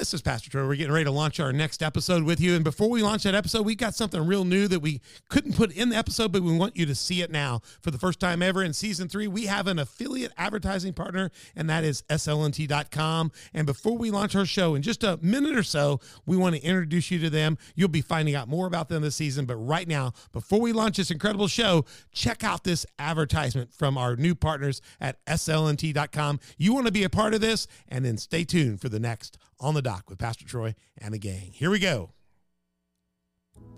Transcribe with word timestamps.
This 0.00 0.14
is 0.14 0.22
Pastor 0.22 0.48
Troy. 0.48 0.66
We're 0.66 0.76
getting 0.76 0.94
ready 0.94 1.04
to 1.04 1.10
launch 1.10 1.40
our 1.40 1.52
next 1.52 1.82
episode 1.82 2.22
with 2.22 2.40
you. 2.40 2.54
And 2.54 2.64
before 2.64 2.88
we 2.88 3.02
launch 3.02 3.24
that 3.24 3.34
episode, 3.34 3.66
we've 3.66 3.76
got 3.76 3.94
something 3.94 4.26
real 4.26 4.46
new 4.46 4.66
that 4.66 4.80
we 4.80 5.02
couldn't 5.28 5.56
put 5.56 5.70
in 5.72 5.90
the 5.90 5.96
episode, 5.96 6.32
but 6.32 6.40
we 6.42 6.56
want 6.56 6.74
you 6.74 6.86
to 6.86 6.94
see 6.94 7.20
it 7.20 7.30
now. 7.30 7.60
For 7.82 7.90
the 7.90 7.98
first 7.98 8.18
time 8.18 8.40
ever 8.40 8.62
in 8.62 8.72
season 8.72 9.10
three, 9.10 9.28
we 9.28 9.44
have 9.44 9.66
an 9.66 9.78
affiliate 9.78 10.32
advertising 10.38 10.94
partner, 10.94 11.30
and 11.54 11.68
that 11.68 11.84
is 11.84 12.00
slnt.com. 12.08 13.30
And 13.52 13.66
before 13.66 13.98
we 13.98 14.10
launch 14.10 14.34
our 14.34 14.46
show 14.46 14.74
in 14.74 14.80
just 14.80 15.04
a 15.04 15.18
minute 15.20 15.54
or 15.54 15.62
so, 15.62 16.00
we 16.24 16.34
want 16.34 16.56
to 16.56 16.62
introduce 16.62 17.10
you 17.10 17.18
to 17.18 17.28
them. 17.28 17.58
You'll 17.74 17.88
be 17.88 18.00
finding 18.00 18.34
out 18.34 18.48
more 18.48 18.66
about 18.66 18.88
them 18.88 19.02
this 19.02 19.16
season. 19.16 19.44
But 19.44 19.56
right 19.56 19.86
now, 19.86 20.14
before 20.32 20.62
we 20.62 20.72
launch 20.72 20.96
this 20.96 21.10
incredible 21.10 21.46
show, 21.46 21.84
check 22.10 22.42
out 22.42 22.64
this 22.64 22.86
advertisement 22.98 23.74
from 23.74 23.98
our 23.98 24.16
new 24.16 24.34
partners 24.34 24.80
at 24.98 25.22
slnt.com. 25.26 26.40
You 26.56 26.72
want 26.72 26.86
to 26.86 26.92
be 26.92 27.04
a 27.04 27.10
part 27.10 27.34
of 27.34 27.42
this, 27.42 27.66
and 27.86 28.02
then 28.02 28.16
stay 28.16 28.44
tuned 28.44 28.80
for 28.80 28.88
the 28.88 28.98
next 28.98 29.36
on 29.60 29.74
the 29.74 29.82
dock 29.82 30.08
with 30.08 30.18
Pastor 30.18 30.46
Troy 30.46 30.74
and 30.98 31.12
the 31.14 31.18
gang. 31.18 31.50
Here 31.52 31.70
we 31.70 31.78
go. 31.78 32.10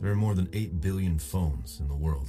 There 0.01 0.11
are 0.11 0.17
more 0.17 0.35
than 0.35 0.49
8 0.53 0.81
billion 0.81 1.19
phones 1.19 1.81
in 1.81 1.89
the 1.89 1.97
world, 1.97 2.29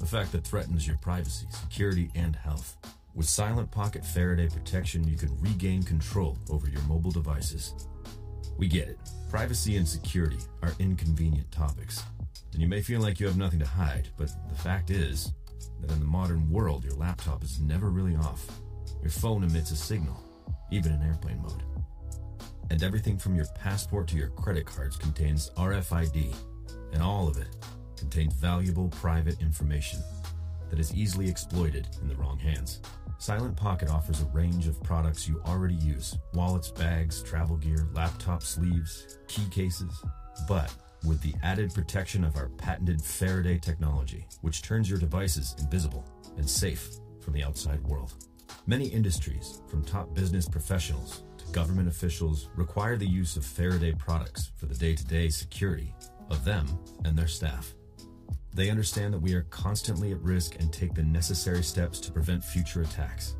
a 0.00 0.06
fact 0.06 0.32
that 0.32 0.46
threatens 0.46 0.86
your 0.86 0.96
privacy, 0.98 1.46
security, 1.50 2.10
and 2.14 2.34
health. 2.34 2.76
With 3.14 3.26
Silent 3.26 3.70
Pocket 3.70 4.04
Faraday 4.04 4.48
protection, 4.48 5.06
you 5.06 5.16
can 5.16 5.40
regain 5.40 5.82
control 5.82 6.36
over 6.50 6.68
your 6.68 6.82
mobile 6.82 7.10
devices. 7.10 7.74
We 8.58 8.68
get 8.68 8.88
it. 8.88 8.98
Privacy 9.30 9.76
and 9.76 9.86
security 9.86 10.38
are 10.62 10.72
inconvenient 10.78 11.50
topics, 11.50 12.02
and 12.52 12.60
you 12.60 12.68
may 12.68 12.82
feel 12.82 13.00
like 13.00 13.20
you 13.20 13.26
have 13.26 13.36
nothing 13.36 13.58
to 13.60 13.66
hide, 13.66 14.08
but 14.16 14.30
the 14.48 14.62
fact 14.62 14.90
is 14.90 15.32
that 15.80 15.90
in 15.90 15.98
the 15.98 16.06
modern 16.06 16.50
world, 16.50 16.84
your 16.84 16.94
laptop 16.94 17.42
is 17.42 17.60
never 17.60 17.90
really 17.90 18.16
off. 18.16 18.46
Your 19.02 19.10
phone 19.10 19.44
emits 19.44 19.70
a 19.70 19.76
signal, 19.76 20.22
even 20.70 20.92
in 20.92 21.02
airplane 21.02 21.42
mode. 21.42 21.62
And 22.70 22.82
everything 22.82 23.18
from 23.18 23.34
your 23.34 23.46
passport 23.54 24.08
to 24.08 24.16
your 24.16 24.28
credit 24.30 24.66
cards 24.66 24.96
contains 24.96 25.50
RFID, 25.56 26.34
and 26.92 27.02
all 27.02 27.28
of 27.28 27.36
it 27.36 27.48
contains 27.96 28.34
valuable 28.34 28.88
private 28.88 29.40
information 29.40 30.00
that 30.70 30.78
is 30.78 30.94
easily 30.94 31.28
exploited 31.28 31.88
in 32.00 32.08
the 32.08 32.16
wrong 32.16 32.38
hands. 32.38 32.80
Silent 33.18 33.56
Pocket 33.56 33.88
offers 33.88 34.20
a 34.20 34.26
range 34.26 34.66
of 34.66 34.82
products 34.82 35.28
you 35.28 35.40
already 35.46 35.76
use 35.76 36.18
wallets, 36.34 36.70
bags, 36.70 37.22
travel 37.22 37.56
gear, 37.56 37.88
laptop 37.92 38.42
sleeves, 38.42 39.18
key 39.28 39.48
cases, 39.50 40.02
but 40.48 40.72
with 41.06 41.20
the 41.20 41.34
added 41.42 41.72
protection 41.72 42.24
of 42.24 42.36
our 42.36 42.48
patented 42.48 43.00
Faraday 43.00 43.58
technology, 43.58 44.26
which 44.40 44.62
turns 44.62 44.88
your 44.90 44.98
devices 44.98 45.54
invisible 45.58 46.04
and 46.36 46.48
safe 46.48 46.88
from 47.20 47.34
the 47.34 47.44
outside 47.44 47.82
world. 47.84 48.12
Many 48.66 48.86
industries, 48.86 49.60
from 49.68 49.84
top 49.84 50.14
business 50.14 50.48
professionals 50.48 51.22
government 51.54 51.88
officials, 51.88 52.48
require 52.56 52.96
the 52.96 53.06
use 53.06 53.36
of 53.36 53.46
Faraday 53.46 53.92
products 53.92 54.50
for 54.56 54.66
the 54.66 54.74
day 54.74 54.94
to 54.94 55.06
day 55.06 55.28
security 55.28 55.94
of 56.28 56.44
them 56.44 56.66
and 57.04 57.16
their 57.16 57.28
staff. 57.28 57.72
They 58.52 58.70
understand 58.70 59.14
that 59.14 59.22
we 59.22 59.34
are 59.34 59.46
constantly 59.50 60.10
at 60.10 60.20
risk 60.20 60.56
and 60.58 60.72
take 60.72 60.94
the 60.94 61.04
necessary 61.04 61.62
steps 61.62 62.00
to 62.00 62.12
prevent 62.12 62.42
future 62.42 62.82
attacks. 62.82 63.36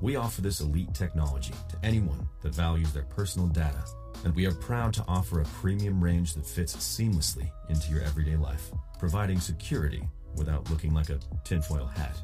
We 0.00 0.16
offer 0.16 0.40
this 0.40 0.60
elite 0.60 0.92
technology 0.92 1.54
to 1.70 1.78
anyone 1.84 2.28
that 2.42 2.52
values 2.54 2.92
their 2.92 3.04
personal 3.04 3.46
data, 3.46 3.84
and 4.24 4.34
we 4.34 4.46
are 4.46 4.54
proud 4.54 4.92
to 4.94 5.04
offer 5.06 5.40
a 5.40 5.44
premium 5.44 6.02
range 6.02 6.34
that 6.34 6.44
fits 6.44 6.74
seamlessly 6.76 7.48
into 7.68 7.92
your 7.92 8.02
everyday 8.02 8.36
life, 8.36 8.72
providing 8.98 9.38
security 9.38 10.02
without 10.36 10.68
looking 10.68 10.92
like 10.92 11.10
a 11.10 11.20
tinfoil 11.44 11.86
hat. 11.86 12.20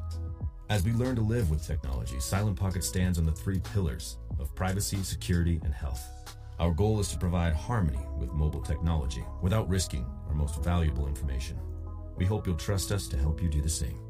As 0.69 0.83
we 0.83 0.91
learn 0.91 1.15
to 1.15 1.21
live 1.23 1.49
with 1.49 1.65
technology, 1.65 2.19
Silent 2.19 2.55
Pocket 2.55 2.83
stands 2.83 3.17
on 3.17 3.25
the 3.25 3.31
three 3.31 3.59
pillars 3.73 4.17
of 4.39 4.53
privacy, 4.53 5.01
security, 5.01 5.59
and 5.63 5.73
health. 5.73 6.07
Our 6.59 6.75
goal 6.75 6.99
is 6.99 7.07
to 7.07 7.17
provide 7.17 7.53
harmony 7.53 8.05
with 8.19 8.33
mobile 8.33 8.61
technology 8.61 9.23
without 9.41 9.67
risking 9.67 10.05
our 10.27 10.35
most 10.35 10.63
valuable 10.63 11.07
information. 11.07 11.57
We 12.17 12.25
hope 12.25 12.45
you'll 12.45 12.55
trust 12.55 12.91
us 12.91 13.07
to 13.07 13.17
help 13.17 13.41
you 13.41 13.49
do 13.49 13.61
the 13.61 13.69
same. 13.69 14.08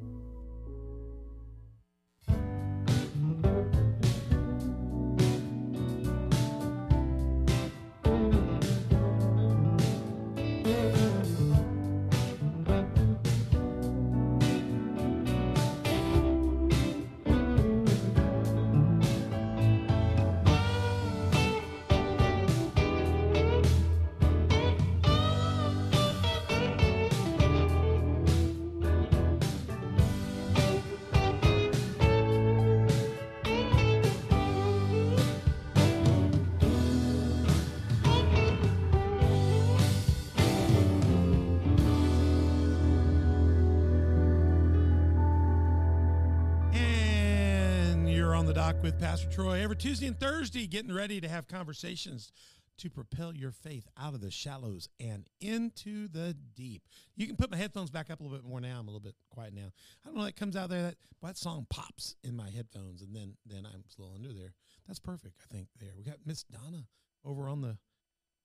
Thursday, 50.40 50.68
getting 50.68 50.94
ready 50.94 51.20
to 51.20 51.28
have 51.28 51.50
conversations 51.50 52.32
to 52.78 52.90
propel 52.90 53.36
your 53.36 53.52
faith 53.52 53.86
out 54.02 54.14
of 54.14 54.22
the 54.22 54.32
shallows 54.32 54.88
and 54.98 55.28
into 55.42 56.08
the 56.08 56.34
deep. 56.56 56.82
You 57.18 57.28
can 57.28 57.36
put 57.36 57.52
my 57.52 57.58
headphones 57.58 57.90
back 57.90 58.10
up 58.10 58.22
a 58.22 58.24
little 58.24 58.38
bit 58.38 58.48
more 58.48 58.62
now. 58.62 58.80
I'm 58.80 58.88
a 58.88 58.90
little 58.92 59.02
bit 59.02 59.16
quiet 59.30 59.54
now. 59.54 59.70
I 60.06 60.08
don't 60.08 60.16
know. 60.18 60.24
That 60.24 60.38
comes 60.38 60.56
out 60.56 60.70
there. 60.70 60.84
That 60.84 60.96
that 61.22 61.38
song 61.38 61.68
pops 61.70 62.16
in 62.24 62.38
my 62.38 62.50
headphones, 62.50 63.02
and 63.02 63.14
then 63.14 63.36
then 63.46 63.66
I'm 63.66 63.84
a 63.84 64.02
little 64.02 64.16
under 64.16 64.32
there. 64.32 64.54
That's 64.88 64.98
perfect. 64.98 65.36
I 65.44 65.54
think 65.54 65.68
there. 65.78 65.92
We 65.98 66.06
got 66.06 66.20
Miss 66.26 66.44
Donna 66.44 66.86
over 67.26 67.50
on 67.50 67.60
the 67.60 67.78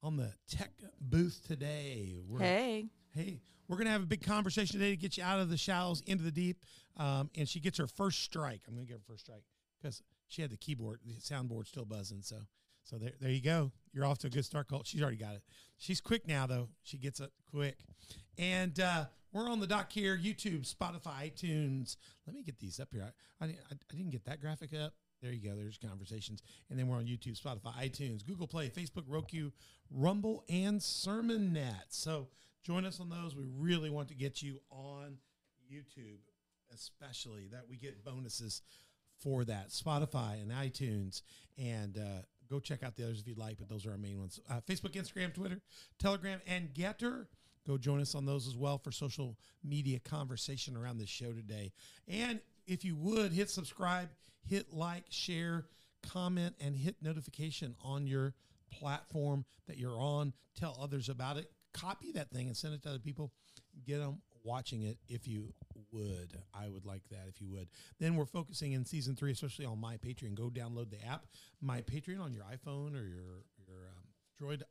on 0.02 0.16
the 0.16 0.32
tech 0.50 0.72
booth 1.00 1.42
today. 1.46 2.16
We're, 2.26 2.40
Hey. 2.40 2.86
Hey, 3.14 3.38
we're 3.68 3.76
going 3.76 3.86
to 3.86 3.92
have 3.92 4.02
a 4.02 4.06
big 4.06 4.26
conversation 4.26 4.80
today 4.80 4.90
to 4.90 4.96
get 4.96 5.16
you 5.16 5.22
out 5.22 5.38
of 5.38 5.48
the 5.48 5.56
shallows 5.56 6.02
into 6.08 6.24
the 6.24 6.32
deep. 6.32 6.64
Um, 6.96 7.30
and 7.36 7.48
she 7.48 7.60
gets 7.60 7.78
her 7.78 7.86
first 7.86 8.24
strike. 8.24 8.62
I'm 8.66 8.74
going 8.74 8.84
to 8.84 8.92
give 8.92 8.98
her 8.98 9.04
first 9.06 9.26
strike 9.26 9.44
because 9.80 10.02
she 10.28 10.42
had 10.42 10.50
the 10.50 10.56
keyboard, 10.56 11.00
the 11.04 11.14
soundboard 11.14 11.66
still 11.66 11.84
buzzing. 11.84 12.22
So, 12.22 12.36
so 12.84 12.96
there, 12.96 13.12
there 13.20 13.30
you 13.30 13.42
go. 13.42 13.72
You're 13.92 14.04
off 14.04 14.18
to 14.18 14.26
a 14.26 14.30
good 14.30 14.44
start, 14.44 14.68
Colt. 14.68 14.86
She's 14.86 15.02
already 15.02 15.16
got 15.16 15.34
it. 15.34 15.42
She's 15.78 16.00
quick 16.00 16.26
now, 16.26 16.46
though. 16.46 16.68
She 16.82 16.98
gets 16.98 17.20
it 17.20 17.30
quick. 17.50 17.78
And 18.38 18.78
uh, 18.80 19.06
we're 19.32 19.48
on 19.48 19.60
the 19.60 19.66
dock 19.66 19.92
here 19.92 20.16
YouTube, 20.16 20.72
Spotify, 20.72 21.30
iTunes. 21.30 21.96
Let 22.26 22.34
me 22.34 22.42
get 22.42 22.58
these 22.58 22.80
up 22.80 22.88
here. 22.92 23.12
I, 23.40 23.44
I, 23.44 23.48
I 23.72 23.96
didn't 23.96 24.10
get 24.10 24.24
that 24.24 24.40
graphic 24.40 24.70
up. 24.74 24.94
There 25.22 25.32
you 25.32 25.40
go. 25.40 25.56
There's 25.56 25.78
conversations. 25.78 26.42
And 26.68 26.78
then 26.78 26.86
we're 26.86 26.98
on 26.98 27.06
YouTube, 27.06 27.40
Spotify, 27.40 27.74
iTunes, 27.76 28.26
Google 28.26 28.46
Play, 28.46 28.68
Facebook, 28.68 29.04
Roku, 29.08 29.50
Rumble, 29.90 30.44
and 30.50 30.80
SermonNet. 30.80 31.84
So 31.88 32.28
join 32.62 32.84
us 32.84 33.00
on 33.00 33.08
those. 33.08 33.34
We 33.34 33.46
really 33.56 33.88
want 33.88 34.08
to 34.08 34.14
get 34.14 34.42
you 34.42 34.60
on 34.70 35.16
YouTube, 35.72 36.20
especially 36.74 37.48
that 37.52 37.62
we 37.70 37.76
get 37.76 38.04
bonuses 38.04 38.60
for 39.20 39.44
that. 39.44 39.70
Spotify 39.70 40.40
and 40.42 40.50
iTunes. 40.50 41.22
And 41.58 41.96
uh, 41.98 42.22
go 42.50 42.60
check 42.60 42.82
out 42.82 42.96
the 42.96 43.04
others 43.04 43.20
if 43.20 43.28
you'd 43.28 43.38
like, 43.38 43.58
but 43.58 43.68
those 43.68 43.86
are 43.86 43.92
our 43.92 43.98
main 43.98 44.18
ones. 44.18 44.40
Uh, 44.50 44.60
Facebook, 44.68 44.92
Instagram, 44.92 45.32
Twitter, 45.32 45.60
Telegram, 45.98 46.40
and 46.46 46.72
Gettr. 46.74 47.26
Go 47.66 47.78
join 47.78 48.00
us 48.00 48.14
on 48.14 48.26
those 48.26 48.46
as 48.46 48.56
well 48.56 48.78
for 48.78 48.92
social 48.92 49.38
media 49.62 49.98
conversation 49.98 50.76
around 50.76 50.98
this 50.98 51.08
show 51.08 51.32
today. 51.32 51.72
And 52.06 52.40
if 52.66 52.84
you 52.84 52.94
would 52.96 53.32
hit 53.32 53.48
subscribe, 53.48 54.10
hit 54.46 54.72
like, 54.72 55.04
share, 55.08 55.64
comment, 56.02 56.56
and 56.60 56.76
hit 56.76 56.96
notification 57.00 57.74
on 57.82 58.06
your 58.06 58.34
platform 58.70 59.44
that 59.66 59.78
you're 59.78 59.98
on. 59.98 60.34
Tell 60.58 60.76
others 60.80 61.08
about 61.08 61.38
it. 61.38 61.50
Copy 61.72 62.12
that 62.12 62.30
thing 62.30 62.48
and 62.48 62.56
send 62.56 62.74
it 62.74 62.82
to 62.82 62.90
other 62.90 62.98
people. 62.98 63.32
Get 63.86 63.98
them 63.98 64.20
watching 64.44 64.82
it 64.82 64.98
if 65.08 65.26
you 65.26 65.54
would. 65.94 66.38
I 66.52 66.68
would 66.68 66.84
like 66.84 67.08
that 67.10 67.26
if 67.28 67.40
you 67.40 67.48
would. 67.50 67.68
Then 68.00 68.16
we're 68.16 68.26
focusing 68.26 68.72
in 68.72 68.84
season 68.84 69.14
three, 69.14 69.32
especially 69.32 69.64
on 69.64 69.80
My 69.80 69.96
Patreon. 69.96 70.34
Go 70.34 70.50
download 70.50 70.90
the 70.90 71.04
app, 71.06 71.26
My 71.60 71.80
Patreon, 71.80 72.20
on 72.20 72.34
your 72.34 72.44
iPhone 72.44 72.94
or 72.94 73.06
your 73.06 73.44
your 73.66 73.88
um, 73.96 74.04
Droid 74.40 74.62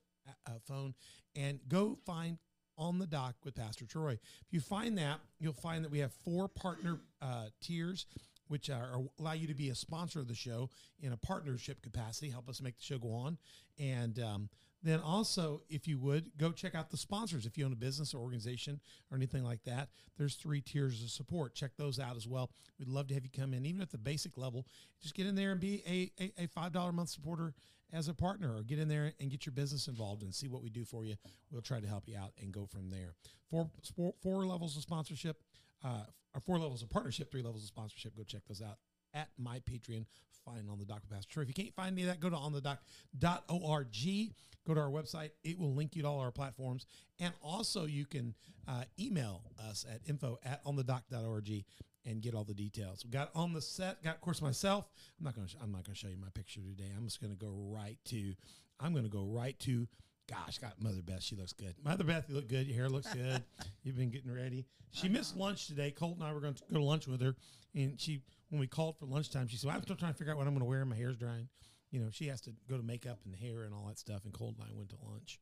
uh, 0.48 0.52
phone, 0.68 0.94
and 1.36 1.60
go 1.68 1.98
find 2.06 2.38
on 2.78 3.00
the 3.00 3.08
dock 3.08 3.36
with 3.44 3.56
Pastor 3.56 3.86
Troy. 3.86 4.14
If 4.14 4.52
you 4.52 4.60
find 4.60 4.98
that, 4.98 5.20
you'll 5.40 5.54
find 5.54 5.84
that 5.84 5.92
we 5.92 6.00
have 6.00 6.12
four 6.25 6.48
partner 6.48 7.00
uh, 7.22 7.46
tiers, 7.62 8.06
which 8.48 8.70
are, 8.70 9.00
allow 9.20 9.34
you 9.34 9.48
to 9.48 9.54
be 9.54 9.70
a 9.70 9.75
sponsor 9.75 10.20
of 10.20 10.28
the 10.28 10.36
show 10.36 10.70
in 11.00 11.14
a 11.14 11.18
partnership 11.18 11.81
capacity, 11.81 12.30
help 12.30 12.50
us 12.50 12.62
make 12.62 12.78
the 12.78 12.84
show 12.84 12.98
go 12.98 13.14
on. 13.14 13.38
And 13.80 14.20
um, 14.20 14.50
then 14.84 15.00
also, 15.00 15.62
if 15.70 15.88
you 15.88 15.98
would, 16.00 16.38
go 16.38 16.52
check 16.52 16.76
out 16.76 16.92
the 16.92 16.98
sponsors. 16.98 17.46
If 17.46 17.58
you 17.58 17.66
own 17.66 17.72
a 17.72 17.78
business 17.78 18.14
or 18.14 18.20
organization 18.20 18.82
or 19.10 19.18
anything 19.18 19.44
like 19.44 19.64
that, 19.64 19.90
there's 20.18 20.36
three 20.36 20.62
tiers 20.62 21.02
of 21.02 21.10
support. 21.10 21.56
Check 21.56 21.72
those 21.78 22.00
out 22.00 22.18
as 22.18 22.28
well. 22.28 22.52
We'd 22.78 22.90
love 22.90 23.08
to 23.08 23.14
have 23.14 23.24
you 23.24 23.30
come 23.30 23.54
in, 23.54 23.66
even 23.66 23.82
at 23.82 23.92
the 23.92 23.98
basic 23.98 24.38
level. 24.38 24.68
Just 25.02 25.16
get 25.16 25.26
in 25.26 25.36
there 25.36 25.52
and 25.52 25.60
be 25.62 25.84
a, 25.88 26.12
a, 26.22 26.44
a 26.44 26.48
$5 26.48 26.90
a 26.90 26.92
month 26.92 27.10
supporter 27.10 27.54
as 27.94 28.10
a 28.10 28.14
partner 28.14 28.56
or 28.56 28.64
get 28.64 28.80
in 28.80 28.90
there 28.90 29.14
and 29.20 29.32
get 29.32 29.46
your 29.46 29.54
business 29.54 29.88
involved 29.88 30.22
and 30.24 30.34
see 30.34 30.48
what 30.48 30.62
we 30.64 30.70
do 30.70 30.84
for 30.84 31.06
you. 31.06 31.16
We'll 31.50 31.62
try 31.62 31.80
to 31.80 31.88
help 31.88 32.04
you 32.08 32.18
out 32.18 32.34
and 32.42 32.52
go 32.52 32.66
from 32.66 32.90
there. 32.90 33.14
Four, 33.50 33.70
four, 33.96 34.14
four 34.22 34.46
levels 34.46 34.76
of 34.76 34.84
sponsorship, 34.84 35.38
uh, 35.84 36.06
or 36.34 36.42
four 36.42 36.58
levels 36.58 36.82
of 36.82 36.90
partnership, 36.90 37.32
three 37.32 37.44
levels 37.44 37.64
of 37.64 37.68
sponsorship. 37.68 38.18
Go 38.18 38.24
check 38.24 38.42
those 38.48 38.62
out 38.62 38.80
at 39.13 39.30
my 39.38 39.60
Patreon. 39.60 40.06
Find 40.45 40.69
on 40.69 40.77
the 40.77 40.86
dock 40.86 41.01
with 41.01 41.12
Pastor 41.12 41.31
Troy. 41.31 41.44
If 41.44 41.48
you 41.50 41.54
can't 41.54 41.74
find 41.74 41.94
any 41.94 42.01
of 42.01 42.07
that, 42.10 42.19
go 42.19 42.30
to 42.30 42.36
onthedoc.org. 42.36 44.33
Go 44.68 44.74
to 44.74 44.80
our 44.80 44.89
website. 44.89 45.31
It 45.44 45.57
will 45.57 45.74
link 45.74 45.95
you 45.95 46.01
to 46.04 46.07
all 46.07 46.19
our 46.19 46.31
platforms. 46.31 46.86
And 47.19 47.33
also 47.42 47.86
you 47.86 48.06
can 48.06 48.33
uh, 48.68 48.83
email 49.00 49.44
us 49.69 49.86
at 49.89 50.01
info 50.07 50.39
at 50.44 50.63
onthedoc.org 50.65 51.63
and 52.06 52.21
get 52.21 52.36
all 52.36 52.44
the 52.44 52.54
details. 52.54 53.06
We 53.06 53.12
got 53.12 53.30
on 53.36 53.54
the 53.54 53.62
set, 53.62 54.04
got 54.04 54.15
of 54.15 54.21
course 54.21 54.42
myself. 54.42 54.89
I'm 55.19 55.25
not 55.25 55.36
to 55.36 55.42
I'm 55.62 55.71
not 55.71 55.86
going 55.86 55.95
to 55.95 56.00
show 56.00 56.10
you 56.10 56.18
my 56.18 56.30
picture 56.33 56.60
today. 56.62 56.92
I'm 56.95 57.06
just 57.06 57.21
going 57.21 57.31
to 57.31 57.39
go 57.39 57.54
right 57.74 57.98
to 58.06 58.33
I'm 58.80 58.92
going 58.92 59.06
to 59.06 59.10
go 59.10 59.25
right 59.25 59.57
to 59.60 59.88
gosh, 60.30 60.57
got 60.57 60.81
Mother 60.81 61.01
Beth. 61.01 61.21
She 61.21 61.36
looks 61.36 61.54
good. 61.54 61.75
Mother 61.83 62.04
Beth, 62.04 62.25
you 62.27 62.36
look 62.36 62.48
good. 62.48 62.68
Your 62.68 62.75
hair 62.75 62.89
looks 62.89 63.13
good. 63.13 63.44
You've 63.83 63.98
been 63.98 64.10
getting 64.10 64.33
ready. 64.33 64.65
She 64.92 65.10
missed 65.10 65.36
lunch 65.36 65.68
today. 65.68 65.92
Colt 65.92 66.15
and 66.15 66.24
I 66.24 66.33
were 66.33 66.39
going 66.39 66.54
to 66.54 66.63
go 66.71 66.77
to 66.77 66.83
lunch 66.83 67.07
with 67.07 67.21
her, 67.21 67.36
and 67.74 68.00
she 68.00 68.21
when 68.54 68.60
we 68.60 68.68
called 68.68 69.00
for 69.00 69.08
lunchtime, 69.08 69.48
she 69.48 69.58
said, 69.58 69.72
"I'm 69.72 69.82
still 69.82 69.96
trying 69.96 70.14
to 70.14 70.18
figure 70.18 70.32
out 70.32 70.38
what 70.38 70.46
I'm 70.46 70.54
going 70.54 70.60
to 70.60 70.66
wear. 70.70 70.86
My 70.86 70.96
hair's 70.96 71.18
drying." 71.18 71.50
You 71.90 72.00
know, 72.00 72.10
she 72.12 72.28
has 72.28 72.40
to 72.42 72.52
go 72.70 72.78
to 72.78 72.84
makeup 72.84 73.18
and 73.26 73.36
hair 73.36 73.64
and 73.64 73.74
all 73.74 73.86
that 73.88 73.98
stuff. 73.98 74.26
And 74.26 74.34
Colt 74.34 74.56
and 74.60 74.68
I 74.70 74.78
went 74.78 74.90
to 74.92 74.96
lunch. 75.10 75.40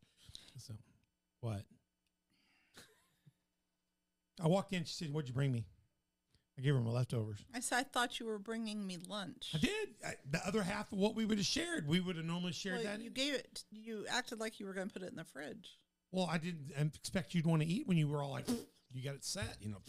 So, 0.57 0.73
what? 1.41 1.63
I 4.41 4.47
walked 4.47 4.71
in. 4.71 4.85
She 4.85 4.93
said, 4.93 5.11
"What'd 5.13 5.27
you 5.27 5.33
bring 5.33 5.51
me?" 5.51 5.65
I 6.57 6.61
gave 6.61 6.73
her 6.73 6.79
my 6.79 6.91
leftovers. 6.91 7.39
I 7.53 7.59
said, 7.59 7.77
I 7.79 7.83
thought 7.83 8.19
you 8.19 8.25
were 8.27 8.37
bringing 8.39 8.85
me 8.85 8.97
lunch. 9.07 9.51
I 9.55 9.57
did. 9.57 9.89
I, 10.05 10.13
the 10.29 10.45
other 10.45 10.61
half 10.61 10.91
of 10.91 10.97
what 10.99 11.15
we 11.15 11.25
would 11.25 11.37
have 11.37 11.47
shared, 11.47 11.87
we 11.87 11.99
would 11.99 12.17
have 12.17 12.25
normally 12.25 12.51
shared 12.51 12.77
Well, 12.77 12.83
that. 12.85 13.01
you 13.01 13.09
gave 13.09 13.33
it. 13.33 13.63
You 13.71 14.05
acted 14.09 14.39
like 14.39 14.59
you 14.59 14.65
were 14.65 14.73
going 14.73 14.87
to 14.87 14.93
put 14.93 15.01
it 15.01 15.09
in 15.09 15.15
the 15.15 15.23
fridge. 15.23 15.79
Well, 16.11 16.27
I 16.29 16.37
didn't 16.37 16.71
expect 16.95 17.33
you'd 17.33 17.45
want 17.45 17.61
to 17.61 17.67
eat 17.67 17.87
when 17.87 17.97
you 17.97 18.07
were 18.09 18.21
all 18.21 18.31
like, 18.31 18.47
you 18.91 19.03
got 19.03 19.15
it 19.15 19.23
set. 19.23 19.57
You 19.61 19.69
know, 19.69 19.81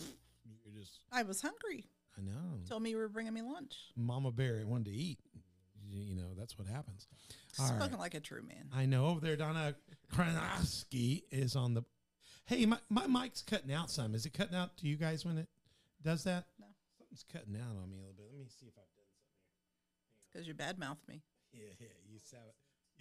you're 0.65 0.81
just. 0.81 1.01
I 1.11 1.25
was 1.25 1.43
hungry. 1.43 1.91
I 2.17 2.21
know. 2.21 2.61
Told 2.69 2.83
me 2.83 2.91
you 2.91 2.97
were 2.99 3.09
bringing 3.09 3.33
me 3.33 3.43
lunch. 3.43 3.77
Mama 3.97 4.31
Bear 4.31 4.63
wanted 4.67 4.87
to 4.87 4.91
eat. 4.93 5.19
You 5.89 6.15
know, 6.15 6.29
that's 6.39 6.59
what 6.59 6.67
happens. 6.67 7.07
All 7.59 7.69
right. 7.69 7.79
Spoken 7.79 7.99
like 7.99 8.15
a 8.15 8.21
true 8.21 8.43
man. 8.43 8.69
I 8.75 8.87
know 8.87 9.07
over 9.07 9.21
there, 9.21 9.37
Donna 9.37 9.75
Kranowski 10.15 11.25
is 11.31 11.55
on 11.57 11.75
the. 11.75 11.83
Hey, 12.47 12.65
my, 12.67 12.79
my 12.89 13.07
mic's 13.07 13.43
cutting 13.43 13.73
out 13.73 13.91
some. 13.91 14.15
Is 14.15 14.25
it 14.27 14.33
cutting 14.33 14.57
out 14.57 14.77
to 14.79 14.87
you 14.87 14.97
guys 14.97 15.25
when 15.25 15.39
it 15.39 15.49
does 16.03 16.25
that? 16.25 16.47
No. 16.59 16.67
Something's 16.99 17.25
cutting 17.31 17.57
out 17.57 17.77
on 17.83 17.91
me 17.91 17.99
a 17.99 18.01
little 18.01 18.15
bit. 18.17 18.27
Let 18.31 18.41
me 18.41 18.49
see 18.49 18.67
if 18.67 18.75
I've 18.77 18.95
done 18.97 19.05
something 19.13 20.33
Because 20.33 20.49
you 20.49 20.55
bad 20.55 20.79
badmouthed 20.79 21.09
me. 21.09 21.23
Yeah, 21.53 21.69
yeah. 21.79 21.89
You, 22.11 22.19
sab- 22.19 22.41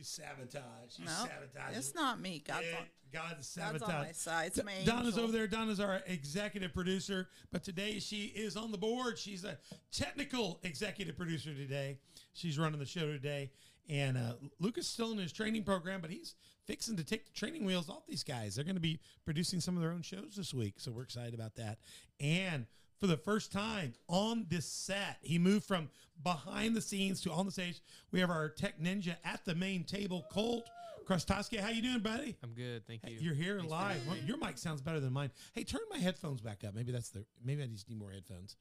you 0.02 0.06
sabotage. 0.06 0.98
You 0.98 1.06
No, 1.06 1.12
sabotage. 1.12 1.78
it's 1.78 1.94
not 1.94 2.20
me. 2.20 2.44
God's 2.46 2.66
Yeah, 2.72 2.78
on, 2.80 2.86
God's 3.14 3.56
God's 3.56 3.84
on 3.84 3.90
my 3.92 4.12
side. 4.14 4.48
It's 4.48 4.64
my 4.64 4.74
Donna's 4.84 5.10
angel. 5.10 5.24
over 5.26 5.32
there. 5.32 5.46
Donna's 5.46 5.80
our 5.80 6.02
executive 6.08 6.74
producer, 6.74 7.28
but 7.52 7.64
today 7.64 8.00
she 8.00 8.26
is 8.26 8.58
on 8.58 8.72
the 8.72 8.80
board. 8.80 9.20
She's 9.20 9.44
a 9.44 9.60
technical 9.92 10.60
executive 10.64 11.16
producer 11.16 11.54
today. 11.54 12.00
She's 12.34 12.58
running 12.58 12.80
the 12.80 12.86
show 12.86 13.06
today. 13.06 13.52
And 13.90 14.18
uh, 14.18 14.34
Lucas 14.60 14.88
still 14.88 15.12
in 15.12 15.20
his 15.20 15.32
training 15.32 15.64
program, 15.66 16.02
but 16.02 16.10
he's 16.10 16.34
fixing 16.66 16.96
to 16.98 17.04
take 17.04 17.26
the 17.26 17.32
training 17.34 17.64
wheels 17.64 17.90
off 17.90 18.08
these 18.08 18.24
guys. 18.24 18.56
They're 18.56 18.64
going 18.64 18.76
to 18.76 18.82
be 18.82 19.00
producing 19.24 19.60
some 19.60 19.76
of 19.76 19.82
their 19.84 19.92
own 19.92 20.02
shows 20.02 20.34
this 20.36 20.52
week. 20.54 20.76
So 20.78 20.92
we're 20.92 21.04
excited 21.04 21.36
about 21.36 21.56
that. 21.56 21.78
And 22.20 22.66
for 23.02 23.08
the 23.08 23.18
first 23.18 23.52
time 23.52 23.94
on 24.08 24.46
this 24.48 24.66
set, 24.66 25.18
he 25.22 25.40
moved 25.40 25.66
from 25.66 25.90
behind 26.24 26.76
the 26.76 26.82
scenes 26.82 27.20
to 27.22 27.32
on 27.32 27.48
the 27.48 27.52
stage. 27.52 27.82
We 28.12 28.20
have 28.20 28.30
our 28.30 28.48
tech 28.48 28.80
ninja 28.80 29.16
at 29.26 29.44
the 29.44 29.56
main 29.56 29.84
table, 29.84 30.24
Colt 30.32 30.70
Krostowski. 31.08 31.60
How 31.60 31.70
you 31.70 31.82
doing, 31.82 32.00
buddy? 32.00 32.38
I'm 32.44 32.52
good, 32.52 32.86
thank 32.86 33.04
Hey, 33.04 33.14
you. 33.14 33.20
You're 33.20 33.34
here 33.34 33.58
Thanks 33.58 33.72
live. 33.72 34.08
Well, 34.08 34.18
your 34.18 34.38
mic 34.38 34.60
sounds 34.60 34.82
better 34.82 35.00
than 35.00 35.12
mine. 35.12 35.32
Hey, 35.54 35.64
turn 35.64 35.82
my 35.92 35.98
headphones 35.98 36.42
back 36.42 36.64
up. 36.64 36.76
Maybe 36.76 36.92
that's 36.92 37.10
the. 37.10 37.26
Maybe 37.44 37.64
I 37.64 37.66
just 37.66 37.90
need 37.90 37.98
more 37.98 38.12
headphones. 38.12 38.56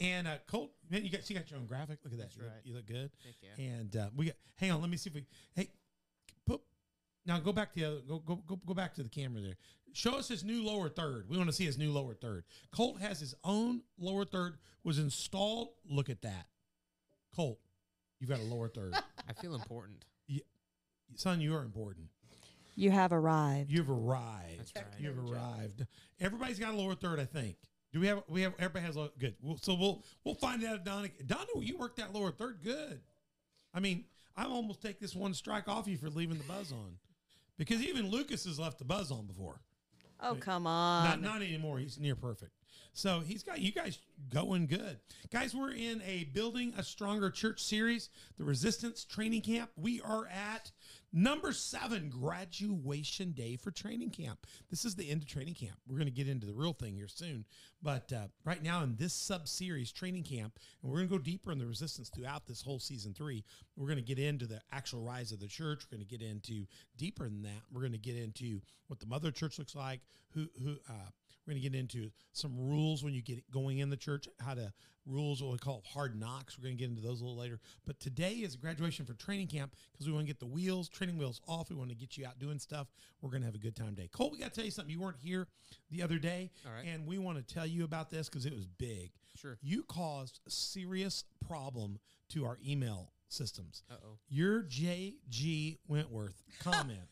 And 0.00 0.26
uh, 0.26 0.36
Colt, 0.46 0.72
man, 0.90 1.04
you 1.04 1.10
got 1.10 1.28
you 1.28 1.36
got 1.36 1.50
your 1.50 1.60
own 1.60 1.66
graphic. 1.66 1.98
Look 2.02 2.14
at 2.14 2.18
that. 2.18 2.30
That's 2.30 2.36
you, 2.36 2.42
look, 2.44 2.52
right. 2.52 2.60
you 2.64 2.74
look 2.74 2.86
good. 2.86 3.10
Heck 3.22 3.34
yeah. 3.42 3.64
And 3.64 3.94
uh, 3.94 4.08
we 4.16 4.26
got. 4.26 4.36
Hang 4.56 4.72
on. 4.72 4.80
Let 4.80 4.88
me 4.88 4.96
see 4.96 5.10
if 5.10 5.14
we. 5.14 5.26
Hey, 5.54 5.68
put. 6.46 6.62
Now 7.26 7.38
go 7.40 7.52
back 7.52 7.74
to 7.74 7.78
the 7.78 7.86
other. 7.86 8.00
Go 8.08 8.18
go 8.20 8.36
go 8.48 8.58
go 8.66 8.72
back 8.72 8.94
to 8.94 9.02
the 9.02 9.10
camera 9.10 9.42
there. 9.42 9.56
Show 9.92 10.12
us 10.12 10.28
his 10.28 10.44
new 10.44 10.64
lower 10.64 10.88
third. 10.88 11.28
We 11.28 11.36
want 11.36 11.48
to 11.48 11.54
see 11.54 11.66
his 11.66 11.78
new 11.78 11.92
lower 11.92 12.14
third. 12.14 12.44
Colt 12.72 13.00
has 13.00 13.20
his 13.20 13.34
own 13.44 13.82
lower 13.98 14.24
third. 14.24 14.58
Was 14.84 14.98
installed. 14.98 15.68
Look 15.88 16.10
at 16.10 16.22
that. 16.22 16.46
Colt, 17.34 17.58
you've 18.18 18.30
got 18.30 18.40
a 18.40 18.44
lower 18.44 18.68
third. 18.68 18.94
I 19.28 19.32
feel 19.34 19.54
important. 19.54 20.04
Son, 21.14 21.40
you 21.40 21.54
are 21.54 21.62
important. 21.62 22.08
You 22.74 22.90
have 22.90 23.12
arrived. 23.12 23.70
You've 23.70 23.90
arrived. 23.90 24.58
That's 24.58 24.72
right. 24.74 24.84
You've 24.98 25.18
arrived. 25.18 25.86
Everybody's 26.20 26.58
got 26.58 26.72
a 26.72 26.76
lower 26.76 26.94
third, 26.94 27.20
I 27.20 27.26
think. 27.26 27.56
Do 27.92 28.00
we 28.00 28.06
have? 28.06 28.22
We 28.28 28.42
have. 28.42 28.54
Everybody 28.58 28.86
has 28.86 28.96
a 28.96 29.10
good. 29.18 29.34
Well, 29.42 29.58
so 29.60 29.74
we'll 29.74 30.02
we'll 30.24 30.34
find 30.34 30.64
out. 30.64 30.76
if 30.76 30.84
Donna, 30.84 31.08
Donna, 31.26 31.44
you 31.60 31.76
worked 31.76 31.98
that 31.98 32.14
lower 32.14 32.30
third 32.30 32.60
good. 32.64 33.00
I 33.74 33.80
mean, 33.80 34.04
I 34.36 34.44
almost 34.44 34.80
take 34.80 34.98
this 34.98 35.14
one 35.14 35.34
strike 35.34 35.68
off 35.68 35.86
you 35.86 35.98
for 35.98 36.08
leaving 36.08 36.38
the 36.38 36.44
buzz 36.44 36.72
on, 36.72 36.96
because 37.58 37.82
even 37.82 38.10
Lucas 38.10 38.46
has 38.46 38.58
left 38.58 38.78
the 38.78 38.84
buzz 38.86 39.10
on 39.10 39.26
before. 39.26 39.60
Oh, 40.22 40.34
come 40.36 40.66
on. 40.66 41.04
Not 41.04 41.20
not 41.20 41.42
anymore. 41.42 41.78
He's 41.78 41.98
near 41.98 42.16
perfect. 42.16 42.52
So 42.92 43.20
he's 43.20 43.42
got 43.42 43.60
you 43.60 43.72
guys 43.72 43.98
going 44.32 44.66
good. 44.66 44.98
Guys, 45.30 45.54
we're 45.54 45.72
in 45.72 46.02
a 46.02 46.24
building 46.32 46.74
a 46.76 46.82
stronger 46.82 47.30
church 47.30 47.62
series, 47.62 48.10
the 48.38 48.44
Resistance 48.44 49.04
Training 49.04 49.42
Camp. 49.42 49.70
We 49.76 50.00
are 50.02 50.26
at 50.26 50.70
number 51.12 51.52
seven, 51.52 52.10
graduation 52.10 53.32
day 53.32 53.56
for 53.56 53.70
training 53.70 54.10
camp. 54.10 54.46
This 54.70 54.84
is 54.84 54.94
the 54.94 55.10
end 55.10 55.22
of 55.22 55.28
training 55.28 55.54
camp. 55.54 55.76
We're 55.86 55.96
going 55.96 56.06
to 56.06 56.12
get 56.12 56.28
into 56.28 56.46
the 56.46 56.54
real 56.54 56.72
thing 56.72 56.94
here 56.94 57.08
soon. 57.08 57.44
But 57.82 58.12
uh, 58.12 58.28
right 58.44 58.62
now 58.62 58.82
in 58.82 58.96
this 58.96 59.12
sub 59.12 59.48
series, 59.48 59.92
training 59.92 60.24
camp, 60.24 60.58
and 60.82 60.90
we're 60.90 60.98
going 60.98 61.08
to 61.08 61.18
go 61.18 61.22
deeper 61.22 61.52
in 61.52 61.58
the 61.58 61.66
resistance 61.66 62.08
throughout 62.08 62.46
this 62.46 62.62
whole 62.62 62.78
season 62.78 63.12
three. 63.12 63.44
We're 63.76 63.88
going 63.88 63.98
to 63.98 64.04
get 64.04 64.18
into 64.18 64.46
the 64.46 64.60
actual 64.70 65.02
rise 65.02 65.32
of 65.32 65.40
the 65.40 65.48
church. 65.48 65.84
We're 65.90 65.96
going 65.96 66.06
to 66.08 66.18
get 66.18 66.26
into 66.26 66.66
deeper 66.96 67.24
than 67.24 67.42
that. 67.42 67.62
We're 67.72 67.80
going 67.80 67.92
to 67.92 67.98
get 67.98 68.16
into 68.16 68.60
what 68.86 69.00
the 69.00 69.06
mother 69.06 69.30
church 69.30 69.58
looks 69.58 69.74
like, 69.74 70.00
who 70.34 70.46
who 70.62 70.76
uh, 70.88 71.10
we're 71.46 71.52
going 71.54 71.62
to 71.62 71.68
get 71.70 71.78
into 71.78 72.10
some 72.32 72.52
rules 72.56 73.02
when 73.02 73.14
you 73.14 73.22
get 73.22 73.50
going 73.50 73.78
in 73.78 73.90
the 73.90 73.96
church, 73.96 74.28
how 74.44 74.54
to 74.54 74.72
rules, 75.06 75.42
what 75.42 75.50
we 75.52 75.58
call 75.58 75.82
hard 75.92 76.18
knocks. 76.18 76.56
We're 76.56 76.64
going 76.64 76.76
to 76.76 76.80
get 76.80 76.88
into 76.90 77.02
those 77.02 77.20
a 77.20 77.24
little 77.24 77.38
later. 77.38 77.58
But 77.84 77.98
today 77.98 78.34
is 78.34 78.54
graduation 78.54 79.04
for 79.04 79.14
training 79.14 79.48
camp 79.48 79.74
because 79.92 80.06
we 80.06 80.12
want 80.12 80.26
to 80.26 80.32
get 80.32 80.38
the 80.38 80.46
wheels, 80.46 80.88
training 80.88 81.18
wheels 81.18 81.40
off. 81.48 81.70
We 81.70 81.76
want 81.76 81.90
to 81.90 81.96
get 81.96 82.16
you 82.16 82.24
out 82.26 82.38
doing 82.38 82.58
stuff. 82.60 82.86
We're 83.20 83.30
going 83.30 83.42
to 83.42 83.46
have 83.46 83.56
a 83.56 83.58
good 83.58 83.74
time 83.74 83.94
today. 83.96 84.08
Colt, 84.12 84.32
we 84.32 84.38
got 84.38 84.50
to 84.50 84.54
tell 84.54 84.64
you 84.64 84.70
something. 84.70 84.92
You 84.92 85.00
weren't 85.00 85.18
here 85.18 85.48
the 85.90 86.02
other 86.02 86.18
day, 86.18 86.50
All 86.66 86.72
right. 86.72 86.84
and 86.86 87.06
we 87.06 87.18
want 87.18 87.38
to 87.38 87.54
tell 87.54 87.66
you 87.66 87.82
about 87.84 88.10
this 88.10 88.28
because 88.28 88.46
it 88.46 88.54
was 88.54 88.66
big. 88.66 89.10
Sure. 89.36 89.58
You 89.62 89.82
caused 89.82 90.38
a 90.46 90.50
serious 90.50 91.24
problem 91.46 91.98
to 92.30 92.44
our 92.44 92.58
email 92.64 93.12
systems. 93.28 93.82
Uh 93.90 93.94
oh. 94.04 94.18
Your 94.28 94.62
J.G. 94.62 95.78
Wentworth 95.88 96.42
comment. 96.60 97.00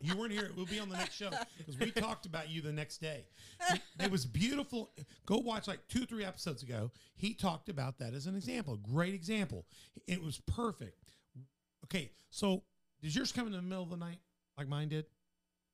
you 0.00 0.16
weren't 0.16 0.32
here. 0.32 0.50
We'll 0.56 0.66
be 0.66 0.78
on 0.78 0.88
the 0.88 0.96
next 0.96 1.14
show 1.14 1.30
because 1.58 1.78
we 1.78 1.90
talked 1.90 2.26
about 2.26 2.48
you 2.50 2.60
the 2.62 2.72
next 2.72 2.98
day. 2.98 3.24
It, 3.72 3.80
it 4.00 4.10
was 4.10 4.24
beautiful. 4.26 4.90
Go 5.26 5.38
watch 5.38 5.66
like 5.68 5.80
two, 5.88 6.06
three 6.06 6.24
episodes 6.24 6.62
ago. 6.62 6.90
He 7.16 7.34
talked 7.34 7.68
about 7.68 7.98
that 7.98 8.14
as 8.14 8.26
an 8.26 8.36
example. 8.36 8.76
Great 8.76 9.14
example. 9.14 9.66
It 10.06 10.22
was 10.22 10.38
perfect. 10.46 11.12
Okay, 11.84 12.10
so 12.30 12.62
does 13.02 13.14
yours 13.16 13.32
come 13.32 13.46
in 13.46 13.52
the 13.52 13.62
middle 13.62 13.82
of 13.84 13.90
the 13.90 13.96
night 13.96 14.18
like 14.56 14.68
mine 14.68 14.88
did? 14.88 15.04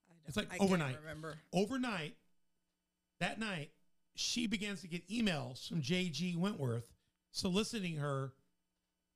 I 0.09 0.13
don't- 0.15 0.21
It's 0.29 0.37
like 0.37 0.47
I 0.47 0.59
can't 0.59 0.63
overnight. 0.63 0.97
remember. 1.01 1.35
Overnight, 1.53 2.15
that 3.21 3.39
night, 3.39 3.71
she 4.15 4.47
begins 4.47 4.81
to 4.83 4.89
get 4.89 5.07
emails 5.09 5.69
from 5.69 5.83
J.G. 5.83 6.37
Wentworth 6.37 6.91
soliciting 7.33 7.97
her 7.97 8.33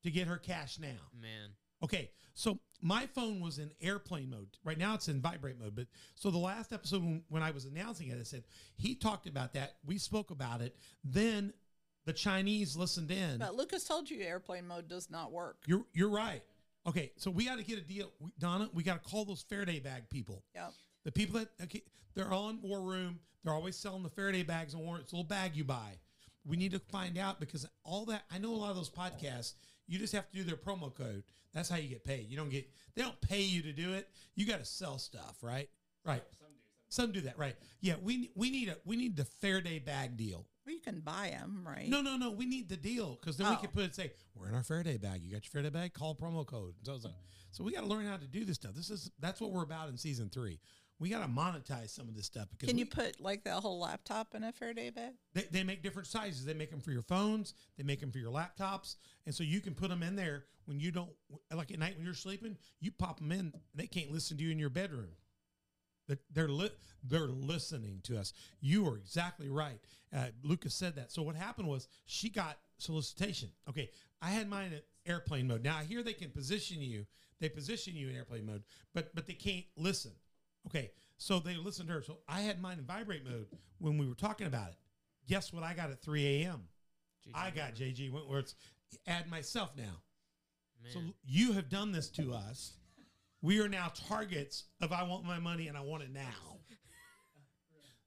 to 0.02 0.10
get 0.10 0.26
her 0.26 0.36
cash 0.36 0.78
now. 0.78 0.88
Man. 1.18 1.50
Okay, 1.82 2.10
so 2.34 2.58
my 2.82 3.06
phone 3.06 3.40
was 3.40 3.58
in 3.58 3.70
airplane 3.80 4.30
mode. 4.30 4.48
Right 4.64 4.78
now 4.78 4.94
it's 4.94 5.08
in 5.08 5.20
vibrate 5.20 5.58
mode. 5.58 5.74
But 5.74 5.86
so 6.14 6.30
the 6.30 6.38
last 6.38 6.72
episode 6.72 7.02
when, 7.02 7.22
when 7.28 7.42
I 7.42 7.50
was 7.50 7.64
announcing 7.64 8.08
it, 8.08 8.18
I 8.18 8.22
said 8.24 8.44
he 8.76 8.94
talked 8.94 9.26
about 9.26 9.54
that. 9.54 9.76
We 9.84 9.98
spoke 9.98 10.30
about 10.30 10.60
it. 10.60 10.76
Then 11.04 11.52
the 12.06 12.12
Chinese 12.12 12.76
listened 12.76 13.10
in. 13.10 13.38
But 13.38 13.54
Lucas 13.54 13.84
told 13.84 14.10
you 14.10 14.22
airplane 14.22 14.66
mode 14.66 14.88
does 14.88 15.10
not 15.10 15.32
work. 15.32 15.58
You're 15.66 15.84
you're 15.92 16.10
right. 16.10 16.42
Okay, 16.86 17.12
so 17.16 17.30
we 17.30 17.44
got 17.44 17.58
to 17.58 17.64
get 17.64 17.78
a 17.78 17.82
deal, 17.82 18.10
We- 18.20 18.30
Donna. 18.38 18.70
We 18.72 18.82
got 18.82 19.02
to 19.02 19.10
call 19.10 19.24
those 19.26 19.42
Faraday 19.42 19.80
bag 19.80 20.08
people. 20.08 20.42
Yep. 20.54 20.72
The 21.04 21.12
people 21.12 21.38
that 21.40 21.48
okay, 21.64 21.82
they're 22.14 22.32
on 22.32 22.60
War 22.62 22.80
Room. 22.80 23.20
They're 23.44 23.54
always 23.54 23.76
selling 23.76 24.02
the 24.02 24.10
Faraday 24.10 24.42
bags 24.42 24.74
and 24.74 24.82
War. 24.82 24.98
It's 24.98 25.12
a 25.12 25.16
little 25.16 25.28
bag 25.28 25.56
you 25.56 25.64
buy. 25.64 25.98
We 26.46 26.56
need 26.56 26.72
to 26.72 26.78
find 26.78 27.18
out 27.18 27.38
because 27.38 27.66
all 27.84 28.06
that 28.06 28.24
I 28.30 28.38
know 28.38 28.50
a 28.52 28.56
lot 28.56 28.70
of 28.70 28.76
those 28.76 28.90
podcasts. 28.90 29.54
You 29.90 29.98
just 29.98 30.12
have 30.12 30.30
to 30.30 30.36
do 30.36 30.44
their 30.44 30.56
promo 30.56 30.94
code. 30.94 31.24
That's 31.52 31.68
how 31.68 31.76
you 31.76 31.88
get 31.88 32.04
paid. 32.04 32.28
You 32.30 32.36
don't 32.36 32.48
get 32.48 32.70
they 32.94 33.02
don't 33.02 33.20
pay 33.20 33.40
you 33.42 33.60
to 33.62 33.72
do 33.72 33.92
it. 33.94 34.08
You 34.36 34.46
got 34.46 34.60
to 34.60 34.64
sell 34.64 34.98
stuff, 34.98 35.36
right? 35.42 35.68
Right. 36.06 36.22
Some 36.38 36.48
do 36.48 36.54
Some 36.88 37.12
do 37.12 37.20
that, 37.22 37.36
right? 37.38 37.56
Yeah, 37.80 37.94
we 38.00 38.30
we 38.36 38.50
need 38.50 38.68
a 38.68 38.76
we 38.84 38.96
need 38.96 39.16
the 39.16 39.24
Faraday 39.24 39.80
bag 39.80 40.16
deal. 40.16 40.46
Well, 40.64 40.74
you 40.74 40.80
can 40.80 41.00
buy 41.00 41.30
them, 41.36 41.66
right? 41.66 41.88
No, 41.88 42.02
no, 42.02 42.16
no. 42.16 42.30
We 42.30 42.46
need 42.46 42.68
the 42.68 42.76
deal 42.76 43.18
because 43.20 43.36
then 43.36 43.48
we 43.48 43.54
Oh. 43.56 43.58
can 43.58 43.70
put 43.70 43.82
it 43.84 43.94
say 43.96 44.12
we're 44.34 44.48
in 44.48 44.54
our 44.54 44.62
Faraday 44.62 44.96
bag. 44.96 45.22
You 45.24 45.32
got 45.32 45.44
your 45.44 45.50
Faraday 45.50 45.70
bag? 45.70 45.92
Call 45.92 46.14
promo 46.14 46.46
code. 46.46 46.74
So 46.84 46.98
so, 46.98 47.10
so 47.50 47.64
we 47.64 47.72
got 47.72 47.80
to 47.80 47.86
learn 47.88 48.06
how 48.06 48.16
to 48.16 48.26
do 48.28 48.44
this 48.44 48.56
stuff. 48.56 48.74
This 48.74 48.90
is 48.90 49.10
that's 49.18 49.40
what 49.40 49.50
we're 49.50 49.64
about 49.64 49.88
in 49.88 49.96
season 49.98 50.28
three. 50.30 50.60
We 51.00 51.08
got 51.08 51.22
to 51.22 51.28
monetize 51.28 51.88
some 51.90 52.08
of 52.08 52.14
this 52.14 52.26
stuff 52.26 52.48
because 52.50 52.68
Can 52.68 52.76
we- 52.76 52.80
you 52.80 52.86
put 52.86 53.20
like 53.20 53.42
the 53.42 53.52
whole 53.52 53.80
laptop 53.80 54.34
in 54.34 54.44
a 54.44 54.52
Faraday 54.52 54.90
bag? 54.90 55.14
they, 55.32 55.46
they 55.50 55.64
make 55.64 55.82
different 55.82 56.06
sizes. 56.06 56.44
They 56.44 56.54
make 56.54 56.70
them 56.70 56.80
for 56.80 56.92
your 56.92 57.02
phones. 57.02 57.54
They 57.78 57.82
make 57.84 58.00
them 58.00 58.12
for 58.12 58.18
your 58.18 58.30
laptops, 58.30 58.96
and 59.26 59.34
so 59.34 59.42
you 59.42 59.60
can 59.60 59.74
put 59.74 59.88
them 59.88 60.02
in 60.02 60.14
there 60.14 60.44
when 60.66 60.78
you 60.78 60.92
don't 60.92 61.10
like 61.52 61.70
at 61.72 61.78
night 61.78 61.96
when 61.96 62.04
you're 62.04 62.14
sleeping. 62.14 62.56
You 62.80 62.90
pop 62.92 63.18
them 63.18 63.32
in. 63.32 63.52
They 63.74 63.86
can't 63.86 64.12
listen 64.12 64.36
to 64.36 64.44
you 64.44 64.50
in 64.50 64.58
your 64.58 64.68
bedroom. 64.70 65.08
They're 66.06 66.18
they're, 66.34 66.48
li- 66.48 66.70
they're 67.02 67.28
listening 67.28 68.00
to 68.04 68.18
us. 68.18 68.32
You 68.60 68.86
are 68.88 68.96
exactly 68.96 69.48
right. 69.48 69.78
Uh, 70.14 70.26
Lucas 70.42 70.74
said 70.74 70.96
that. 70.96 71.12
So 71.12 71.22
what 71.22 71.34
happened 71.36 71.68
was 71.68 71.88
she 72.04 72.28
got 72.28 72.58
solicitation. 72.78 73.48
Okay, 73.70 73.88
I 74.20 74.30
had 74.30 74.48
mine 74.50 74.72
at 74.74 74.84
airplane 75.10 75.46
mode. 75.46 75.64
Now 75.64 75.78
I 75.78 75.84
hear 75.84 76.02
they 76.02 76.12
can 76.12 76.30
position 76.30 76.82
you. 76.82 77.06
They 77.40 77.48
position 77.48 77.96
you 77.96 78.10
in 78.10 78.16
airplane 78.16 78.44
mode, 78.44 78.64
but 78.92 79.14
but 79.14 79.26
they 79.26 79.32
can't 79.32 79.64
listen. 79.78 80.10
Okay, 80.66 80.90
so 81.16 81.38
they 81.38 81.54
listened 81.56 81.88
to 81.88 81.94
her. 81.94 82.02
So 82.02 82.18
I 82.28 82.40
had 82.42 82.60
mine 82.60 82.78
in 82.78 82.84
vibrate 82.84 83.24
mode 83.24 83.46
when 83.78 83.98
we 83.98 84.06
were 84.08 84.14
talking 84.14 84.46
about 84.46 84.68
it. 84.70 84.76
Guess 85.28 85.52
what? 85.52 85.62
I 85.62 85.74
got 85.74 85.90
at 85.90 86.00
3 86.02 86.42
a.m. 86.44 86.68
I 87.34 87.50
got 87.50 87.74
JG 87.74 88.10
Wentworth's 88.12 88.54
add 89.06 89.28
myself 89.30 89.70
now. 89.76 90.02
So 90.92 91.00
you 91.22 91.52
have 91.52 91.68
done 91.68 91.92
this 91.92 92.08
to 92.10 92.32
us. 92.32 92.72
We 93.42 93.60
are 93.60 93.68
now 93.68 93.92
targets 94.08 94.64
of 94.80 94.92
I 94.92 95.02
want 95.02 95.24
my 95.24 95.38
money 95.38 95.68
and 95.68 95.76
I 95.76 95.82
want 95.82 96.02
it 96.02 96.10
now. 96.12 96.58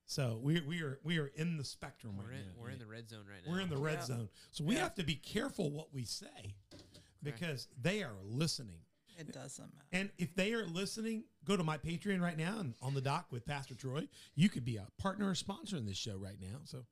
So 0.06 0.40
we 0.44 0.60
we 0.62 0.82
are 0.82 1.00
we 1.04 1.18
are 1.20 1.32
in 1.36 1.58
the 1.58 1.64
spectrum 1.64 2.18
we're 2.18 2.26
right 2.32 2.34
in, 2.40 2.46
now. 2.48 2.62
we're 2.62 2.70
in 2.70 2.80
the 2.80 2.86
red 2.86 3.10
zone 3.10 3.26
right 3.30 3.40
now. 3.46 3.52
We're 3.52 3.62
in 3.62 3.70
the 3.70 3.78
red 3.78 4.00
Yeah. 4.00 4.06
zone. 4.06 4.30
So 4.52 4.64
we 4.64 4.76
Yeah. 4.76 4.82
have 4.82 4.96
to 4.96 5.04
be 5.04 5.16
careful 5.16 5.72
what 5.72 5.94
we 5.94 6.04
say 6.04 6.56
because 7.24 7.68
they 7.82 8.04
are 8.04 8.16
listening. 8.24 8.82
It 9.18 9.32
doesn't 9.32 9.64
matter. 9.74 9.88
And 9.92 10.10
if 10.18 10.36
they 10.36 10.54
are 10.54 10.66
listening, 10.66 11.24
go 11.46 11.56
to 11.58 11.64
my 11.64 11.78
Patreon 11.78 12.22
right 12.22 12.38
now 12.38 12.60
and 12.60 12.74
on 12.82 12.94
the 12.94 13.02
dock 13.02 13.28
with 13.32 13.46
Pastor 13.46 13.76
Troy. 13.76 14.08
You 14.36 14.50
could 14.50 14.66
be 14.66 14.78
a 14.78 14.88
partner 14.98 15.30
or 15.30 15.36
sponsor 15.36 15.78
in 15.78 15.86
this 15.86 15.98
show 15.98 16.18
right 16.18 16.40
now. 16.42 16.60
So 16.66 16.86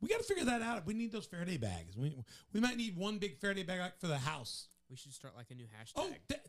we 0.00 0.08
got 0.08 0.18
to 0.18 0.24
figure 0.24 0.44
that 0.44 0.62
out. 0.62 0.86
We 0.86 0.94
need 0.94 1.12
those 1.12 1.26
Faraday 1.26 1.56
bags. 1.56 1.96
We, 1.96 2.14
we 2.52 2.60
might 2.60 2.76
need 2.76 2.96
one 2.96 3.18
big 3.18 3.38
Faraday 3.38 3.62
bag 3.62 3.92
for 3.98 4.06
the 4.06 4.18
house. 4.18 4.68
We 4.90 4.96
should 4.96 5.14
start 5.14 5.34
like 5.36 5.46
a 5.50 5.54
new 5.54 5.64
hashtag. 5.64 5.92
Oh, 5.96 6.10
that, 6.28 6.46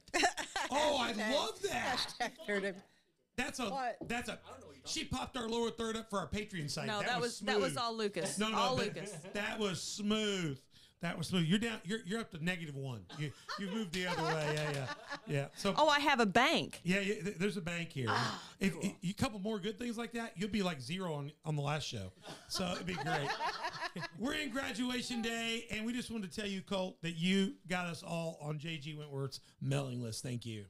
oh, 0.72 0.98
I 1.00 1.13
love 1.34 1.62
that. 1.63 1.98
Hashtag 2.20 2.32
Faraday. 2.46 2.74
That's 3.38 3.60
a 3.60 3.70
What? 3.70 3.98
that's 4.08 4.29
a. 4.29 4.39
She 4.86 5.03
popped 5.03 5.36
our 5.36 5.48
lower 5.48 5.72
third 5.72 5.98
up 5.98 6.10
for 6.10 6.20
our 6.20 6.27
Patreon 6.27 6.70
site. 6.70 6.88
No, 6.88 7.01
that, 7.01 7.20
was 7.20 7.39
that 7.39 7.60
was 7.60 7.75
all 7.75 7.96
Lucas. 7.96 8.38
No, 8.38 8.50
no, 8.50 8.58
all 8.58 8.75
but 8.77 8.86
Lucas. 8.86 9.12
That 9.34 9.60
was 9.60 9.82
smooth. 9.82 10.60
That 11.02 11.18
was 11.18 11.28
smooth. 11.28 11.46
You're 11.46 11.60
down. 11.60 11.80
You're 11.84 12.00
you're 12.06 12.20
up 12.20 12.32
to 12.32 12.44
negative 12.44 12.75
one. 12.75 13.02
You 13.20 13.32
you 13.60 13.68
moved 13.68 13.94
the 13.94 14.08
other 14.08 14.24
way. 14.24 14.52
Yeah, 14.56 14.72
yeah, 14.74 14.86
yeah. 15.28 15.46
So 15.56 15.74
Oh, 15.78 15.88
I 15.88 16.00
have 16.00 16.20
a 16.20 16.25
bank. 16.25 16.80
yeah, 16.84 17.00
yeah 17.00 17.22
th- 17.22 17.36
there's 17.38 17.58
a 17.58 17.62
bank 17.62 17.92
here. 17.92 18.08
Ah, 18.10 18.42
if, 18.60 18.74
if 18.82 18.94
you 19.02 19.14
couple 19.14 19.40
more 19.40 19.60
good 19.60 19.78
things 19.78 19.98
like 19.98 20.14
that, 20.14 20.34
you'll 20.36 20.50
be 20.50 20.64
like 20.64 20.82
zero 20.82 21.14
on 21.14 21.32
on 21.44 21.56
the 21.56 21.62
last 21.62 21.86
show. 21.88 22.12
So 22.48 22.66
it'd 22.74 22.88
be 22.88 22.96
great. 22.96 23.28
We're 24.20 24.34
in 24.34 24.50
graduation 24.50 25.22
day, 25.22 25.66
and 25.70 25.86
we 25.86 25.94
just 25.94 26.10
wanted 26.10 26.32
to 26.32 26.40
tell 26.42 26.50
you, 26.50 26.62
Colt, 26.62 27.02
that 27.04 27.16
you 27.18 27.54
got 27.68 27.86
us 27.86 28.02
all 28.02 28.40
on 28.42 28.58
JG 28.58 28.98
Wentworth's 28.98 29.42
mailing 29.62 30.02
list. 30.02 30.24
Thank 30.24 30.46
you. 30.46 30.66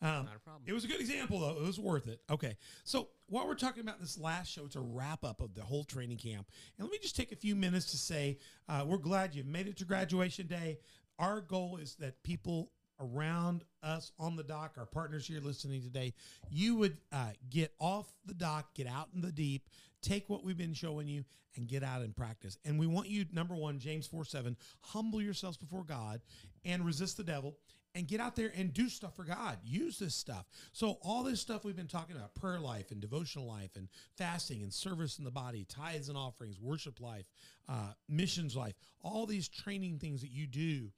Um, 0.00 0.26
Not 0.26 0.36
a 0.36 0.40
problem. 0.40 0.62
It 0.66 0.72
was 0.72 0.84
a 0.84 0.88
good 0.88 1.00
example, 1.00 1.40
though. 1.40 1.56
It 1.56 1.66
was 1.66 1.78
worth 1.78 2.06
it. 2.06 2.20
Okay. 2.30 2.56
So 2.84 3.08
while 3.26 3.46
we're 3.46 3.54
talking 3.54 3.82
about 3.82 4.00
this 4.00 4.18
last 4.18 4.50
show, 4.50 4.64
it's 4.64 4.76
a 4.76 4.80
wrap 4.80 5.24
up 5.24 5.40
of 5.40 5.54
the 5.54 5.62
whole 5.62 5.84
training 5.84 6.18
camp. 6.18 6.46
And 6.78 6.86
let 6.86 6.92
me 6.92 6.98
just 7.00 7.16
take 7.16 7.32
a 7.32 7.36
few 7.36 7.56
minutes 7.56 7.90
to 7.90 7.96
say 7.96 8.38
uh, 8.68 8.84
we're 8.86 8.98
glad 8.98 9.34
you've 9.34 9.46
made 9.46 9.66
it 9.66 9.76
to 9.78 9.84
graduation 9.84 10.46
day. 10.46 10.78
Our 11.18 11.40
goal 11.40 11.78
is 11.78 11.96
that 11.96 12.22
people 12.22 12.70
around 13.00 13.64
us 13.82 14.12
on 14.18 14.36
the 14.36 14.42
dock, 14.42 14.74
our 14.76 14.86
partners 14.86 15.26
here 15.26 15.40
listening 15.40 15.82
today, 15.82 16.14
you 16.50 16.76
would 16.76 16.96
uh, 17.12 17.30
get 17.48 17.72
off 17.78 18.12
the 18.24 18.34
dock, 18.34 18.74
get 18.74 18.86
out 18.86 19.08
in 19.14 19.20
the 19.20 19.32
deep, 19.32 19.68
take 20.02 20.28
what 20.28 20.44
we've 20.44 20.58
been 20.58 20.74
showing 20.74 21.08
you, 21.08 21.24
and 21.56 21.66
get 21.68 21.82
out 21.82 22.02
and 22.02 22.14
practice. 22.14 22.56
And 22.64 22.78
we 22.78 22.86
want 22.86 23.08
you, 23.08 23.24
number 23.32 23.54
one, 23.54 23.78
James 23.78 24.06
4 24.06 24.24
7, 24.24 24.56
humble 24.80 25.20
yourselves 25.20 25.56
before 25.56 25.84
God 25.84 26.20
and 26.64 26.84
resist 26.84 27.16
the 27.16 27.24
devil 27.24 27.56
and 27.94 28.06
get 28.06 28.20
out 28.20 28.36
there 28.36 28.52
and 28.56 28.72
do 28.72 28.88
stuff 28.88 29.16
for 29.16 29.24
God. 29.24 29.58
Use 29.64 29.98
this 29.98 30.14
stuff. 30.14 30.46
So 30.72 30.98
all 31.02 31.22
this 31.22 31.40
stuff 31.40 31.64
we've 31.64 31.76
been 31.76 31.86
talking 31.86 32.16
about, 32.16 32.34
prayer 32.34 32.60
life 32.60 32.90
and 32.90 33.00
devotional 33.00 33.46
life 33.46 33.70
and 33.76 33.88
fasting 34.16 34.62
and 34.62 34.72
service 34.72 35.18
in 35.18 35.24
the 35.24 35.30
body, 35.30 35.66
tithes 35.68 36.08
and 36.08 36.16
offerings, 36.16 36.60
worship 36.60 37.00
life, 37.00 37.26
uh, 37.68 37.92
missions 38.08 38.54
life, 38.54 38.74
all 39.02 39.26
these 39.26 39.48
training 39.48 39.98
things 39.98 40.20
that 40.20 40.30
you 40.30 40.46
do. 40.46 40.90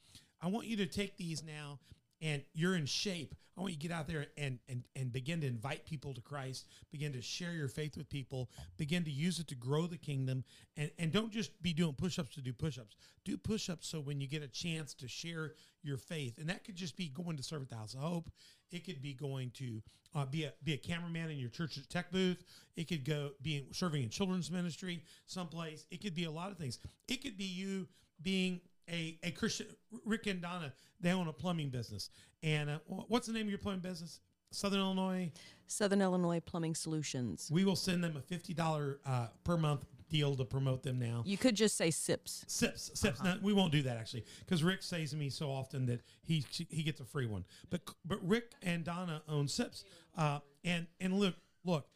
I 0.42 0.48
want 0.48 0.66
you 0.66 0.76
to 0.78 0.86
take 0.86 1.16
these 1.16 1.42
now 1.44 1.78
and 2.20 2.42
you're 2.52 2.76
in 2.76 2.86
shape. 2.86 3.34
I 3.56 3.62
want 3.62 3.72
you 3.72 3.78
to 3.78 3.88
get 3.88 3.94
out 3.94 4.08
there 4.08 4.26
and 4.38 4.58
and 4.68 4.84
and 4.96 5.12
begin 5.12 5.40
to 5.42 5.46
invite 5.46 5.84
people 5.84 6.14
to 6.14 6.20
Christ, 6.20 6.66
begin 6.90 7.12
to 7.12 7.20
share 7.20 7.52
your 7.52 7.68
faith 7.68 7.96
with 7.96 8.08
people, 8.08 8.50
begin 8.78 9.04
to 9.04 9.10
use 9.10 9.38
it 9.38 9.48
to 9.48 9.54
grow 9.54 9.86
the 9.86 9.98
kingdom 9.98 10.44
and 10.76 10.90
and 10.98 11.12
don't 11.12 11.30
just 11.30 11.60
be 11.62 11.72
doing 11.72 11.92
push-ups 11.94 12.34
to 12.36 12.40
do 12.40 12.52
push-ups. 12.52 12.96
Do 13.24 13.36
push-ups 13.36 13.86
so 13.86 14.00
when 14.00 14.20
you 14.20 14.28
get 14.28 14.42
a 14.42 14.48
chance 14.48 14.94
to 14.94 15.08
share 15.08 15.52
your 15.82 15.98
faith, 15.98 16.38
and 16.38 16.48
that 16.48 16.64
could 16.64 16.76
just 16.76 16.96
be 16.96 17.08
going 17.08 17.36
to 17.36 17.42
serve 17.42 17.62
at 17.62 17.68
the 17.68 17.76
House 17.76 17.94
of 17.94 18.00
Hope. 18.00 18.30
It 18.70 18.86
could 18.86 19.02
be 19.02 19.14
going 19.14 19.50
to 19.56 19.82
uh, 20.14 20.26
be 20.26 20.44
a 20.44 20.52
be 20.62 20.74
a 20.74 20.78
cameraman 20.78 21.30
in 21.30 21.38
your 21.38 21.50
church's 21.50 21.86
tech 21.86 22.10
booth. 22.10 22.42
It 22.76 22.88
could 22.88 23.04
go 23.04 23.32
being 23.42 23.66
serving 23.72 24.02
in 24.02 24.10
children's 24.10 24.50
ministry 24.50 25.02
someplace. 25.26 25.86
It 25.90 26.00
could 26.02 26.14
be 26.14 26.24
a 26.24 26.30
lot 26.30 26.50
of 26.50 26.56
things. 26.56 26.78
It 27.08 27.22
could 27.22 27.36
be 27.36 27.44
you 27.44 27.88
being 28.22 28.60
a, 28.90 29.18
a 29.22 29.30
Christian. 29.30 29.66
Rick 30.04 30.26
and 30.26 30.40
Donna 30.40 30.72
they 31.00 31.12
own 31.12 31.28
a 31.28 31.32
plumbing 31.32 31.70
business, 31.70 32.10
and 32.42 32.70
uh, 32.70 32.78
what's 32.86 33.26
the 33.26 33.32
name 33.32 33.46
of 33.46 33.50
your 33.50 33.58
plumbing 33.58 33.80
business? 33.80 34.20
Southern 34.50 34.80
Illinois. 34.80 35.30
Southern 35.66 36.02
Illinois 36.02 36.40
Plumbing 36.40 36.74
Solutions. 36.74 37.48
We 37.52 37.64
will 37.64 37.76
send 37.76 38.02
them 38.02 38.16
a 38.16 38.20
fifty 38.20 38.52
dollar 38.52 38.98
uh, 39.06 39.28
per 39.44 39.56
month 39.56 39.84
deal 40.08 40.34
to 40.34 40.44
promote 40.44 40.82
them 40.82 40.98
now. 40.98 41.22
You 41.24 41.38
could 41.38 41.54
just 41.54 41.76
say 41.76 41.90
SIPs. 41.90 42.44
Sips, 42.48 42.90
sips. 42.94 43.22
No, 43.22 43.36
we 43.40 43.52
won't 43.52 43.72
do 43.72 43.82
that 43.82 43.96
actually, 43.96 44.24
because 44.40 44.64
Rick 44.64 44.82
says 44.82 45.10
to 45.10 45.16
me 45.16 45.30
so 45.30 45.50
often 45.50 45.86
that 45.86 46.00
he 46.22 46.44
he 46.68 46.82
gets 46.82 47.00
a 47.00 47.04
free 47.04 47.26
one. 47.26 47.44
But 47.70 47.82
but 48.04 48.18
Rick 48.26 48.50
and 48.62 48.84
Donna 48.84 49.22
own 49.28 49.48
Sips, 49.48 49.84
uh, 50.18 50.40
and 50.64 50.86
and 51.00 51.14
look 51.14 51.36
look, 51.64 51.86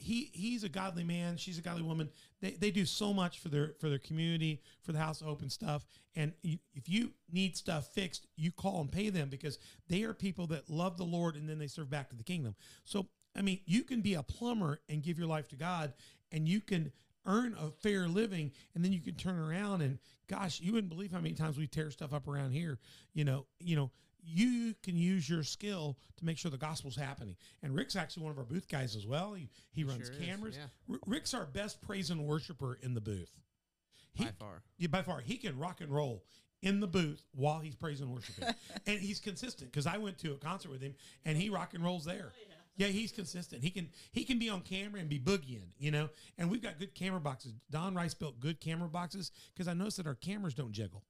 he 0.00 0.30
he's 0.32 0.64
a 0.64 0.68
godly 0.68 1.04
man. 1.04 1.36
She's 1.36 1.58
a 1.58 1.62
godly 1.62 1.82
woman. 1.82 2.08
They, 2.40 2.52
they 2.52 2.70
do 2.70 2.86
so 2.86 3.12
much 3.12 3.38
for 3.38 3.48
their 3.48 3.74
for 3.78 3.88
their 3.88 3.98
community, 3.98 4.62
for 4.82 4.92
the 4.92 4.98
House 4.98 5.20
of 5.20 5.26
Hope 5.26 5.42
stuff. 5.50 5.86
And 6.16 6.32
you, 6.42 6.58
if 6.74 6.88
you 6.88 7.12
need 7.30 7.56
stuff 7.56 7.92
fixed, 7.94 8.26
you 8.36 8.50
call 8.50 8.80
and 8.80 8.90
pay 8.90 9.10
them 9.10 9.28
because 9.28 9.58
they 9.88 10.02
are 10.02 10.14
people 10.14 10.46
that 10.48 10.68
love 10.68 10.96
the 10.96 11.04
Lord 11.04 11.36
and 11.36 11.48
then 11.48 11.58
they 11.58 11.66
serve 11.66 11.90
back 11.90 12.10
to 12.10 12.16
the 12.16 12.24
kingdom. 12.24 12.54
So 12.84 13.06
I 13.36 13.42
mean, 13.42 13.60
you 13.66 13.84
can 13.84 14.00
be 14.00 14.14
a 14.14 14.22
plumber 14.22 14.80
and 14.88 15.02
give 15.02 15.18
your 15.18 15.28
life 15.28 15.48
to 15.48 15.56
God, 15.56 15.92
and 16.32 16.48
you 16.48 16.60
can 16.60 16.90
earn 17.26 17.54
a 17.60 17.70
fair 17.70 18.08
living, 18.08 18.50
and 18.74 18.84
then 18.84 18.92
you 18.92 19.00
can 19.00 19.14
turn 19.14 19.38
around 19.38 19.82
and 19.82 19.98
gosh, 20.26 20.60
you 20.60 20.72
wouldn't 20.72 20.90
believe 20.90 21.12
how 21.12 21.18
many 21.18 21.34
times 21.34 21.58
we 21.58 21.66
tear 21.66 21.90
stuff 21.90 22.12
up 22.12 22.26
around 22.28 22.52
here. 22.52 22.78
You 23.12 23.24
know, 23.24 23.46
you 23.58 23.76
know, 23.76 23.90
you 24.24 24.74
can 24.82 24.96
use 24.96 25.28
your 25.28 25.42
skill 25.42 25.96
to 26.18 26.24
make 26.24 26.38
sure 26.38 26.50
the 26.50 26.56
gospel's 26.56 26.96
happening. 26.96 27.36
And 27.62 27.74
Rick's 27.74 27.96
actually 27.96 28.24
one 28.24 28.32
of 28.32 28.38
our 28.38 28.44
booth 28.44 28.68
guys 28.68 28.96
as 28.96 29.06
well. 29.06 29.32
He, 29.34 29.48
he 29.72 29.84
runs 29.84 30.06
sure 30.06 30.16
cameras. 30.16 30.56
yeah. 30.58 30.94
R- 30.94 31.00
Rick's 31.06 31.34
our 31.34 31.46
best 31.46 31.80
praise 31.82 32.10
and 32.10 32.24
worshiper 32.24 32.78
in 32.82 32.94
the 32.94 33.00
booth. 33.00 33.30
He, 34.14 34.24
By 34.24 34.30
far. 34.38 34.62
yeah, 34.78 34.88
by 34.88 35.02
far, 35.02 35.20
he 35.20 35.36
can 35.36 35.58
rock 35.58 35.80
and 35.80 35.92
roll 35.92 36.24
in 36.62 36.80
the 36.80 36.86
booth 36.88 37.22
while 37.32 37.60
he's 37.60 37.74
praising 37.76 38.06
and 38.06 38.14
worshiping, 38.14 38.48
and 38.86 38.98
he's 39.00 39.20
consistent. 39.20 39.70
Because 39.72 39.86
I 39.86 39.96
went 39.98 40.18
to 40.18 40.32
a 40.32 40.36
concert 40.36 40.70
with 40.70 40.82
him, 40.82 40.94
and 41.24 41.36
he 41.38 41.48
rock 41.48 41.74
and 41.74 41.82
rolls 41.84 42.04
there. 42.04 42.32
Oh, 42.34 42.54
yeah, 42.76 42.86
he's 42.88 43.12
consistent. 43.12 43.62
He 43.62 43.70
can 43.70 43.88
he 44.12 44.24
can 44.24 44.38
be 44.38 44.48
on 44.48 44.60
camera 44.62 45.00
and 45.00 45.08
be 45.08 45.18
boogieing, 45.18 45.68
you 45.78 45.90
know. 45.90 46.08
And 46.38 46.50
we've 46.50 46.62
got 46.62 46.78
good 46.78 46.94
camera 46.94 47.20
boxes. 47.20 47.52
Don 47.70 47.94
Rice 47.94 48.14
built 48.14 48.40
good 48.40 48.58
camera 48.60 48.88
boxes 48.88 49.32
because 49.54 49.68
I 49.68 49.74
noticed 49.74 49.98
that 49.98 50.06
our 50.06 50.14
cameras 50.14 50.54
don't 50.54 50.72
jiggle. 50.72 51.02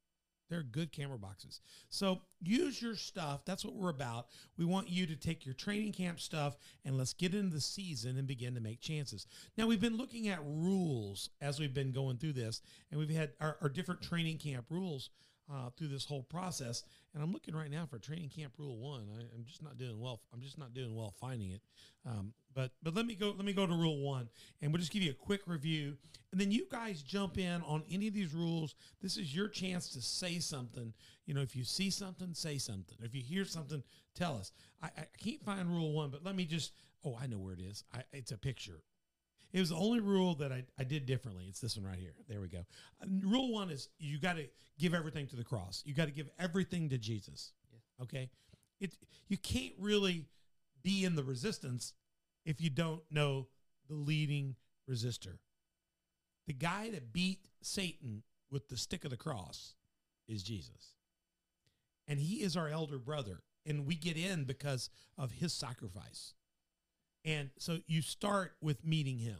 They're 0.50 0.62
good 0.62 0.92
camera 0.92 1.16
boxes. 1.16 1.60
So 1.88 2.20
use 2.42 2.82
your 2.82 2.96
stuff. 2.96 3.44
That's 3.44 3.64
what 3.64 3.74
we're 3.74 3.88
about. 3.88 4.26
We 4.58 4.64
want 4.64 4.90
you 4.90 5.06
to 5.06 5.16
take 5.16 5.46
your 5.46 5.54
training 5.54 5.92
camp 5.92 6.20
stuff 6.20 6.56
and 6.84 6.98
let's 6.98 7.14
get 7.14 7.34
into 7.34 7.54
the 7.54 7.60
season 7.60 8.18
and 8.18 8.26
begin 8.26 8.54
to 8.54 8.60
make 8.60 8.80
chances. 8.80 9.26
Now, 9.56 9.66
we've 9.66 9.80
been 9.80 9.96
looking 9.96 10.28
at 10.28 10.40
rules 10.44 11.30
as 11.40 11.60
we've 11.60 11.72
been 11.72 11.92
going 11.92 12.18
through 12.18 12.32
this, 12.32 12.60
and 12.90 12.98
we've 12.98 13.08
had 13.08 13.30
our, 13.40 13.56
our 13.62 13.68
different 13.68 14.02
training 14.02 14.38
camp 14.38 14.66
rules 14.70 15.10
uh, 15.52 15.70
through 15.76 15.88
this 15.88 16.04
whole 16.04 16.22
process. 16.22 16.84
And 17.14 17.22
I'm 17.22 17.32
looking 17.32 17.54
right 17.54 17.70
now 17.70 17.86
for 17.86 17.98
training 17.98 18.30
camp 18.30 18.54
rule 18.58 18.78
one. 18.78 19.08
I, 19.16 19.22
I'm 19.34 19.44
just 19.44 19.62
not 19.62 19.78
doing 19.78 20.00
well. 20.00 20.20
I'm 20.32 20.40
just 20.40 20.58
not 20.58 20.74
doing 20.74 20.94
well 20.94 21.14
finding 21.20 21.50
it. 21.50 21.62
Um, 22.06 22.32
but 22.54 22.72
but 22.82 22.94
let 22.94 23.06
me 23.06 23.14
go. 23.14 23.32
Let 23.36 23.44
me 23.44 23.52
go 23.52 23.66
to 23.66 23.74
rule 23.74 24.00
one, 24.00 24.28
and 24.60 24.72
we'll 24.72 24.80
just 24.80 24.92
give 24.92 25.02
you 25.02 25.10
a 25.10 25.14
quick 25.14 25.42
review, 25.46 25.96
and 26.32 26.40
then 26.40 26.50
you 26.50 26.66
guys 26.70 27.02
jump 27.02 27.38
in 27.38 27.62
on 27.62 27.84
any 27.90 28.08
of 28.08 28.14
these 28.14 28.34
rules. 28.34 28.74
This 29.00 29.16
is 29.16 29.34
your 29.34 29.48
chance 29.48 29.88
to 29.90 30.02
say 30.02 30.38
something. 30.38 30.92
You 31.26 31.34
know, 31.34 31.42
if 31.42 31.54
you 31.54 31.62
see 31.62 31.90
something, 31.90 32.34
say 32.34 32.58
something. 32.58 32.96
If 33.02 33.14
you 33.14 33.22
hear 33.22 33.44
something, 33.44 33.82
tell 34.16 34.36
us. 34.36 34.50
I, 34.82 34.86
I 34.86 35.04
can't 35.22 35.44
find 35.44 35.68
rule 35.68 35.92
one, 35.92 36.10
but 36.10 36.24
let 36.24 36.34
me 36.34 36.44
just 36.44 36.72
Oh, 37.04 37.16
I 37.20 37.26
know 37.26 37.38
where 37.38 37.54
it 37.54 37.60
is. 37.60 37.84
I, 37.94 38.02
it's 38.12 38.32
a 38.32 38.38
picture. 38.38 38.82
It 39.52 39.58
was 39.58 39.70
the 39.70 39.76
only 39.76 40.00
rule 40.00 40.34
that 40.36 40.52
I, 40.52 40.64
I 40.78 40.84
did 40.84 41.06
differently. 41.06 41.46
It's 41.48 41.60
this 41.60 41.76
one 41.76 41.86
right 41.86 41.98
here. 41.98 42.14
There 42.28 42.40
we 42.40 42.48
go. 42.48 42.64
Rule 43.22 43.52
one 43.52 43.70
is 43.70 43.88
you 43.98 44.18
got 44.18 44.36
to 44.36 44.46
give 44.78 44.94
everything 44.94 45.26
to 45.28 45.36
the 45.36 45.44
cross. 45.44 45.82
You 45.84 45.94
got 45.94 46.06
to 46.06 46.12
give 46.12 46.30
everything 46.38 46.88
to 46.90 46.98
Jesus. 46.98 47.52
Yeah. 47.72 48.04
Okay. 48.04 48.30
It 48.80 48.94
you 49.28 49.36
can't 49.36 49.74
really 49.78 50.26
be 50.82 51.04
in 51.04 51.16
the 51.16 51.24
resistance 51.24 51.94
if 52.46 52.60
you 52.60 52.70
don't 52.70 53.02
know 53.10 53.48
the 53.88 53.94
leading 53.96 54.54
resistor. 54.88 55.38
The 56.46 56.52
guy 56.52 56.90
that 56.90 57.12
beat 57.12 57.46
Satan 57.60 58.22
with 58.50 58.68
the 58.68 58.76
stick 58.76 59.04
of 59.04 59.10
the 59.10 59.16
cross 59.16 59.74
is 60.28 60.42
Jesus. 60.42 60.94
And 62.08 62.18
he 62.18 62.42
is 62.42 62.56
our 62.56 62.68
elder 62.68 62.98
brother. 62.98 63.42
And 63.66 63.86
we 63.86 63.94
get 63.94 64.16
in 64.16 64.44
because 64.44 64.90
of 65.18 65.32
his 65.32 65.52
sacrifice. 65.52 66.34
And 67.24 67.50
so 67.58 67.78
you 67.86 68.02
start 68.02 68.52
with 68.60 68.84
meeting 68.84 69.18
him. 69.18 69.36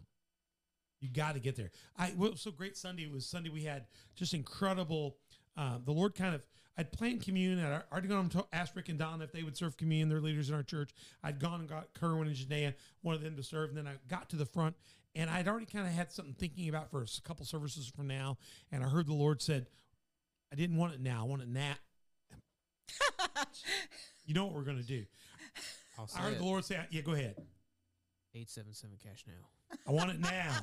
You 1.01 1.09
got 1.09 1.35
to 1.35 1.41
get 1.41 1.57
there. 1.57 1.71
I 1.97 2.09
what 2.09 2.33
was 2.33 2.41
so 2.43 2.51
great 2.51 2.77
Sunday 2.77 3.05
it 3.05 3.11
was 3.11 3.27
Sunday 3.27 3.49
we 3.49 3.65
had 3.65 3.87
just 4.17 4.35
incredible. 4.35 5.17
Uh, 5.57 5.79
the 5.85 5.93
Lord 5.93 6.15
kind 6.15 6.35
of 6.35 6.47
I'd 6.77 6.93
planned 6.93 7.23
communion. 7.23 7.65
I'd 7.65 7.83
already 7.91 8.09
gone 8.09 8.29
to 8.31 8.47
ask 8.53 8.77
Rick 8.77 8.89
and 8.89 8.99
Don 8.99 9.23
if 9.23 9.33
they 9.33 9.43
would 9.43 9.57
serve 9.57 9.77
communion. 9.77 10.09
They're 10.09 10.21
leaders 10.21 10.49
in 10.49 10.55
our 10.55 10.63
church. 10.63 10.91
I'd 11.23 11.39
gone 11.39 11.61
and 11.61 11.69
got 11.69 11.93
Kerwin 11.95 12.29
and 12.29 12.37
Janaea, 12.37 12.75
one 13.03 13.15
of 13.15 13.23
them 13.23 13.37
to 13.37 13.43
serve. 13.43 13.71
And 13.71 13.79
then 13.79 13.87
I 13.87 13.95
got 14.09 14.31
to 14.31 14.37
the 14.37 14.47
front 14.47 14.77
and 15.15 15.29
I'd 15.29 15.49
already 15.49 15.67
kind 15.67 15.87
of 15.87 15.93
had 15.93 16.13
something 16.13 16.35
thinking 16.35 16.69
about 16.69 16.91
for 16.91 17.03
a 17.03 17.07
couple 17.25 17.45
services 17.45 17.87
from 17.87 18.07
now. 18.07 18.39
And 18.71 18.85
I 18.85 18.89
heard 18.89 19.07
the 19.07 19.15
Lord 19.15 19.43
said, 19.43 19.67
I 20.53 20.57
didn't 20.57 20.77
want 20.77 20.95
it 20.95 21.01
now. 21.01 21.21
I 21.21 21.25
want 21.25 21.43
it 21.43 21.49
now. 21.49 21.75
you 24.25 24.35
know 24.35 24.47
what 24.47 24.55
we're 24.55 24.63
going 24.63 24.79
to 24.79 24.83
do. 24.83 25.05
I'll 25.99 26.07
say 26.07 26.19
I 26.19 26.23
heard 26.23 26.33
it. 26.35 26.39
the 26.39 26.45
Lord 26.45 26.65
say, 26.65 26.81
yeah, 26.91 27.01
go 27.03 27.13
ahead. 27.13 27.37
877 28.35 28.97
cash 29.03 29.25
now. 29.27 29.77
I 29.87 29.93
want 29.93 30.11
it 30.11 30.21
now. 30.21 30.55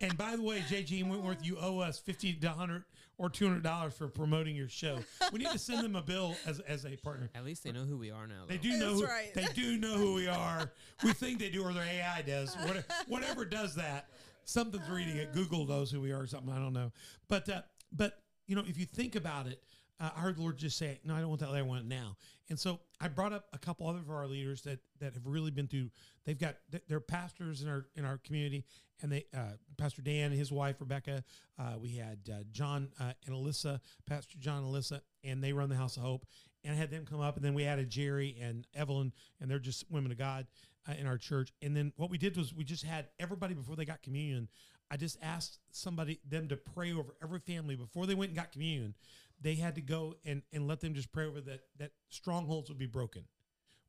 and 0.00 0.16
by 0.16 0.36
the 0.36 0.42
way, 0.42 0.60
JG 0.60 1.08
Wentworth, 1.08 1.44
you 1.44 1.56
owe 1.60 1.78
us 1.78 1.98
fifty 1.98 2.32
to 2.32 2.48
hundred 2.50 2.84
or 3.18 3.28
two 3.28 3.46
hundred 3.46 3.62
dollars 3.62 3.94
for 3.94 4.08
promoting 4.08 4.56
your 4.56 4.68
show. 4.68 4.98
We 5.32 5.38
need 5.38 5.50
to 5.50 5.58
send 5.58 5.84
them 5.84 5.96
a 5.96 6.02
bill 6.02 6.34
as 6.46 6.60
as 6.60 6.84
a 6.84 6.96
partner. 6.96 7.30
At 7.34 7.44
least 7.44 7.64
they 7.64 7.72
know 7.72 7.84
who 7.84 7.96
we 7.96 8.10
are 8.10 8.26
now. 8.26 8.44
They 8.46 8.56
though. 8.56 8.62
do 8.62 8.78
know. 8.78 8.94
Who, 8.94 9.04
right. 9.04 9.32
They 9.34 9.46
do 9.54 9.78
know 9.78 9.94
who 9.94 10.14
we 10.14 10.28
are. 10.28 10.70
We 11.04 11.12
think 11.12 11.38
they 11.38 11.50
do, 11.50 11.62
or 11.62 11.72
their 11.72 11.84
AI 11.84 12.22
does. 12.22 12.54
Whatever, 12.56 12.84
whatever 13.08 13.44
does 13.44 13.74
that, 13.76 14.08
something's 14.44 14.88
reading 14.88 15.16
it. 15.16 15.32
Google 15.32 15.66
knows 15.66 15.90
who 15.90 16.00
we 16.00 16.12
are, 16.12 16.22
or 16.22 16.26
something. 16.26 16.52
I 16.52 16.58
don't 16.58 16.72
know. 16.72 16.92
But 17.28 17.48
uh, 17.48 17.62
but 17.92 18.20
you 18.46 18.56
know, 18.56 18.64
if 18.66 18.78
you 18.78 18.86
think 18.86 19.16
about 19.16 19.46
it, 19.46 19.62
uh, 20.00 20.10
I 20.16 20.20
heard 20.20 20.36
the 20.36 20.42
Lord 20.42 20.56
just 20.56 20.78
say, 20.78 21.00
"No, 21.04 21.14
I 21.14 21.20
don't 21.20 21.28
want 21.28 21.40
that. 21.40 21.50
I 21.50 21.62
want 21.62 21.80
it 21.84 21.88
now." 21.88 22.16
And 22.48 22.58
so 22.58 22.80
I 23.02 23.08
brought 23.08 23.32
up 23.32 23.46
a 23.52 23.58
couple 23.58 23.88
other 23.88 23.98
of 23.98 24.10
our 24.10 24.28
leaders 24.28 24.62
that 24.62 24.78
that 25.00 25.14
have 25.14 25.26
really 25.26 25.50
been 25.50 25.66
through. 25.66 25.90
They've 26.24 26.38
got 26.38 26.56
they're 26.88 27.00
pastors 27.00 27.60
in 27.60 27.68
our 27.68 27.86
in 27.96 28.04
our 28.04 28.18
community, 28.18 28.64
and 29.02 29.10
they 29.10 29.26
uh, 29.36 29.56
Pastor 29.76 30.02
Dan 30.02 30.30
and 30.30 30.38
his 30.38 30.52
wife 30.52 30.76
Rebecca. 30.78 31.24
Uh, 31.58 31.74
we 31.80 31.96
had 31.96 32.18
uh, 32.32 32.44
John 32.52 32.90
uh, 33.00 33.12
and 33.26 33.34
Alyssa, 33.34 33.80
Pastor 34.06 34.38
John 34.38 34.62
and 34.62 34.72
Alyssa, 34.72 35.00
and 35.24 35.42
they 35.42 35.52
run 35.52 35.68
the 35.68 35.74
House 35.74 35.96
of 35.96 36.04
Hope. 36.04 36.26
And 36.64 36.74
I 36.74 36.76
had 36.76 36.92
them 36.92 37.04
come 37.04 37.20
up, 37.20 37.34
and 37.34 37.44
then 37.44 37.54
we 37.54 37.64
added 37.64 37.90
Jerry 37.90 38.36
and 38.40 38.68
Evelyn, 38.72 39.12
and 39.40 39.50
they're 39.50 39.58
just 39.58 39.90
women 39.90 40.12
of 40.12 40.18
God 40.18 40.46
uh, 40.88 40.92
in 40.96 41.08
our 41.08 41.18
church. 41.18 41.52
And 41.60 41.76
then 41.76 41.92
what 41.96 42.08
we 42.08 42.18
did 42.18 42.36
was 42.36 42.54
we 42.54 42.62
just 42.62 42.84
had 42.84 43.08
everybody 43.18 43.52
before 43.52 43.74
they 43.74 43.84
got 43.84 44.00
communion. 44.00 44.46
I 44.88 44.96
just 44.96 45.18
asked 45.22 45.58
somebody 45.72 46.20
them 46.28 46.48
to 46.48 46.56
pray 46.56 46.92
over 46.92 47.16
every 47.20 47.40
family 47.40 47.74
before 47.74 48.06
they 48.06 48.14
went 48.14 48.28
and 48.28 48.36
got 48.36 48.52
communion. 48.52 48.94
They 49.42 49.56
had 49.56 49.74
to 49.74 49.80
go 49.80 50.14
and 50.24 50.42
and 50.52 50.68
let 50.68 50.80
them 50.80 50.94
just 50.94 51.12
pray 51.12 51.26
over 51.26 51.40
that 51.42 51.60
that 51.78 51.90
strongholds 52.08 52.68
would 52.68 52.78
be 52.78 52.86
broken, 52.86 53.24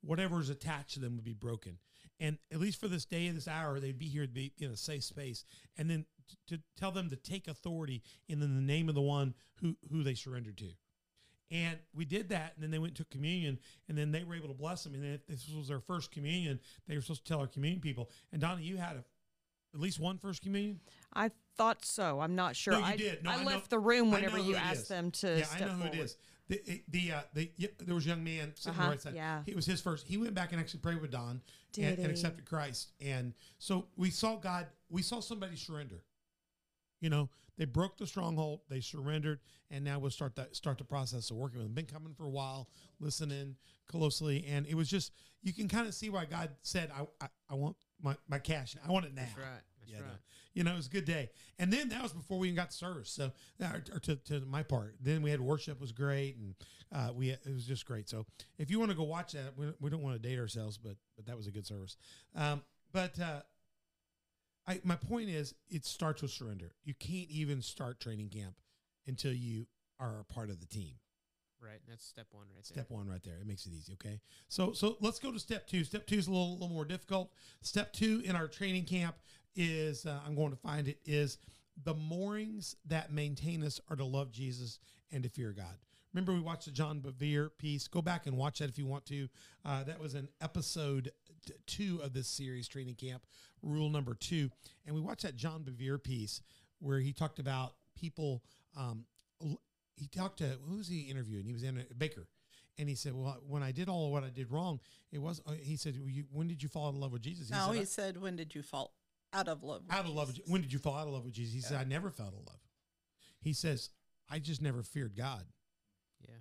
whatever 0.01 0.39
is 0.39 0.49
attached 0.49 0.95
to 0.95 0.99
them 0.99 1.15
would 1.15 1.25
be 1.25 1.33
broken. 1.33 1.77
And 2.19 2.37
at 2.51 2.59
least 2.59 2.79
for 2.79 2.87
this 2.87 3.05
day 3.05 3.27
and 3.27 3.37
this 3.37 3.47
hour, 3.47 3.79
they'd 3.79 3.97
be 3.97 4.07
here 4.07 4.25
to 4.25 4.31
be 4.31 4.53
in 4.59 4.71
a 4.71 4.77
safe 4.77 5.03
space, 5.03 5.45
and 5.77 5.89
then 5.89 6.05
to, 6.47 6.57
to 6.57 6.63
tell 6.77 6.91
them 6.91 7.09
to 7.09 7.15
take 7.15 7.47
authority 7.47 8.01
in 8.27 8.39
the 8.39 8.47
name 8.47 8.89
of 8.89 8.95
the 8.95 9.01
one 9.01 9.33
who 9.55 9.75
who 9.91 10.03
they 10.03 10.15
surrendered 10.15 10.57
to. 10.57 10.69
And 11.51 11.77
we 11.93 12.05
did 12.05 12.29
that, 12.29 12.53
and 12.55 12.63
then 12.63 12.71
they 12.71 12.79
went 12.79 12.95
to 12.95 13.05
communion, 13.05 13.59
and 13.87 13.95
then 13.95 14.11
they 14.11 14.23
were 14.23 14.35
able 14.35 14.47
to 14.47 14.55
bless 14.55 14.83
them. 14.83 14.95
And 14.95 15.19
this 15.27 15.47
was 15.49 15.67
their 15.67 15.79
first 15.79 16.11
communion, 16.11 16.59
they 16.87 16.95
were 16.95 17.01
supposed 17.01 17.25
to 17.25 17.29
tell 17.29 17.39
our 17.39 17.47
communion 17.47 17.79
people. 17.79 18.09
And 18.31 18.41
Donna, 18.41 18.61
you 18.61 18.77
had 18.77 18.95
a, 18.95 19.03
at 19.75 19.79
least 19.79 19.99
one 19.99 20.17
first 20.17 20.41
communion. 20.41 20.79
I 21.13 21.29
thought 21.57 21.85
so. 21.85 22.19
I'm 22.21 22.35
not 22.35 22.55
sure. 22.55 22.73
No, 22.73 22.79
you 22.79 22.85
I, 22.85 22.95
did. 22.97 23.23
No, 23.23 23.31
I, 23.31 23.33
I 23.35 23.37
know- 23.39 23.49
left 23.51 23.69
the 23.69 23.79
room 23.79 24.11
whenever 24.11 24.37
you 24.37 24.55
asked 24.55 24.81
is. 24.83 24.87
them 24.87 25.11
to 25.11 25.37
yeah, 25.39 25.43
step 25.45 25.61
I 25.61 25.65
know 25.65 25.71
who 25.73 25.81
forward. 25.83 25.97
it 25.99 26.01
is. 26.01 26.17
The 26.49 26.83
the 26.89 27.11
uh, 27.13 27.21
the 27.33 27.51
yeah, 27.55 27.69
there 27.79 27.95
was 27.95 28.05
a 28.05 28.09
young 28.09 28.23
man 28.23 28.51
sitting 28.55 28.73
on 28.73 28.75
Uh-huh, 28.79 28.83
the 28.83 28.89
right 28.91 29.01
side. 29.01 29.15
yeah. 29.15 29.43
it 29.47 29.55
was 29.55 29.65
his 29.65 29.79
first. 29.79 30.05
He 30.07 30.17
went 30.17 30.33
back 30.33 30.51
and 30.51 30.59
actually 30.59 30.81
prayed 30.81 31.01
with 31.01 31.11
Don 31.11 31.29
and, 31.31 31.41
Did 31.71 31.97
and 31.99 32.07
he? 32.07 32.11
accepted 32.11 32.43
Christ. 32.45 32.91
And 32.99 33.33
so 33.59 33.85
we 33.95 34.09
saw 34.09 34.35
God. 34.35 34.67
We 34.89 35.01
saw 35.01 35.21
somebody 35.21 35.55
surrender. 35.55 36.03
You 36.99 37.09
know, 37.09 37.29
they 37.57 37.65
broke 37.65 37.97
the 37.97 38.05
stronghold. 38.07 38.61
They 38.69 38.81
surrendered, 38.81 39.39
and 39.71 39.83
now 39.85 39.99
we'll 39.99 40.11
start 40.11 40.35
that 40.35 40.55
start 40.55 40.77
the 40.77 40.83
process 40.83 41.31
of 41.31 41.37
working 41.37 41.59
with 41.59 41.67
them. 41.67 41.73
Been 41.75 41.85
coming 41.85 42.13
for 42.13 42.25
a 42.25 42.29
while, 42.29 42.69
listening 42.99 43.55
closely, 43.87 44.45
and 44.49 44.65
it 44.67 44.75
was 44.75 44.89
just 44.89 45.11
you 45.43 45.53
can 45.53 45.67
kind 45.69 45.87
of 45.87 45.93
see 45.93 46.09
why 46.09 46.25
God 46.25 46.49
said, 46.61 46.91
"I 46.93 47.05
I, 47.23 47.27
I 47.51 47.55
want 47.55 47.77
my, 48.01 48.15
my 48.27 48.39
cash. 48.39 48.75
I 48.85 48.91
want 48.91 49.05
it 49.05 49.13
now." 49.15 49.21
That's 49.23 49.37
right. 49.37 49.61
That's 49.79 49.91
Yeah, 49.91 49.99
right. 49.99 50.07
no. 50.07 50.13
You 50.53 50.63
know, 50.63 50.73
it 50.73 50.77
was 50.77 50.87
a 50.87 50.91
good 50.91 51.05
day. 51.05 51.29
And 51.57 51.73
then 51.73 51.89
that 51.89 52.03
was 52.03 52.13
before 52.13 52.37
we 52.37 52.47
even 52.47 52.55
got 52.55 52.71
service. 52.71 53.09
So, 53.09 53.31
uh, 53.61 53.67
or, 53.93 53.99
to, 53.99 54.15
to 54.15 54.41
my 54.41 54.63
part, 54.63 54.95
then 55.01 55.21
we 55.21 55.31
had 55.31 55.41
worship 55.41 55.81
was 55.81 55.91
great, 55.91 56.37
and 56.37 56.55
uh, 56.91 57.11
we 57.13 57.31
it 57.31 57.41
was 57.51 57.65
just 57.65 57.85
great. 57.85 58.09
So, 58.09 58.25
if 58.57 58.69
you 58.69 58.79
want 58.79 58.91
to 58.91 58.97
go 58.97 59.03
watch 59.03 59.33
that, 59.33 59.57
we, 59.57 59.67
we 59.79 59.89
don't 59.89 60.03
want 60.03 60.21
to 60.21 60.27
date 60.27 60.39
ourselves, 60.39 60.77
but 60.77 60.95
but 61.15 61.25
that 61.25 61.35
was 61.35 61.47
a 61.47 61.51
good 61.51 61.65
service. 61.65 61.97
Um, 62.35 62.61
but 62.91 63.19
uh, 63.19 63.41
I 64.67 64.79
my 64.83 64.95
point 64.95 65.29
is, 65.29 65.55
it 65.69 65.85
starts 65.85 66.21
with 66.21 66.31
surrender. 66.31 66.73
You 66.83 66.93
can't 66.93 67.29
even 67.29 67.61
start 67.61 67.99
training 67.99 68.29
camp 68.29 68.55
until 69.07 69.33
you 69.33 69.67
are 69.99 70.19
a 70.19 70.33
part 70.33 70.49
of 70.49 70.59
the 70.59 70.67
team. 70.67 70.95
Right. 71.61 71.79
That's 71.87 72.05
step 72.05 72.27
one 72.31 72.47
right 72.53 72.63
there. 72.67 72.83
Step 72.83 72.91
one 72.91 73.07
right 73.07 73.23
there. 73.23 73.37
It 73.39 73.47
makes 73.47 73.65
it 73.65 73.71
easy. 73.73 73.93
Okay. 73.93 74.19
So 74.49 74.73
so 74.73 74.97
let's 74.99 75.17
go 75.19 75.31
to 75.31 75.39
step 75.39 75.65
two. 75.65 75.83
Step 75.85 76.05
two 76.05 76.17
is 76.17 76.27
a 76.27 76.31
little, 76.31 76.53
little 76.53 76.69
more 76.69 76.83
difficult. 76.83 77.31
Step 77.61 77.93
two 77.93 78.21
in 78.25 78.35
our 78.35 78.47
training 78.47 78.83
camp 78.83 79.15
is 79.55 80.05
uh, 80.05 80.19
I'm 80.25 80.35
going 80.35 80.51
to 80.51 80.57
find 80.57 80.87
it 80.87 80.99
is 81.05 81.37
the 81.83 81.93
moorings 81.93 82.75
that 82.85 83.11
maintain 83.11 83.63
us 83.63 83.79
are 83.89 83.95
to 83.95 84.05
love 84.05 84.31
Jesus 84.31 84.79
and 85.11 85.23
to 85.23 85.29
fear 85.29 85.51
God. 85.51 85.75
Remember 86.13 86.33
we 86.33 86.41
watched 86.41 86.65
the 86.65 86.71
John 86.71 87.01
Bevere 87.01 87.49
piece. 87.57 87.87
Go 87.87 88.01
back 88.01 88.27
and 88.27 88.37
watch 88.37 88.59
that 88.59 88.69
if 88.69 88.77
you 88.77 88.85
want 88.85 89.05
to. 89.07 89.27
Uh, 89.65 89.83
that 89.83 89.99
was 89.99 90.13
an 90.13 90.29
episode 90.41 91.11
two 91.65 91.99
of 92.03 92.13
this 92.13 92.27
series, 92.27 92.67
training 92.67 92.95
camp, 92.95 93.23
rule 93.63 93.89
number 93.89 94.13
two, 94.13 94.49
and 94.85 94.95
we 94.95 95.01
watched 95.01 95.23
that 95.23 95.35
John 95.35 95.63
Bevere 95.63 96.01
piece 96.01 96.41
where 96.79 96.99
he 96.99 97.13
talked 97.13 97.39
about 97.39 97.73
people. 97.95 98.43
Um, 98.77 99.05
he 99.95 100.07
talked 100.07 100.37
to 100.37 100.57
who 100.67 100.77
was 100.77 100.87
he 100.87 101.01
interviewing? 101.01 101.45
He 101.45 101.53
was 101.53 101.63
in 101.63 101.77
a, 101.79 101.93
Bakker, 101.95 102.25
and 102.77 102.87
he 102.87 102.93
said, 102.95 103.13
"Well, 103.15 103.41
when 103.47 103.63
I 103.63 103.71
did 103.71 103.89
all 103.89 104.05
of 104.05 104.11
what 104.11 104.23
I 104.23 104.29
did 104.29 104.51
wrong, 104.51 104.79
it 105.11 105.19
was." 105.19 105.41
Uh, 105.47 105.53
he 105.53 105.75
said, 105.77 105.95
well, 105.99 106.09
you, 106.09 106.25
"When 106.31 106.47
did 106.47 106.61
you 106.61 106.69
fall 106.69 106.89
in 106.89 106.99
love 106.99 107.11
with 107.11 107.21
Jesus?" 107.23 107.49
No, 107.49 107.65
said, 107.67 107.73
he 107.75 107.81
"I- 107.81 107.83
said, 107.85 108.21
"When 108.21 108.35
did 108.35 108.53
you 108.55 108.61
fall 108.61 108.93
out 109.33 109.47
of 109.47 109.63
love?" 109.63 109.83
with 109.83 109.93
out 109.93 110.05
of 110.05 110.11
love. 110.11 110.27
With, 110.27 110.39
when 110.47 110.61
did 110.61 110.71
you 110.71 110.79
fall 110.79 110.95
out 110.95 111.07
of 111.07 111.13
love 111.13 111.25
with 111.25 111.33
Jesus? 111.33 111.53
He 111.53 111.61
said, 111.61 111.79
"I 111.79 111.83
never 111.83 112.09
fell 112.09 112.27
out 112.27 112.33
of 112.33 112.45
love." 112.45 112.61
He 113.41 113.53
says, 113.53 113.89
"I 114.29 114.39
just 114.39 114.61
never 114.61 114.83
feared 114.83 115.15
God." 115.15 115.45
Yeah. 116.21 116.35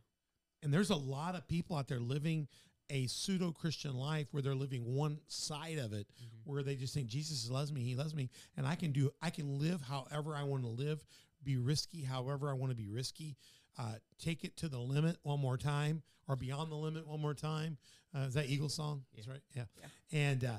And 0.62 0.72
there's 0.72 0.90
a 0.90 0.96
lot 0.96 1.34
of 1.34 1.48
people 1.48 1.76
out 1.76 1.88
there 1.88 2.00
living 2.00 2.48
a 2.90 3.06
pseudo 3.06 3.52
Christian 3.52 3.94
life 3.94 4.28
where 4.32 4.42
they're 4.42 4.54
living 4.54 4.94
one 4.94 5.18
side 5.26 5.78
of 5.78 5.92
it, 5.94 6.06
where 6.44 6.62
they 6.62 6.76
just 6.76 6.92
think 6.92 7.08
Jesus 7.08 7.48
loves 7.48 7.72
me, 7.72 7.82
He 7.82 7.94
loves 7.94 8.14
me, 8.14 8.28
and 8.56 8.66
I 8.66 8.74
can 8.74 8.92
do, 8.92 9.10
I 9.22 9.30
can 9.30 9.58
live 9.58 9.80
however 9.80 10.36
I 10.36 10.42
want 10.42 10.62
to 10.64 10.68
live, 10.68 11.02
be 11.42 11.56
risky 11.56 12.02
however 12.02 12.50
I 12.50 12.52
want 12.52 12.70
to 12.70 12.76
be 12.76 12.88
risky, 12.88 13.36
uh, 13.78 13.94
take 14.18 14.44
it 14.44 14.56
to 14.58 14.68
the 14.68 14.78
limit 14.78 15.16
one 15.22 15.40
more 15.40 15.56
time, 15.56 16.02
or 16.28 16.36
beyond 16.36 16.70
the 16.70 16.76
limit 16.76 17.06
one 17.06 17.20
more 17.20 17.34
time. 17.34 17.78
Uh, 18.14 18.26
is 18.26 18.34
that 18.34 18.46
Eagle 18.46 18.68
song? 18.68 19.04
That's 19.14 19.26
right. 19.26 19.40
Yeah. 19.56 19.64
And 20.12 20.44
uh, 20.44 20.56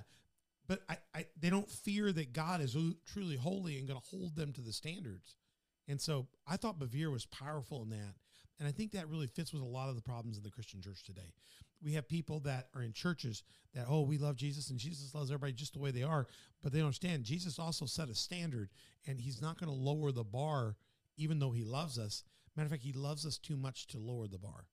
but 0.73 0.81
I, 0.89 1.19
I, 1.19 1.25
they 1.39 1.51
don't 1.51 1.69
fear 1.69 2.11
that 2.11 2.33
God 2.33 2.59
is 2.59 2.75
truly 3.05 3.35
holy 3.35 3.77
and 3.77 3.87
going 3.87 3.99
to 3.99 4.07
hold 4.07 4.35
them 4.35 4.51
to 4.53 4.61
the 4.61 4.73
standards. 4.73 5.35
And 5.87 6.01
so 6.01 6.25
I 6.47 6.57
thought 6.57 6.79
Bevere 6.79 7.11
was 7.11 7.27
powerful 7.27 7.83
in 7.83 7.91
that. 7.91 8.15
And 8.57 8.67
I 8.67 8.71
think 8.71 8.91
that 8.93 9.07
really 9.07 9.27
fits 9.27 9.53
with 9.53 9.61
a 9.61 9.65
lot 9.65 9.89
of 9.89 9.95
the 9.95 10.01
problems 10.01 10.35
in 10.35 10.43
the 10.43 10.49
Christian 10.49 10.81
church 10.81 11.03
today. 11.03 11.31
We 11.83 11.93
have 11.93 12.07
people 12.07 12.39
that 12.41 12.69
are 12.75 12.81
in 12.81 12.91
churches 12.91 13.43
that, 13.75 13.85
oh, 13.87 14.01
we 14.01 14.17
love 14.17 14.35
Jesus 14.35 14.71
and 14.71 14.79
Jesus 14.79 15.13
loves 15.13 15.29
everybody 15.29 15.53
just 15.53 15.73
the 15.73 15.79
way 15.79 15.91
they 15.91 16.01
are, 16.01 16.25
but 16.63 16.71
they 16.71 16.79
don't 16.79 16.87
understand 16.87 17.23
Jesus 17.23 17.59
also 17.59 17.85
set 17.85 18.09
a 18.09 18.15
standard 18.15 18.69
and 19.05 19.21
he's 19.21 19.43
not 19.43 19.59
going 19.59 19.71
to 19.71 19.79
lower 19.79 20.11
the 20.11 20.23
bar 20.23 20.75
even 21.17 21.37
though 21.37 21.51
he 21.51 21.63
loves 21.63 21.99
us. 21.99 22.23
Matter 22.55 22.65
of 22.65 22.71
fact, 22.71 22.83
he 22.83 22.93
loves 22.93 23.27
us 23.27 23.37
too 23.37 23.57
much 23.57 23.85
to 23.89 23.99
lower 23.99 24.27
the 24.27 24.39
bar. 24.39 24.65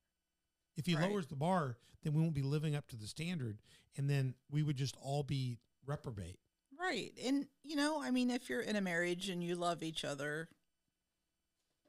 If 0.79 0.87
he 0.87 0.95
Right. 0.95 1.11
lowers 1.11 1.27
the 1.27 1.37
bar, 1.37 1.77
then 2.03 2.15
we 2.15 2.23
won't 2.23 2.33
be 2.33 2.41
living 2.41 2.75
up 2.75 2.89
to 2.89 2.97
the 2.97 3.07
standard 3.07 3.59
and 3.99 4.09
then 4.09 4.35
we 4.51 4.63
would 4.63 4.77
just 4.77 4.97
all 5.03 5.23
be 5.23 5.59
reprobate. 5.87 6.39
Right. 6.79 7.13
And, 7.25 7.47
you 7.63 7.77
know, 7.77 8.03
I 8.03 8.11
mean, 8.11 8.31
if 8.31 8.49
you're 8.49 8.61
in 8.61 8.77
a 8.77 8.81
marriage 8.81 9.29
and 9.29 9.45
you 9.45 9.55
love 9.55 9.83
each 9.83 10.05
other, 10.05 10.49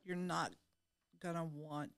you're 0.03 0.15
not 0.15 0.51
going 1.21 1.35
to 1.35 1.43
want, 1.43 1.91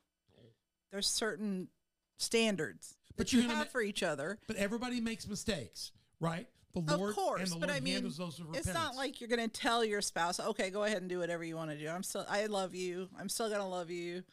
there's 0.92 1.08
certain 1.08 1.70
standards 2.18 2.96
But 3.18 3.34
you 3.34 3.42
have 3.42 3.58
ma- 3.58 3.64
for 3.66 3.82
each 3.82 4.04
other. 4.04 4.38
But 4.48 4.58
everybody 4.58 5.02
makes 5.02 5.28
mistakes, 5.28 5.92
right? 6.20 6.48
the 6.74 6.80
Of 6.80 7.00
Lord 7.00 7.16
course, 7.16 7.42
and 7.42 7.52
the 7.52 7.60
but 7.60 7.70
Lord 7.70 7.78
I 7.78 7.82
mean, 7.82 8.12
It's 8.54 8.74
not 8.74 8.96
like 8.96 9.22
you're 9.22 9.28
going 9.28 9.48
to 9.48 9.48
tell 9.48 9.86
your 9.86 10.02
spouse, 10.02 10.40
"Okay, 10.40 10.72
go 10.72 10.84
ahead 10.84 10.98
and 11.02 11.10
do 11.10 11.20
whatever 11.20 11.44
you 11.44 11.56
want 11.56 11.70
to 11.70 11.78
do. 11.78 11.88
I'm 11.88 12.02
still, 12.02 12.26
I 12.28 12.48
love 12.48 12.74
you. 12.74 13.10
I'm 13.20 13.30
still 13.30 13.48
going 13.48 13.62
to 13.62 13.68
love 13.68 13.92
you." 13.92 14.24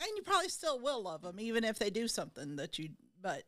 And 0.00 0.10
you 0.16 0.22
probably 0.22 0.48
still 0.48 0.78
will 0.78 1.02
love 1.02 1.22
them, 1.22 1.40
even 1.40 1.64
if 1.64 1.78
they 1.78 1.90
do 1.90 2.06
something 2.06 2.56
that 2.56 2.78
you. 2.78 2.90
But 3.20 3.42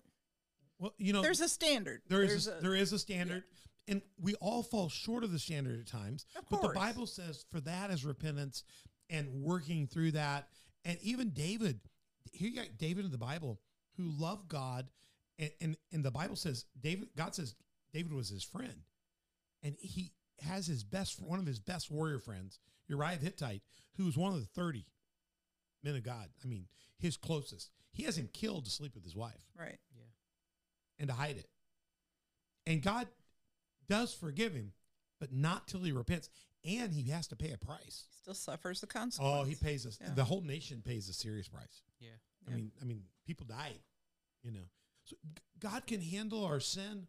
well, 0.84 0.92
you 0.98 1.14
know, 1.14 1.22
there's 1.22 1.40
a 1.40 1.48
standard. 1.48 2.02
There 2.08 2.22
is 2.22 2.44
There's 2.44 2.58
a, 2.58 2.62
there 2.62 2.74
is 2.74 2.92
a 2.92 2.98
standard, 2.98 3.44
and 3.88 4.02
we 4.20 4.34
all 4.34 4.62
fall 4.62 4.90
short 4.90 5.24
of 5.24 5.32
the 5.32 5.38
standard 5.38 5.80
at 5.80 5.86
times. 5.86 6.26
Of 6.36 6.44
but 6.50 6.60
the. 6.60 6.68
Bible 6.68 7.06
says 7.06 7.46
for 7.50 7.58
that 7.60 7.90
is 7.90 8.04
repentance 8.04 8.64
and 9.08 9.42
working 9.42 9.86
through 9.86 10.10
that. 10.10 10.48
And 10.84 10.98
even 11.00 11.30
David, 11.30 11.80
here 12.32 12.50
you 12.50 12.56
got 12.56 12.76
David 12.76 13.06
in 13.06 13.10
the 13.10 13.16
Bible 13.16 13.60
who 13.96 14.04
loved 14.04 14.48
God, 14.48 14.88
and 15.38 15.50
and, 15.58 15.76
and 15.90 16.04
the 16.04 16.10
Bible 16.10 16.36
says 16.36 16.66
David, 16.78 17.08
God 17.16 17.34
says 17.34 17.54
David 17.94 18.12
was 18.12 18.28
his 18.28 18.44
friend, 18.44 18.82
and 19.62 19.76
he 19.80 20.12
has 20.42 20.66
his 20.66 20.84
best 20.84 21.18
one 21.18 21.38
of 21.38 21.46
his 21.46 21.60
best 21.60 21.90
warrior 21.90 22.18
friends, 22.18 22.58
Uriah 22.88 23.16
the 23.16 23.24
Hittite, 23.24 23.62
who 23.96 24.04
was 24.04 24.18
one 24.18 24.34
of 24.34 24.40
the 24.40 24.46
thirty 24.46 24.84
men 25.82 25.96
of 25.96 26.02
God. 26.02 26.28
I 26.44 26.46
mean, 26.46 26.66
his 26.98 27.16
closest. 27.16 27.70
He 27.90 28.02
has 28.02 28.18
him 28.18 28.28
killed 28.34 28.66
to 28.66 28.70
sleep 28.70 28.94
with 28.94 29.04
his 29.04 29.16
wife 29.16 29.40
right. 29.58 29.78
Yeah. 29.96 30.03
And 30.98 31.08
to 31.08 31.14
hide 31.14 31.36
it. 31.36 31.48
And 32.66 32.82
God 32.82 33.08
does 33.88 34.14
forgive 34.14 34.54
him, 34.54 34.72
but 35.20 35.32
not 35.32 35.68
till 35.68 35.80
he 35.82 35.92
repents, 35.92 36.30
and 36.64 36.92
he 36.92 37.10
has 37.10 37.26
to 37.28 37.36
pay 37.36 37.52
a 37.52 37.58
price. 37.58 38.04
Still 38.22 38.34
suffers 38.34 38.80
the 38.80 38.86
consequence. 38.86 39.38
Oh, 39.38 39.44
he 39.44 39.54
pays 39.54 39.84
us. 39.86 39.98
Yeah. 40.00 40.14
The 40.14 40.24
whole 40.24 40.40
nation 40.40 40.82
pays 40.84 41.08
a 41.08 41.12
serious 41.12 41.48
price. 41.48 41.82
Yeah. 42.00 42.08
I 42.46 42.50
Yeah. 42.50 42.56
mean, 42.56 42.72
I 42.80 42.84
mean, 42.84 43.02
people 43.26 43.46
died. 43.46 43.80
You 44.42 44.52
know, 44.52 44.68
so 45.04 45.16
God 45.58 45.86
can 45.86 46.00
handle 46.02 46.44
our 46.44 46.60
sin 46.60 47.06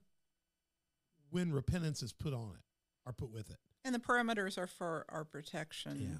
when 1.31 1.51
repentance 1.51 2.01
is 2.01 2.13
put 2.13 2.33
on 2.33 2.51
it 2.55 2.63
or 3.05 3.11
put 3.11 3.29
with 3.29 3.49
it. 3.49 3.57
And 3.83 3.93
the 3.93 3.99
parameters 3.99 4.57
are 4.57 4.67
for 4.67 5.05
our 5.09 5.25
protection. 5.25 6.01
Yeah. 6.01 6.17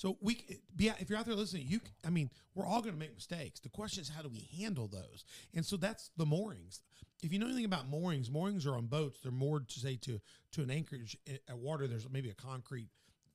So 0.00 0.16
we, 0.22 0.42
yeah, 0.78 0.94
if 0.98 1.10
you're 1.10 1.18
out 1.18 1.26
there 1.26 1.34
listening, 1.34 1.66
you, 1.68 1.78
I 2.06 2.08
mean, 2.08 2.30
we're 2.54 2.64
all 2.64 2.80
going 2.80 2.94
to 2.94 2.98
make 2.98 3.14
mistakes. 3.14 3.60
The 3.60 3.68
question 3.68 4.00
is, 4.00 4.08
how 4.08 4.22
do 4.22 4.30
we 4.30 4.48
handle 4.58 4.88
those? 4.88 5.26
And 5.54 5.62
so 5.62 5.76
that's 5.76 6.10
the 6.16 6.24
moorings. 6.24 6.80
If 7.22 7.34
you 7.34 7.38
know 7.38 7.44
anything 7.44 7.66
about 7.66 7.86
moorings, 7.86 8.30
moorings 8.30 8.64
are 8.64 8.76
on 8.76 8.86
boats. 8.86 9.20
They're 9.22 9.30
moored 9.30 9.68
to 9.68 9.78
say 9.78 9.96
to 9.96 10.18
to 10.52 10.62
an 10.62 10.70
anchorage 10.70 11.18
eh, 11.28 11.36
at 11.50 11.58
water. 11.58 11.86
There's 11.86 12.08
maybe 12.10 12.30
a 12.30 12.34
concrete 12.34 12.88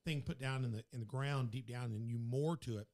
thing 0.05 0.23
put 0.23 0.39
down 0.39 0.65
in 0.65 0.71
the 0.71 0.83
in 0.91 1.01
the 1.01 1.05
ground 1.05 1.51
deep 1.51 1.67
down, 1.67 1.91
and 1.91 2.09
you 2.09 2.17
moor 2.17 2.57
to 2.57 2.79
it. 2.79 2.87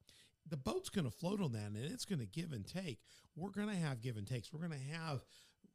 The 0.50 0.58
boat's 0.58 0.90
going 0.90 1.06
to 1.06 1.18
float 1.18 1.40
on 1.40 1.54
that, 1.54 1.68
and 1.68 1.78
it's 1.78 2.04
going 2.04 2.20
to 2.20 2.26
give 2.26 2.52
and 2.52 2.68
take. 2.68 3.00
We're 3.38 3.52
going 3.52 3.70
to 3.70 3.76
have 3.76 4.02
give 4.02 4.18
and 4.18 4.28
takes. 4.28 4.52
We're 4.52 4.68
going 4.68 4.78
to 4.78 4.98
have 5.00 5.24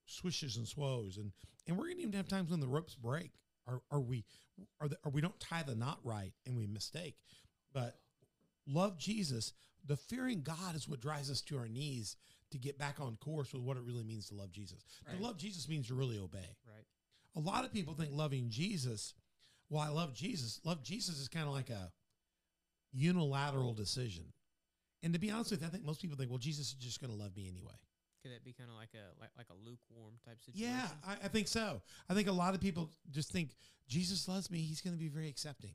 swishes 0.04 0.58
and 0.58 0.68
swows, 0.68 1.16
and 1.16 1.32
and 1.66 1.78
we're 1.78 1.84
going 1.84 1.96
to 1.96 2.02
even 2.02 2.12
have 2.12 2.28
times 2.28 2.50
when 2.50 2.60
the 2.60 2.68
ropes 2.68 2.94
break, 2.94 3.30
or 3.66 3.80
or 3.90 4.00
we 4.00 4.26
or, 4.80 4.88
the, 4.88 4.98
or 5.02 5.10
we 5.12 5.22
don't 5.22 5.38
tie 5.40 5.62
the 5.62 5.74
knot 5.74 5.98
right 6.04 6.32
and 6.44 6.58
we 6.58 6.66
mistake. 6.66 7.16
But 7.76 7.98
love 8.66 8.96
Jesus. 8.96 9.52
The 9.84 9.98
fearing 9.98 10.40
God 10.40 10.74
is 10.74 10.88
what 10.88 10.98
drives 10.98 11.30
us 11.30 11.42
to 11.42 11.58
our 11.58 11.68
knees 11.68 12.16
to 12.52 12.58
get 12.58 12.78
back 12.78 12.96
on 13.00 13.16
course 13.16 13.52
with 13.52 13.60
what 13.60 13.76
it 13.76 13.82
really 13.84 14.02
means 14.02 14.28
to 14.28 14.34
love 14.34 14.50
Jesus. 14.50 14.78
Right. 15.06 15.18
To 15.18 15.22
love 15.22 15.36
Jesus 15.36 15.68
means 15.68 15.88
to 15.88 15.94
really 15.94 16.18
obey. 16.18 16.56
Right. 16.66 16.86
A 17.36 17.40
lot 17.40 17.66
of 17.66 17.72
people 17.74 17.92
think 17.92 18.12
loving 18.14 18.48
Jesus, 18.48 19.12
well, 19.68 19.82
I 19.82 19.90
love 19.90 20.14
Jesus. 20.14 20.58
Love 20.64 20.82
Jesus 20.82 21.18
is 21.20 21.28
kind 21.28 21.46
of 21.46 21.52
like 21.52 21.68
a 21.68 21.92
unilateral 22.94 23.74
decision. 23.74 24.24
And 25.02 25.12
to 25.12 25.20
be 25.20 25.30
honest 25.30 25.50
with 25.50 25.60
you, 25.60 25.66
I 25.66 25.70
think 25.70 25.84
most 25.84 26.00
people 26.00 26.16
think, 26.16 26.30
well, 26.30 26.38
Jesus 26.38 26.68
is 26.68 26.74
just 26.74 26.98
going 26.98 27.12
to 27.12 27.18
love 27.18 27.36
me 27.36 27.46
anyway. 27.46 27.74
Could 28.22 28.32
that 28.32 28.42
be 28.42 28.54
kind 28.54 28.70
of 28.70 28.76
like 28.76 28.88
a 28.94 29.20
like, 29.20 29.30
like 29.36 29.48
a 29.50 29.68
lukewarm 29.68 30.14
type 30.24 30.40
situation? 30.40 30.72
Yeah, 30.72 30.88
I, 31.06 31.26
I 31.26 31.28
think 31.28 31.46
so. 31.46 31.82
I 32.08 32.14
think 32.14 32.26
a 32.26 32.32
lot 32.32 32.54
of 32.54 32.60
people 32.62 32.90
just 33.10 33.30
think 33.30 33.50
Jesus 33.86 34.26
loves 34.26 34.50
me. 34.50 34.60
He's 34.60 34.80
going 34.80 34.94
to 34.94 34.98
be 34.98 35.08
very 35.08 35.28
accepting. 35.28 35.72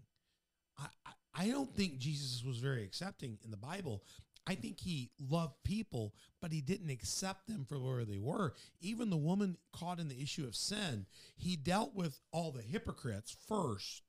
I, 0.81 1.43
I, 1.43 1.47
don't 1.47 1.73
think 1.75 1.99
Jesus 1.99 2.43
was 2.43 2.57
very 2.57 2.83
accepting 2.83 3.37
in 3.43 3.51
the 3.51 3.57
Bible. 3.57 4.03
I 4.47 4.55
think 4.55 4.79
he 4.79 5.11
loved 5.19 5.55
people, 5.63 6.13
but 6.41 6.51
he 6.51 6.61
didn't 6.61 6.89
accept 6.89 7.47
them 7.47 7.65
for 7.67 7.79
where 7.79 8.05
they 8.05 8.17
were. 8.17 8.53
Even 8.81 9.09
the 9.09 9.17
woman 9.17 9.57
caught 9.71 9.99
in 9.99 10.07
the 10.07 10.21
issue 10.21 10.45
of 10.45 10.55
sin, 10.55 11.05
he 11.37 11.55
dealt 11.55 11.95
with 11.95 12.19
all 12.31 12.51
the 12.51 12.61
hypocrites 12.61 13.35
first. 13.47 14.03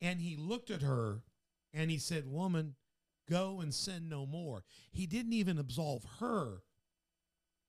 And 0.00 0.20
he 0.20 0.36
looked 0.36 0.70
at 0.70 0.82
her 0.82 1.22
and 1.74 1.90
he 1.90 1.98
said, 1.98 2.26
Woman, 2.26 2.76
go 3.28 3.60
and 3.60 3.74
sin 3.74 4.08
no 4.08 4.24
more. 4.24 4.64
He 4.90 5.06
didn't 5.06 5.34
even 5.34 5.58
absolve 5.58 6.04
her. 6.20 6.62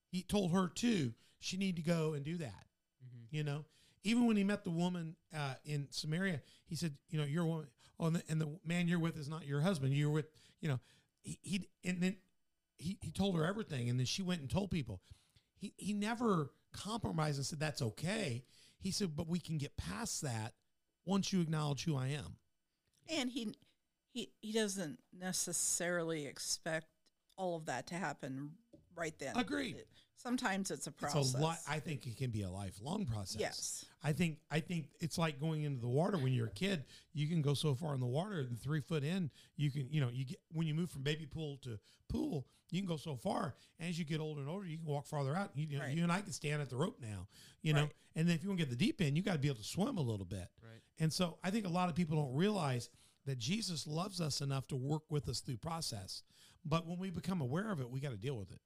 He 0.09 0.23
told 0.23 0.51
her 0.51 0.67
too, 0.67 1.13
she 1.39 1.57
need 1.57 1.75
to 1.75 1.81
go 1.81 2.13
and 2.13 2.23
do 2.23 2.37
that. 2.37 2.65
hmm 3.01 3.25
You 3.29 3.43
know, 3.43 3.65
even 4.03 4.25
when 4.25 4.37
he 4.37 4.43
met 4.43 4.63
the 4.63 4.71
woman 4.71 5.15
uh, 5.35 5.55
in 5.65 5.87
Samaria, 5.91 6.41
he 6.65 6.75
said, 6.75 6.93
"You 7.09 7.19
know, 7.19 7.25
you're 7.25 7.43
a 7.43 7.47
woman. 7.47 7.67
And 8.07 8.15
the, 8.15 8.23
and 8.29 8.41
the 8.41 8.59
man 8.65 8.87
you're 8.87 8.99
with 8.99 9.17
is 9.17 9.29
not 9.29 9.45
your 9.45 9.61
husband. 9.61 9.93
You're 9.93 10.09
with, 10.09 10.27
you 10.59 10.69
know." 10.69 10.79
He, 11.23 11.37
he 11.41 11.69
and 11.83 12.01
then 12.01 12.17
he 12.77 12.97
he 13.01 13.11
told 13.11 13.35
her 13.35 13.45
everything, 13.45 13.89
and 13.89 13.99
then 13.99 14.05
she 14.05 14.23
went 14.23 14.41
and 14.41 14.49
told 14.49 14.71
people. 14.71 15.01
He 15.55 15.73
he 15.77 15.93
never 15.93 16.51
compromised 16.73 17.37
and 17.37 17.45
said 17.45 17.59
that's 17.59 17.81
okay. 17.81 18.43
He 18.79 18.91
said, 18.91 19.15
"But 19.15 19.27
we 19.27 19.39
can 19.39 19.57
get 19.57 19.77
past 19.77 20.21
that 20.21 20.53
once 21.05 21.31
you 21.31 21.41
acknowledge 21.41 21.85
who 21.85 21.95
I 21.95 22.07
am." 22.07 22.37
And 23.07 23.29
he 23.29 23.55
he 24.11 24.31
he 24.41 24.51
doesn't 24.51 24.99
necessarily 25.17 26.25
expect 26.25 26.87
all 27.37 27.55
of 27.55 27.65
that 27.65 27.87
to 27.87 27.95
happen 27.95 28.53
right 28.95 29.17
then. 29.19 29.35
Agreed. 29.37 29.75
It- 29.77 29.87
sometimes 30.15 30.69
it's 30.69 30.85
a 30.85 30.91
It's 30.91 30.99
process. 30.99 31.33
a 31.33 31.37
lot. 31.39 31.57
I 31.67 31.79
think 31.79 32.05
it 32.05 32.15
can 32.15 32.29
be 32.29 32.43
a 32.43 32.49
lifelong 32.51 33.07
process. 33.07 33.39
Yes. 33.39 33.85
I 34.03 34.13
think 34.13 34.37
I 34.51 34.59
think 34.59 34.89
it's 34.99 35.17
like 35.17 35.39
going 35.39 35.63
into 35.63 35.81
the 35.81 35.87
water 35.89 36.17
when 36.17 36.31
you're 36.33 36.47
a 36.47 36.51
kid. 36.51 36.85
You 37.13 37.27
can 37.27 37.41
go 37.41 37.53
so 37.55 37.73
far 37.73 37.93
in 37.95 37.99
the 37.99 38.05
water, 38.05 38.39
and 38.41 38.59
three 38.61 38.81
foot 38.81 39.03
in, 39.03 39.31
you 39.55 39.71
can 39.71 39.89
you 39.91 39.99
know 40.01 40.09
you 40.09 40.25
get 40.25 40.39
when 40.51 40.67
you 40.67 40.75
move 40.75 40.91
from 40.91 41.01
baby 41.03 41.25
pool 41.25 41.57
to 41.63 41.79
pool, 42.07 42.45
you 42.69 42.79
can 42.81 42.87
go 42.87 42.97
so 42.97 43.15
far. 43.15 43.55
As 43.79 43.97
you 43.97 44.05
get 44.05 44.19
older 44.19 44.41
and 44.41 44.49
older, 44.49 44.67
you 44.67 44.77
can 44.77 44.85
walk 44.85 45.07
farther 45.07 45.35
out. 45.35 45.51
You, 45.55 45.65
you 45.67 45.79
know, 45.79 45.85
you 45.85 46.03
and 46.03 46.11
I 46.11 46.21
can 46.21 46.33
stand 46.33 46.61
at 46.61 46.69
the 46.69 46.75
rope 46.77 46.99
now. 47.01 47.27
You 47.63 47.73
know, 47.73 47.81
Right. 47.83 47.93
and 48.15 48.27
then 48.27 48.35
if 48.35 48.43
you 48.43 48.49
want 48.49 48.59
to 48.59 48.65
get 48.65 48.69
the 48.69 48.75
deep 48.85 49.01
end, 49.01 49.17
you 49.17 49.23
got 49.23 49.33
to 49.33 49.39
be 49.39 49.47
able 49.47 49.57
to 49.57 49.63
swim 49.63 49.97
a 49.97 50.01
little 50.01 50.25
bit. 50.25 50.47
Right. 50.61 50.81
And 50.99 51.11
so 51.11 51.39
I 51.43 51.49
think 51.49 51.65
a 51.65 51.69
lot 51.69 51.89
of 51.89 51.95
people 51.95 52.17
don't 52.17 52.35
realize 52.35 52.89
that 53.25 53.39
Jesus 53.39 53.87
loves 53.87 54.19
us 54.21 54.41
enough 54.41 54.67
to 54.67 54.75
work 54.75 55.03
with 55.09 55.27
us 55.29 55.39
through 55.39 55.57
process. 55.57 56.21
But 56.65 56.85
when 56.85 56.99
we 56.99 57.09
become 57.09 57.41
aware 57.41 57.71
of 57.71 57.79
it, 57.81 57.89
we 57.89 57.99
got 57.99 58.11
to 58.11 58.17
deal 58.17 58.35
with 58.37 58.51
it. 58.51 58.59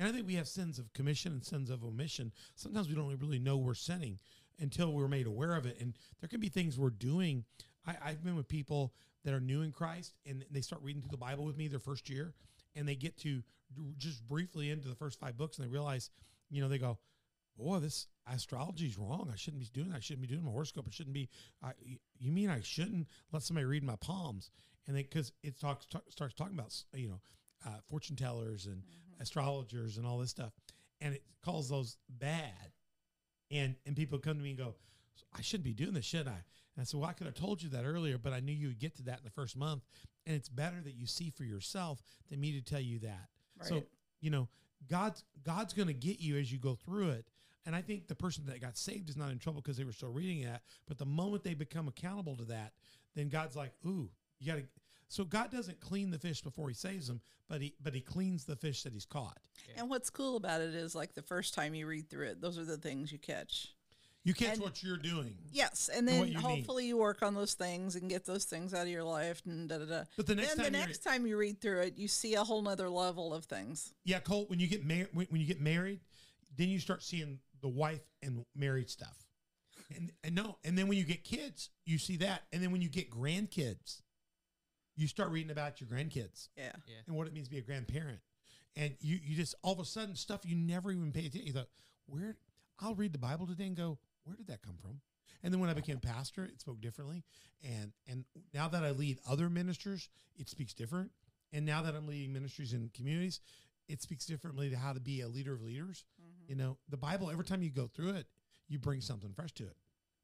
And 0.00 0.08
I 0.08 0.12
think 0.12 0.26
we 0.26 0.36
have 0.36 0.48
sins 0.48 0.78
of 0.78 0.90
commission 0.94 1.32
and 1.32 1.44
sins 1.44 1.68
of 1.68 1.84
omission. 1.84 2.32
Sometimes 2.54 2.88
we 2.88 2.94
don't 2.94 3.20
really 3.20 3.38
know 3.38 3.58
we're 3.58 3.74
sinning 3.74 4.18
until 4.58 4.94
we're 4.94 5.08
made 5.08 5.26
aware 5.26 5.54
of 5.54 5.66
it. 5.66 5.76
And 5.78 5.94
there 6.20 6.28
can 6.28 6.40
be 6.40 6.48
things 6.48 6.78
we're 6.78 6.88
doing. 6.88 7.44
I, 7.86 7.96
I've 8.02 8.24
been 8.24 8.34
with 8.34 8.48
people 8.48 8.94
that 9.26 9.34
are 9.34 9.40
new 9.40 9.60
in 9.60 9.72
Christ 9.72 10.14
and 10.24 10.42
they 10.50 10.62
start 10.62 10.80
reading 10.82 11.02
through 11.02 11.10
the 11.10 11.18
Bible 11.18 11.44
with 11.44 11.58
me 11.58 11.68
their 11.68 11.78
first 11.78 12.08
year 12.08 12.32
and 12.74 12.88
they 12.88 12.94
get 12.94 13.18
to 13.18 13.42
just 13.98 14.26
briefly 14.26 14.70
into 14.70 14.88
the 14.88 14.94
first 14.94 15.20
five 15.20 15.36
books 15.36 15.58
and 15.58 15.66
they 15.66 15.70
realize, 15.70 16.08
you 16.48 16.62
know, 16.62 16.68
they 16.68 16.78
go, 16.78 16.96
boy, 17.58 17.78
this 17.78 18.06
astrology 18.26 18.86
is 18.86 18.96
wrong. 18.96 19.28
I 19.30 19.36
shouldn't 19.36 19.60
be 19.60 19.68
doing 19.74 19.90
that. 19.90 19.98
I 19.98 20.00
shouldn't 20.00 20.22
be 20.22 20.34
doing 20.34 20.46
my 20.46 20.50
horoscope. 20.50 20.86
I 20.88 20.92
shouldn't 20.92 21.14
be. 21.14 21.28
I, 21.62 21.72
you 22.18 22.32
mean 22.32 22.48
I 22.48 22.62
shouldn't 22.62 23.06
let 23.32 23.42
somebody 23.42 23.66
read 23.66 23.84
my 23.84 23.96
palms? 23.96 24.50
And 24.86 24.96
then 24.96 25.02
because 25.02 25.32
it 25.42 25.60
talks 25.60 25.84
talk, 25.84 26.04
starts 26.08 26.32
talking 26.32 26.58
about 26.58 26.74
you 26.94 27.08
know 27.08 27.20
uh, 27.66 27.80
fortune 27.86 28.16
tellers 28.16 28.64
and 28.64 28.82
astrologers 29.20 29.96
and 29.96 30.06
all 30.06 30.18
this 30.18 30.30
stuff, 30.30 30.52
and 31.00 31.14
it 31.14 31.22
calls 31.44 31.68
those 31.68 31.96
bad. 32.08 32.72
And 33.50 33.74
and 33.86 33.96
people 33.96 34.18
come 34.18 34.36
to 34.36 34.42
me 34.42 34.50
and 34.50 34.58
go, 34.58 34.74
I 35.36 35.42
shouldn't 35.42 35.64
be 35.64 35.74
doing 35.74 35.94
this, 35.94 36.04
should 36.04 36.26
I? 36.26 36.42
And 36.76 36.80
I 36.80 36.84
said, 36.84 37.00
Well, 37.00 37.08
I 37.08 37.12
could 37.12 37.26
have 37.26 37.34
told 37.34 37.62
you 37.62 37.68
that 37.70 37.84
earlier, 37.84 38.18
but 38.18 38.32
I 38.32 38.40
knew 38.40 38.52
you 38.52 38.68
would 38.68 38.78
get 38.78 38.96
to 38.96 39.02
that 39.04 39.18
in 39.18 39.24
the 39.24 39.30
first 39.30 39.56
month. 39.56 39.82
And 40.26 40.36
it's 40.36 40.48
better 40.48 40.76
that 40.84 40.94
you 40.94 41.06
see 41.06 41.30
for 41.30 41.44
yourself 41.44 42.02
than 42.28 42.40
me 42.40 42.52
to 42.52 42.62
tell 42.62 42.80
you 42.80 43.00
that. 43.00 43.28
So 43.62 43.84
you 44.20 44.30
know, 44.30 44.48
God's 44.88 45.24
God's 45.44 45.72
going 45.72 45.88
to 45.88 45.94
get 45.94 46.20
you 46.20 46.38
as 46.38 46.50
you 46.52 46.58
go 46.58 46.74
through 46.74 47.10
it. 47.10 47.26
And 47.66 47.76
I 47.76 47.82
think 47.82 48.08
the 48.08 48.14
person 48.14 48.46
that 48.46 48.60
got 48.60 48.76
saved 48.78 49.10
is 49.10 49.16
not 49.16 49.30
in 49.30 49.38
trouble 49.38 49.60
because 49.60 49.76
they 49.76 49.84
were 49.84 49.92
still 49.92 50.10
reading 50.10 50.44
that. 50.46 50.62
But 50.88 50.98
the 50.98 51.04
moment 51.04 51.44
they 51.44 51.54
become 51.54 51.88
accountable 51.88 52.36
to 52.36 52.44
that, 52.46 52.72
then 53.14 53.28
God's 53.28 53.56
like, 53.56 53.72
"Ooh, 53.86 54.10
you 54.38 54.46
got 54.46 54.58
to." 54.58 54.64
So 55.10 55.24
God 55.24 55.50
doesn't 55.50 55.80
clean 55.80 56.10
the 56.12 56.18
fish 56.20 56.40
before 56.40 56.68
He 56.68 56.74
saves 56.74 57.08
them, 57.08 57.20
but 57.48 57.60
He 57.60 57.74
but 57.82 57.94
He 57.94 58.00
cleans 58.00 58.44
the 58.44 58.54
fish 58.56 58.84
that 58.84 58.92
He's 58.92 59.04
caught. 59.04 59.38
And 59.76 59.90
what's 59.90 60.08
cool 60.08 60.36
about 60.36 60.60
it 60.60 60.72
is 60.74 60.94
like 60.94 61.14
the 61.14 61.22
first 61.22 61.52
time 61.52 61.74
you 61.74 61.86
read 61.86 62.08
through 62.08 62.28
it, 62.28 62.40
those 62.40 62.56
are 62.58 62.64
the 62.64 62.76
things 62.78 63.10
you 63.12 63.18
catch. 63.18 63.74
You 64.22 64.34
catch 64.34 64.54
And- 64.54 64.62
what 64.62 64.82
you're 64.82 64.98
doing, 64.98 65.34
Yes, 65.50 65.88
and 65.88 66.06
And 66.08 66.18
what 66.18 66.24
then 66.26 66.34
need. 66.34 66.42
hopefully 66.42 66.86
you 66.86 66.96
work 66.98 67.22
on 67.22 67.34
those 67.34 67.54
things 67.54 67.96
and 67.96 68.08
get 68.08 68.24
those 68.26 68.44
things 68.44 68.72
out 68.74 68.82
of 68.82 68.88
your 68.88 69.02
life 69.02 69.40
and 69.46 69.66
da 69.68 69.78
da 69.78 69.84
da. 69.86 70.04
but 70.16 70.26
the 70.26 70.34
next 70.34 70.48
then 70.48 70.56
time 70.58 70.72
the 70.72 70.78
you're- 70.78 70.86
next 70.88 70.98
time 70.98 71.26
you 71.26 71.36
read 71.36 71.60
through 71.60 71.80
it, 71.80 71.96
you 71.98 72.06
see 72.06 72.34
a 72.34 72.44
whole 72.44 72.62
nother 72.62 72.88
level 72.90 73.34
of 73.34 73.46
things. 73.46 73.92
Yeah, 74.04 74.20
Colt. 74.20 74.48
When 74.50 74.60
you 74.60 74.68
get 74.68 74.84
married, 74.84 75.08
when, 75.12 75.26
when 75.26 75.40
you 75.40 75.46
get 75.46 75.60
married, 75.60 76.00
then 76.56 76.68
you 76.68 76.78
start 76.78 77.02
seeing 77.02 77.40
the 77.62 77.68
wife 77.68 78.02
and 78.22 78.44
married 78.54 78.90
stuff. 78.90 79.26
And 79.92 80.12
and 80.22 80.34
no, 80.36 80.58
and 80.64 80.78
then 80.78 80.86
when 80.86 80.98
you 80.98 81.04
get 81.04 81.24
kids, 81.24 81.70
you 81.84 81.98
see 81.98 82.16
that. 82.18 82.42
And 82.52 82.62
then 82.62 82.70
when 82.70 82.82
you 82.82 82.88
get 82.90 83.10
grandkids, 83.10 84.02
you 85.00 85.08
start 85.08 85.30
reading 85.30 85.50
about 85.50 85.80
your 85.80 85.88
grandkids 85.88 86.48
Yeah. 86.56 86.72
Yeah. 86.86 86.94
and 87.06 87.16
what 87.16 87.26
it 87.26 87.32
means 87.32 87.46
to 87.48 87.50
be 87.50 87.58
a 87.58 87.62
grandparent. 87.62 88.20
And 88.76 88.96
you 89.00 89.18
you 89.22 89.34
just 89.34 89.54
all 89.62 89.72
of 89.72 89.80
a 89.80 89.84
sudden 89.84 90.14
stuff 90.14 90.42
you 90.44 90.54
never 90.54 90.92
even 90.92 91.10
paid 91.12 91.26
attention. 91.26 91.46
You 91.46 91.52
thought, 91.52 91.68
where 92.06 92.36
I'll 92.78 92.94
read 92.94 93.12
the 93.12 93.18
Bible 93.18 93.46
today 93.46 93.66
and 93.66 93.76
go, 93.76 93.98
where 94.24 94.36
did 94.36 94.46
that 94.48 94.62
come 94.62 94.76
from? 94.80 95.00
And 95.42 95.52
then 95.52 95.60
when 95.60 95.70
I 95.70 95.74
became 95.74 95.98
pastor, 95.98 96.44
it 96.44 96.60
spoke 96.60 96.80
differently. 96.80 97.24
And 97.64 97.92
and 98.06 98.24
now 98.54 98.68
that 98.68 98.84
I 98.84 98.90
lead 98.90 99.18
other 99.28 99.48
ministers, 99.50 100.08
it 100.36 100.48
speaks 100.48 100.74
different. 100.74 101.10
And 101.52 101.66
now 101.66 101.82
that 101.82 101.94
I'm 101.96 102.06
leading 102.06 102.32
ministries 102.32 102.72
in 102.74 102.90
communities, 102.94 103.40
it 103.88 104.02
speaks 104.02 104.24
differently 104.24 104.70
to 104.70 104.76
how 104.76 104.92
to 104.92 105.00
be 105.00 105.20
a 105.22 105.28
leader 105.28 105.52
of 105.54 105.62
leaders. 105.62 106.04
Mhm. 106.22 106.48
You 106.50 106.54
know, 106.56 106.78
the 106.88 106.96
Bible, 106.96 107.28
every 107.30 107.44
time 107.44 107.62
you 107.62 107.70
go 107.70 107.88
through 107.88 108.10
it, 108.10 108.28
you 108.68 108.78
bring 108.78 109.00
something 109.00 109.32
fresh 109.32 109.52
to 109.54 109.66
it. 109.66 109.76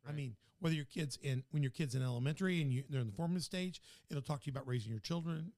I 0.09 0.12
mean, 0.12 0.37
whether 0.61 0.75
your 0.75 0.85
kids 0.85 1.19
in 1.23 1.42
when 1.51 1.62
your 1.62 1.73
kids 1.73 1.95
in 1.95 2.03
elementary 2.03 2.61
and 2.62 2.73
you, 2.73 2.85
they're 2.88 3.01
in 3.01 3.07
the 3.07 3.12
formative 3.12 3.45
stage, 3.45 3.81
it'll 4.11 4.23
talk 4.23 4.40
to 4.42 4.47
you 4.47 4.53
about 4.53 4.66
raising 4.66 4.90
your 4.90 5.01
children. 5.01 5.53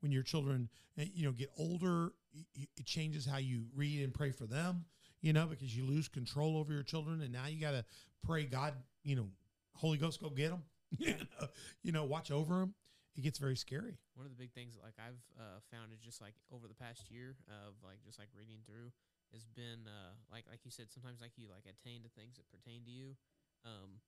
When 0.00 0.10
your 0.10 0.24
children, 0.24 0.68
uh, 0.98 1.04
you 1.14 1.24
know, 1.24 1.30
get 1.30 1.50
older, 1.56 2.12
it 2.54 2.84
changes 2.84 3.24
how 3.24 3.38
you 3.38 3.66
read 3.76 4.02
and 4.02 4.12
pray 4.12 4.32
for 4.32 4.46
them. 4.46 4.84
You 5.20 5.32
know, 5.32 5.46
because 5.46 5.76
you 5.76 5.84
lose 5.84 6.08
control 6.08 6.56
over 6.56 6.72
your 6.72 6.82
children, 6.82 7.20
and 7.20 7.32
now 7.32 7.46
you 7.46 7.60
got 7.60 7.70
to 7.70 7.84
pray 8.24 8.44
God. 8.44 8.74
You 9.04 9.14
know, 9.14 9.28
Holy 9.74 9.96
Ghost, 9.96 10.20
go 10.20 10.28
get 10.30 10.50
them. 10.50 10.64
you, 10.98 11.14
know, 11.14 11.46
you 11.82 11.92
know, 11.92 12.04
watch 12.04 12.30
over 12.30 12.58
them. 12.58 12.74
It 13.16 13.22
gets 13.22 13.38
very 13.38 13.56
scary. 13.56 14.00
One 14.14 14.26
of 14.26 14.32
the 14.32 14.40
big 14.40 14.52
things 14.52 14.74
like 14.82 14.96
I've 14.98 15.20
uh, 15.38 15.60
found 15.70 15.92
is 15.92 16.00
just 16.00 16.20
like 16.20 16.34
over 16.50 16.66
the 16.66 16.74
past 16.74 17.10
year 17.10 17.36
of 17.46 17.76
like 17.84 18.00
just 18.04 18.18
like 18.18 18.28
reading 18.34 18.64
through 18.64 18.90
has 19.32 19.44
been 19.52 19.84
uh, 19.88 20.12
like 20.32 20.44
like 20.48 20.60
you 20.64 20.70
said 20.70 20.88
sometimes 20.92 21.20
like 21.20 21.36
you 21.36 21.48
like 21.48 21.64
attain 21.68 22.04
to 22.04 22.10
things 22.12 22.36
that 22.36 22.48
pertain 22.48 22.84
to 22.84 22.90
you. 22.90 23.16
Um, 23.64 24.00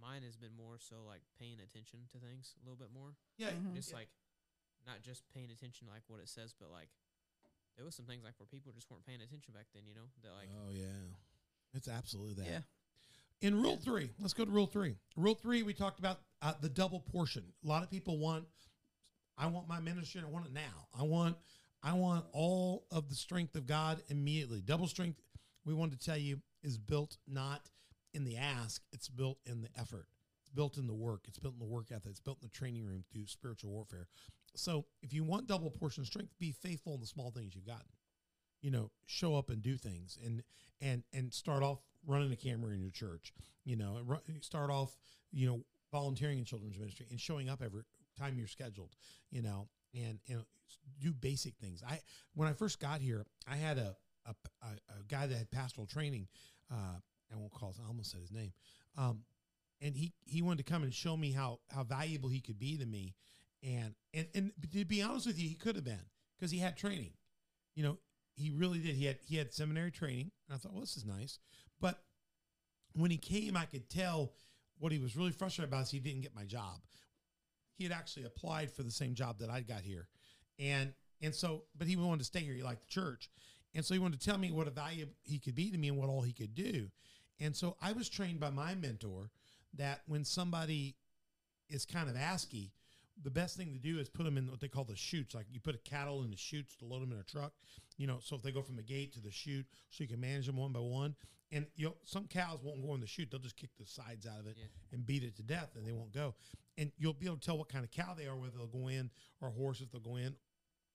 mine 0.00 0.22
has 0.22 0.36
been 0.36 0.54
more 0.56 0.78
so 0.78 0.96
like 1.06 1.22
paying 1.38 1.58
attention 1.60 2.00
to 2.12 2.18
things 2.18 2.54
a 2.60 2.64
little 2.68 2.76
bit 2.78 2.92
more. 2.92 3.14
Yeah, 3.38 3.52
Mhm. 3.52 3.74
Just 3.74 3.92
like 3.92 4.08
not 4.86 5.02
just 5.02 5.22
paying 5.34 5.50
attention 5.50 5.86
to 5.86 5.92
like 5.92 6.02
what 6.08 6.20
it 6.20 6.28
says, 6.28 6.54
but 6.58 6.70
like 6.70 6.88
there 7.76 7.84
was 7.84 7.94
some 7.94 8.06
things 8.06 8.24
like 8.24 8.34
where 8.38 8.46
people 8.46 8.72
just 8.72 8.90
weren't 8.90 9.04
paying 9.06 9.20
attention 9.20 9.52
back 9.54 9.66
then. 9.74 9.84
You 9.86 9.94
know 9.94 10.08
that 10.22 10.32
like 10.32 10.48
oh 10.52 10.70
yeah, 10.70 11.14
it's 11.74 11.88
absolutely 11.88 12.34
that. 12.42 12.46
Yeah. 12.50 12.60
In 13.42 13.60
rule 13.62 13.76
three, 13.76 14.10
let's 14.18 14.32
go 14.32 14.44
to 14.46 14.50
rule 14.50 14.66
three. 14.66 14.96
Rule 15.16 15.34
three, 15.34 15.62
we 15.62 15.74
talked 15.74 15.98
about 15.98 16.20
uh, 16.40 16.54
the 16.60 16.70
double 16.70 17.00
portion. 17.00 17.52
A 17.64 17.68
lot 17.68 17.82
of 17.82 17.90
people 17.90 18.16
want, 18.18 18.46
I 19.36 19.46
want 19.48 19.68
my 19.68 19.78
ministry, 19.78 20.20
and 20.20 20.26
I 20.26 20.30
want 20.32 20.46
it 20.46 20.52
now. 20.54 20.88
I 20.98 21.02
want, 21.02 21.36
I 21.82 21.92
want 21.92 22.24
all 22.32 22.86
of 22.90 23.10
the 23.10 23.14
strength 23.14 23.54
of 23.54 23.66
God 23.66 24.02
immediately. 24.08 24.62
Double 24.62 24.86
strength, 24.86 25.20
we 25.66 25.74
want 25.74 25.92
to 25.92 25.98
tell 25.98 26.16
you, 26.16 26.40
is 26.62 26.78
built 26.78 27.18
not 27.28 27.68
in 28.16 28.24
the 28.24 28.36
ask; 28.36 28.82
it's 28.92 29.08
built 29.08 29.38
in 29.46 29.62
the 29.62 29.68
effort. 29.78 30.06
It's 30.40 30.50
built 30.50 30.76
in 30.76 30.86
the 30.86 30.94
work. 30.94 31.24
It's 31.28 31.38
built 31.38 31.54
in 31.54 31.60
the 31.60 31.66
work 31.72 31.86
ethic. 31.90 32.10
It's 32.10 32.20
built 32.20 32.38
in 32.42 32.48
the 32.48 32.58
training 32.58 32.84
room 32.84 33.04
through 33.12 33.26
spiritual 33.26 33.70
warfare. 33.70 34.08
So, 34.54 34.86
if 35.02 35.12
you 35.12 35.22
want 35.22 35.46
double 35.46 35.70
portion 35.70 36.04
strength, 36.04 36.32
be 36.38 36.52
faithful 36.52 36.94
in 36.94 37.00
the 37.00 37.06
small 37.06 37.30
things 37.30 37.54
you've 37.54 37.66
gotten. 37.66 37.92
You 38.62 38.70
know, 38.70 38.90
show 39.04 39.36
up 39.36 39.50
and 39.50 39.62
do 39.62 39.76
things, 39.76 40.18
and 40.24 40.42
and 40.80 41.04
and 41.12 41.32
start 41.32 41.62
off 41.62 41.78
running 42.06 42.32
a 42.32 42.36
camera 42.36 42.72
in 42.72 42.80
your 42.80 42.90
church. 42.90 43.32
You 43.64 43.76
know, 43.76 43.98
start 44.40 44.70
off, 44.70 44.96
you 45.30 45.46
know, 45.46 45.60
volunteering 45.92 46.38
in 46.38 46.44
children's 46.44 46.78
ministry 46.78 47.06
and 47.10 47.20
showing 47.20 47.48
up 47.48 47.62
every 47.62 47.82
time 48.18 48.38
you're 48.38 48.48
scheduled. 48.48 48.96
You 49.30 49.42
know, 49.42 49.68
and 49.94 50.18
and 50.28 50.42
do 51.00 51.12
basic 51.12 51.54
things. 51.56 51.82
I 51.86 52.00
when 52.34 52.48
I 52.48 52.52
first 52.52 52.80
got 52.80 53.00
here, 53.00 53.26
I 53.46 53.56
had 53.56 53.78
a, 53.78 53.96
a, 54.26 54.34
a 54.62 55.02
guy 55.08 55.26
that 55.26 55.36
had 55.36 55.50
pastoral 55.50 55.86
training. 55.86 56.28
Uh, 56.72 57.00
I 57.32 57.36
won't 57.36 57.52
call. 57.52 57.70
His, 57.70 57.80
I 57.84 57.88
almost 57.88 58.10
said 58.10 58.20
his 58.20 58.32
name. 58.32 58.52
Um, 58.96 59.20
and 59.80 59.96
he 59.96 60.12
he 60.24 60.42
wanted 60.42 60.64
to 60.64 60.72
come 60.72 60.82
and 60.82 60.92
show 60.92 61.16
me 61.16 61.32
how 61.32 61.60
how 61.70 61.84
valuable 61.84 62.28
he 62.28 62.40
could 62.40 62.58
be 62.58 62.76
to 62.78 62.86
me. 62.86 63.14
And 63.62 63.94
and 64.14 64.26
and 64.34 64.52
to 64.72 64.84
be 64.84 65.02
honest 65.02 65.26
with 65.26 65.38
you, 65.38 65.48
he 65.48 65.54
could 65.54 65.76
have 65.76 65.84
been 65.84 66.06
because 66.38 66.50
he 66.50 66.58
had 66.58 66.76
training. 66.76 67.12
You 67.74 67.82
know, 67.82 67.98
he 68.36 68.50
really 68.50 68.78
did. 68.78 68.96
He 68.96 69.06
had 69.06 69.18
he 69.22 69.36
had 69.36 69.52
seminary 69.52 69.90
training, 69.90 70.30
and 70.48 70.54
I 70.54 70.58
thought, 70.58 70.72
well, 70.72 70.80
this 70.80 70.96
is 70.96 71.04
nice. 71.04 71.38
But 71.80 72.02
when 72.94 73.10
he 73.10 73.18
came, 73.18 73.56
I 73.56 73.64
could 73.64 73.88
tell 73.90 74.32
what 74.78 74.92
he 74.92 74.98
was 74.98 75.16
really 75.16 75.32
frustrated 75.32 75.72
about 75.72 75.84
is 75.84 75.90
he 75.90 76.00
didn't 76.00 76.22
get 76.22 76.34
my 76.34 76.44
job. 76.44 76.80
He 77.76 77.84
had 77.84 77.92
actually 77.92 78.24
applied 78.24 78.70
for 78.70 78.82
the 78.82 78.90
same 78.90 79.14
job 79.14 79.38
that 79.40 79.50
I 79.50 79.60
got 79.60 79.82
here, 79.82 80.08
and 80.58 80.92
and 81.20 81.34
so, 81.34 81.64
but 81.76 81.86
he 81.86 81.96
wanted 81.96 82.20
to 82.20 82.24
stay 82.24 82.40
here. 82.40 82.54
He 82.54 82.62
liked 82.62 82.82
the 82.82 82.92
church, 82.92 83.30
and 83.74 83.84
so 83.84 83.94
he 83.94 84.00
wanted 84.00 84.20
to 84.20 84.26
tell 84.26 84.38
me 84.38 84.50
what 84.50 84.66
a 84.66 84.70
value 84.70 85.06
he 85.22 85.38
could 85.38 85.54
be 85.54 85.70
to 85.70 85.78
me 85.78 85.88
and 85.88 85.98
what 85.98 86.08
all 86.08 86.22
he 86.22 86.32
could 86.32 86.54
do. 86.54 86.90
And 87.40 87.54
so 87.54 87.76
I 87.80 87.92
was 87.92 88.08
trained 88.08 88.40
by 88.40 88.50
my 88.50 88.74
mentor 88.74 89.30
that 89.74 90.00
when 90.06 90.24
somebody 90.24 90.96
is 91.68 91.84
kind 91.84 92.08
of 92.08 92.16
asky, 92.16 92.70
the 93.22 93.30
best 93.30 93.56
thing 93.56 93.72
to 93.72 93.78
do 93.78 93.98
is 93.98 94.08
put 94.08 94.24
them 94.24 94.36
in 94.36 94.50
what 94.50 94.60
they 94.60 94.68
call 94.68 94.84
the 94.84 94.96
chutes. 94.96 95.34
Like 95.34 95.46
you 95.50 95.60
put 95.60 95.74
a 95.74 95.78
cattle 95.78 96.22
in 96.22 96.30
the 96.30 96.36
chutes 96.36 96.76
to 96.76 96.84
load 96.84 97.02
them 97.02 97.12
in 97.12 97.18
a 97.18 97.22
truck. 97.22 97.52
You 97.96 98.06
know, 98.06 98.18
so 98.20 98.36
if 98.36 98.42
they 98.42 98.52
go 98.52 98.62
from 98.62 98.76
the 98.76 98.82
gate 98.82 99.14
to 99.14 99.20
the 99.20 99.30
chute, 99.30 99.66
so 99.90 100.04
you 100.04 100.08
can 100.08 100.20
manage 100.20 100.46
them 100.46 100.56
one 100.56 100.72
by 100.72 100.80
one. 100.80 101.14
And 101.52 101.66
you 101.76 101.86
know, 101.86 101.94
some 102.04 102.26
cows 102.26 102.58
won't 102.62 102.84
go 102.84 102.94
in 102.94 103.00
the 103.00 103.06
chute; 103.06 103.30
they'll 103.30 103.40
just 103.40 103.56
kick 103.56 103.70
the 103.78 103.86
sides 103.86 104.26
out 104.26 104.40
of 104.40 104.46
it 104.46 104.56
Yeah. 104.58 104.66
and 104.92 105.06
beat 105.06 105.22
it 105.22 105.36
to 105.36 105.42
death, 105.42 105.70
and 105.76 105.86
they 105.86 105.92
won't 105.92 106.12
go. 106.12 106.34
And 106.76 106.90
you'll 106.98 107.14
be 107.14 107.26
able 107.26 107.36
to 107.36 107.46
tell 107.46 107.56
what 107.56 107.68
kind 107.68 107.84
of 107.84 107.90
cow 107.90 108.14
they 108.14 108.26
are, 108.26 108.36
whether 108.36 108.56
they'll 108.58 108.66
go 108.66 108.88
in, 108.88 109.10
or 109.40 109.48
a 109.48 109.52
horse 109.52 109.80
if 109.80 109.90
they'll 109.90 110.00
go 110.00 110.16
in. 110.16 110.36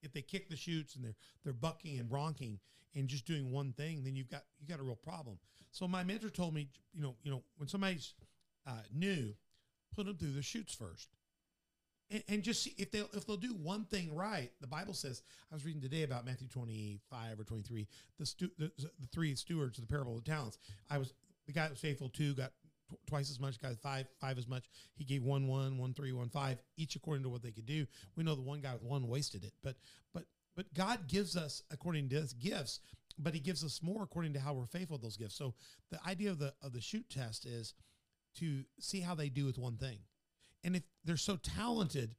If 0.02 0.12
they 0.12 0.22
kick 0.22 0.48
the 0.48 0.56
chutes 0.56 0.96
and 0.96 1.04
they're 1.04 1.16
they're 1.44 1.52
bucking 1.52 1.98
and 1.98 2.08
bronking 2.08 2.58
and 2.94 3.08
just 3.08 3.26
doing 3.26 3.50
one 3.50 3.72
thing, 3.72 4.04
then 4.04 4.16
you've 4.16 4.30
got 4.30 4.44
you 4.60 4.68
got 4.68 4.80
a 4.80 4.82
real 4.82 4.96
problem. 4.96 5.38
So 5.70 5.88
my 5.88 6.04
mentor 6.04 6.28
told 6.28 6.54
me, 6.54 6.68
you 6.92 7.02
know, 7.02 7.14
you 7.22 7.30
know, 7.30 7.42
when 7.56 7.68
somebody's 7.68 8.14
uh, 8.66 8.82
new, 8.94 9.34
put 9.94 10.06
them 10.06 10.16
through 10.16 10.32
the 10.32 10.42
chutes 10.42 10.74
first 10.74 11.08
and, 12.12 12.22
and 12.28 12.42
just 12.42 12.62
see 12.62 12.74
if 12.76 12.90
they'll 12.90 13.08
if 13.14 13.26
they'll 13.26 13.36
do 13.36 13.54
one 13.54 13.84
thing 13.84 14.14
right. 14.14 14.50
The 14.60 14.66
Bible 14.66 14.94
says 14.94 15.22
I 15.50 15.54
was 15.54 15.64
reading 15.64 15.80
today 15.80 16.02
about 16.02 16.26
Matthew 16.26 16.48
twenty 16.48 17.00
five 17.10 17.40
or 17.40 17.44
twenty 17.44 17.62
three. 17.62 17.88
The, 18.18 18.26
stu- 18.26 18.50
the 18.58 18.70
the 18.78 19.06
three 19.12 19.34
stewards 19.34 19.78
of 19.78 19.86
the 19.86 19.92
parable 19.92 20.16
of 20.16 20.24
the 20.24 20.30
talents. 20.30 20.58
I 20.90 20.98
was 20.98 21.14
the 21.46 21.52
guy 21.52 21.62
that 21.62 21.70
was 21.70 21.80
faithful 21.80 22.08
two 22.08 22.34
got 22.34 22.52
tw- 22.92 23.06
twice 23.06 23.30
as 23.30 23.40
much. 23.40 23.60
Got 23.60 23.76
five 23.80 24.06
five 24.20 24.38
as 24.38 24.46
much. 24.48 24.64
He 24.94 25.04
gave 25.04 25.22
one 25.22 25.46
one 25.48 25.78
one 25.78 25.94
three 25.94 26.12
one 26.12 26.28
five 26.28 26.58
each 26.76 26.96
according 26.96 27.22
to 27.24 27.28
what 27.28 27.42
they 27.42 27.50
could 27.50 27.66
do. 27.66 27.86
We 28.16 28.24
know 28.24 28.34
the 28.34 28.42
one 28.42 28.60
guy 28.60 28.72
with 28.74 28.82
one 28.82 29.08
wasted 29.08 29.44
it, 29.44 29.52
but 29.62 29.76
but 30.12 30.24
but 30.56 30.72
God 30.74 31.08
gives 31.08 31.36
us 31.36 31.62
according 31.70 32.08
to 32.10 32.16
his 32.20 32.32
gifts. 32.32 32.80
But 33.18 33.34
he 33.34 33.40
gives 33.40 33.62
us 33.62 33.82
more 33.82 34.02
according 34.02 34.32
to 34.34 34.40
how 34.40 34.54
we're 34.54 34.64
faithful 34.66 34.94
with 34.94 35.02
those 35.02 35.18
gifts. 35.18 35.34
So 35.34 35.54
the 35.90 35.98
idea 36.06 36.30
of 36.30 36.38
the 36.38 36.54
of 36.62 36.72
the 36.72 36.80
chute 36.80 37.10
test 37.10 37.44
is 37.44 37.74
to 38.36 38.64
see 38.80 39.00
how 39.00 39.14
they 39.14 39.28
do 39.28 39.44
with 39.44 39.58
one 39.58 39.76
thing. 39.76 39.98
And 40.64 40.76
if 40.76 40.82
they're 41.04 41.16
so 41.18 41.36
talented, 41.36 42.14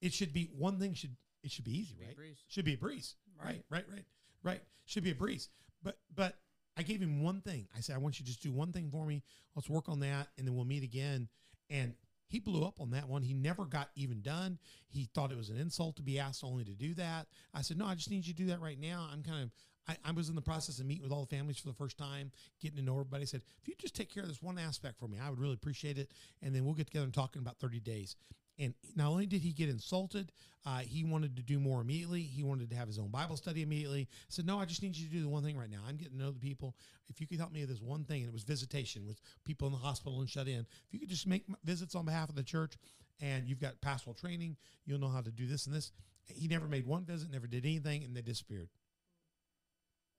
it 0.00 0.12
should 0.12 0.32
be 0.32 0.48
one 0.56 0.78
thing 0.78 0.94
should 0.94 1.16
it 1.42 1.50
should 1.50 1.64
be 1.64 1.76
easy, 1.78 1.94
Be 1.96 2.04
a 2.04 2.06
right? 2.08 2.16
breeze. 2.16 2.38
Should 2.48 2.64
be 2.64 2.74
a 2.74 2.78
breeze. 2.78 3.14
Right, 3.44 3.62
right, 3.70 3.84
right, 3.90 4.04
right. 4.42 4.60
Should 4.86 5.04
be 5.04 5.10
a 5.10 5.14
breeze. 5.14 5.48
But 5.82 5.98
but 6.14 6.36
I 6.78 6.82
gave 6.82 7.00
him 7.00 7.22
one 7.22 7.40
thing. 7.40 7.66
I 7.76 7.80
said, 7.80 7.96
I 7.96 7.98
want 7.98 8.18
you 8.18 8.24
to 8.24 8.30
just 8.30 8.42
do 8.42 8.52
one 8.52 8.72
thing 8.72 8.88
for 8.90 9.04
me. 9.04 9.22
Let's 9.54 9.68
work 9.68 9.88
on 9.88 10.00
that, 10.00 10.28
and 10.38 10.46
then 10.46 10.54
we'll 10.54 10.64
meet 10.64 10.84
again. 10.84 11.28
And 11.68 11.94
he 12.28 12.38
blew 12.38 12.64
up 12.64 12.80
on 12.80 12.90
that 12.90 13.08
one. 13.08 13.22
He 13.22 13.34
never 13.34 13.64
got 13.64 13.90
even 13.96 14.22
done. 14.22 14.58
He 14.88 15.08
thought 15.14 15.32
it 15.32 15.36
was 15.36 15.50
an 15.50 15.58
insult 15.58 15.96
to 15.96 16.02
be 16.02 16.18
asked 16.18 16.44
only 16.44 16.64
to 16.64 16.74
do 16.74 16.94
that. 16.94 17.26
I 17.52 17.62
said, 17.62 17.78
No, 17.78 17.86
I 17.86 17.94
just 17.94 18.10
need 18.10 18.26
you 18.26 18.32
to 18.32 18.42
do 18.42 18.46
that 18.46 18.60
right 18.60 18.78
now. 18.78 19.08
I'm 19.12 19.22
kind 19.22 19.42
of 19.42 19.50
I, 19.88 19.96
I 20.04 20.12
was 20.12 20.28
in 20.28 20.34
the 20.34 20.42
process 20.42 20.78
of 20.78 20.86
meeting 20.86 21.02
with 21.02 21.12
all 21.12 21.22
the 21.24 21.34
families 21.34 21.58
for 21.58 21.68
the 21.68 21.74
first 21.74 21.96
time, 21.96 22.30
getting 22.60 22.76
to 22.76 22.84
know 22.84 22.92
everybody. 22.92 23.22
I 23.22 23.26
said, 23.26 23.42
if 23.60 23.66
you 23.66 23.74
just 23.78 23.96
take 23.96 24.12
care 24.12 24.22
of 24.22 24.28
this 24.28 24.42
one 24.42 24.58
aspect 24.58 24.98
for 24.98 25.08
me, 25.08 25.18
I 25.22 25.30
would 25.30 25.40
really 25.40 25.54
appreciate 25.54 25.98
it. 25.98 26.12
And 26.42 26.54
then 26.54 26.64
we'll 26.64 26.74
get 26.74 26.86
together 26.86 27.04
and 27.04 27.14
talk 27.14 27.34
in 27.34 27.42
about 27.42 27.58
30 27.58 27.80
days. 27.80 28.16
And 28.58 28.74
not 28.96 29.08
only 29.08 29.26
did 29.26 29.40
he 29.40 29.52
get 29.52 29.68
insulted, 29.68 30.32
uh, 30.66 30.78
he 30.78 31.04
wanted 31.04 31.36
to 31.36 31.42
do 31.42 31.60
more 31.60 31.80
immediately. 31.80 32.22
He 32.22 32.42
wanted 32.42 32.70
to 32.70 32.76
have 32.76 32.88
his 32.88 32.98
own 32.98 33.08
Bible 33.08 33.36
study 33.36 33.62
immediately. 33.62 34.08
I 34.10 34.26
said, 34.28 34.46
No, 34.46 34.58
I 34.58 34.64
just 34.64 34.82
need 34.82 34.96
you 34.96 35.06
to 35.06 35.12
do 35.12 35.22
the 35.22 35.28
one 35.28 35.44
thing 35.44 35.56
right 35.56 35.70
now. 35.70 35.78
I'm 35.88 35.96
getting 35.96 36.18
to 36.18 36.24
know 36.24 36.30
the 36.32 36.40
people. 36.40 36.74
If 37.08 37.20
you 37.20 37.26
could 37.26 37.38
help 37.38 37.52
me 37.52 37.60
with 37.60 37.70
this 37.70 37.80
one 37.80 38.04
thing, 38.04 38.22
and 38.22 38.28
it 38.28 38.34
was 38.34 38.42
visitation 38.42 39.06
with 39.06 39.20
people 39.44 39.68
in 39.68 39.72
the 39.72 39.78
hospital 39.78 40.20
and 40.20 40.28
shut 40.28 40.48
in. 40.48 40.60
If 40.60 40.92
you 40.92 40.98
could 40.98 41.08
just 41.08 41.26
make 41.26 41.44
visits 41.64 41.94
on 41.94 42.04
behalf 42.04 42.28
of 42.28 42.34
the 42.34 42.42
church 42.42 42.74
and 43.20 43.48
you've 43.48 43.60
got 43.60 43.80
pastoral 43.80 44.14
training, 44.14 44.56
you'll 44.84 45.00
know 45.00 45.08
how 45.08 45.20
to 45.20 45.30
do 45.30 45.46
this 45.46 45.66
and 45.66 45.74
this. 45.74 45.92
He 46.26 46.48
never 46.48 46.66
made 46.66 46.86
one 46.86 47.04
visit, 47.04 47.30
never 47.30 47.46
did 47.46 47.64
anything, 47.64 48.04
and 48.04 48.14
they 48.14 48.20
disappeared. 48.20 48.68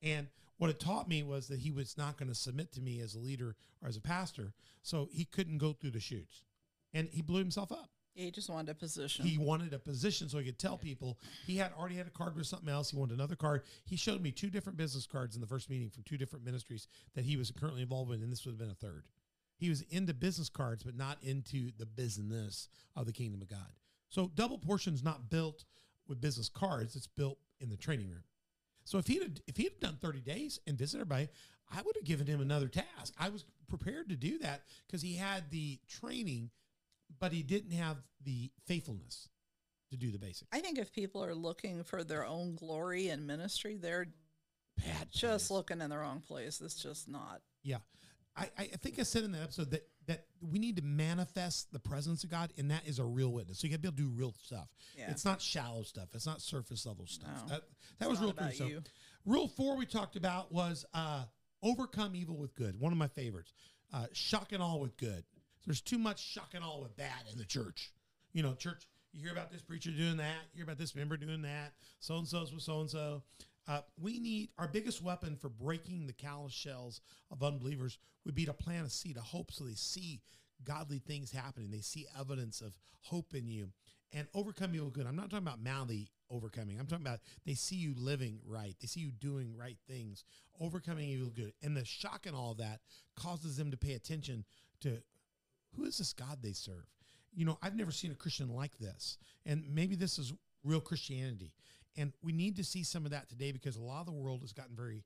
And 0.02 0.28
what 0.56 0.70
it 0.70 0.80
taught 0.80 1.08
me 1.08 1.22
was 1.22 1.48
that 1.48 1.60
he 1.60 1.70
was 1.70 1.96
not 1.96 2.16
going 2.16 2.28
to 2.28 2.34
submit 2.34 2.72
to 2.72 2.80
me 2.80 3.00
as 3.00 3.14
a 3.14 3.18
leader 3.18 3.54
or 3.82 3.88
as 3.88 3.96
a 3.96 4.00
pastor. 4.00 4.52
So 4.82 5.08
he 5.12 5.24
couldn't 5.24 5.58
go 5.58 5.72
through 5.72 5.92
the 5.92 6.00
chutes. 6.00 6.42
And 6.92 7.08
he 7.10 7.22
blew 7.22 7.38
himself 7.38 7.70
up. 7.70 7.90
He 8.20 8.30
just 8.30 8.50
wanted 8.50 8.70
a 8.70 8.74
position. 8.74 9.24
He 9.24 9.38
wanted 9.38 9.72
a 9.72 9.78
position 9.78 10.28
so 10.28 10.38
he 10.38 10.44
could 10.44 10.58
tell 10.58 10.76
people 10.76 11.18
he 11.46 11.56
had 11.56 11.72
already 11.78 11.96
had 11.96 12.06
a 12.06 12.10
card 12.10 12.36
with 12.36 12.46
something 12.46 12.68
else. 12.68 12.90
He 12.90 12.96
wanted 12.96 13.14
another 13.14 13.36
card. 13.36 13.62
He 13.84 13.96
showed 13.96 14.20
me 14.20 14.30
two 14.30 14.50
different 14.50 14.76
business 14.76 15.06
cards 15.06 15.34
in 15.34 15.40
the 15.40 15.46
first 15.46 15.70
meeting 15.70 15.90
from 15.90 16.02
two 16.04 16.18
different 16.18 16.44
ministries 16.44 16.86
that 17.14 17.24
he 17.24 17.36
was 17.36 17.50
currently 17.50 17.82
involved 17.82 18.12
in, 18.12 18.22
and 18.22 18.30
this 18.30 18.44
would 18.44 18.52
have 18.52 18.58
been 18.58 18.70
a 18.70 18.74
third. 18.74 19.04
He 19.56 19.68
was 19.68 19.82
into 19.90 20.14
business 20.14 20.48
cards, 20.48 20.82
but 20.82 20.96
not 20.96 21.18
into 21.22 21.70
the 21.78 21.86
business 21.86 22.68
of 22.96 23.06
the 23.06 23.12
kingdom 23.12 23.42
of 23.42 23.48
God. 23.48 23.72
So 24.08 24.30
double 24.34 24.58
portion's 24.58 25.04
not 25.04 25.30
built 25.30 25.64
with 26.08 26.20
business 26.20 26.48
cards; 26.48 26.96
it's 26.96 27.06
built 27.06 27.38
in 27.60 27.68
the 27.68 27.76
training 27.76 28.08
room. 28.08 28.24
So 28.84 28.98
if 28.98 29.06
he 29.06 29.18
had 29.18 29.40
if 29.46 29.56
he 29.56 29.64
had 29.64 29.78
done 29.80 29.98
thirty 30.00 30.20
days 30.20 30.60
and 30.66 30.78
visited 30.78 31.02
everybody, 31.02 31.28
I 31.72 31.82
would 31.82 31.94
have 31.96 32.04
given 32.04 32.26
him 32.26 32.40
another 32.40 32.68
task. 32.68 33.14
I 33.18 33.28
was 33.28 33.44
prepared 33.68 34.08
to 34.08 34.16
do 34.16 34.38
that 34.38 34.62
because 34.86 35.02
he 35.02 35.14
had 35.14 35.50
the 35.50 35.78
training, 35.88 36.50
but 37.18 37.32
he 37.32 37.42
didn't 37.42 37.72
have 37.72 37.96
the 38.24 38.50
faithfulness 38.66 39.28
to 39.90 39.96
do 39.96 40.10
the 40.10 40.18
basics. 40.18 40.48
I 40.52 40.60
think 40.60 40.78
if 40.78 40.92
people 40.92 41.24
are 41.24 41.34
looking 41.34 41.82
for 41.84 42.04
their 42.04 42.24
own 42.24 42.54
glory 42.54 43.08
in 43.08 43.26
ministry, 43.26 43.76
they're 43.76 44.06
bad. 44.76 45.08
Just 45.10 45.48
place. 45.48 45.50
looking 45.50 45.80
in 45.80 45.90
the 45.90 45.98
wrong 45.98 46.20
place. 46.20 46.60
It's 46.60 46.80
just 46.80 47.08
not. 47.08 47.40
Yeah. 47.62 47.78
I, 48.36 48.48
I 48.58 48.64
think 48.64 48.98
I 48.98 49.02
said 49.02 49.24
in 49.24 49.32
that 49.32 49.42
episode 49.42 49.70
that 49.72 49.86
that 50.06 50.24
we 50.40 50.58
need 50.58 50.76
to 50.76 50.82
manifest 50.82 51.72
the 51.72 51.78
presence 51.78 52.24
of 52.24 52.30
God, 52.30 52.52
and 52.58 52.70
that 52.70 52.86
is 52.86 52.98
a 52.98 53.04
real 53.04 53.30
witness. 53.30 53.58
So 53.58 53.66
you 53.66 53.70
got 53.70 53.76
to 53.76 53.82
be 53.82 53.88
able 53.88 53.96
to 53.98 54.02
do 54.02 54.08
real 54.08 54.34
stuff. 54.42 54.68
Yeah. 54.96 55.10
It's 55.10 55.24
not 55.24 55.40
shallow 55.40 55.82
stuff. 55.82 56.08
It's 56.14 56.26
not 56.26 56.40
surface 56.40 56.86
level 56.86 57.06
stuff. 57.06 57.28
No. 57.46 57.54
That 57.54 57.62
that 57.98 58.08
was 58.08 58.20
real 58.20 58.32
three. 58.32 58.52
So 58.52 58.68
rule 59.26 59.48
four 59.48 59.76
we 59.76 59.86
talked 59.86 60.16
about 60.16 60.52
was 60.52 60.84
uh, 60.94 61.24
overcome 61.62 62.16
evil 62.16 62.36
with 62.36 62.54
good. 62.54 62.80
One 62.80 62.92
of 62.92 62.98
my 62.98 63.08
favorites. 63.08 63.52
Uh, 63.92 64.06
shock 64.12 64.52
and 64.52 64.62
all 64.62 64.80
with 64.80 64.96
good. 64.96 65.24
There's 65.66 65.80
too 65.80 65.98
much 65.98 66.22
shock 66.24 66.50
and 66.54 66.64
all 66.64 66.80
with 66.80 66.96
that 66.96 67.24
in 67.30 67.38
the 67.38 67.44
church. 67.44 67.92
You 68.32 68.42
know, 68.42 68.54
church. 68.54 68.86
You 69.12 69.22
hear 69.22 69.32
about 69.32 69.50
this 69.50 69.62
preacher 69.62 69.90
doing 69.90 70.18
that. 70.18 70.36
You 70.52 70.58
hear 70.58 70.64
about 70.64 70.78
this 70.78 70.94
member 70.94 71.16
doing 71.16 71.42
that. 71.42 71.72
So 71.98 72.16
and 72.16 72.28
so's 72.28 72.52
with 72.52 72.62
so 72.62 72.80
and 72.80 72.90
so. 72.90 73.22
Uh, 73.68 73.80
we 74.00 74.18
need 74.18 74.50
our 74.58 74.68
biggest 74.68 75.02
weapon 75.02 75.36
for 75.36 75.48
breaking 75.48 76.06
the 76.06 76.12
callous 76.12 76.52
shells 76.52 77.00
of 77.30 77.42
unbelievers 77.42 77.98
would 78.24 78.34
be 78.34 78.46
to 78.46 78.52
plant 78.52 78.86
a 78.86 78.90
seed 78.90 79.16
of 79.16 79.22
hope 79.22 79.52
so 79.52 79.64
they 79.64 79.74
see 79.74 80.20
godly 80.64 80.98
things 80.98 81.30
happening. 81.30 81.70
They 81.70 81.80
see 81.80 82.06
evidence 82.18 82.60
of 82.60 82.76
hope 83.02 83.34
in 83.34 83.48
you 83.48 83.70
and 84.12 84.26
overcome 84.34 84.74
evil 84.74 84.90
good. 84.90 85.06
I'm 85.06 85.16
not 85.16 85.30
talking 85.30 85.46
about 85.46 85.62
mouthy 85.62 86.10
overcoming. 86.30 86.78
I'm 86.78 86.86
talking 86.86 87.06
about 87.06 87.20
they 87.46 87.54
see 87.54 87.76
you 87.76 87.94
living 87.96 88.40
right. 88.46 88.74
They 88.80 88.86
see 88.86 89.00
you 89.00 89.10
doing 89.10 89.54
right 89.56 89.78
things, 89.88 90.24
overcoming 90.60 91.08
evil 91.08 91.30
good. 91.30 91.52
And 91.62 91.76
the 91.76 91.84
shock 91.84 92.26
and 92.26 92.34
all 92.34 92.52
of 92.52 92.58
that 92.58 92.80
causes 93.16 93.56
them 93.56 93.70
to 93.70 93.76
pay 93.76 93.92
attention 93.92 94.44
to 94.80 95.02
who 95.76 95.84
is 95.84 95.98
this 95.98 96.12
God 96.12 96.38
they 96.42 96.52
serve? 96.52 96.86
You 97.32 97.44
know, 97.44 97.58
I've 97.62 97.76
never 97.76 97.92
seen 97.92 98.10
a 98.10 98.16
Christian 98.16 98.48
like 98.48 98.76
this. 98.78 99.18
And 99.46 99.64
maybe 99.70 99.94
this 99.94 100.18
is 100.18 100.32
real 100.64 100.80
Christianity. 100.80 101.52
And 101.96 102.12
we 102.22 102.32
need 102.32 102.56
to 102.56 102.64
see 102.64 102.82
some 102.82 103.04
of 103.04 103.12
that 103.12 103.28
today 103.28 103.52
because 103.52 103.76
a 103.76 103.82
lot 103.82 104.00
of 104.00 104.06
the 104.06 104.12
world 104.12 104.40
has 104.42 104.52
gotten 104.52 104.76
very 104.76 105.04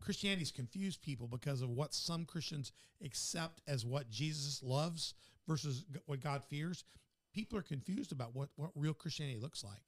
Christianity's 0.00 0.50
confused 0.50 1.00
people 1.00 1.26
because 1.26 1.62
of 1.62 1.70
what 1.70 1.94
some 1.94 2.24
Christians 2.24 2.72
accept 3.02 3.62
as 3.66 3.86
what 3.86 4.10
Jesus 4.10 4.62
loves 4.62 5.14
versus 5.48 5.84
what 6.06 6.20
God 6.20 6.44
fears. 6.44 6.84
People 7.32 7.58
are 7.58 7.62
confused 7.62 8.12
about 8.12 8.34
what, 8.34 8.50
what 8.56 8.70
real 8.74 8.94
Christianity 8.94 9.38
looks 9.40 9.64
like. 9.64 9.82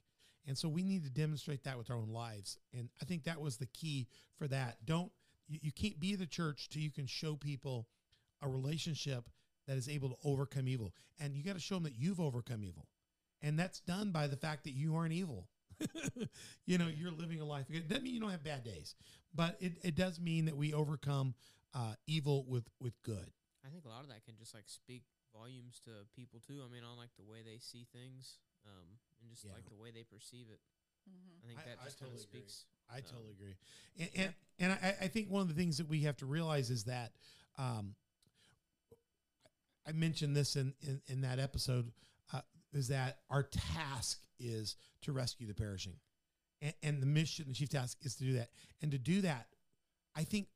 And 0.47 0.57
so 0.57 0.69
we 0.69 0.83
need 0.83 1.05
to 1.05 1.11
demonstrate 1.11 1.65
that 1.65 1.77
with 1.77 1.91
our 1.91 1.97
own 1.97 2.09
lives. 2.09 2.59
And 2.73 2.89
I 3.03 3.05
think 3.05 3.25
that 3.25 3.41
was 3.41 3.57
the 3.57 3.67
key 3.67 4.09
for 4.39 4.47
that. 4.49 4.79
Don't 4.85 5.11
you, 5.49 5.59
you 5.63 5.73
can't 5.73 6.01
be 6.01 6.15
the 6.15 6.27
church 6.27 6.69
till 6.69 6.83
you 6.83 6.91
can 6.91 7.07
show 7.07 7.35
people 7.35 7.87
a 8.43 8.49
relationship 8.49 9.29
that 9.67 9.77
is 9.77 9.89
able 9.89 10.11
to 10.11 10.17
overcome 10.25 10.69
evil. 10.69 10.93
And 11.21 11.37
you 11.37 11.43
got 11.43 11.55
to 11.55 11.61
show 11.61 11.77
them 11.77 11.85
that 11.85 11.99
you've 11.99 12.21
overcome 12.21 12.65
evil. 12.65 12.87
And 13.43 13.59
that's 13.59 13.81
done 13.81 14.11
by 14.11 14.27
the 14.27 14.37
fact 14.37 14.65
that 14.65 14.73
you 14.73 14.97
aren't 14.97 15.13
evil. 15.13 15.49
you 16.67 16.79
know, 16.79 16.87
you're 16.87 17.11
living 17.11 17.41
a 17.41 17.45
life. 17.45 17.67
It 17.69 17.89
doesn't 17.89 18.05
mean 18.05 18.15
you 18.15 18.21
don't 18.21 18.31
have 18.31 18.45
bad 18.45 18.65
days, 18.65 18.95
but 19.35 19.57
it, 19.61 19.73
it 19.83 19.95
does 19.95 20.19
mean 20.19 20.47
that 20.47 20.57
we 20.57 20.73
overcome 20.73 21.35
uh, 21.75 21.95
evil 22.07 22.47
with, 22.49 22.65
with 22.81 22.95
good. 23.03 23.31
I 23.65 23.69
think 23.69 23.85
a 23.85 23.89
lot 23.89 24.03
of 24.03 24.09
that 24.09 24.25
can 24.25 24.37
just 24.39 24.55
like 24.55 24.65
speak 24.67 25.03
volumes 25.37 25.81
to 25.85 25.91
people 26.15 26.41
too. 26.47 26.63
I 26.65 26.73
mean, 26.73 26.83
on 26.83 26.97
like 26.97 27.11
the 27.19 27.31
way 27.31 27.43
they 27.45 27.59
see 27.59 27.87
things, 27.93 28.39
um, 28.65 28.99
and 29.21 29.31
just 29.31 29.45
Yeah. 29.45 29.53
like 29.53 29.69
the 29.69 29.77
way 29.77 29.91
they 29.91 30.05
perceive 30.05 30.47
it. 30.51 30.61
Mm-hmm. 31.09 31.45
I 31.45 31.47
think 31.47 31.65
that 31.67 31.79
I 31.83 31.85
just 31.85 31.99
kind 31.99 32.11
totally 32.11 32.23
of 32.23 32.29
agree. 32.29 32.41
speaks. 32.41 32.65
I 32.89 32.99
um, 32.99 33.03
totally 33.05 33.33
agree. 33.33 33.57
And, 33.99 34.11
and, 34.17 34.35
and 34.59 34.73
I, 34.73 35.05
I 35.05 35.09
think 35.09 35.31
one 35.31 35.43
of 35.43 35.49
the 35.49 35.55
things 35.55 35.79
that 35.79 35.89
we 35.89 36.03
have 36.03 36.17
to 36.19 36.27
realize 36.27 36.71
is 36.71 36.85
that 36.85 37.13
um, 37.59 37.95
I 39.87 39.93
mentioned 39.93 40.37
this 40.37 40.57
in, 40.57 40.75
in, 40.83 41.01
in 41.07 41.21
that 41.23 41.39
episode 41.39 41.93
uh, 42.33 42.41
is 42.73 42.89
that 42.89 43.19
our 43.31 43.45
task 43.45 44.21
is 44.39 44.77
to 45.03 45.13
rescue 45.13 45.47
the 45.47 45.55
perishing. 45.55 45.95
And, 46.61 46.75
and 46.83 47.03
the 47.03 47.07
mission, 47.07 47.47
the 47.49 47.55
chief 47.55 47.69
task 47.69 47.99
is 48.03 48.17
to 48.17 48.25
do 48.25 48.33
that. 48.35 48.49
And 48.83 48.91
to 48.93 48.99
do 48.99 49.21
that, 49.23 49.47
I 50.17 50.25
think 50.25 50.49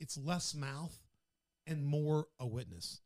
it's 0.00 0.16
less 0.16 0.54
mouth 0.54 0.96
and 1.66 1.84
more 1.84 2.26
a 2.40 2.46
witness. 2.46 3.00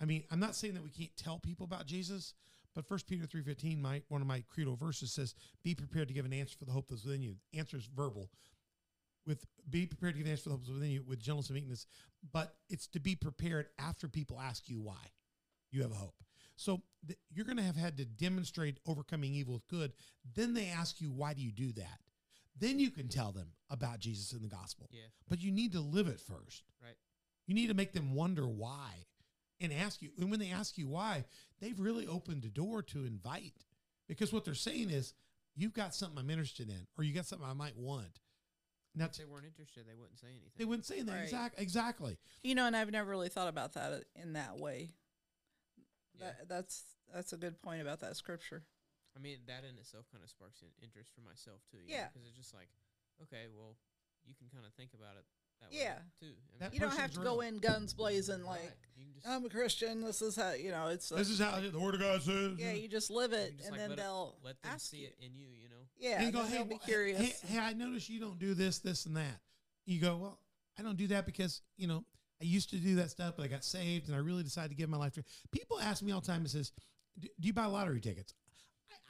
I 0.00 0.04
mean, 0.04 0.24
I'm 0.30 0.40
not 0.40 0.54
saying 0.54 0.74
that 0.74 0.82
we 0.82 0.90
can't 0.90 1.16
tell 1.16 1.38
people 1.38 1.64
about 1.64 1.86
Jesus, 1.86 2.34
but 2.74 2.86
First 2.86 3.08
Peter 3.08 3.26
3.15, 3.26 3.80
my 3.80 4.02
one 4.08 4.20
of 4.20 4.26
my 4.26 4.44
credo 4.48 4.76
verses 4.76 5.12
says, 5.12 5.34
be 5.64 5.74
prepared 5.74 6.08
to 6.08 6.14
give 6.14 6.24
an 6.24 6.32
answer 6.32 6.56
for 6.58 6.64
the 6.64 6.72
hope 6.72 6.88
that's 6.88 7.04
within 7.04 7.22
you. 7.22 7.36
Answer 7.54 7.76
is 7.76 7.86
verbal. 7.86 8.30
With 9.26 9.44
be 9.68 9.86
prepared 9.86 10.14
to 10.14 10.18
give 10.18 10.26
an 10.26 10.32
answer 10.32 10.44
for 10.44 10.48
the 10.48 10.54
hope 10.54 10.62
that's 10.62 10.72
within 10.72 10.90
you 10.90 11.02
with 11.06 11.18
gentleness 11.20 11.48
and 11.50 11.56
meekness. 11.56 11.86
But 12.32 12.54
it's 12.70 12.86
to 12.88 13.00
be 13.00 13.14
prepared 13.14 13.66
after 13.78 14.08
people 14.08 14.40
ask 14.40 14.68
you 14.68 14.80
why 14.80 15.12
you 15.70 15.82
have 15.82 15.92
a 15.92 15.96
hope. 15.96 16.14
So 16.56 16.80
th- 17.06 17.18
you're 17.32 17.44
going 17.44 17.58
to 17.58 17.62
have 17.62 17.76
had 17.76 17.98
to 17.98 18.04
demonstrate 18.04 18.78
overcoming 18.86 19.34
evil 19.34 19.54
with 19.54 19.68
good. 19.68 19.92
Then 20.34 20.54
they 20.54 20.68
ask 20.68 21.00
you, 21.00 21.10
why 21.10 21.34
do 21.34 21.42
you 21.42 21.52
do 21.52 21.72
that? 21.72 22.00
Then 22.58 22.78
you 22.80 22.90
can 22.90 23.08
tell 23.08 23.30
them 23.32 23.48
about 23.70 24.00
Jesus 24.00 24.32
and 24.32 24.42
the 24.42 24.48
gospel. 24.48 24.88
Yeah, 24.90 25.02
But 25.28 25.40
you 25.40 25.52
need 25.52 25.72
to 25.72 25.80
live 25.80 26.08
it 26.08 26.18
first. 26.20 26.64
right. 26.82 26.96
You 27.46 27.54
need 27.54 27.68
to 27.68 27.74
make 27.74 27.92
them 27.92 28.14
wonder 28.14 28.46
why 28.48 29.06
and 29.60 29.72
ask 29.72 30.02
you. 30.02 30.10
And 30.18 30.30
when 30.30 30.40
they 30.40 30.50
ask 30.50 30.76
you 30.78 30.88
why, 30.88 31.24
they've 31.60 31.78
really 31.78 32.06
opened 32.06 32.42
the 32.42 32.48
door 32.48 32.82
to 32.82 33.04
invite 33.04 33.64
because 34.08 34.32
what 34.32 34.44
they're 34.44 34.54
saying 34.54 34.90
is, 34.90 35.14
you've 35.54 35.72
got 35.74 35.94
something 35.94 36.18
I'm 36.18 36.30
interested 36.30 36.68
in, 36.68 36.86
or 36.96 37.04
you 37.04 37.12
got 37.14 37.26
something 37.26 37.46
I 37.48 37.52
might 37.52 37.76
want. 37.76 38.20
Now, 38.94 39.04
If 39.06 39.16
they 39.16 39.24
weren't 39.24 39.44
interested, 39.46 39.86
they 39.86 39.94
wouldn't 39.94 40.18
say 40.18 40.28
anything. 40.28 40.50
they 40.56 40.64
wouldn't 40.64 40.86
say 40.86 40.96
anything. 40.96 41.14
Right. 41.14 41.22
exact, 41.24 41.60
exactly. 41.60 42.18
You 42.42 42.54
know, 42.54 42.66
and 42.66 42.76
I've 42.76 42.90
never 42.90 43.08
really 43.08 43.28
thought 43.28 43.48
about 43.48 43.74
that 43.74 44.04
in 44.16 44.32
that 44.32 44.58
way. 44.58 44.90
Yeah. 46.18 46.26
That, 46.26 46.48
that's 46.48 46.82
that's 47.14 47.32
a 47.32 47.36
good 47.36 47.62
point 47.62 47.80
about 47.80 48.00
that 48.00 48.16
scripture. 48.16 48.64
I 49.16 49.20
mean, 49.20 49.38
that 49.46 49.62
in 49.64 49.78
itself 49.78 50.06
kind 50.10 50.22
of 50.22 50.30
sparks 50.30 50.62
an 50.62 50.68
interest 50.82 51.10
for 51.14 51.22
myself 51.22 51.60
too. 51.70 51.78
Yeah. 51.86 52.08
Because 52.12 52.26
it's 52.26 52.36
just 52.36 52.54
like, 52.54 52.68
okay, 53.22 53.46
well, 53.50 53.76
you 54.26 54.34
can 54.34 54.48
kind 54.50 54.66
of 54.66 54.72
think 54.74 54.94
about 54.94 55.14
it 55.18 55.24
that 55.60 55.72
Yeah. 55.72 55.94
way 55.94 56.00
too. 56.20 56.34
I 56.54 56.64
That 56.64 56.74
You 56.74 56.80
don't 56.80 56.90
have 56.90 56.98
person's 57.10 57.18
to 57.18 57.24
go 57.24 57.40
in 57.40 57.58
guns 57.58 57.94
blazing 57.94 58.42
like 58.44 58.60
right. 58.60 58.70
Just, 59.14 59.26
I'm 59.28 59.44
a 59.44 59.48
Christian. 59.48 60.00
This 60.02 60.22
is 60.22 60.36
how 60.36 60.52
you 60.52 60.70
know. 60.70 60.88
It's 60.88 61.08
This 61.08 61.28
is 61.30 61.38
how 61.40 61.60
the 61.60 61.78
word 61.78 61.94
of 61.94 62.00
God 62.00 62.22
says. 62.22 62.52
yeah. 62.58 62.72
You 62.72 62.88
just 62.88 63.10
live 63.10 63.32
it, 63.32 63.56
just, 63.56 63.68
and 63.68 63.72
like, 63.72 63.80
then 63.80 63.88
let 63.90 63.98
they'll 63.98 64.36
let 64.44 64.62
them 64.62 64.72
ask 64.74 64.90
see 64.90 64.98
you. 64.98 65.06
it 65.08 65.16
in 65.20 65.34
you. 65.36 65.46
You 65.48 65.68
know. 65.68 65.74
Yeah, 65.98 66.16
And 66.22 66.26
you 66.26 66.32
go, 66.32 66.44
hey, 66.44 66.62
be 66.62 66.76
wh- 66.76 66.84
curious. 66.84 67.40
Hey, 67.42 67.54
hey, 67.54 67.58
I 67.58 67.72
notice 67.72 68.08
you 68.08 68.20
don't 68.20 68.38
do 68.38 68.54
this, 68.54 68.78
this, 68.78 69.06
and 69.06 69.16
that. 69.16 69.40
You 69.84 70.00
go, 70.00 70.16
well, 70.16 70.38
I 70.78 70.82
don't 70.82 70.96
do 70.96 71.08
that 71.08 71.26
because 71.26 71.60
you 71.76 71.88
know 71.88 72.04
I 72.40 72.44
used 72.44 72.70
to 72.70 72.76
do 72.76 72.94
that 72.96 73.10
stuff, 73.10 73.34
but 73.36 73.44
I 73.44 73.48
got 73.48 73.64
saved, 73.64 74.06
and 74.06 74.14
I 74.14 74.20
really 74.20 74.44
decided 74.44 74.68
to 74.70 74.76
give 74.76 74.88
my 74.88 74.96
life 74.98 75.14
to. 75.14 75.24
People 75.50 75.80
ask 75.80 76.02
me 76.02 76.12
all 76.12 76.20
the 76.20 76.26
time 76.28 76.42
and 76.42 76.50
says, 76.50 76.70
"Do 77.18 77.26
do 77.40 77.46
you 77.48 77.52
buy 77.52 77.64
lottery 77.66 78.00
tickets?" 78.00 78.34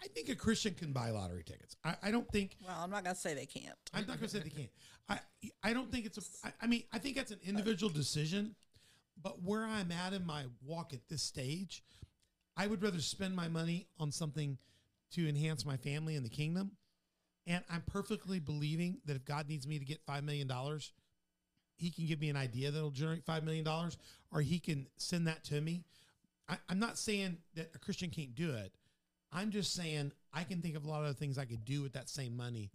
I, 0.02 0.08
think 0.08 0.28
a 0.28 0.34
Christian 0.34 0.74
can 0.74 0.92
buy 0.92 1.10
lottery 1.10 1.42
tickets. 1.44 1.76
I, 1.84 1.94
I 2.02 2.10
don't 2.10 2.28
think 2.30 2.56
Well, 2.66 2.76
I'm 2.80 2.90
not 2.90 3.04
gonna 3.04 3.16
say 3.16 3.34
they 3.34 3.46
can't. 3.46 3.74
I'm 3.92 4.06
not 4.06 4.18
going 4.18 4.28
to 4.30 4.36
say 4.36 4.40
they 4.40 4.50
can't. 4.50 4.70
I 5.08 5.18
I 5.62 5.72
don't 5.72 5.90
think 5.90 6.06
it's 6.06 6.18
a. 6.18 6.46
I, 6.46 6.52
I 6.62 6.66
mean, 6.66 6.84
I 6.92 6.98
think 6.98 7.16
that's 7.16 7.30
an 7.30 7.40
individual 7.44 7.90
decision. 7.90 8.54
But 9.20 9.42
where 9.42 9.64
I'm 9.64 9.90
at 9.90 10.12
in 10.12 10.24
my 10.24 10.44
walk 10.64 10.92
at 10.92 11.08
this 11.08 11.22
stage, 11.22 11.82
I 12.56 12.66
would 12.66 12.82
rather 12.82 13.00
spend 13.00 13.34
my 13.34 13.48
money 13.48 13.88
on 13.98 14.12
something 14.12 14.58
to 15.12 15.28
enhance 15.28 15.64
my 15.64 15.76
family 15.76 16.14
and 16.14 16.24
the 16.24 16.30
kingdom. 16.30 16.72
And 17.46 17.64
I'm 17.70 17.82
perfectly 17.86 18.38
believing 18.40 18.98
that 19.06 19.16
if 19.16 19.24
God 19.24 19.48
needs 19.48 19.66
me 19.66 19.78
to 19.78 19.84
get 19.84 20.00
five 20.06 20.22
million 20.22 20.46
dollars, 20.46 20.92
He 21.76 21.90
can 21.90 22.06
give 22.06 22.20
me 22.20 22.28
an 22.28 22.36
idea 22.36 22.70
that'll 22.70 22.90
generate 22.90 23.24
five 23.24 23.42
million 23.42 23.64
dollars, 23.64 23.96
or 24.30 24.40
He 24.40 24.58
can 24.58 24.86
send 24.96 25.26
that 25.26 25.44
to 25.44 25.60
me. 25.60 25.84
I, 26.48 26.58
I'm 26.68 26.78
not 26.78 26.98
saying 26.98 27.38
that 27.54 27.70
a 27.74 27.78
Christian 27.78 28.10
can't 28.10 28.34
do 28.34 28.52
it. 28.54 28.72
I'm 29.32 29.50
just 29.50 29.74
saying 29.74 30.12
I 30.32 30.44
can 30.44 30.62
think 30.62 30.76
of 30.76 30.84
a 30.84 30.88
lot 30.88 31.04
of 31.04 31.16
things 31.16 31.38
I 31.38 31.44
could 31.44 31.64
do 31.64 31.82
with 31.82 31.92
that 31.92 32.08
same 32.08 32.36
money 32.36 32.70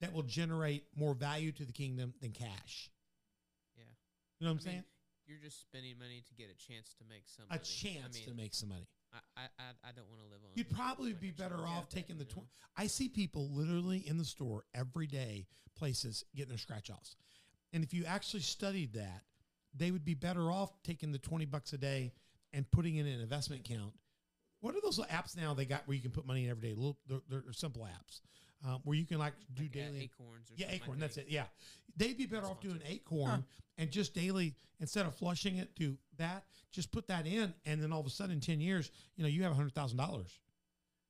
that 0.00 0.12
will 0.12 0.22
generate 0.22 0.84
more 0.96 1.14
value 1.14 1.52
to 1.52 1.64
the 1.64 1.72
kingdom 1.72 2.14
than 2.20 2.32
cash. 2.32 2.90
Yeah. 3.76 3.84
You 4.38 4.46
know 4.46 4.52
what 4.52 4.54
I'm 4.54 4.58
I 4.60 4.64
saying? 4.64 4.76
mean, 4.76 4.84
you're 5.26 5.38
just 5.42 5.60
spending 5.60 5.98
money 5.98 6.22
to 6.26 6.34
get 6.34 6.48
a 6.50 6.56
chance 6.72 6.94
to 6.98 7.04
make 7.08 7.22
some 7.26 7.44
A 7.50 7.54
money. 7.54 7.62
chance 7.64 8.16
I 8.16 8.18
mean, 8.18 8.28
to 8.28 8.34
make 8.34 8.54
some 8.54 8.68
money. 8.70 8.88
I, 9.12 9.42
I, 9.58 9.88
I, 9.88 9.92
don't 9.94 10.08
want 10.08 10.20
to 10.20 10.26
live 10.26 10.40
on. 10.44 10.50
You'd 10.54 10.70
probably 10.70 11.12
be 11.12 11.30
better 11.32 11.66
off 11.66 11.88
taking 11.88 12.16
the. 12.16 12.24
you 12.24 12.30
know? 12.36 12.42
Tw- 12.42 12.80
I 12.80 12.86
see 12.86 13.08
people 13.08 13.48
literally 13.50 14.04
in 14.06 14.18
the 14.18 14.24
store 14.24 14.64
every 14.74 15.06
day, 15.06 15.46
places 15.76 16.24
getting 16.36 16.50
their 16.50 16.58
scratch 16.58 16.90
offs, 16.90 17.16
and 17.72 17.82
if 17.82 17.92
you 17.92 18.04
actually 18.04 18.40
studied 18.40 18.92
that, 18.94 19.22
they 19.74 19.90
would 19.90 20.04
be 20.04 20.14
better 20.14 20.52
off 20.52 20.70
taking 20.84 21.10
the 21.10 21.18
twenty 21.18 21.44
bucks 21.44 21.72
a 21.72 21.78
day 21.78 22.12
and 22.52 22.70
putting 22.70 22.96
it 22.96 23.06
in 23.06 23.14
an 23.14 23.20
investment 23.20 23.68
account. 23.68 23.92
What 24.60 24.74
are 24.74 24.80
those 24.82 24.98
little 24.98 25.14
apps 25.14 25.36
now 25.36 25.54
they 25.54 25.64
got 25.64 25.86
where 25.86 25.94
you 25.94 26.02
can 26.02 26.10
put 26.10 26.26
money 26.26 26.44
in 26.44 26.50
every 26.50 26.68
day? 26.68 26.74
Little, 26.74 26.98
they're, 27.08 27.20
they're 27.28 27.52
simple 27.52 27.82
apps 27.82 28.20
um, 28.66 28.80
where 28.84 28.96
you 28.96 29.06
can 29.06 29.18
like 29.18 29.32
do 29.54 29.62
Like, 29.64 29.70
uh, 29.72 29.74
daily. 29.78 30.00
acorns 30.02 30.50
or 30.50 30.54
Yeah, 30.56 30.66
something, 30.66 30.80
I 30.80 30.84
Acorn. 30.84 30.98
That's 31.00 31.16
it. 31.16 31.26
Yeah, 31.28 31.44
they'd 31.96 32.16
be 32.18 32.26
better 32.26 32.46
off 32.46 32.60
doing 32.60 32.76
sponsored. 32.76 32.94
Acorn 32.96 33.44
and 33.78 33.90
just 33.90 34.14
daily 34.14 34.54
instead 34.80 35.06
of 35.06 35.14
flushing 35.14 35.56
it. 35.56 35.74
Do 35.74 35.96
that. 36.18 36.44
Just 36.72 36.92
put 36.92 37.08
that 37.08 37.26
in, 37.26 37.52
and 37.66 37.82
then 37.82 37.92
all 37.92 38.00
of 38.00 38.06
a 38.06 38.10
sudden, 38.10 38.34
in 38.34 38.40
ten 38.40 38.60
years, 38.60 38.90
you 39.16 39.22
know, 39.24 39.28
you 39.28 39.42
have 39.42 39.52
a 39.52 39.54
hundred 39.54 39.74
thousand 39.74 39.98
dollars, 39.98 40.38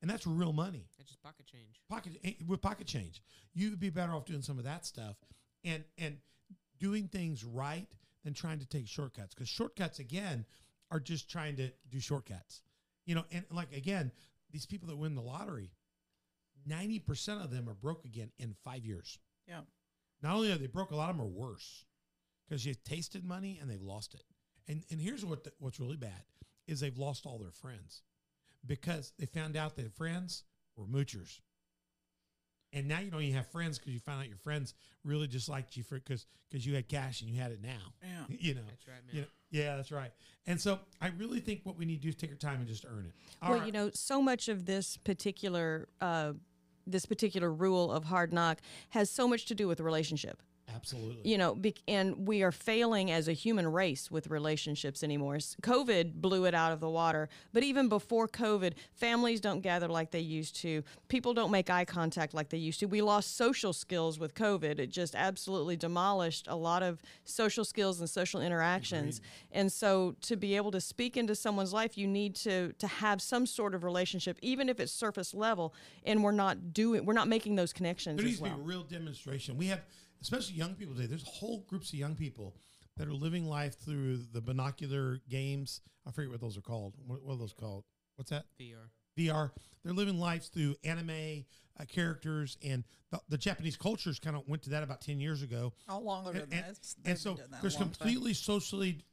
and 0.01 0.11
that's 0.11 0.27
real 0.27 0.53
money. 0.53 0.87
That's 0.97 1.11
just 1.11 1.23
pocket 1.23 1.47
change. 1.47 1.81
Pocket 1.89 2.13
eh, 2.25 2.33
with 2.47 2.63
pocket 2.63 2.87
change, 2.87 3.21
you 3.53 3.71
would 3.71 3.81
be 3.81 3.91
better 3.91 4.13
off 4.13 4.25
doing 4.25 4.43
some 4.43 4.59
of 4.59 4.65
that 4.65 4.87
stuff, 4.87 5.17
and 5.65 5.85
and 5.99 6.17
doing 6.79 7.09
things 7.09 7.45
right 7.45 7.89
than 8.25 8.33
trying 8.33 8.59
to 8.61 8.67
take 8.67 8.87
shortcuts. 8.87 9.35
Because 9.35 9.49
shortcuts 9.49 9.99
again 9.99 10.47
are 10.91 11.01
just 11.01 11.29
trying 11.31 11.57
to 11.57 11.71
do 11.91 12.01
shortcuts. 12.01 12.63
You 13.11 13.17
know, 13.17 13.25
and 13.33 13.45
like 13.51 13.77
again, 13.77 14.13
these 14.53 14.67
people 14.67 14.87
that 14.87 14.97
win 14.97 15.17
the 15.17 15.21
lottery, 15.21 15.73
ninety 16.65 17.01
percent 17.01 17.43
of 17.43 17.51
them 17.51 17.69
are 17.69 17.75
broke 17.75 18.05
again 18.05 18.31
in 18.39 18.55
five 18.63 18.87
years. 18.87 19.19
Yeah. 19.49 19.63
Not 20.23 20.37
only 20.37 20.53
are 20.53 20.57
they 20.57 20.69
broke, 20.69 20.93
a 20.93 20.95
lot 20.95 21.11
of 21.11 21.17
them 21.17 21.27
are 21.27 21.29
worse 21.29 21.87
because 22.49 22.65
you've 22.65 22.85
tasted 22.85 23.25
money 23.25 23.59
and 23.61 23.69
they've 23.69 23.83
lost 23.83 24.15
it. 24.15 24.23
And 24.69 24.85
and 24.93 25.01
here's 25.01 25.25
what 25.25 25.43
the, 25.43 25.51
what's 25.59 25.81
really 25.81 25.97
bad 25.97 26.23
is 26.69 26.79
they've 26.79 26.97
lost 26.97 27.27
all 27.27 27.41
their 27.41 27.51
friends 27.51 28.03
because 28.65 29.13
they 29.19 29.27
found 29.27 29.57
out 29.57 29.75
that 29.75 29.93
friends 29.93 30.45
were 30.77 30.87
moochers. 30.87 31.41
And 32.73 32.87
now 32.87 33.01
you 33.01 33.11
don't 33.11 33.23
even 33.23 33.37
have 33.37 33.49
friends 33.49 33.79
because 33.79 33.93
you 33.93 33.99
found 33.99 34.21
out 34.21 34.29
your 34.29 34.39
friends 34.39 34.75
really 35.05 35.27
just 35.27 35.49
liked 35.49 35.77
you 35.77 35.83
for 35.83 35.97
because 35.97 36.27
because 36.49 36.65
you 36.65 36.75
had 36.75 36.89
cash 36.89 37.21
and 37.21 37.31
you 37.31 37.41
had 37.41 37.53
it 37.53 37.61
now. 37.63 37.93
Yeah. 38.03 38.37
You 38.39 38.55
know. 38.55 38.61
That's 38.69 38.87
right, 38.87 39.07
man. 39.07 39.17
You 39.17 39.21
know, 39.23 39.27
yeah, 39.51 39.77
that's 39.77 39.91
right. 39.91 40.13
And 40.47 40.61
so 40.61 40.79
I 41.01 41.09
really 41.19 41.41
think 41.41 41.61
what 41.65 41.77
we 41.77 41.85
need 41.85 41.97
to 41.97 42.03
do 42.03 42.09
is 42.11 42.15
take 42.17 42.31
our 42.31 42.37
time 42.37 42.61
and 42.61 42.69
just 42.69 42.85
earn 42.87 43.07
it. 43.07 43.13
All 43.43 43.51
well, 43.51 43.59
right. 43.59 43.67
you 43.67 43.73
know, 43.73 43.91
so 43.93 44.23
much 44.23 44.49
of 44.49 44.67
this 44.67 44.97
particular 44.97 45.89
uh, 46.01 46.33
this 46.87 47.07
particular 47.07 47.53
rule 47.53 47.91
of 47.91 48.05
hard 48.05 48.33
knock 48.33 48.59
has 48.91 49.11
so 49.11 49.29
much 49.29 49.47
to 49.47 49.55
do 49.55 49.69
with 49.69 49.79
the 49.79 49.85
relationship. 49.85 50.43
Absolutely. 50.75 51.31
You 51.31 51.39
know, 51.39 51.55
bec- 51.55 51.83
and 51.89 52.27
we 52.27 52.43
are 52.43 52.53
failing 52.53 53.11
as 53.11 53.29
a 53.29 53.33
human 53.33 53.71
race 53.71 54.11
with 54.11 54.29
relationships 54.29 55.03
anymore. 55.03 55.37
COVID 55.63 56.15
blew 56.15 56.45
it 56.45 56.55
out 56.55 56.73
of 56.73 56.81
the 56.81 56.89
water, 56.89 57.29
but 57.53 57.63
even 57.63 57.89
before 57.89 58.29
COVID, 58.29 58.75
families 58.93 59.41
don't 59.41 59.61
gather 59.61 59.89
like 59.89 60.11
they 60.11 60.21
used 60.21 60.57
to. 60.57 60.83
People 61.09 61.35
don't 61.35 61.51
make 61.51 61.71
eye 61.71 61.85
contact 61.85 62.35
like 62.35 62.49
they 62.51 62.59
used 62.59 62.81
to. 62.81 62.87
We 62.87 63.03
lost 63.03 63.37
social 63.37 63.73
skills 63.73 64.19
with 64.19 64.35
COVID. 64.35 64.79
It 64.79 64.89
just 64.91 65.15
absolutely 65.15 65.77
demolished 65.77 66.47
a 66.49 66.57
lot 66.57 66.83
of 66.83 67.01
social 67.25 67.65
skills 67.65 68.01
and 68.01 68.09
social 68.09 68.41
interactions. 68.41 69.21
And 69.53 69.71
so, 69.73 70.17
to 70.23 70.37
be 70.37 70.57
able 70.57 70.71
to 70.73 70.81
speak 70.81 71.17
into 71.17 71.35
someone's 71.35 71.73
life, 71.73 71.97
you 71.97 72.07
need 72.07 72.35
to 72.37 72.73
to 72.79 72.87
have 72.87 73.21
some 73.23 73.47
sort 73.47 73.75
of 73.75 73.85
relationship, 73.85 74.39
even 74.43 74.69
if 74.69 74.81
it's 74.81 74.93
surface 74.93 75.35
level. 75.35 75.75
And 76.05 76.23
we're 76.23 76.33
not 76.33 76.73
doing, 76.73 77.05
we're 77.05 77.15
not 77.15 77.29
making 77.29 77.57
those 77.57 77.73
connections 77.73 78.17
There 78.17 78.25
needs 78.27 78.39
as 78.39 78.43
well. 78.43 78.53
to 78.53 78.57
be 78.57 78.63
a 78.63 78.65
real 78.67 78.83
demonstration. 78.83 79.57
We 79.57 79.67
have, 79.67 79.81
especially 80.23 80.55
young 80.57 80.75
people 80.75 80.95
today. 80.95 81.07
There's 81.07 81.27
whole 81.27 81.65
groups 81.69 81.93
of 81.93 81.99
young 81.99 82.15
people 82.15 82.57
that 82.97 83.09
are 83.09 83.15
living 83.15 83.47
life 83.47 83.79
through 83.79 84.19
the 84.33 84.41
binocular 84.41 85.21
games. 85.29 85.81
I 86.07 86.11
forget 86.11 86.31
what 86.31 86.41
those 86.41 86.57
are 86.59 86.63
called. 86.63 86.95
What, 87.07 87.23
what 87.23 87.35
are 87.35 87.39
those 87.39 87.53
called? 87.53 87.85
What's 88.17 88.31
that? 88.31 88.45
VR. 88.61 88.91
VR. 89.19 89.51
They're 89.85 89.93
living 89.95 90.19
lives 90.19 90.49
through 90.49 90.77
anime 90.85 91.45
uh, 91.79 91.85
characters, 91.87 92.59
and 92.65 92.85
the, 93.11 93.21
the 93.29 93.39
Japanese 93.39 93.77
cultures 93.77 94.19
kind 94.19 94.37
of 94.37 94.47
went 94.47 94.63
to 94.65 94.71
that 94.71 94.83
about 94.83 95.01
ten 95.01 95.21
years 95.21 95.43
ago. 95.43 95.73
How 95.87 96.01
long 96.01 96.25
than 96.25 96.37
And, 96.37 96.53
that? 96.53 96.65
and, 96.67 96.79
and 97.07 97.19
so 97.19 97.31
been 97.31 97.37
doing 97.39 97.51
that 97.53 97.59
a 97.59 97.63
there's 97.63 97.75
long 97.77 97.85
time. 97.85 97.93
completely 97.93 98.35
socially 98.35 99.05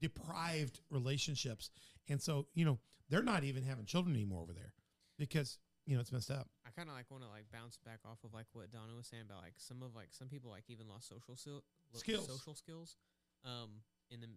deprived 0.00 0.80
relationships, 0.90 1.70
and 2.08 2.20
so 2.20 2.46
you 2.54 2.64
know 2.64 2.78
they're 3.08 3.22
not 3.22 3.44
even 3.44 3.62
having 3.62 3.84
children 3.86 4.14
anymore 4.14 4.42
over 4.42 4.52
there 4.52 4.72
because 5.18 5.58
you 5.86 5.94
know 5.94 6.00
it's 6.00 6.12
messed 6.12 6.30
up. 6.30 6.48
I 6.66 6.70
kind 6.70 6.88
of 6.88 6.94
like 6.94 7.06
want 7.10 7.22
to 7.22 7.30
like 7.30 7.46
bounce 7.52 7.78
back 7.78 8.00
off 8.04 8.18
of 8.24 8.34
like 8.34 8.46
what 8.52 8.70
Donna 8.72 8.94
was 8.96 9.06
saying 9.06 9.22
about 9.24 9.42
like 9.42 9.54
some 9.56 9.82
of 9.82 9.94
like 9.94 10.08
some 10.10 10.28
people 10.28 10.50
like 10.50 10.64
even 10.68 10.88
lost 10.88 11.08
social 11.08 11.36
sil- 11.38 11.62
lo- 11.94 12.02
Skills. 12.02 12.26
social 12.26 12.54
skills. 12.54 12.96
Um, 13.44 13.86
in 14.10 14.20
the 14.20 14.28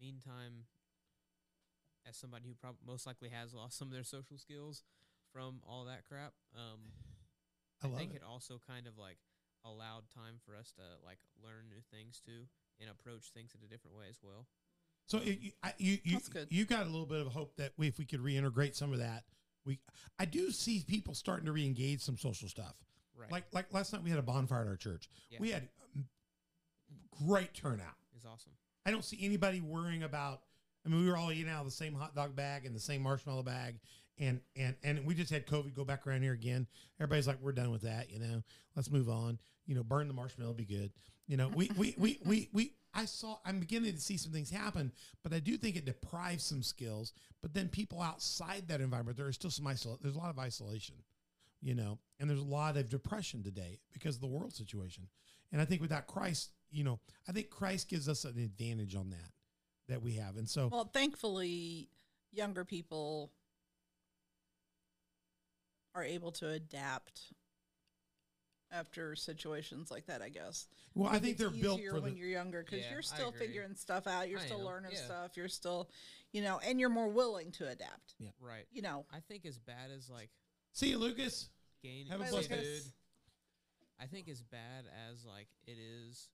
meantime, 0.00 0.64
as 2.08 2.16
somebody 2.16 2.48
who 2.48 2.54
probably 2.54 2.80
most 2.86 3.06
likely 3.06 3.28
has 3.28 3.52
lost 3.52 3.78
some 3.78 3.88
of 3.88 3.94
their 3.94 4.04
social 4.04 4.38
skills 4.38 4.82
from 5.32 5.60
all 5.68 5.84
that 5.84 6.08
crap, 6.08 6.32
um, 6.56 6.80
I 7.84 7.88
I, 7.88 7.98
think 7.98 8.12
it. 8.14 8.16
it. 8.16 8.22
also 8.24 8.60
kind 8.66 8.86
of 8.86 8.96
like 8.96 9.18
allowed 9.64 10.08
time 10.12 10.40
for 10.44 10.56
us 10.56 10.72
to 10.72 10.82
like 11.04 11.18
learn 11.42 11.68
new 11.68 11.80
things 11.92 12.20
too 12.24 12.48
and 12.80 12.90
approach 12.90 13.30
things 13.32 13.52
in 13.54 13.64
a 13.64 13.68
different 13.68 13.96
way 13.96 14.06
as 14.08 14.18
well. 14.22 14.46
So 15.06 15.18
it, 15.18 15.38
you, 15.40 15.52
I, 15.62 15.72
you, 15.78 15.98
you, 16.02 16.18
you 16.48 16.64
got 16.64 16.82
a 16.82 16.90
little 16.90 17.06
bit 17.06 17.20
of 17.20 17.28
hope 17.28 17.56
that 17.56 17.72
we, 17.76 17.88
if 17.88 17.98
we 17.98 18.06
could 18.06 18.20
reintegrate 18.20 18.74
some 18.74 18.92
of 18.92 19.00
that, 19.00 19.24
we, 19.64 19.78
I 20.18 20.24
do 20.24 20.50
see 20.50 20.84
people 20.86 21.14
starting 21.14 21.46
to 21.46 21.52
reengage 21.52 22.00
some 22.00 22.16
social 22.16 22.48
stuff. 22.48 22.74
Right. 23.16 23.30
Like, 23.30 23.44
like 23.52 23.72
last 23.72 23.92
night 23.92 24.02
we 24.02 24.10
had 24.10 24.18
a 24.18 24.22
bonfire 24.22 24.62
at 24.62 24.68
our 24.68 24.76
church. 24.76 25.08
Yeah. 25.30 25.38
We 25.40 25.50
had 25.50 25.68
um, 25.96 26.04
great 27.26 27.54
turnout. 27.54 27.94
It's 28.14 28.24
awesome. 28.24 28.52
I 28.86 28.90
don't 28.90 29.04
see 29.04 29.18
anybody 29.22 29.60
worrying 29.60 30.02
about. 30.02 30.40
I 30.84 30.90
mean, 30.90 31.02
we 31.02 31.10
were 31.10 31.16
all 31.16 31.32
eating 31.32 31.50
out 31.50 31.60
of 31.60 31.66
the 31.66 31.72
same 31.72 31.94
hot 31.94 32.14
dog 32.14 32.36
bag 32.36 32.66
and 32.66 32.74
the 32.76 32.80
same 32.80 33.02
marshmallow 33.02 33.42
bag, 33.42 33.76
and 34.18 34.40
and 34.54 34.76
and 34.82 35.06
we 35.06 35.14
just 35.14 35.30
had 35.30 35.46
COVID 35.46 35.74
go 35.74 35.84
back 35.84 36.06
around 36.06 36.22
here 36.22 36.34
again. 36.34 36.66
Everybody's 37.00 37.26
like, 37.26 37.38
we're 37.40 37.52
done 37.52 37.70
with 37.70 37.82
that. 37.82 38.10
You 38.10 38.18
know, 38.18 38.42
let's 38.76 38.90
move 38.90 39.08
on. 39.08 39.38
You 39.66 39.74
know, 39.74 39.82
burn 39.82 40.08
the 40.08 40.14
marshmallow, 40.14 40.52
be 40.52 40.66
good. 40.66 40.92
You 41.26 41.38
know, 41.38 41.48
we 41.54 41.70
we 41.76 41.94
we 41.96 42.18
we 42.26 42.48
we. 42.52 42.74
I 42.94 43.04
saw. 43.06 43.38
I'm 43.44 43.60
beginning 43.60 43.92
to 43.92 44.00
see 44.00 44.16
some 44.16 44.32
things 44.32 44.50
happen, 44.50 44.92
but 45.22 45.32
I 45.32 45.40
do 45.40 45.56
think 45.56 45.76
it 45.76 45.84
deprives 45.84 46.44
some 46.44 46.62
skills. 46.62 47.12
But 47.42 47.52
then 47.54 47.68
people 47.68 48.00
outside 48.00 48.68
that 48.68 48.80
environment, 48.80 49.16
there 49.16 49.28
is 49.28 49.34
still 49.34 49.50
some 49.50 49.66
isolation. 49.66 50.00
There's 50.02 50.14
a 50.14 50.18
lot 50.18 50.30
of 50.30 50.38
isolation, 50.38 50.96
you 51.60 51.74
know, 51.74 51.98
and 52.20 52.30
there's 52.30 52.40
a 52.40 52.44
lot 52.44 52.76
of 52.76 52.88
depression 52.88 53.42
today 53.42 53.80
because 53.92 54.14
of 54.14 54.20
the 54.20 54.26
world 54.28 54.54
situation. 54.54 55.08
And 55.52 55.60
I 55.60 55.64
think 55.64 55.82
without 55.82 56.06
Christ, 56.06 56.50
you 56.70 56.84
know, 56.84 57.00
I 57.28 57.32
think 57.32 57.50
Christ 57.50 57.88
gives 57.88 58.08
us 58.08 58.24
an 58.24 58.38
advantage 58.38 58.94
on 58.94 59.10
that 59.10 59.30
that 59.88 60.02
we 60.02 60.14
have. 60.14 60.36
And 60.36 60.48
so, 60.48 60.68
Well, 60.72 60.90
thankfully, 60.92 61.90
younger 62.32 62.64
people 62.64 63.32
are 65.94 66.04
able 66.04 66.32
to 66.32 66.48
adapt 66.48 67.32
after 68.74 69.14
situations 69.14 69.90
like 69.90 70.06
that. 70.06 70.20
I 70.22 70.28
guess. 70.28 70.66
well, 70.94 71.10
I 71.10 71.16
It's 71.16 71.24
think 71.24 71.36
they're 71.38 71.50
built 71.50 71.78
easier 71.80 71.92
for 71.92 72.00
when 72.00 72.14
the. 72.14 72.18
you're 72.20 72.28
younger 72.28 72.62
because 72.62 72.84
Yeah, 72.84 72.92
you're 72.92 73.02
still 73.02 73.32
figuring 73.32 73.74
stuff 73.74 74.06
out. 74.06 74.28
You're 74.28 74.40
I 74.40 74.44
still 74.46 74.60
am, 74.60 74.64
learning 74.66 74.92
yeah. 74.94 75.04
stuff. 75.04 75.36
You're 75.36 75.48
still, 75.48 75.88
you 76.32 76.42
know, 76.42 76.60
and 76.66 76.80
you're 76.80 76.88
more 76.90 77.08
willing 77.08 77.50
to 77.52 77.68
adapt. 77.68 78.14
Yeah, 78.18 78.30
right. 78.40 78.66
You 78.72 78.82
know, 78.82 79.06
I 79.12 79.20
think 79.20 79.46
as 79.46 79.58
bad 79.58 79.90
as 79.96 80.10
like 80.10 80.30
See 80.72 80.88
you, 80.90 80.98
Lucas. 80.98 81.48
gain 81.82 82.06
Have 82.06 82.20
a 82.20 82.24
Bye, 82.24 82.30
blessed 82.30 82.48
day. 82.50 82.56
Lucas. 82.56 82.84
dude. 82.84 82.92
I 84.00 84.06
think 84.06 84.28
as 84.28 84.42
bad 84.42 84.84
as 85.10 85.24
like 85.24 85.48
it 85.66 85.76
is 85.78 86.28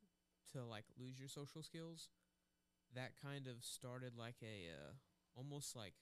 to 0.52 0.64
like 0.64 0.84
lose 0.98 1.18
your 1.18 1.28
social 1.28 1.62
skills, 1.62 2.08
that 2.94 3.12
kind 3.22 3.46
of 3.46 3.62
started 3.64 4.12
like 4.18 4.36
a 4.42 4.70
uh, 4.72 4.92
almost 5.36 5.76
like 5.76 5.94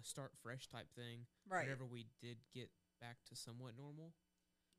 a 0.00 0.04
start 0.04 0.32
fresh 0.42 0.66
type 0.66 0.88
thing. 0.96 1.26
right? 1.48 1.62
Whenever 1.64 1.84
we 1.86 2.06
did 2.20 2.38
get 2.52 2.68
back 3.00 3.16
to 3.28 3.36
somewhat 3.36 3.72
normal, 3.78 4.12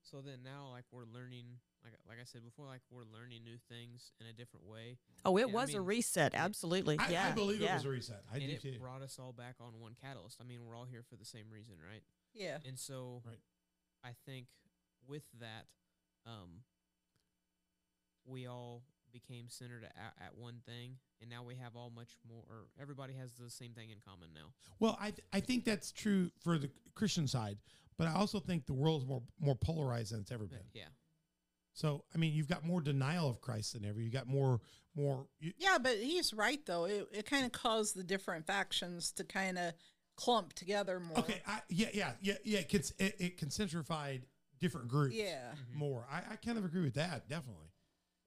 so 0.05 0.21
then 0.21 0.39
now 0.43 0.69
like 0.71 0.85
we're 0.91 1.03
learning, 1.05 1.45
like 1.83 1.93
like 2.07 2.17
I 2.21 2.25
said 2.25 2.43
before, 2.45 2.65
like 2.65 2.81
we're 2.89 3.03
learning 3.11 3.43
new 3.43 3.57
things 3.69 4.11
in 4.21 4.27
a 4.27 4.33
different 4.33 4.65
way, 4.65 4.97
Oh, 5.25 5.35
it 5.37 5.47
Yeah, 5.49 5.53
I 5.53 5.61
was 5.61 5.73
a 5.73 5.81
reset. 5.81 6.33
Absolutely. 6.35 6.97
I, 6.99 7.09
yeah. 7.09 7.27
I 7.29 7.31
believe 7.31 7.59
yeah. 7.59 7.71
it 7.71 7.75
was 7.75 7.85
a 7.85 7.89
reset. 7.89 8.21
I 8.31 8.37
and 8.37 8.45
do 8.47 8.53
it 8.53 8.61
too. 8.61 8.79
brought 8.79 9.01
us 9.01 9.17
all 9.19 9.33
back 9.33 9.55
on 9.59 9.79
one 9.79 9.95
catalyst. 9.99 10.37
I 10.39 10.43
mean, 10.45 10.59
we're 10.65 10.75
all 10.75 10.85
here 10.85 11.03
for 11.09 11.15
the 11.15 11.25
same 11.25 11.45
reason, 11.51 11.75
right? 11.91 12.03
Yeah. 12.33 12.57
And 12.65 12.77
so 12.77 13.21
Right. 13.25 13.39
I 14.03 14.11
think 14.25 14.47
with 15.07 15.23
that, 15.39 15.65
um, 16.25 16.61
we 18.25 18.47
all 18.47 18.83
became 19.15 19.45
centered 19.49 19.83
at, 19.85 20.13
at 20.23 20.37
one 20.37 20.57
thing, 20.65 20.97
and 21.21 21.29
now 21.29 21.41
we 21.43 21.55
have 21.55 21.75
all 21.75 21.89
much 21.95 22.09
more. 22.29 22.43
Or 22.49 22.67
everybody 22.79 23.13
has 23.13 23.33
the 23.33 23.49
same 23.49 23.71
thing 23.71 23.89
in 23.89 23.97
common 24.05 24.29
now. 24.35 24.51
Well, 24.79 24.97
I 24.99 25.11
th- 25.11 25.23
I 25.33 25.39
think 25.39 25.63
that's 25.65 25.91
true 25.91 26.29
for 26.43 26.57
the 26.57 26.69
Christian 26.93 27.27
side, 27.27 27.57
but 27.97 28.07
I 28.07 28.13
also 28.13 28.39
think 28.39 28.65
the 28.65 28.73
world's 28.73 29.05
more 29.05 29.23
more 29.39 29.55
polarized 29.55 30.11
than 30.13 30.19
it's 30.19 30.31
ever 30.31 30.45
been. 30.45 30.67
Yeah, 30.73 30.83
So, 31.73 32.03
I 32.13 32.17
mean, 32.17 32.33
you've 32.33 32.47
got 32.49 32.65
more 32.65 32.81
denial 32.81 33.29
of 33.29 33.41
Christ 33.41 33.73
than 33.73 33.85
ever. 33.85 33.99
You 34.01 34.09
got 34.11 34.27
more 34.27 34.59
more. 34.95 35.27
You, 35.39 35.53
Yeah, 35.57 35.77
but 35.81 35.97
he's 35.97 36.33
right 36.33 36.63
though. 36.65 36.85
It 36.85 37.07
it 37.11 37.25
kind 37.25 37.45
of 37.45 37.51
caused 37.51 37.95
the 37.95 38.03
different 38.03 38.45
factions 38.45 39.11
to 39.13 39.23
kind 39.23 39.57
of 39.57 39.73
clump 40.17 40.53
together 40.53 40.99
more. 40.99 41.19
okay, 41.19 41.41
I, 41.47 41.59
yeah, 41.69 41.87
yeah, 41.93 42.11
yeah, 42.21 42.35
yeah. 42.43 42.59
It, 42.59 42.69
cons- 42.69 42.93
it, 42.99 43.15
it 43.19 43.37
concentrified 43.37 44.25
different 44.59 44.87
groups. 44.87 45.15
Yeah. 45.15 45.49
Mm-hmm. 45.51 45.79
more. 45.79 46.07
I, 46.09 46.33
I 46.33 46.35
kind 46.37 46.57
of 46.57 46.63
agree 46.63 46.81
with 46.83 46.93
that, 46.93 47.27
definitely. 47.27 47.67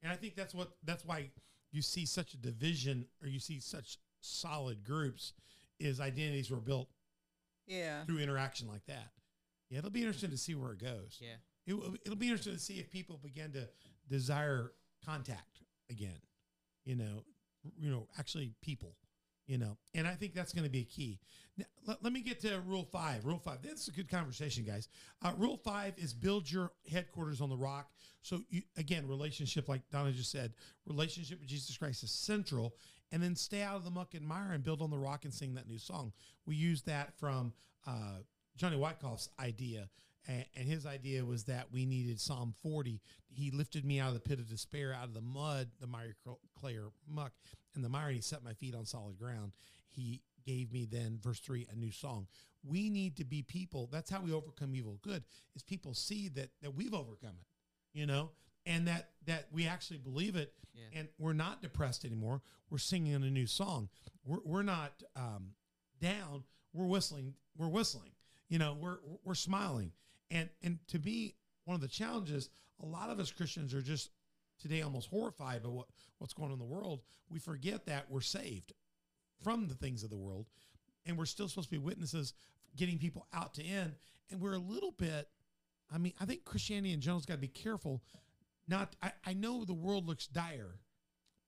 And 0.03 0.11
I 0.11 0.15
think 0.15 0.35
that's 0.35 0.53
what 0.53 0.71
that's 0.83 1.05
why 1.05 1.29
you 1.71 1.81
see 1.81 2.05
such 2.05 2.33
a 2.33 2.37
division 2.37 3.05
or 3.21 3.27
you 3.27 3.39
see 3.39 3.59
such 3.59 3.97
solid 4.21 4.83
groups 4.83 5.33
is 5.79 5.99
identities 6.01 6.49
were 6.51 6.57
built 6.61 6.89
Yeah. 7.67 8.03
through 8.05 8.19
interaction 8.19 8.67
like 8.67 8.85
that. 8.87 9.11
Yeah, 9.69 9.79
it'll 9.79 9.91
be 9.91 10.01
interesting 10.01 10.31
to 10.31 10.37
see 10.37 10.55
where 10.55 10.71
it 10.73 10.79
goes. 10.79 11.17
yeah. 11.21 11.35
It, 11.67 11.75
it'll 12.05 12.15
be 12.17 12.27
interesting 12.27 12.53
to 12.53 12.59
see 12.59 12.79
if 12.79 12.89
people 12.89 13.19
begin 13.21 13.51
to 13.53 13.69
desire 14.07 14.71
contact 15.05 15.59
again. 15.91 16.19
You 16.85 16.95
know, 16.95 17.23
you 17.77 17.91
know, 17.91 18.07
actually 18.17 18.53
people. 18.61 18.95
You 19.49 19.57
know, 19.57 19.77
and 19.95 20.07
I 20.07 20.13
think 20.13 20.35
that's 20.35 20.53
going 20.53 20.65
to 20.65 20.69
be 20.69 20.81
a 20.81 20.85
key. 20.85 21.19
Now, 21.57 21.65
let, 21.87 22.03
let 22.03 22.13
me 22.13 22.21
get 22.21 22.39
to 22.41 22.61
rule 22.67 22.87
five. 22.91 23.25
Rule 23.25 23.39
five. 23.39 23.63
This 23.63 23.81
is 23.81 23.87
a 23.87 23.91
good 23.91 24.07
conversation, 24.07 24.63
guys. 24.63 24.89
Uh, 25.23 25.31
rule 25.39 25.57
five 25.57 25.95
is 25.97 26.13
build 26.13 26.51
your 26.51 26.71
headquarters 26.87 27.41
on 27.41 27.49
the 27.49 27.57
rock. 27.57 27.89
So 28.21 28.41
you, 28.51 28.61
again, 28.77 29.07
relationship, 29.07 29.67
like 29.67 29.81
Donna 29.91 30.11
just 30.11 30.31
said, 30.31 30.53
relationship 30.85 31.39
with 31.39 31.49
Jesus 31.49 31.75
Christ 31.75 32.03
is 32.03 32.11
central. 32.11 32.75
And 33.11 33.23
then 33.23 33.35
stay 33.35 33.63
out 33.63 33.75
of 33.75 33.85
the 33.85 33.89
muck 33.89 34.13
and 34.13 34.23
mire 34.23 34.51
and 34.51 34.63
build 34.63 34.83
on 34.83 34.91
the 34.91 34.99
rock 34.99 35.25
and 35.25 35.33
sing 35.33 35.55
that 35.55 35.67
new 35.67 35.79
song. 35.79 36.13
We 36.45 36.55
use 36.55 36.83
that 36.83 37.17
from 37.17 37.53
uh, 37.87 38.19
Johnny 38.55 38.77
Wyckoff's 38.77 39.29
idea. 39.39 39.89
And, 40.27 40.45
and 40.55 40.67
his 40.67 40.85
idea 40.85 41.25
was 41.25 41.45
that 41.45 41.71
we 41.71 41.87
needed 41.87 42.19
Psalm 42.19 42.53
40. 42.61 43.01
He 43.29 43.49
lifted 43.49 43.83
me 43.83 43.99
out 43.99 44.09
of 44.09 44.13
the 44.13 44.19
pit 44.19 44.37
of 44.37 44.47
despair, 44.47 44.93
out 44.93 45.05
of 45.05 45.15
the 45.15 45.21
mud, 45.21 45.69
the 45.81 45.87
miry 45.87 46.13
cl- 46.23 46.39
clay 46.59 46.75
or 46.75 46.91
muck, 47.07 47.31
and 47.75 47.83
the 47.83 47.89
mire, 47.89 48.11
he 48.11 48.21
set 48.21 48.43
my 48.43 48.53
feet 48.53 48.75
on 48.75 48.85
solid 48.85 49.17
ground. 49.17 49.51
He 49.89 50.21
gave 50.45 50.71
me 50.71 50.85
then, 50.85 51.19
verse 51.21 51.39
3, 51.39 51.67
a 51.71 51.75
new 51.75 51.91
song. 51.91 52.27
We 52.63 52.89
need 52.89 53.17
to 53.17 53.23
be 53.23 53.41
people. 53.41 53.87
That's 53.91 54.09
how 54.09 54.21
we 54.21 54.33
overcome 54.33 54.75
evil. 54.75 54.99
Good 55.01 55.23
is 55.55 55.63
people 55.63 55.93
see 55.93 56.27
that 56.29 56.49
that 56.61 56.75
we've 56.75 56.93
overcome 56.93 57.35
it. 57.39 57.45
You 57.97 58.05
know, 58.05 58.31
and 58.65 58.87
that 58.87 59.09
that 59.25 59.47
we 59.51 59.65
actually 59.65 59.97
believe 59.97 60.35
it, 60.35 60.53
Yeah. 60.75 60.99
and 60.99 61.07
we're 61.17 61.33
not 61.33 61.61
depressed 61.61 62.05
anymore. 62.05 62.41
We're 62.69 62.77
singing 62.77 63.13
a 63.15 63.19
new 63.19 63.47
song. 63.47 63.89
We're 64.25 64.39
we're 64.43 64.63
not 64.63 65.01
um, 65.15 65.53
down. 65.99 66.43
We're 66.73 66.85
whistling. 66.85 67.33
We're 67.57 67.69
whistling. 67.69 68.11
You 68.47 68.59
know, 68.59 68.77
we're 68.79 68.97
we're 69.23 69.35
smiling. 69.35 69.91
And 70.29 70.49
and 70.61 70.79
to 70.89 70.99
me, 70.99 71.35
one 71.65 71.75
of 71.75 71.81
the 71.81 71.87
challenges, 71.87 72.49
a 72.81 72.85
lot 72.85 73.09
of 73.09 73.19
us 73.19 73.31
Christians 73.31 73.73
are 73.73 73.81
just 73.81 74.11
today 74.59 74.81
almost 74.81 75.09
horrified 75.09 75.63
by 75.63 75.69
what 75.69 75.87
what's 76.17 76.33
going 76.33 76.47
on 76.49 76.53
in 76.53 76.59
the 76.59 76.65
world. 76.65 77.01
We 77.29 77.39
forget 77.39 77.85
that 77.85 78.09
we're 78.09 78.21
saved 78.21 78.73
from 79.43 79.67
the 79.67 79.75
things 79.75 80.03
of 80.03 80.09
the 80.09 80.17
world, 80.17 80.47
and 81.05 81.17
we're 81.17 81.25
still 81.25 81.47
supposed 81.47 81.69
to 81.69 81.75
be 81.75 81.83
witnesses, 81.83 82.33
getting 82.75 82.97
people 82.97 83.25
out 83.33 83.53
to 83.55 83.63
in. 83.63 83.95
And 84.31 84.39
we're 84.41 84.53
a 84.53 84.59
little 84.59 84.91
bit. 84.91 85.27
I 85.91 85.97
mean, 85.97 86.13
I 86.19 86.25
think 86.25 86.45
Christianity 86.45 86.93
in 86.93 87.01
general's 87.01 87.25
got 87.25 87.35
to 87.35 87.39
be 87.39 87.47
careful. 87.47 88.03
Not, 88.67 88.95
I, 89.01 89.11
I 89.25 89.33
know 89.33 89.65
the 89.65 89.73
world 89.73 90.05
looks 90.05 90.27
dire, 90.27 90.75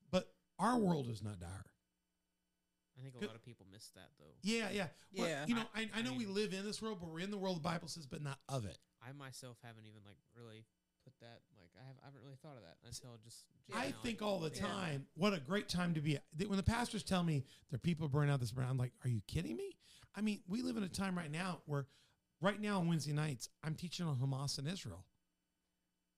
but 0.09 0.31
our 0.57 0.79
world 0.79 1.07
is 1.09 1.21
not 1.21 1.39
dire. 1.39 1.65
I 2.97 3.03
think 3.03 3.15
a 3.21 3.25
lot 3.25 3.35
of 3.35 3.43
people 3.43 3.65
miss 3.71 3.89
that 3.95 4.09
though. 4.19 4.25
Yeah, 4.41 4.69
yeah, 4.71 4.87
Well, 5.15 5.27
Yeah. 5.27 5.45
You 5.47 5.55
know, 5.55 5.63
I, 5.75 5.81
I 5.81 5.99
I 5.99 6.01
know 6.01 6.13
we 6.13 6.25
mean- 6.25 6.33
live 6.33 6.53
in 6.53 6.65
this 6.65 6.81
world, 6.81 6.97
but 7.01 7.09
we're 7.09 7.19
in 7.19 7.31
the 7.31 7.37
world 7.37 7.57
the 7.57 7.61
Bible 7.61 7.87
says, 7.87 8.05
but 8.05 8.21
not 8.23 8.39
of 8.49 8.65
it. 8.65 8.77
I 9.01 9.11
myself 9.13 9.57
haven't 9.63 9.85
even 9.85 10.01
like 10.05 10.17
really 10.35 10.65
put 11.03 11.13
that 11.21 11.41
like 11.59 11.69
I 11.81 11.87
have 11.87 11.95
I 12.01 12.05
haven't 12.05 12.21
really 12.23 12.37
thought 12.41 12.55
of 12.55 12.63
that 12.63 12.77
until 12.85 13.17
just. 13.23 13.45
just 13.67 13.77
I 13.77 13.87
now, 13.87 13.95
think 14.03 14.21
all 14.21 14.39
the 14.39 14.47
about 14.47 14.59
time, 14.59 15.05
what 15.15 15.33
a 15.33 15.39
great 15.39 15.69
time 15.69 15.93
to 15.93 16.01
be. 16.01 16.17
When 16.47 16.57
the 16.57 16.63
pastors 16.63 17.03
tell 17.03 17.23
me 17.23 17.43
there 17.69 17.75
are 17.75 17.79
people 17.79 18.07
burn 18.07 18.29
out 18.29 18.39
this 18.39 18.51
brand, 18.51 18.71
I'm 18.71 18.77
like, 18.77 18.93
are 19.03 19.09
you 19.09 19.21
kidding 19.27 19.55
me? 19.55 19.77
I 20.15 20.21
mean, 20.21 20.41
we 20.47 20.61
live 20.61 20.77
in 20.77 20.83
a 20.83 20.89
time 20.89 21.17
right 21.17 21.31
now 21.31 21.61
where, 21.65 21.87
right 22.41 22.59
now 22.59 22.79
on 22.79 22.87
Wednesday 22.87 23.13
nights, 23.13 23.49
I'm 23.63 23.75
teaching 23.75 24.05
on 24.05 24.17
Hamas 24.17 24.57
and 24.57 24.67
Israel. 24.67 25.05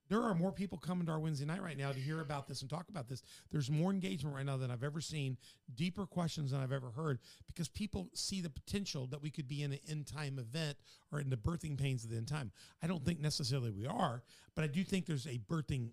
There 0.10 0.22
are 0.22 0.36
more 0.36 0.52
people 0.52 0.78
coming 0.78 1.06
to 1.06 1.12
our 1.14 1.20
Wednesday 1.20 1.46
night 1.46 1.62
right 1.62 1.78
now 1.78 1.92
to 1.92 2.00
hear 2.00 2.22
about 2.22 2.48
this 2.48 2.62
and 2.62 2.70
talk 2.70 2.90
about 2.90 3.08
this. 3.08 3.24
There's 3.52 3.72
more 3.72 3.90
engagement 3.90 4.36
right 4.36 4.46
now 4.46 4.58
than 4.58 4.70
I've 4.70 4.84
ever 4.84 5.02
seen, 5.02 5.38
deeper 5.76 6.06
questions 6.06 6.52
than 6.52 6.60
I've 6.60 6.72
ever 6.72 6.92
heard, 6.92 7.20
because 7.48 7.68
people 7.70 8.10
see 8.14 8.42
the 8.42 8.50
potential 8.50 9.08
that 9.08 9.22
we 9.22 9.30
could 9.30 9.48
be 9.48 9.64
in 9.64 9.72
an 9.72 9.80
end 9.90 10.08
time 10.08 10.40
event 10.40 10.78
or 11.12 11.20
in 11.20 11.30
the 11.30 11.38
birthing 11.38 11.78
pains 11.78 12.04
of 12.04 12.10
the 12.10 12.18
end 12.18 12.28
time. 12.28 12.52
I 12.82 12.88
don't 12.88 13.06
think 13.06 13.22
necessarily 13.22 13.72
we 13.72 13.88
are, 13.88 14.24
but 14.56 14.64
I 14.64 14.68
do 14.68 14.84
think 14.84 15.06
there's 15.06 15.26
a 15.26 15.40
birthing 15.50 15.92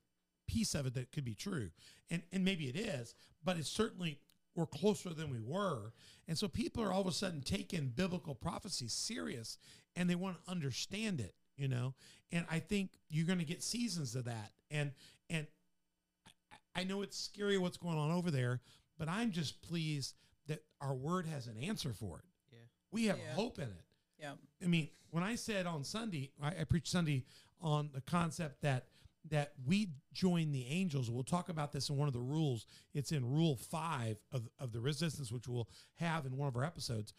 piece 0.49 0.75
of 0.75 0.87
it 0.87 0.95
that 0.95 1.13
could 1.13 1.25
be 1.25 1.35
true. 1.35 1.71
And 2.11 2.23
and 2.33 2.45
maybe 2.45 2.69
it 2.69 2.77
is, 2.77 3.15
but 3.45 3.57
it's 3.57 3.71
certainly 3.71 4.19
we're 4.55 4.67
closer 4.67 5.11
than 5.11 5.31
we 5.31 5.41
were. 5.41 5.93
And 6.27 6.37
so 6.37 6.49
people 6.49 6.83
are 6.83 6.93
all 6.93 7.01
of 7.01 7.07
a 7.07 7.13
sudden 7.13 7.41
taking 7.41 7.89
biblical 7.89 8.35
prophecy 8.35 8.89
serious 8.89 9.59
and 9.97 10.09
they 10.09 10.15
want 10.15 10.45
to 10.45 10.51
understand 10.51 11.21
it, 11.21 11.35
you 11.61 11.69
know? 11.69 11.95
And 12.33 12.47
I 12.51 12.59
think 12.59 12.91
you're 13.09 13.27
going 13.27 13.39
to 13.39 13.45
get 13.45 13.63
seasons 13.63 14.15
of 14.15 14.25
that. 14.25 14.53
And 14.71 14.93
and 15.29 15.47
I- 16.75 16.81
I 16.81 16.85
know 16.85 17.03
it's 17.03 17.19
scary 17.19 17.59
what's 17.59 17.77
going 17.77 17.99
on 17.99 18.11
over 18.11 18.31
there, 18.31 18.61
but 18.99 19.09
I'm 19.09 19.31
just 19.33 19.61
pleased 19.63 20.15
that 20.47 20.65
our 20.81 20.95
word 20.95 21.27
has 21.27 21.47
an 21.47 21.57
answer 21.59 21.93
for 21.93 22.19
it. 22.21 22.25
Yeah. 22.53 22.59
We 22.91 23.05
have 23.07 23.19
Yeah. 23.19 23.35
hope 23.35 23.59
in 23.59 23.69
it. 23.69 23.85
Yeah. 24.19 24.35
I 24.63 24.67
mean, 24.67 24.91
when 25.11 25.23
I 25.23 25.35
said 25.35 25.67
on 25.67 25.85
Sunday, 25.85 26.33
I, 26.41 26.61
I 26.61 26.65
preached 26.65 26.89
Sunday 26.89 27.25
on 27.61 27.91
the 27.93 28.01
concept 28.01 28.63
that 28.63 28.87
that 29.29 29.53
we 29.67 29.93
join 30.15 30.51
the 30.51 30.65
angels. 30.67 31.11
We'll 31.11 31.25
talk 31.25 31.51
about 31.51 31.73
this 31.73 31.91
in 31.91 31.97
one 31.99 32.09
of 32.09 32.15
the 32.15 32.21
rules. 32.21 32.65
It's 32.95 33.13
in 33.13 33.23
Rule 33.31 33.55
Five 33.57 34.17
of 34.33 34.49
of 34.59 34.73
the 34.73 34.81
resistance, 34.81 35.31
which 35.31 35.47
we'll 35.47 35.69
have 35.97 36.25
in 36.25 36.37
one 36.39 36.49
of 36.49 36.57
our 36.57 36.65
episodes. 36.65 37.13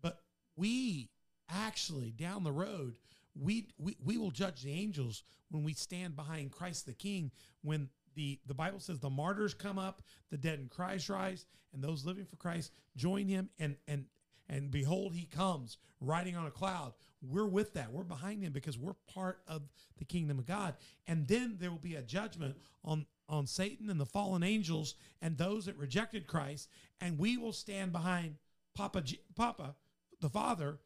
But 0.00 0.22
we 0.54 1.10
actually 1.48 2.12
down 2.12 2.44
the 2.44 2.52
road, 2.52 2.96
we 3.34 3.68
we, 3.78 3.96
we 4.04 4.16
will 4.16 4.30
judge 4.30 4.62
the 4.62 4.72
angels 4.72 5.22
when 5.50 5.64
we 5.64 5.74
stand 5.74 6.16
behind 6.16 6.52
Christ 6.52 6.86
the 6.86 6.92
King. 6.92 7.30
When 7.62 7.88
the 8.14 8.38
the 8.46 8.54
Bible 8.54 8.80
says 8.80 8.98
the 8.98 9.10
martyrs 9.10 9.54
come 9.54 9.78
up, 9.78 10.02
the 10.30 10.38
dead 10.38 10.58
in 10.58 10.68
Christ 10.68 11.08
rise, 11.08 11.46
and 11.72 11.82
those 11.82 12.04
living 12.04 12.26
for 12.26 12.36
Christ 12.36 12.72
join 12.96 13.26
him 13.26 13.50
and 13.58 13.76
and 13.86 14.06
and 14.48 14.70
behold 14.70 15.14
he 15.14 15.24
comes 15.24 15.78
riding 16.00 16.36
on 16.36 16.46
a 16.46 16.50
cloud 16.50 16.92
we're 17.22 17.46
with 17.46 17.74
that 17.74 17.92
we're 17.92 18.02
behind 18.02 18.42
him 18.42 18.52
because 18.52 18.76
we're 18.76 18.94
part 19.14 19.40
of 19.46 19.62
the 19.98 20.04
kingdom 20.04 20.38
of 20.38 20.46
god 20.46 20.74
and 21.06 21.26
then 21.28 21.56
there 21.58 21.70
will 21.70 21.78
be 21.78 21.94
a 21.94 22.02
judgment 22.02 22.56
on 22.84 23.06
on 23.28 23.46
satan 23.46 23.88
and 23.88 24.00
the 24.00 24.06
fallen 24.06 24.42
angels 24.42 24.94
and 25.22 25.38
those 25.38 25.66
that 25.66 25.76
rejected 25.76 26.26
christ 26.26 26.68
and 27.00 27.18
we 27.18 27.36
will 27.36 27.52
stand 27.52 27.92
behind 27.92 28.34
papa 28.74 29.02
papa 29.36 29.74
the 30.20 30.28
father 30.28 30.78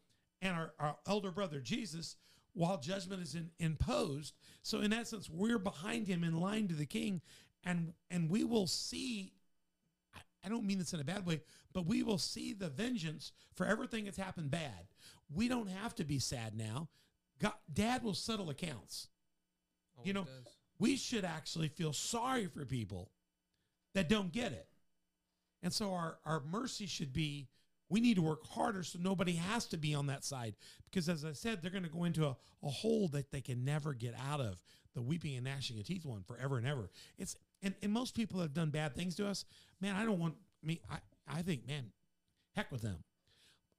and 0.42 0.54
our, 0.54 0.72
our 0.78 0.96
elder 1.06 1.30
brother 1.30 1.60
jesus 1.60 2.16
while 2.54 2.78
judgment 2.78 3.20
is 3.22 3.34
in, 3.34 3.50
imposed 3.58 4.34
so 4.62 4.80
in 4.80 4.92
essence 4.92 5.28
we're 5.28 5.58
behind 5.58 6.06
him 6.06 6.24
in 6.24 6.38
line 6.40 6.66
to 6.68 6.74
the 6.74 6.86
king 6.86 7.20
and 7.64 7.92
and 8.10 8.30
we 8.30 8.44
will 8.44 8.66
see 8.66 9.32
I- 10.14 10.20
I 10.44 10.48
don't 10.48 10.64
mean 10.64 10.78
this 10.78 10.92
in 10.92 11.00
a 11.00 11.04
bad 11.04 11.26
way, 11.26 11.40
but 11.72 11.86
we 11.86 12.02
will 12.02 12.18
see 12.18 12.52
the 12.52 12.68
vengeance 12.68 13.32
for 13.54 13.66
everything 13.66 14.04
that's 14.04 14.16
happened 14.18 14.50
bad. 14.50 14.86
We 15.28 15.48
don't 15.48 15.68
have 15.68 15.94
to 15.96 16.04
be 16.04 16.18
sad 16.18 16.54
now. 16.56 16.88
God, 17.40 17.54
Dad 17.72 18.02
will 18.02 18.14
settle 18.14 18.50
accounts. 18.50 19.08
Oh, 19.98 20.02
you 20.04 20.12
know. 20.12 20.26
We 20.78 20.96
should 20.96 21.24
actually 21.24 21.68
feel 21.68 21.92
sorry 21.92 22.46
for 22.46 22.64
people 22.66 23.10
that 23.94 24.08
don't 24.08 24.32
get 24.32 24.52
it. 24.52 24.68
And 25.62 25.72
so 25.72 25.92
our, 25.94 26.18
our 26.26 26.40
mercy 26.40 26.86
should 26.86 27.12
be 27.12 27.48
we 27.88 28.00
need 28.00 28.14
to 28.16 28.22
work 28.22 28.46
harder 28.46 28.82
so 28.82 28.98
nobody 29.00 29.34
has 29.34 29.66
to 29.66 29.76
be 29.76 29.94
on 29.94 30.06
that 30.06 30.24
side. 30.24 30.54
Because 30.90 31.08
as 31.08 31.24
I 31.24 31.32
said, 31.32 31.60
they're 31.60 31.70
going 31.70 31.84
to 31.84 31.90
go 31.90 32.04
into 32.04 32.26
a, 32.26 32.36
a 32.62 32.68
hole 32.68 33.08
that 33.08 33.30
they 33.30 33.40
can 33.40 33.64
never 33.64 33.92
get 33.92 34.14
out 34.28 34.40
of 34.40 34.56
the 34.94 35.02
weeping 35.02 35.34
and 35.34 35.44
gnashing 35.44 35.78
of 35.78 35.86
teeth 35.86 36.06
one 36.06 36.22
forever 36.22 36.56
and 36.56 36.66
ever. 36.66 36.90
It's 37.18 37.36
and, 37.62 37.74
and 37.82 37.92
most 37.92 38.14
people 38.14 38.40
have 38.40 38.54
done 38.54 38.70
bad 38.70 38.94
things 38.94 39.14
to 39.16 39.26
us, 39.26 39.44
man, 39.80 39.96
I 39.96 40.04
don't 40.04 40.18
want 40.18 40.34
me 40.62 40.80
I, 40.90 40.98
I 41.28 41.42
think, 41.42 41.66
man, 41.66 41.90
heck 42.54 42.70
with 42.70 42.82
them. 42.82 42.98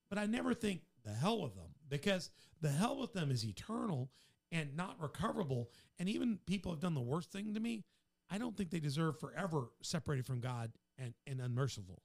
But 0.10 0.20
I 0.20 0.26
never 0.26 0.54
think 0.54 0.82
the 1.04 1.14
hell 1.14 1.42
with 1.42 1.56
them 1.56 1.70
because 1.90 2.30
the 2.62 2.70
hell 2.70 2.98
with 3.00 3.14
them 3.14 3.32
is 3.32 3.46
eternal 3.46 4.10
and 4.52 4.76
not 4.76 4.98
recoverable. 5.00 5.70
And 6.00 6.10
even 6.10 6.40
people 6.46 6.72
have 6.72 6.82
done 6.82 6.94
the 6.94 7.02
worst 7.02 7.32
thing 7.32 7.54
to 7.54 7.60
me. 7.60 7.84
I 8.30 8.38
don't 8.38 8.56
think 8.56 8.70
they 8.70 8.80
deserve 8.80 9.20
forever 9.20 9.70
separated 9.82 10.26
from 10.26 10.40
God 10.40 10.72
and, 10.98 11.14
and 11.28 11.40
unmerciful. 11.40 12.02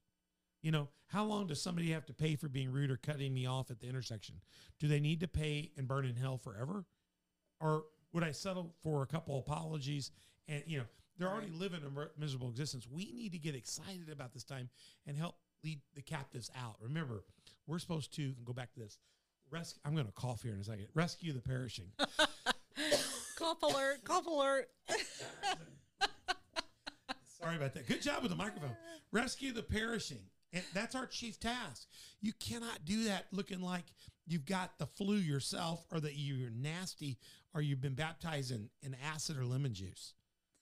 You 0.63 0.71
know, 0.71 0.89
how 1.07 1.25
long 1.25 1.47
does 1.47 1.63
somebody 1.63 1.91
have 1.93 2.07
to 2.07 2.13
pay 2.13 2.37
for 2.37 2.49
being 2.49 2.71
rude 2.71 2.91
or 2.91 2.97
cutting 2.97 3.33
me 3.33 3.47
off 3.47 3.71
at 3.71 3.81
the 3.81 3.89
intersection? 3.89 4.37
Do 4.79 4.89
they 4.89 5.01
need 5.01 5.21
to 5.21 5.29
pay 5.29 5.73
and 5.77 5.89
burn 5.89 6.05
in 6.05 6.17
hell 6.17 6.37
forever? 6.37 6.85
Or 7.61 7.85
would 8.13 8.25
I 8.25 8.33
settle 8.33 8.75
for 8.83 9.03
a 9.03 9.07
couple 9.07 9.39
apologies 9.39 10.11
and, 10.49 10.63
you 10.67 10.79
know, 10.79 10.85
they're 11.19 11.29
already 11.29 11.51
living 11.51 11.81
a 11.85 12.21
miserable 12.21 12.49
existence. 12.49 12.89
We 12.91 13.13
need 13.13 13.33
to 13.33 13.39
get 13.39 13.55
excited 13.55 14.11
about 14.11 14.33
this 14.33 14.43
time 14.43 14.71
and 15.07 15.17
help 15.17 15.37
lead 15.63 15.81
the 15.95 16.01
captives 16.01 16.51
out. 16.59 16.77
Remember, 16.81 17.25
we're 17.67 17.79
supposed 17.79 18.15
to 18.17 18.35
go 18.45 18.55
back 18.55 18.73
to 18.73 18.81
this. 18.81 18.99
Rescue. 19.51 19.81
I'm 19.85 19.95
going 19.95 20.07
to 20.07 20.13
cough 20.13 20.43
here 20.43 20.55
in 20.55 20.61
a 20.61 20.65
second. 20.65 20.87
Rescue 20.95 21.33
the 21.33 21.41
perishing. 21.41 21.87
Cough 23.37 23.63
alert! 23.63 24.05
Cough 24.05 24.27
alert! 24.27 24.69
Sorry 27.41 27.57
about 27.57 27.75
that. 27.75 27.89
Good 27.89 28.03
job 28.03 28.23
with 28.23 28.31
the 28.31 28.37
microphone. 28.37 28.77
Rescue 29.13 29.53
the 29.53 29.63
perishing. 29.63 30.21
And 30.53 30.65
that's 30.75 30.95
our 30.95 31.07
chief 31.07 31.39
task. 31.39 31.87
You 32.21 32.33
cannot 32.41 32.85
do 32.85 33.05
that 33.05 33.27
looking 33.33 33.61
like 33.61 33.85
you've 34.27 34.47
got 34.47 34.79
the 34.79 34.87
flu 34.87 35.17
yourself 35.17 35.85
or 35.93 36.01
that 36.01 36.15
you're 36.17 36.51
nasty 36.51 37.19
or 37.55 37.61
you've 37.63 37.81
been 37.81 37.95
baptized 37.95 38.51
in, 38.51 38.69
in 38.83 38.97
acid 39.05 39.37
or 39.39 39.45
lemon 39.45 39.75
juice. 39.75 40.15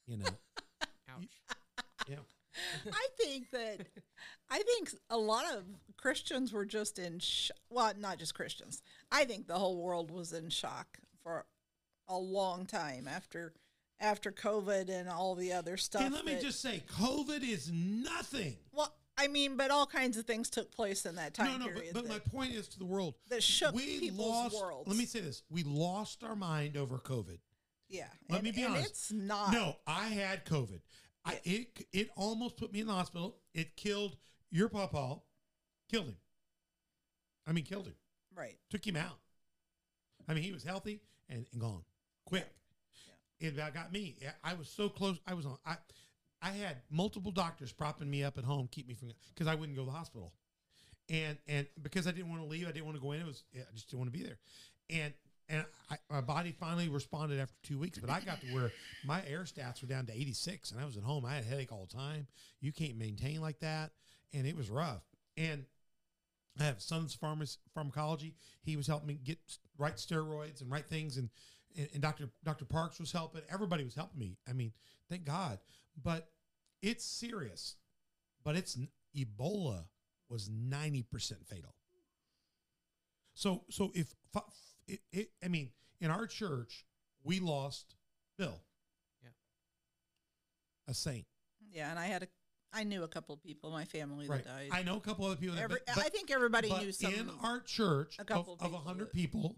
You 0.07 0.19
know, 0.19 0.27
Ouch. 1.11 1.41
yeah. 2.09 2.17
I 2.91 3.07
think 3.19 3.51
that 3.51 3.87
I 4.51 4.59
think 4.63 4.91
a 5.11 5.17
lot 5.17 5.45
of 5.55 5.65
Christians 5.97 6.53
were 6.53 6.65
just 6.65 6.99
in 6.99 7.19
sh- 7.21 7.51
well, 7.71 7.93
not 7.99 8.19
just 8.19 8.35
Christians. 8.35 8.83
I 9.13 9.25
think 9.25 9.47
the 9.47 9.55
whole 9.59 9.77
world 9.81 10.11
was 10.11 10.33
in 10.33 10.49
shock 10.51 10.99
for 11.23 11.47
a 12.09 12.19
long 12.19 12.67
time 12.67 13.07
after 13.07 13.53
after 14.01 14.33
COVID 14.33 14.89
and 14.89 15.09
all 15.09 15.35
the 15.35 15.53
other 15.53 15.77
stuff. 15.77 16.03
And 16.03 16.15
let 16.15 16.25
me 16.25 16.35
that- 16.35 16.43
just 16.43 16.61
say, 16.61 16.83
COVID 16.99 17.43
is 17.43 17.71
nothing. 17.73 18.57
well, 18.73 18.93
I 19.19 19.27
mean, 19.29 19.57
but 19.57 19.71
all 19.71 19.87
kinds 19.87 20.17
of 20.17 20.25
things 20.25 20.49
took 20.49 20.71
place 20.71 21.05
in 21.05 21.17
that 21.17 21.35
time 21.35 21.59
no, 21.59 21.59
no, 21.59 21.65
but, 21.67 21.75
period. 21.75 21.95
but 21.95 22.05
that, 22.05 22.11
my 22.11 22.19
point 22.31 22.55
is 22.55 22.69
to 22.69 22.79
the 22.79 22.85
world. 22.85 23.15
that 23.29 23.43
shook 23.43 23.75
we 23.75 23.99
people's 23.99 24.29
lost. 24.29 24.63
worlds. 24.63 24.89
Let 24.89 24.97
me 24.97 25.05
say 25.07 25.21
this: 25.21 25.43
we 25.51 25.65
lost 25.65 26.23
our 26.23 26.37
mind 26.37 26.77
over 26.77 26.99
COVID. 26.99 27.39
yeah. 27.89 28.05
Let 28.29 28.39
and, 28.39 28.45
me 28.45 28.53
be 28.53 28.65
honest. 28.65 28.87
It's 28.87 29.13
not. 29.13 29.53
No, 29.53 29.77
I 29.87 30.07
had 30.07 30.45
COVID. 30.45 30.81
I, 31.25 31.41
it 31.45 31.87
it 31.93 32.11
almost 32.17 32.57
put 32.57 32.73
me 32.73 32.81
in 32.81 32.87
the 32.87 32.93
hospital. 32.93 33.37
It 33.55 33.77
killed 33.77 34.17
your 34.51 34.69
papa. 34.69 35.21
Killed 35.91 36.07
him. 36.07 36.17
I 37.47 37.53
mean, 37.53 37.65
killed 37.65 37.87
him. 37.87 37.95
Right. 38.35 38.57
Took 38.71 38.87
him 38.87 38.97
out. 38.97 39.19
I 40.29 40.35
mean, 40.35 40.43
he 40.43 40.53
was 40.53 40.63
healthy 40.63 41.01
and, 41.29 41.47
and 41.53 41.61
gone 41.61 41.83
quick. 42.25 42.47
Yeah. 43.41 43.49
It 43.49 43.55
about 43.55 43.75
got 43.75 43.93
me. 43.93 44.17
I 44.45 44.55
was 44.55 44.69
so 44.69 44.89
close. 44.89 45.19
I 45.27 45.35
was 45.35 45.47
on. 45.47 45.57
I 45.67 45.77
I 46.41 46.51
had 46.51 46.77
multiple 46.91 47.33
doctors 47.33 47.73
propping 47.73 48.09
me 48.09 48.23
up 48.23 48.39
at 48.39 48.45
home, 48.45 48.69
keep 48.71 48.87
me 48.89 48.95
from 48.95 49.11
because 49.35 49.47
I 49.47 49.55
wouldn't 49.55 49.77
go 49.77 49.85
to 49.85 49.91
the 49.91 49.97
hospital, 49.97 50.33
and 51.09 51.37
and 51.47 51.67
because 51.83 52.07
I 52.07 52.13
didn't 52.13 52.31
want 52.31 52.43
to 52.43 52.49
leave, 52.49 52.69
I 52.69 52.73
didn't 52.73 52.87
want 52.87 52.97
to 52.97 53.03
go 53.03 53.13
in. 53.13 53.21
It 53.21 53.27
was 53.27 53.45
I 53.55 53.73
just 53.75 53.91
didn't 53.91 54.01
want 54.01 54.13
to 54.13 54.19
be 54.19 54.25
there, 54.25 54.39
and 54.91 55.13
and 55.51 55.65
I, 55.91 55.97
my 56.11 56.21
body 56.21 56.53
finally 56.53 56.89
responded 56.89 57.41
after 57.41 57.55
two 57.63 57.79
weeks, 57.79 57.99
but 57.99 58.11
I 58.11 58.21
got 58.21 58.41
to 58.43 58.47
where 58.49 58.71
my 59.05 59.23
air 59.27 59.45
stats 59.45 59.81
were 59.81 59.89
down 59.89 60.05
to 60.07 60.13
86 60.13 60.73
and 60.73 60.81
I 60.81 60.85
was 60.85 60.97
at 60.97 61.03
home. 61.03 61.25
I 61.25 61.35
had 61.35 61.45
a 61.45 61.47
headache 61.47 61.73
all 61.73 61.87
the 61.91 61.97
time. 61.97 62.27
You 62.61 62.71
can't 62.71 62.99
maintain 62.99 63.41
like 63.41 63.61
that. 63.61 63.93
And 64.35 64.47
it 64.47 64.55
was 64.55 64.69
rough. 64.69 65.03
And 65.39 65.65
I 66.61 66.65
have 66.65 66.83
son's 66.83 67.17
pharmac- 67.17 67.57
pharmacology. 67.73 68.35
He 68.63 68.77
was 68.77 68.87
helping 68.87 69.09
me 69.09 69.19
get 69.23 69.39
right 69.79 69.97
steroids 69.97 70.61
and 70.61 70.71
right 70.71 70.87
things. 70.87 71.17
And, 71.17 71.31
and, 71.79 71.89
and 71.95 72.03
Dr. 72.03 72.29
Dr. 72.45 72.67
Parks 72.67 73.01
was 73.01 73.11
helping. 73.11 73.41
Everybody 73.51 73.85
was 73.85 73.95
helping 73.95 74.19
me. 74.19 74.37
I 74.47 74.53
mean, 74.53 74.73
thank 75.09 75.25
God. 75.25 75.59
But 76.03 76.29
it's 76.83 77.05
serious. 77.05 77.77
But 78.45 78.57
it's 78.57 78.79
Ebola 79.17 79.85
was 80.29 80.49
90% 80.51 81.05
fatal. 81.47 81.75
So, 83.35 83.63
so 83.71 83.91
if 83.95 84.15
it, 84.87 85.01
it, 85.13 85.29
I 85.45 85.49
mean, 85.49 85.71
in 86.01 86.11
our 86.11 86.27
church, 86.27 86.85
we 87.23 87.41
lost 87.41 87.95
Bill. 88.37 88.61
Yeah. 89.23 89.31
A 90.89 90.95
saint. 90.95 91.27
Yeah, 91.73 91.91
and 91.91 91.99
I 91.99 92.07
had 92.07 92.25
a, 92.25 92.29
I 92.73 92.85
knew 92.85 93.03
a 93.05 93.09
couple 93.09 93.35
of 93.35 93.43
people 93.43 93.71
in 93.71 93.75
my 93.75 93.85
family 93.85 94.27
Right. 94.29 94.45
that 94.45 94.51
died. 94.51 94.69
I 94.73 94.83
know 94.83 94.97
a 94.97 95.01
couple 95.01 95.27
other 95.27 95.37
people 95.37 95.57
that 95.57 95.63
Every, 95.63 95.79
but- 95.87 95.95
but- 95.97 96.05
I 96.05 96.09
think 96.09 96.31
everybody 96.31 96.69
but 96.69 96.83
knew 96.83 96.93
some. 96.93 97.13
in 97.15 97.31
our 97.43 97.61
church 97.61 98.17
a 98.19 98.23
of, 98.23 98.27
couple 98.27 98.55
of 98.55 98.61
people 98.61 98.75
100 98.79 99.13
people 99.13 99.57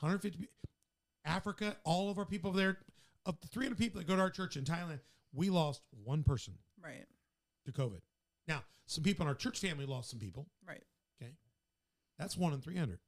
150 0.00 0.48
africa 1.24 1.76
all 1.84 2.10
of 2.10 2.18
our 2.18 2.24
people 2.26 2.52
there 2.52 2.78
of 3.24 3.40
the 3.40 3.48
300 3.48 3.76
people 3.78 3.98
that 4.00 4.06
go 4.06 4.14
to 4.14 4.22
our 4.22 4.30
church 4.30 4.56
in 4.56 4.64
thailand 4.64 5.00
we 5.36 5.50
lost 5.50 5.82
one 6.04 6.22
person 6.22 6.54
right, 6.82 7.04
to 7.64 7.72
covid 7.72 8.00
now 8.48 8.62
some 8.86 9.04
people 9.04 9.24
in 9.24 9.28
our 9.28 9.34
church 9.34 9.60
family 9.60 9.84
lost 9.86 10.10
some 10.10 10.18
people 10.18 10.46
right. 10.66 10.82
okay 11.22 11.32
that's 12.18 12.36
one 12.36 12.52
in 12.52 12.60
300 12.60 12.98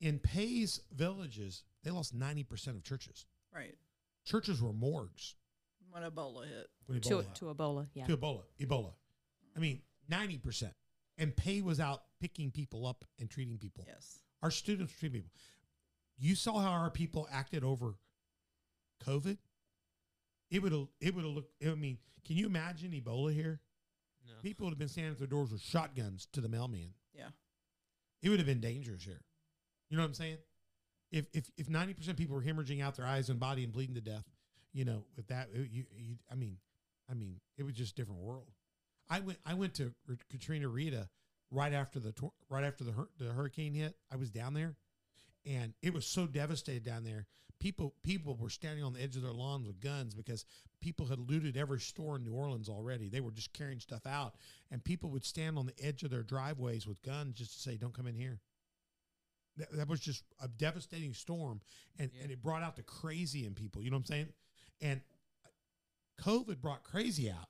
in 0.00 0.18
Pay's 0.18 0.80
villages 0.94 1.62
they 1.84 1.90
lost 1.90 2.18
90% 2.18 2.68
of 2.68 2.82
churches 2.82 3.26
Right. 3.54 3.76
churches 4.24 4.60
were 4.60 4.72
morgues 4.72 5.34
When 5.90 6.02
Ebola 6.02 6.48
hit. 6.48 6.66
when 6.86 7.00
To, 7.02 7.08
Ebola 7.08 7.34
to 7.34 7.44
Ebola, 7.54 7.86
yeah. 7.94 8.06
to 8.06 8.16
Ebola. 8.16 8.42
Ebola. 8.60 8.92
I 9.56 9.60
mean, 9.60 9.80
90%. 10.10 10.72
And 11.18 11.36
Pay 11.36 11.60
was 11.62 11.78
out 11.78 12.02
picking 12.20 12.50
people 12.50 12.84
up 12.86 13.04
and 13.20 13.30
treating 13.30 13.56
people. 13.58 13.84
Yes. 13.86 14.18
Our 14.42 14.50
students 14.50 14.92
were 14.92 14.98
treating 14.98 15.20
people. 15.22 15.30
You 16.18 16.34
saw 16.34 16.58
how 16.58 16.70
our 16.72 16.90
people 16.90 17.28
acted 17.30 17.62
over 17.62 17.94
COVID? 19.06 19.38
It 20.54 20.62
would 20.62 20.72
have, 20.72 20.86
it 21.00 21.14
would 21.14 21.24
have 21.24 21.34
looked, 21.34 21.52
I 21.66 21.74
mean, 21.74 21.98
can 22.24 22.36
you 22.36 22.46
imagine 22.46 22.92
Ebola 22.92 23.34
here? 23.34 23.60
No. 24.26 24.34
People 24.42 24.64
would 24.66 24.70
have 24.72 24.78
been 24.78 24.88
standing 24.88 25.12
at 25.12 25.18
their 25.18 25.26
doors 25.26 25.50
with 25.50 25.60
shotguns 25.60 26.28
to 26.32 26.40
the 26.40 26.48
mailman. 26.48 26.94
Yeah. 27.12 27.28
It 28.22 28.28
would 28.28 28.38
have 28.38 28.46
been 28.46 28.60
dangerous 28.60 29.02
here. 29.04 29.20
You 29.90 29.96
know 29.96 30.02
what 30.04 30.08
I'm 30.08 30.14
saying? 30.14 30.38
If 31.10 31.26
if 31.32 31.50
if 31.56 31.66
90% 31.68 32.08
of 32.08 32.16
people 32.16 32.34
were 32.36 32.42
hemorrhaging 32.42 32.82
out 32.82 32.96
their 32.96 33.06
eyes 33.06 33.28
and 33.30 33.38
body 33.38 33.64
and 33.64 33.72
bleeding 33.72 33.94
to 33.96 34.00
death, 34.00 34.24
you 34.72 34.84
know, 34.84 35.04
with 35.16 35.26
that, 35.28 35.48
it- 35.52 35.70
you, 35.70 35.84
you, 35.96 36.14
I 36.30 36.34
mean, 36.34 36.56
I 37.10 37.14
mean, 37.14 37.40
it 37.58 37.64
was 37.64 37.74
just 37.74 37.92
a 37.92 37.94
different 37.96 38.20
world. 38.22 38.50
I 39.10 39.20
went 39.20 39.38
I 39.44 39.54
went 39.54 39.74
to 39.74 39.92
R- 40.08 40.16
Katrina 40.30 40.68
Rita 40.68 41.08
right 41.50 41.72
after 41.72 42.00
the 42.00 42.12
tor- 42.12 42.32
right 42.48 42.64
after 42.64 42.84
the 42.84 42.92
hur- 42.92 43.10
the 43.18 43.32
hurricane 43.32 43.74
hit. 43.74 43.96
I 44.10 44.16
was 44.16 44.30
down 44.30 44.54
there, 44.54 44.76
and 45.46 45.74
it 45.82 45.92
was 45.92 46.06
so 46.06 46.26
devastated 46.26 46.84
down 46.84 47.04
there. 47.04 47.26
People 47.60 47.94
people 48.02 48.36
were 48.36 48.50
standing 48.50 48.84
on 48.84 48.92
the 48.92 49.02
edge 49.02 49.16
of 49.16 49.22
their 49.22 49.32
lawns 49.32 49.66
with 49.66 49.80
guns 49.80 50.14
because 50.14 50.44
people 50.80 51.06
had 51.06 51.18
looted 51.18 51.56
every 51.56 51.80
store 51.80 52.16
in 52.16 52.24
New 52.24 52.34
Orleans 52.34 52.68
already. 52.68 53.08
They 53.08 53.20
were 53.20 53.30
just 53.30 53.52
carrying 53.52 53.80
stuff 53.80 54.06
out, 54.06 54.34
and 54.70 54.84
people 54.84 55.10
would 55.10 55.24
stand 55.24 55.56
on 55.58 55.66
the 55.66 55.74
edge 55.82 56.02
of 56.02 56.10
their 56.10 56.22
driveways 56.22 56.86
with 56.86 57.02
guns 57.02 57.36
just 57.38 57.54
to 57.54 57.60
say, 57.60 57.76
"Don't 57.76 57.94
come 57.94 58.06
in 58.06 58.16
here." 58.16 58.40
That, 59.56 59.72
that 59.72 59.88
was 59.88 60.00
just 60.00 60.24
a 60.42 60.48
devastating 60.48 61.14
storm, 61.14 61.60
and, 61.98 62.10
Yeah. 62.12 62.22
and 62.24 62.32
it 62.32 62.42
brought 62.42 62.62
out 62.62 62.74
the 62.76 62.82
crazy 62.82 63.46
in 63.46 63.54
people. 63.54 63.82
You 63.82 63.90
know 63.90 63.96
what 63.96 64.00
I'm 64.00 64.06
saying? 64.06 64.32
And 64.80 65.00
COVID 66.20 66.60
brought 66.60 66.82
crazy 66.84 67.30
out, 67.30 67.48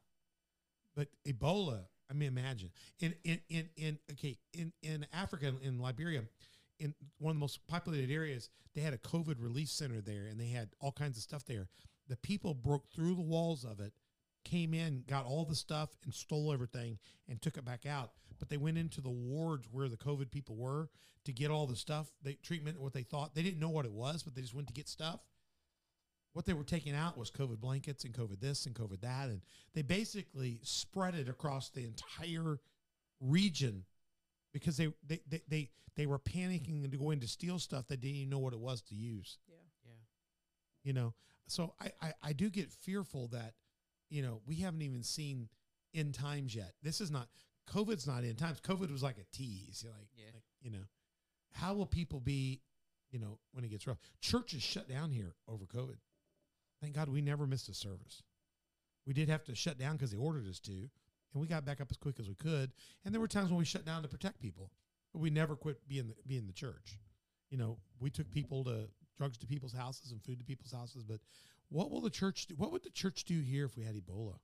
but 0.94 1.08
Ebola. 1.26 1.84
I 2.10 2.12
mean, 2.12 2.28
imagine 2.28 2.70
in 3.00 3.14
in 3.24 3.40
in, 3.48 3.68
in 3.76 3.98
okay 4.12 4.36
in 4.52 4.72
in 4.82 5.06
Africa 5.12 5.54
in 5.62 5.78
Liberia, 5.78 6.22
in 6.84 6.94
one 7.18 7.30
of 7.30 7.36
the 7.36 7.40
most 7.40 7.66
populated 7.66 8.12
areas, 8.12 8.50
they 8.74 8.82
had 8.82 8.94
a 8.94 8.98
COVID 8.98 9.36
relief 9.42 9.68
center 9.68 10.00
there, 10.00 10.26
and 10.26 10.38
they 10.38 10.48
had 10.48 10.70
all 10.80 10.92
kinds 10.92 11.16
of 11.16 11.22
stuff 11.22 11.44
there. 11.44 11.68
The 12.08 12.16
people 12.16 12.54
broke 12.54 12.90
through 12.90 13.14
the 13.14 13.22
walls 13.22 13.64
of 13.64 13.80
it, 13.80 13.92
came 14.44 14.74
in, 14.74 15.04
got 15.08 15.24
all 15.24 15.44
the 15.44 15.54
stuff, 15.54 15.90
and 16.04 16.12
stole 16.12 16.52
everything, 16.52 16.98
and 17.28 17.40
took 17.40 17.56
it 17.56 17.64
back 17.64 17.86
out. 17.86 18.12
But 18.38 18.50
they 18.50 18.58
went 18.58 18.78
into 18.78 19.00
the 19.00 19.10
wards 19.10 19.66
where 19.70 19.88
the 19.88 19.96
COVID 19.96 20.30
people 20.30 20.56
were 20.56 20.90
to 21.24 21.32
get 21.32 21.50
all 21.50 21.66
the 21.66 21.76
stuff, 21.76 22.12
treatment, 22.42 22.80
what 22.80 22.92
they 22.92 23.02
thought. 23.02 23.34
They 23.34 23.42
didn't 23.42 23.60
know 23.60 23.70
what 23.70 23.86
it 23.86 23.92
was, 23.92 24.22
but 24.22 24.34
they 24.34 24.42
just 24.42 24.54
went 24.54 24.68
to 24.68 24.74
get 24.74 24.88
stuff 24.88 25.20
what 26.34 26.44
they 26.44 26.52
were 26.52 26.64
taking 26.64 26.94
out 26.94 27.16
was 27.16 27.30
COVID 27.30 27.60
blankets 27.60 28.04
and 28.04 28.12
COVID 28.12 28.40
this 28.40 28.66
and 28.66 28.74
COVID 28.74 29.00
that. 29.00 29.28
And 29.28 29.40
they 29.72 29.82
basically 29.82 30.58
spread 30.62 31.14
it 31.14 31.28
across 31.28 31.70
the 31.70 31.84
entire 31.84 32.58
region 33.20 33.84
because 34.54 34.78
they, 34.78 34.88
they, 35.06 35.20
they, 35.28 35.42
they, 35.48 35.70
they 35.96 36.06
were 36.06 36.18
panicking 36.18 36.90
to 36.90 36.96
go 36.96 37.10
in 37.10 37.20
to 37.20 37.28
steal 37.28 37.58
stuff 37.58 37.86
that 37.88 38.00
didn't 38.00 38.16
even 38.16 38.30
know 38.30 38.38
what 38.38 38.54
it 38.54 38.58
was 38.60 38.80
to 38.82 38.94
use, 38.94 39.36
Yeah. 39.46 39.56
Yeah. 39.84 39.92
you 40.84 40.92
know? 40.94 41.12
So 41.46 41.74
I, 41.78 41.90
I, 42.00 42.12
I 42.22 42.32
do 42.32 42.48
get 42.48 42.70
fearful 42.72 43.28
that, 43.28 43.52
you 44.08 44.22
know, 44.22 44.40
we 44.46 44.54
haven't 44.56 44.80
even 44.80 45.02
seen 45.02 45.48
end 45.94 46.14
times 46.14 46.54
yet. 46.54 46.72
This 46.82 47.02
is 47.02 47.10
not, 47.10 47.28
COVID's 47.70 48.06
not 48.06 48.24
end 48.24 48.38
times. 48.38 48.60
COVID 48.60 48.90
was 48.90 49.02
like 49.02 49.18
a 49.18 49.24
tease. 49.36 49.82
You're 49.84 49.92
like, 49.92 50.08
Yeah. 50.16 50.30
like, 50.32 50.42
you 50.62 50.70
know, 50.70 50.84
how 51.52 51.74
will 51.74 51.86
people 51.86 52.20
be, 52.20 52.62
you 53.10 53.18
know, 53.18 53.38
when 53.52 53.64
it 53.64 53.68
gets 53.70 53.86
rough? 53.86 53.98
Churches 54.20 54.62
shut 54.62 54.88
down 54.88 55.10
here 55.10 55.34
over 55.46 55.64
COVID. 55.66 55.98
Thank 56.80 56.94
God 56.94 57.08
we 57.08 57.20
never 57.20 57.46
missed 57.46 57.68
a 57.68 57.74
service. 57.74 58.22
We 59.06 59.12
did 59.12 59.28
have 59.28 59.44
to 59.44 59.54
shut 59.54 59.78
down 59.78 59.92
because 59.96 60.10
they 60.12 60.16
ordered 60.16 60.48
us 60.48 60.60
to, 60.60 60.88
and 61.34 61.40
we 61.40 61.48
got 61.48 61.64
back 61.64 61.80
up 61.80 61.88
as 61.90 61.96
quick 61.96 62.18
as 62.18 62.28
we 62.28 62.34
could. 62.34 62.72
And 63.04 63.12
there 63.12 63.20
were 63.20 63.28
times 63.28 63.50
when 63.50 63.58
we 63.58 63.64
shut 63.64 63.84
down 63.84 64.02
to 64.02 64.08
protect 64.08 64.40
people, 64.40 64.70
but 65.12 65.20
we 65.20 65.30
never 65.30 65.56
quit 65.56 65.86
being 65.88 66.08
the, 66.08 66.14
being 66.26 66.46
the 66.46 66.52
church. 66.52 66.98
You 67.50 67.58
know, 67.58 67.78
we 68.00 68.08
took 68.10 68.30
people 68.30 68.64
to 68.64 68.88
drugs 69.18 69.36
to 69.38 69.46
people's 69.46 69.72
houses 69.72 70.12
and 70.12 70.22
food 70.22 70.38
to 70.38 70.44
people's 70.44 70.72
houses. 70.72 71.02
But 71.02 71.20
what 71.68 71.90
will 71.90 72.00
the 72.00 72.10
church 72.10 72.46
do? 72.46 72.54
What 72.56 72.72
would 72.72 72.84
the 72.84 72.90
church 72.90 73.24
do 73.24 73.40
here 73.40 73.64
if 73.64 73.76
we 73.76 73.84
had 73.84 73.94
Ebola? 73.94 74.34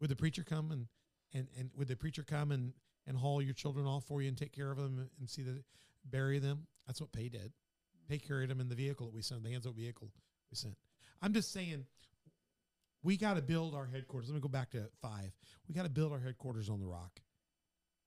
Would 0.00 0.10
the 0.10 0.16
preacher 0.16 0.42
come 0.42 0.72
and 0.72 0.86
and 1.34 1.48
and 1.58 1.70
would 1.76 1.88
the 1.88 1.96
preacher 1.96 2.22
come 2.22 2.50
and 2.52 2.72
and 3.06 3.16
haul 3.16 3.42
your 3.42 3.54
children 3.54 3.86
off 3.86 4.04
for 4.04 4.22
you 4.22 4.28
and 4.28 4.36
take 4.36 4.52
care 4.52 4.70
of 4.70 4.78
them 4.78 5.10
and 5.18 5.28
see 5.28 5.42
that 5.42 5.62
bury 6.04 6.38
them? 6.38 6.66
That's 6.86 7.00
what 7.00 7.12
Pay 7.12 7.28
did. 7.28 7.52
Pay 8.08 8.18
carried 8.18 8.50
them 8.50 8.60
in 8.60 8.68
the 8.68 8.74
vehicle 8.74 9.06
that 9.06 9.14
we 9.14 9.22
sent, 9.22 9.44
the 9.44 9.50
hands 9.50 9.66
up 9.66 9.74
vehicle 9.74 10.08
we 10.50 10.56
sent. 10.56 10.74
I'm 11.22 11.32
just 11.32 11.52
saying, 11.52 11.84
we 13.02 13.16
got 13.16 13.34
to 13.34 13.42
build 13.42 13.74
our 13.74 13.86
headquarters. 13.86 14.28
Let 14.28 14.34
me 14.34 14.40
go 14.40 14.48
back 14.48 14.70
to 14.70 14.88
five. 15.00 15.32
We 15.68 15.74
got 15.74 15.84
to 15.84 15.90
build 15.90 16.12
our 16.12 16.18
headquarters 16.18 16.68
on 16.68 16.80
the 16.80 16.86
rock. 16.86 17.20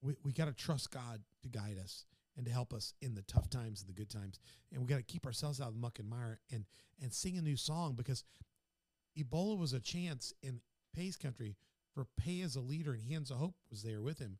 We, 0.01 0.15
we 0.23 0.31
got 0.31 0.45
to 0.45 0.53
trust 0.53 0.91
God 0.91 1.21
to 1.41 1.49
guide 1.49 1.77
us 1.81 2.05
and 2.35 2.45
to 2.45 2.51
help 2.51 2.73
us 2.73 2.93
in 3.01 3.15
the 3.15 3.21
tough 3.23 3.49
times 3.49 3.81
and 3.81 3.89
the 3.89 3.93
good 3.93 4.09
times. 4.09 4.39
And 4.71 4.81
we 4.81 4.87
got 4.87 4.97
to 4.97 5.03
keep 5.03 5.25
ourselves 5.25 5.61
out 5.61 5.69
of 5.69 5.73
the 5.73 5.79
muck 5.79 5.99
and 5.99 6.09
mire 6.09 6.39
and, 6.51 6.65
and 7.01 7.13
sing 7.13 7.37
a 7.37 7.41
new 7.41 7.57
song 7.57 7.93
because 7.95 8.23
Ebola 9.17 9.57
was 9.57 9.73
a 9.73 9.79
chance 9.79 10.33
in 10.41 10.59
Pay's 10.95 11.15
country 11.15 11.55
for 11.93 12.05
Pay 12.17 12.41
as 12.41 12.55
a 12.55 12.61
leader 12.61 12.93
and 12.93 13.03
Hands 13.03 13.29
of 13.29 13.37
Hope 13.37 13.55
was 13.69 13.83
there 13.83 14.01
with 14.01 14.19
him. 14.19 14.37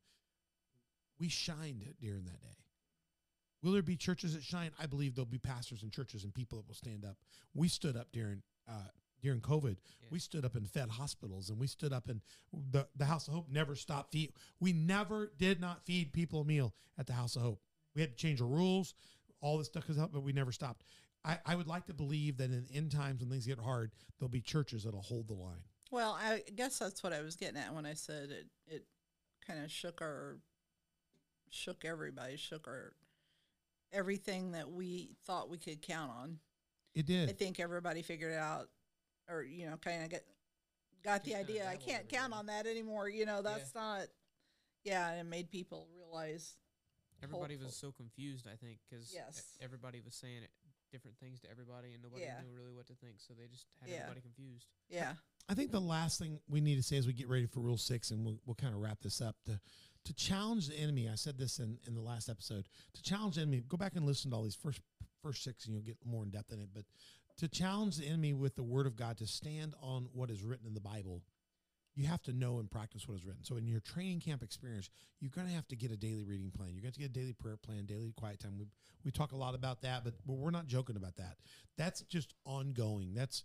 We 1.18 1.28
shined 1.28 1.84
during 2.00 2.24
that 2.24 2.40
day. 2.40 2.56
Will 3.62 3.72
there 3.72 3.82
be 3.82 3.96
churches 3.96 4.34
that 4.34 4.42
shine? 4.42 4.72
I 4.78 4.86
believe 4.86 5.14
there'll 5.14 5.26
be 5.26 5.38
pastors 5.38 5.82
and 5.82 5.90
churches 5.90 6.24
and 6.24 6.34
people 6.34 6.58
that 6.58 6.66
will 6.66 6.74
stand 6.74 7.04
up. 7.04 7.16
We 7.54 7.68
stood 7.68 7.96
up 7.96 8.08
during 8.12 8.42
uh, 8.68 8.88
during 9.24 9.40
COVID. 9.40 9.76
Yeah. 10.00 10.08
We 10.10 10.20
stood 10.20 10.44
up 10.44 10.54
and 10.54 10.68
fed 10.70 10.90
hospitals, 10.90 11.50
and 11.50 11.58
we 11.58 11.66
stood 11.66 11.92
up 11.92 12.08
and 12.08 12.20
the 12.70 12.86
the 12.96 13.06
House 13.06 13.26
of 13.26 13.34
Hope 13.34 13.48
never 13.50 13.74
stopped 13.74 14.12
feed. 14.12 14.32
We 14.60 14.72
never 14.72 15.32
did 15.38 15.60
not 15.60 15.84
feed 15.84 16.12
people 16.12 16.42
a 16.42 16.44
meal 16.44 16.74
at 16.98 17.06
the 17.06 17.14
House 17.14 17.34
of 17.34 17.42
Hope. 17.42 17.60
We 17.94 18.02
had 18.02 18.10
to 18.10 18.16
change 18.16 18.38
the 18.38 18.44
rules. 18.44 18.94
All 19.40 19.58
this 19.58 19.66
stuff 19.66 19.88
was 19.88 19.98
up, 19.98 20.12
but 20.12 20.22
we 20.22 20.32
never 20.32 20.52
stopped. 20.52 20.84
I, 21.24 21.38
I 21.46 21.56
would 21.56 21.66
like 21.66 21.86
to 21.86 21.94
believe 21.94 22.36
that 22.36 22.50
in 22.50 22.66
end 22.72 22.92
times 22.92 23.20
when 23.20 23.30
things 23.30 23.46
get 23.46 23.58
hard, 23.58 23.92
there'll 24.18 24.28
be 24.30 24.40
churches 24.40 24.84
that'll 24.84 25.02
hold 25.02 25.28
the 25.28 25.34
line. 25.34 25.62
Well, 25.90 26.18
I 26.20 26.42
guess 26.54 26.78
that's 26.78 27.02
what 27.02 27.12
I 27.12 27.22
was 27.22 27.36
getting 27.36 27.56
at 27.56 27.74
when 27.74 27.86
I 27.86 27.94
said 27.94 28.30
it. 28.30 28.46
It 28.66 28.84
kind 29.46 29.64
of 29.64 29.70
shook 29.70 30.02
our, 30.02 30.38
shook 31.50 31.84
everybody, 31.84 32.36
shook 32.36 32.66
our, 32.66 32.92
everything 33.92 34.52
that 34.52 34.70
we 34.70 35.10
thought 35.24 35.48
we 35.48 35.58
could 35.58 35.80
count 35.80 36.10
on. 36.10 36.38
It 36.94 37.06
did. 37.06 37.28
I 37.28 37.32
think 37.32 37.58
everybody 37.58 38.02
figured 38.02 38.32
it 38.32 38.38
out, 38.38 38.68
or 39.28 39.42
you 39.42 39.66
know, 39.68 39.76
kind 39.76 40.02
of 40.04 40.10
get 40.10 40.24
got 41.02 41.24
the 41.24 41.34
idea. 41.34 41.68
I 41.68 41.76
can't 41.76 42.08
count 42.08 42.32
on 42.32 42.46
that 42.46 42.66
anymore. 42.66 43.08
You 43.08 43.26
know, 43.26 43.42
that's 43.42 43.74
not. 43.74 44.02
Yeah, 44.84 45.10
and 45.10 45.20
it 45.20 45.30
made 45.30 45.50
people 45.50 45.88
realize. 45.96 46.56
Everybody 47.22 47.54
hopeful. 47.54 47.68
was 47.68 47.76
so 47.76 47.90
confused, 47.92 48.46
I 48.46 48.56
think, 48.56 48.80
because 48.88 49.10
Yes. 49.14 49.56
everybody 49.62 50.02
was 50.04 50.14
saying 50.14 50.42
it, 50.42 50.50
different 50.92 51.16
things 51.18 51.40
to 51.40 51.50
everybody, 51.50 51.94
and 51.94 52.02
nobody 52.02 52.22
Yeah. 52.22 52.42
knew 52.42 52.52
really 52.52 52.72
what 52.72 52.86
to 52.88 52.94
think. 52.96 53.18
So 53.20 53.32
they 53.32 53.46
just 53.46 53.66
had 53.80 53.88
Yeah. 53.88 53.96
everybody 54.00 54.20
confused. 54.20 54.66
Yeah, 54.90 55.14
I 55.48 55.54
think 55.54 55.70
the 55.70 55.80
last 55.80 56.18
thing 56.18 56.40
we 56.48 56.60
need 56.60 56.76
to 56.76 56.82
say 56.82 56.98
as 56.98 57.06
we 57.06 57.14
get 57.14 57.28
ready 57.28 57.46
for 57.46 57.60
Rule 57.60 57.78
Six, 57.78 58.10
and 58.10 58.26
we'll, 58.26 58.40
we'll 58.44 58.56
kind 58.56 58.74
of 58.74 58.80
wrap 58.80 59.00
this 59.00 59.20
up 59.22 59.36
to 59.46 59.58
to 60.04 60.12
challenge 60.12 60.68
the 60.68 60.74
enemy. 60.76 61.08
I 61.08 61.14
said 61.14 61.38
this 61.38 61.58
in, 61.60 61.78
in 61.86 61.94
the 61.94 62.02
last 62.02 62.28
episode. 62.28 62.68
To 62.92 63.02
challenge 63.02 63.36
the 63.36 63.40
enemy, 63.40 63.62
go 63.62 63.78
back 63.78 63.96
and 63.96 64.04
listen 64.04 64.30
to 64.32 64.36
all 64.36 64.42
these 64.42 64.54
first 64.54 64.80
first 65.22 65.42
six, 65.42 65.64
and 65.64 65.74
you'll 65.74 65.82
get 65.84 65.96
more 66.04 66.24
in 66.24 66.30
depth 66.30 66.52
in 66.52 66.60
it. 66.60 66.68
But 66.74 66.84
to 67.38 67.48
challenge 67.48 67.96
the 67.96 68.06
enemy 68.06 68.32
with 68.32 68.54
the 68.54 68.62
word 68.62 68.86
of 68.86 68.96
God, 68.96 69.18
to 69.18 69.26
stand 69.26 69.74
on 69.82 70.08
what 70.12 70.30
is 70.30 70.42
written 70.42 70.66
in 70.66 70.74
the 70.74 70.80
Bible, 70.80 71.22
you 71.96 72.06
have 72.06 72.22
to 72.22 72.32
know 72.32 72.58
and 72.58 72.70
practice 72.70 73.06
what 73.06 73.16
is 73.16 73.24
written. 73.24 73.44
So 73.44 73.56
in 73.56 73.66
your 73.66 73.80
training 73.80 74.20
camp 74.20 74.42
experience, 74.42 74.90
you're 75.20 75.30
going 75.30 75.46
to 75.46 75.52
have 75.52 75.68
to 75.68 75.76
get 75.76 75.92
a 75.92 75.96
daily 75.96 76.24
reading 76.24 76.50
plan. 76.50 76.70
You're 76.72 76.82
going 76.82 76.92
to 76.92 76.98
get 77.00 77.10
a 77.10 77.12
daily 77.12 77.32
prayer 77.32 77.56
plan, 77.56 77.86
daily 77.86 78.12
quiet 78.16 78.40
time. 78.40 78.58
We 78.58 78.66
we 79.04 79.10
talk 79.10 79.32
a 79.32 79.36
lot 79.36 79.54
about 79.54 79.82
that, 79.82 80.02
but, 80.02 80.14
but 80.26 80.34
we're 80.34 80.50
not 80.50 80.66
joking 80.66 80.96
about 80.96 81.16
that. 81.16 81.36
That's 81.76 82.02
just 82.02 82.34
ongoing. 82.44 83.14
That's 83.14 83.44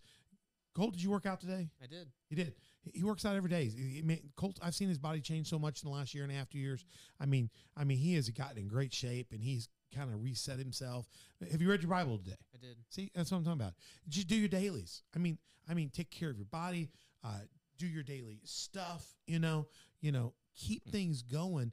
Colt. 0.76 0.94
Did 0.94 1.04
you 1.04 1.10
work 1.10 1.26
out 1.26 1.42
today? 1.42 1.70
I 1.84 1.88
did. 1.88 2.08
He 2.30 2.36
did. 2.36 2.54
He- 2.94 3.04
works 3.04 3.26
out 3.26 3.36
every 3.36 3.50
day. 3.50 3.66
He- 3.66 4.02
he 4.02 4.22
Colt, 4.36 4.60
I've 4.62 4.76
seen 4.76 4.88
his 4.88 5.00
body 5.00 5.20
change 5.20 5.48
so 5.48 5.60
much 5.60 5.84
in 5.84 5.90
the 5.90 5.96
last 5.96 6.14
year 6.14 6.24
and 6.24 6.32
a 6.32 6.36
half, 6.36 6.50
two 6.50 6.60
years. 6.60 6.86
I 7.20 7.26
mean, 7.26 7.50
I 7.76 7.84
mean, 7.84 7.98
he 7.98 8.14
has 8.16 8.30
gotten 8.30 8.58
in 8.58 8.68
great 8.68 8.94
shape 8.94 9.32
and 9.32 9.44
he's 9.44 9.68
kind 9.96 10.14
of 10.14 10.24
reset 10.24 10.60
himself. 10.60 11.08
Have 11.52 11.62
you 11.62 11.70
read 11.70 11.82
your 11.82 11.92
Bible 11.92 12.18
today? 12.18 12.38
I 12.54 12.58
did. 12.58 12.78
See, 12.90 13.12
that's 13.14 13.32
what 13.32 13.38
I'm 13.38 13.44
talking 13.44 13.62
about. 13.62 13.74
Just 14.08 14.28
do 14.28 14.36
your 14.36 14.50
dailies. 14.50 15.04
I 15.16 15.20
mean, 15.20 15.38
I 15.70 15.74
mean, 15.74 15.90
take 15.90 16.12
care 16.12 16.30
of 16.30 16.38
your 16.38 16.46
body. 16.46 16.90
Uh, 17.24 17.40
do 17.78 17.88
your 17.88 18.04
daily 18.04 18.40
stuff. 18.44 19.06
You 19.28 19.40
know, 19.40 19.68
you 20.02 20.12
know, 20.12 20.34
keep 20.56 20.90
things 20.90 21.22
going. 21.22 21.72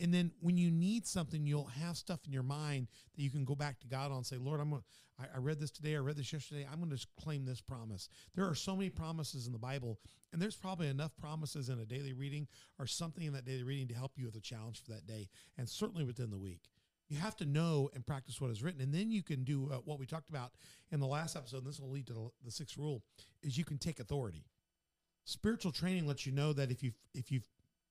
And 0.00 0.12
then 0.12 0.32
when 0.40 0.56
you 0.56 0.70
need 0.70 1.06
something, 1.06 1.46
you'll 1.46 1.66
have 1.66 1.96
stuff 1.96 2.20
in 2.26 2.32
your 2.32 2.42
mind 2.42 2.88
that 3.14 3.22
you 3.22 3.30
can 3.30 3.44
go 3.44 3.54
back 3.54 3.80
to 3.80 3.86
God 3.86 4.10
on 4.10 4.18
and 4.18 4.26
say, 4.26 4.36
Lord, 4.36 4.60
I'm 4.60 4.70
gonna. 4.70 4.82
I, 5.18 5.36
I 5.36 5.38
read 5.38 5.60
this 5.60 5.70
today. 5.70 5.94
I 5.94 5.98
read 5.98 6.16
this 6.16 6.32
yesterday. 6.32 6.66
I'm 6.70 6.78
going 6.78 6.90
to 6.90 7.06
claim 7.22 7.44
this 7.44 7.60
promise. 7.60 8.08
There 8.34 8.48
are 8.48 8.54
so 8.54 8.74
many 8.74 8.90
promises 8.90 9.46
in 9.46 9.52
the 9.52 9.58
Bible, 9.60 10.00
and 10.32 10.42
there's 10.42 10.56
probably 10.56 10.88
enough 10.88 11.12
promises 11.16 11.68
in 11.68 11.78
a 11.78 11.84
daily 11.84 12.12
reading 12.12 12.48
or 12.80 12.86
something 12.88 13.24
in 13.24 13.32
that 13.34 13.44
daily 13.44 13.62
reading 13.62 13.86
to 13.88 13.94
help 13.94 14.12
you 14.16 14.26
with 14.26 14.34
a 14.34 14.40
challenge 14.40 14.82
for 14.82 14.90
that 14.90 15.06
day, 15.06 15.28
and 15.56 15.68
certainly 15.68 16.04
within 16.04 16.30
the 16.30 16.38
week 16.38 16.62
you 17.08 17.18
have 17.18 17.36
to 17.36 17.44
know 17.44 17.90
and 17.94 18.06
practice 18.06 18.40
what 18.40 18.50
is 18.50 18.62
written. 18.62 18.80
And 18.80 18.92
then 18.92 19.10
you 19.10 19.22
can 19.22 19.44
do 19.44 19.70
uh, 19.72 19.76
what 19.84 19.98
we 19.98 20.06
talked 20.06 20.30
about 20.30 20.52
in 20.90 21.00
the 21.00 21.06
last 21.06 21.36
episode 21.36 21.58
and 21.58 21.66
this 21.66 21.80
will 21.80 21.90
lead 21.90 22.06
to 22.06 22.12
the, 22.12 22.30
the 22.44 22.50
sixth 22.50 22.76
rule 22.76 23.02
is 23.42 23.58
you 23.58 23.64
can 23.64 23.78
take 23.78 24.00
authority. 24.00 24.44
Spiritual 25.24 25.72
training 25.72 26.06
lets 26.06 26.26
you 26.26 26.32
know 26.32 26.52
that 26.52 26.70
if 26.70 26.82
you've 26.82 26.98
if 27.14 27.32
you've 27.32 27.46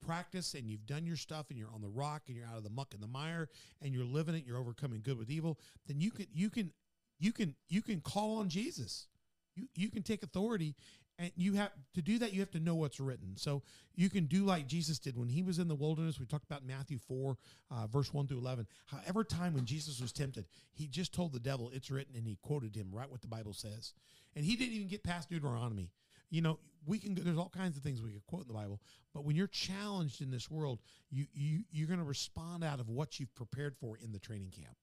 practiced 0.05 0.53
and 0.53 0.70
you've 0.70 0.86
done 0.86 1.05
your 1.05 1.16
stuff 1.16 1.47
and 1.49 1.57
you're 1.57 1.72
on 1.74 1.82
the 1.82 1.88
rock 1.88 2.24
and 2.28 2.36
you're 2.36 2.45
out 2.45 2.57
of 2.57 2.64
the 2.64 2.70
muck 2.70 2.93
and 2.93 3.01
the 3.01 3.07
mire 3.07 3.49
and 3.82 3.93
you're 3.93 4.03
living 4.03 4.36
it 4.36 4.43
you're 4.45 4.57
overcoming 4.57 5.01
good 5.01 5.18
with 5.18 5.32
evil 5.32 5.57
then 5.88 5.99
you 5.99 6.11
can 6.11 6.28
you 6.34 6.49
can 6.49 6.72
you 7.20 7.32
can 7.32 7.55
you 7.70 7.82
can 7.82 8.01
call 8.01 8.38
on 8.38 8.49
jesus. 8.49 9.07
You 9.55 9.68
you 9.76 9.89
can 9.89 10.03
take 10.03 10.24
authority 10.24 10.76
and 11.20 11.32
you 11.36 11.53
have 11.53 11.72
to 11.93 12.01
do 12.01 12.18
that 12.20 12.34
you 12.34 12.39
have 12.39 12.51
to 12.51 12.59
know 12.59 12.76
what's 12.76 12.99
written. 12.99 13.36
So 13.36 13.61
you 13.95 14.09
can 14.09 14.26
do 14.26 14.43
like 14.43 14.68
jesus 14.68 14.99
did 14.99 15.18
when 15.18 15.30
he 15.30 15.43
was 15.43 15.59
in 15.59 15.68
the 15.68 15.76
wilderness. 15.76 16.20
We 16.20 16.26
talked 16.26 16.45
about 16.45 16.66
matthew 16.66 16.97
4 16.97 17.38
uh, 17.72 17.88
verse 17.88 18.14
1 18.14 18.28
through 18.28 18.39
11 18.39 18.68
however 18.88 19.24
time 19.24 19.53
when 19.53 19.66
jesus 19.66 20.01
was 20.01 20.11
tempted 20.11 20.45
he 20.74 20.88
just 20.88 21.14
told 21.14 21.34
the 21.34 21.39
devil 21.39 21.72
it's 21.74 21.91
written 21.91 22.16
and 22.16 22.28
he 22.28 22.38
quoted 22.41 22.76
him 22.76 22.89
right 22.91 23.09
what 23.09 23.22
the 23.22 23.28
bible 23.28 23.53
says. 23.53 23.93
And 24.36 24.43
he 24.43 24.55
didn't 24.55 24.74
even 24.74 24.88
get 24.88 25.03
past 25.03 25.30
deuteronomy. 25.30 25.91
You 26.30 26.41
know 26.41 26.59
we 26.86 26.99
can 26.99 27.16
there's 27.16 27.38
all 27.38 27.51
kinds 27.55 27.78
of 27.78 27.84
things 27.84 28.01
we 28.01 28.11
could 28.11 28.26
quote 28.28 28.43
in 28.43 28.47
the 28.47 28.53
bible 28.53 28.82
but 29.14 29.24
when 29.24 29.36
you're 29.36 29.47
challenged 29.47 30.22
in 30.22 30.32
this 30.32 30.49
world 30.49 30.80
you 31.09 31.26
you 31.34 31.64
you're 31.72 31.88
going 31.88 31.99
to 31.99 32.05
respond 32.05 32.64
out 32.64 32.80
of 32.80 32.89
what 32.89 33.20
you've 33.20 33.34
prepared 33.36 33.76
for 33.78 33.97
in 34.03 34.11
the 34.11 34.20
training 34.20 34.51
camp 34.51 34.76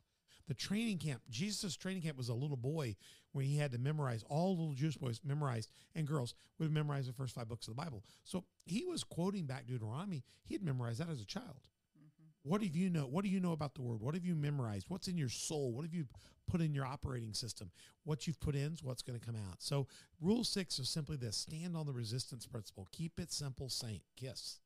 the 0.51 0.55
training 0.55 0.99
camp 0.99 1.23
jesus' 1.31 1.77
training 1.77 2.03
camp 2.03 2.19
was 2.19 2.29
a 2.29 2.35
little 2.35 2.57
boy 2.57 2.97
when 3.33 3.45
he 3.45 3.57
had 3.57 3.71
to 3.71 3.79
memorize 3.79 4.25
all 4.29 4.57
little 4.57 4.75
jewish 4.75 4.97
boys 4.97 5.21
memorized 5.25 5.71
and 5.95 6.07
girls 6.07 6.35
would 6.59 6.67
have 6.67 6.73
memorized 6.73 7.09
the 7.09 7.13
first 7.13 7.35
five 7.35 7.49
books 7.49 7.69
of 7.69 7.77
the 7.77 7.83
bible. 7.83 8.05
So 8.25 8.45
he 8.65 8.85
was 8.85 9.05
quoting 9.05 9.47
back 9.47 9.67
deuteronomy. 9.67 10.25
He 10.45 10.55
had 10.55 10.63
memorized 10.63 11.01
that 11.01 11.09
as 11.09 11.21
a 11.21 11.27
child. 11.27 11.67
Mm-hmm. 11.99 12.49
What 12.49 12.63
have 12.63 12.77
you 12.77 12.91
know 12.91 13.03
what 13.03 13.25
do 13.25 13.31
you 13.31 13.41
know 13.41 13.53
about 13.53 13.75
the 13.75 13.83
word? 13.83 14.01
What 14.01 14.15
have 14.15 14.25
you 14.25 14.35
memorized? 14.35 14.87
What's 14.89 15.09
in 15.09 15.19
your 15.19 15.29
soul? 15.29 15.73
What 15.73 15.85
have 15.85 15.95
you 15.95 16.07
put 16.47 16.61
in 16.61 16.75
your 16.75 16.87
operating 16.87 17.33
system? 17.33 17.71
What 18.05 18.27
you've 18.27 18.41
put 18.41 18.55
in 18.55 18.73
is 18.73 18.83
what's 18.83 19.03
going 19.03 19.19
to 19.19 19.25
come 19.25 19.37
out. 19.37 19.57
So 19.59 19.87
rule 20.21 20.45
six 20.45 20.79
is 20.79 20.89
simply 20.89 21.17
this 21.17 21.37
stand 21.37 21.77
on 21.77 21.87
the 21.87 21.93
resistance 21.93 22.47
principle. 22.47 22.89
Keep 22.93 23.21
it 23.21 23.33
simple 23.33 23.69
saint 23.69 24.03
kiss. 24.17 24.61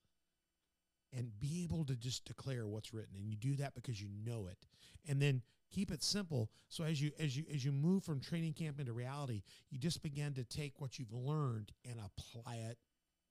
And 1.16 1.30
be 1.38 1.62
able 1.62 1.84
to 1.84 1.94
just 1.94 2.24
declare 2.24 2.66
what's 2.66 2.92
written. 2.92 3.14
And 3.14 3.24
you 3.24 3.36
do 3.36 3.54
that 3.56 3.76
because 3.76 4.02
you 4.02 4.08
know 4.26 4.48
it. 4.48 4.58
And 5.08 5.22
then 5.22 5.42
keep 5.74 5.90
it 5.90 6.02
simple 6.02 6.50
so 6.68 6.84
as 6.84 7.02
you 7.02 7.10
as 7.18 7.36
you 7.36 7.44
as 7.52 7.64
you 7.64 7.72
move 7.72 8.04
from 8.04 8.20
training 8.20 8.52
camp 8.52 8.78
into 8.78 8.92
reality 8.92 9.42
you 9.70 9.78
just 9.78 10.02
begin 10.02 10.32
to 10.32 10.44
take 10.44 10.80
what 10.80 10.98
you've 10.98 11.12
learned 11.12 11.72
and 11.88 11.98
apply 11.98 12.54
it 12.56 12.78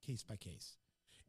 case 0.05 0.23
by 0.23 0.35
case 0.35 0.77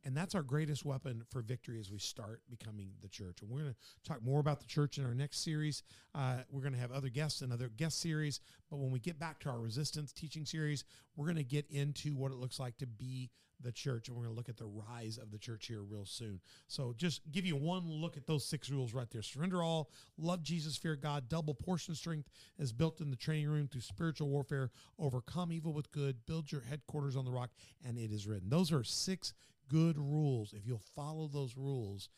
and 0.05 0.15
that's 0.15 0.35
our 0.35 0.43
greatest 0.43 0.85
weapon 0.85 1.25
for 1.31 1.41
victory 1.41 1.81
as 1.81 1.91
we 1.91 1.99
start 1.99 2.43
becoming 2.51 2.91
the 3.01 3.09
church. 3.09 3.41
And 3.41 3.51
we're 3.51 3.61
going 3.61 3.73
to 3.73 4.09
talk 4.09 4.23
more 4.23 4.39
about 4.39 4.61
the 4.61 4.67
church 4.67 4.99
in 4.99 5.07
our 5.07 5.15
next 5.15 5.43
series. 5.43 5.83
Uh, 6.15 6.39
we're 6.51 6.61
going 6.61 6.75
to 6.75 6.79
have 6.79 6.93
other 6.93 7.09
guests 7.09 7.41
and 7.41 7.51
other 7.51 7.71
guest 7.75 8.03
series. 8.03 8.41
But 8.71 8.81
when 8.81 8.91
we 8.91 8.99
get 8.99 9.19
back 9.19 9.41
to 9.41 9.49
our 9.49 9.59
resistance 9.59 10.13
teaching 10.13 10.45
series, 10.45 10.85
we're 11.17 11.25
going 11.25 11.39
to 11.39 11.43
get 11.43 11.67
into 11.71 12.15
what 12.15 12.33
it 12.33 12.39
looks 12.39 12.61
like 12.61 12.77
to 12.79 12.87
be 12.87 13.31
the 13.61 13.73
church. 13.73 14.09
And 14.09 14.17
we're 14.17 14.25
going 14.25 14.35
to 14.35 14.37
look 14.37 14.49
at 14.49 14.57
the 14.57 14.67
rise 14.67 15.19
of 15.19 15.31
the 15.31 15.39
church 15.39 15.67
here 15.67 15.83
real 15.83 16.05
soon. 16.05 16.41
So 16.67 16.95
just 16.97 17.21
give 17.33 17.47
you 17.47 17.57
one 17.57 17.89
look 17.89 18.17
at 18.17 18.27
those 18.27 18.45
six 18.45 18.71
rules 18.71 18.95
right 18.95 19.11
there. 19.11 19.23
Surrender 19.23 19.63
all, 19.63 19.91
love 20.19 20.43
Jesus, 20.43 20.77
fear 20.77 20.97
God, 20.97 21.29
double 21.29 21.55
portion 21.55 21.95
strength 21.95 22.29
is 22.59 22.73
built 22.73 23.01
in 23.01 23.11
the 23.11 23.17
training 23.17 23.49
room 23.49 23.69
through 23.69 23.81
spiritual 23.83 24.29
warfare, 24.29 24.71
overcome 24.99 25.53
evil 25.53 25.73
with 25.73 25.91
good, 25.93 26.27
build 26.27 26.51
your 26.51 26.63
headquarters 26.63 27.17
on 27.17 27.25
the 27.25 27.31
rock, 27.31 27.51
and 27.87 27.99
it 27.99 28.13
is 28.13 28.27
written. 28.27 28.49
Those 28.49 28.73
are 28.73 28.85
six 28.85 29.33
good 29.69 29.99
rules. 29.99 30.53
If 30.53 30.67
you'll 30.67 30.83
follow 30.95 31.29
those 31.29 31.57
rules, 31.57 32.09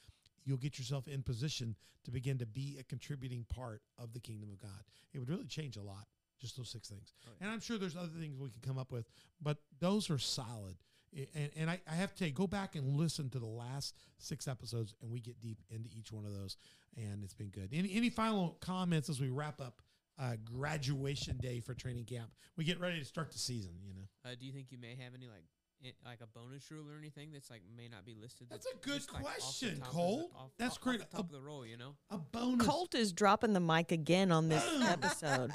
you'll 0.45 0.57
get 0.57 0.79
yourself 0.79 1.09
in 1.09 1.23
position 1.23 1.77
to 2.05 2.11
begin 2.11 2.39
to 2.39 2.47
be 2.47 2.77
a 2.81 2.85
contributing 2.85 3.45
part 3.49 3.83
of 3.99 4.13
the 4.13 4.21
kingdom 4.21 4.51
of 4.51 4.61
God. 4.61 4.85
It 5.13 5.19
would 5.19 5.29
really 5.29 5.47
change 5.47 5.77
a 5.77 5.83
lot, 5.83 6.07
just 6.41 6.57
those 6.57 6.71
six 6.71 6.89
things. 6.89 7.13
Oh, 7.27 7.33
And 7.41 7.51
I'm 7.51 7.61
sure 7.61 7.79
there's 7.79 7.97
other 7.97 8.13
things 8.19 8.39
we 8.39 8.51
can 8.51 8.61
come 8.63 8.79
up 8.79 8.93
with, 8.93 9.07
but 9.43 9.59
those 9.81 10.09
are 10.11 10.19
solid. 10.19 10.77
I- 11.17 11.27
And, 11.35 11.51
and 11.57 11.71
I, 11.71 11.81
I 11.91 11.95
have 11.95 12.13
to 12.15 12.25
say, 12.25 12.31
go 12.31 12.47
back 12.47 12.75
and 12.77 12.97
listen 12.97 13.31
to 13.31 13.39
the 13.39 13.47
last 13.47 13.95
six 14.19 14.47
episodes, 14.49 14.95
and 15.03 15.11
we 15.11 15.21
get 15.21 15.41
deep 15.41 15.59
into 15.71 15.89
each 15.97 16.13
one 16.13 16.25
of 16.25 16.33
those, 16.35 16.57
and 16.97 17.25
it's 17.25 17.35
been 17.35 17.49
good. 17.51 17.71
Any, 17.73 17.95
any 17.95 18.11
final 18.11 18.57
comments 18.61 19.09
as 19.09 19.21
we 19.21 19.29
wrap 19.29 19.61
up 19.61 19.81
uh, 20.19 20.37
graduation 20.45 21.37
day 21.39 21.61
for 21.61 21.75
training 21.75 22.05
camp? 22.05 22.31
We 22.57 22.65
get 22.65 22.81
ready 22.81 22.99
to 22.99 23.05
start 23.05 23.33
the 23.33 23.39
season, 23.39 23.73
you 23.87 23.95
know. 23.95 24.09
Uh, 24.25 24.35
do 24.39 24.47
you 24.47 24.53
think 24.53 24.67
you 24.71 24.79
may 24.79 24.97
have 25.03 25.15
any 25.15 25.27
like 25.27 25.45
i 25.85 26.09
like 26.09 26.21
a 26.23 26.27
bonus 26.27 26.69
rule 26.71 26.91
or 26.91 26.99
anything 26.99 27.31
that's 27.33 27.51
like 27.51 27.61
may 27.77 27.87
not 27.87 28.05
be 28.07 28.15
listed? 28.21 28.47
That's 28.51 28.67
a 28.67 28.75
good 28.85 28.95
just, 28.95 29.13
like, 29.13 29.25
off 29.25 29.29
question, 29.37 29.79
top 29.79 29.89
of 29.89 29.93
the- 29.95 29.99
Colt. 29.99 30.33
off- 30.35 30.51
That's 30.59 30.71
off- 30.73 30.79
off 30.79 30.83
great. 30.85 30.99
the 31.01 31.05
top 31.07 31.21
A- 31.21 31.23
of 31.25 31.31
the 31.33 31.41
roll, 31.41 31.67
you 31.67 31.77
know. 31.77 31.95
A 32.11 32.17
bonus. 32.19 32.67
Colt 32.67 32.95
is 32.95 33.13
dropping 33.13 33.53
the 33.53 33.61
mic 33.61 33.93
again 33.93 34.33
on 34.33 34.49
this 34.49 34.67
episode. 34.83 35.53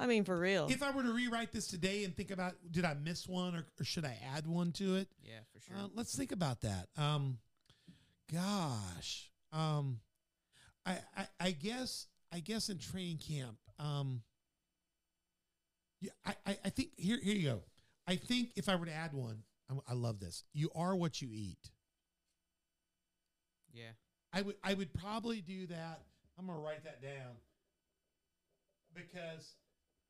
I 0.00 0.06
mean, 0.06 0.24
for 0.24 0.38
real. 0.38 0.66
If 0.70 0.82
I 0.82 0.90
were 0.90 1.02
to 1.02 1.12
rewrite 1.12 1.52
this 1.52 1.66
today 1.66 2.04
and 2.04 2.16
think 2.16 2.30
about, 2.30 2.54
did 2.70 2.84
I 2.86 2.94
miss 2.94 3.28
one 3.28 3.54
or, 3.54 3.66
or 3.78 3.84
should 3.84 4.06
I 4.06 4.16
add 4.34 4.46
one 4.46 4.72
to 4.72 4.96
it? 4.96 5.08
Yeah, 5.22 5.34
for 5.52 5.60
sure. 5.60 5.76
Uh, 5.76 5.88
let's 5.94 6.16
think 6.16 6.32
about 6.32 6.62
that. 6.62 6.88
Um, 6.96 7.38
gosh, 8.32 9.30
um, 9.52 10.00
I, 10.86 10.98
I 11.16 11.26
I 11.38 11.50
guess 11.50 12.06
I 12.32 12.40
guess 12.40 12.70
in 12.70 12.78
training 12.78 13.18
camp, 13.18 13.58
um, 13.78 14.22
yeah, 16.00 16.12
I, 16.24 16.34
I, 16.46 16.58
I 16.64 16.68
think 16.70 16.90
here 16.96 17.18
here 17.22 17.34
you 17.34 17.48
go. 17.50 17.60
I 18.06 18.16
think 18.16 18.52
if 18.56 18.68
I 18.70 18.76
were 18.76 18.86
to 18.86 18.92
add 18.94 19.12
one, 19.12 19.42
I, 19.70 19.74
I 19.90 19.94
love 19.94 20.18
this. 20.18 20.44
You 20.54 20.70
are 20.74 20.96
what 20.96 21.20
you 21.20 21.28
eat. 21.32 21.70
yeah. 23.72 23.90
I 24.32 24.42
would 24.42 24.54
I 24.64 24.74
would 24.74 24.94
probably 24.94 25.40
do 25.42 25.66
that. 25.66 26.00
I'm 26.38 26.46
gonna 26.46 26.58
write 26.60 26.84
that 26.84 27.02
down 27.02 27.34
because 28.94 29.56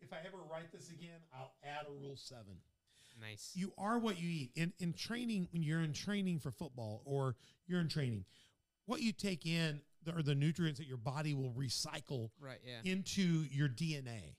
if 0.01 0.13
I 0.13 0.19
ever 0.27 0.39
write 0.51 0.73
this 0.73 0.91
again, 0.91 1.21
I'll 1.35 1.53
add 1.65 1.87
a 1.89 1.93
rule 1.93 2.17
seven. 2.17 2.57
Nice. 3.21 3.53
You 3.55 3.73
are 3.77 3.99
what 3.99 4.21
you 4.21 4.29
eat. 4.29 4.51
In 4.57 4.73
in 4.79 4.93
training, 4.95 5.49
when 5.53 5.63
you're 5.63 5.83
in 5.83 5.93
training 5.93 6.39
for 6.39 6.51
football 6.51 7.03
or 7.05 7.37
you're 7.67 7.81
in 7.81 7.89
training, 7.89 8.25
what 8.87 9.03
you 9.03 9.13
take 9.13 9.47
in 9.47 9.81
are 10.15 10.23
the 10.23 10.35
nutrients 10.35 10.79
that 10.79 10.87
your 10.87 10.97
body 10.97 11.35
will 11.35 11.53
recycle 11.53 12.31
right. 12.41 12.59
Yeah. 12.65 12.91
into 12.91 13.45
your 13.51 13.69
DNA. 13.69 14.37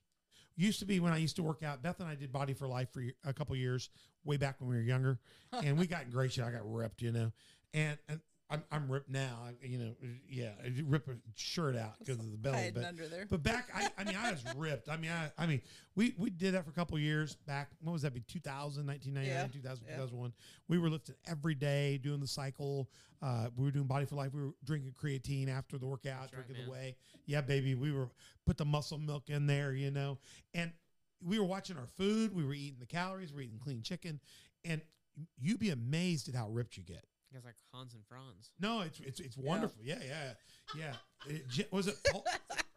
Used 0.55 0.79
to 0.79 0.85
be 0.85 0.99
when 0.99 1.13
I 1.13 1.17
used 1.17 1.35
to 1.37 1.43
work 1.43 1.63
out. 1.63 1.81
Beth 1.81 1.99
and 1.99 2.09
I 2.09 2.15
did 2.15 2.31
Body 2.31 2.53
for 2.53 2.67
Life 2.67 2.89
for 2.91 3.03
a 3.23 3.33
couple 3.33 3.55
years, 3.55 3.89
way 4.25 4.37
back 4.37 4.55
when 4.59 4.69
we 4.69 4.75
were 4.75 4.81
younger, 4.81 5.17
and 5.53 5.77
we 5.77 5.87
got 5.87 6.03
in 6.03 6.09
great 6.09 6.33
shape. 6.33 6.45
I 6.45 6.51
got 6.51 6.61
ripped, 6.65 7.01
you 7.01 7.11
know, 7.11 7.31
and, 7.73 7.97
and 8.09 8.19
I'm, 8.51 8.63
I'm 8.71 8.91
ripped 8.91 9.09
now. 9.09 9.47
You 9.61 9.77
know, 9.77 9.91
yeah, 10.29 10.49
I 10.63 10.71
rip 10.85 11.07
a 11.07 11.13
shirt 11.35 11.77
out 11.77 11.97
because 11.99 12.19
of 12.19 12.29
the 12.31 12.37
belly, 12.37 12.71
but 12.73 12.83
under 12.83 13.07
there. 13.07 13.25
but 13.29 13.41
back, 13.41 13.69
I, 13.73 13.89
I 13.97 14.03
mean, 14.03 14.17
I 14.21 14.29
was 14.31 14.43
ripped. 14.57 14.89
I 14.89 14.97
mean, 14.97 15.09
I, 15.11 15.31
I 15.41 15.45
mean, 15.47 15.61
we, 15.95 16.13
we 16.17 16.29
did 16.29 16.53
that 16.53 16.65
for 16.65 16.69
a 16.69 16.73
couple 16.73 16.97
of 16.97 17.01
years 17.01 17.35
back. 17.47 17.69
What 17.81 17.93
was 17.93 18.01
that? 18.01 18.13
Be 18.13 18.19
2000, 18.27 18.85
1999, 18.85 19.25
Yeah, 19.25 19.47
2000, 19.47 19.85
yeah. 19.87 19.95
2001. 19.95 20.33
We 20.67 20.79
were 20.79 20.89
lifting 20.89 21.15
every 21.27 21.55
day, 21.55 21.97
doing 21.97 22.19
the 22.19 22.27
cycle. 22.27 22.89
Uh, 23.21 23.47
we 23.55 23.63
were 23.63 23.71
doing 23.71 23.85
Body 23.87 24.05
for 24.05 24.15
Life. 24.15 24.33
We 24.33 24.41
were 24.41 24.53
drinking 24.65 24.95
creatine 25.01 25.47
after 25.47 25.77
the 25.77 25.85
workout, 25.87 26.21
That's 26.21 26.33
right, 26.33 26.45
drinking 26.45 26.65
the 26.65 26.71
man. 26.71 26.81
whey. 26.81 26.95
Yeah, 27.27 27.41
baby. 27.41 27.75
We 27.75 27.93
were 27.93 28.09
put 28.45 28.57
the 28.57 28.65
muscle 28.65 28.97
milk 28.97 29.29
in 29.29 29.47
there, 29.47 29.73
you 29.73 29.91
know, 29.91 30.17
and 30.53 30.71
we 31.23 31.39
were 31.39 31.45
watching 31.45 31.77
our 31.77 31.87
food. 31.97 32.35
We 32.35 32.43
were 32.43 32.53
eating 32.53 32.79
the 32.79 32.85
calories. 32.85 33.31
We 33.31 33.37
were 33.37 33.41
eating 33.43 33.59
clean 33.63 33.81
chicken, 33.81 34.19
and 34.65 34.81
you'd 35.39 35.59
be 35.59 35.69
amazed 35.69 36.27
at 36.27 36.35
how 36.35 36.49
ripped 36.49 36.75
you 36.77 36.83
get. 36.83 37.05
Guys 37.33 37.45
like 37.45 37.55
Hans 37.73 37.93
and 37.93 38.03
Franz. 38.07 38.51
No, 38.59 38.81
it's 38.81 38.99
it's 38.99 39.19
it's 39.19 39.37
wonderful. 39.37 39.81
Yeah, 39.81 39.99
yeah, 40.05 40.33
yeah. 40.77 40.93
Uh, 41.25 41.39
it, 41.57 41.71
was 41.71 41.87
it? 41.87 41.95
Paul? 42.11 42.25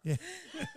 yeah. 0.03 0.15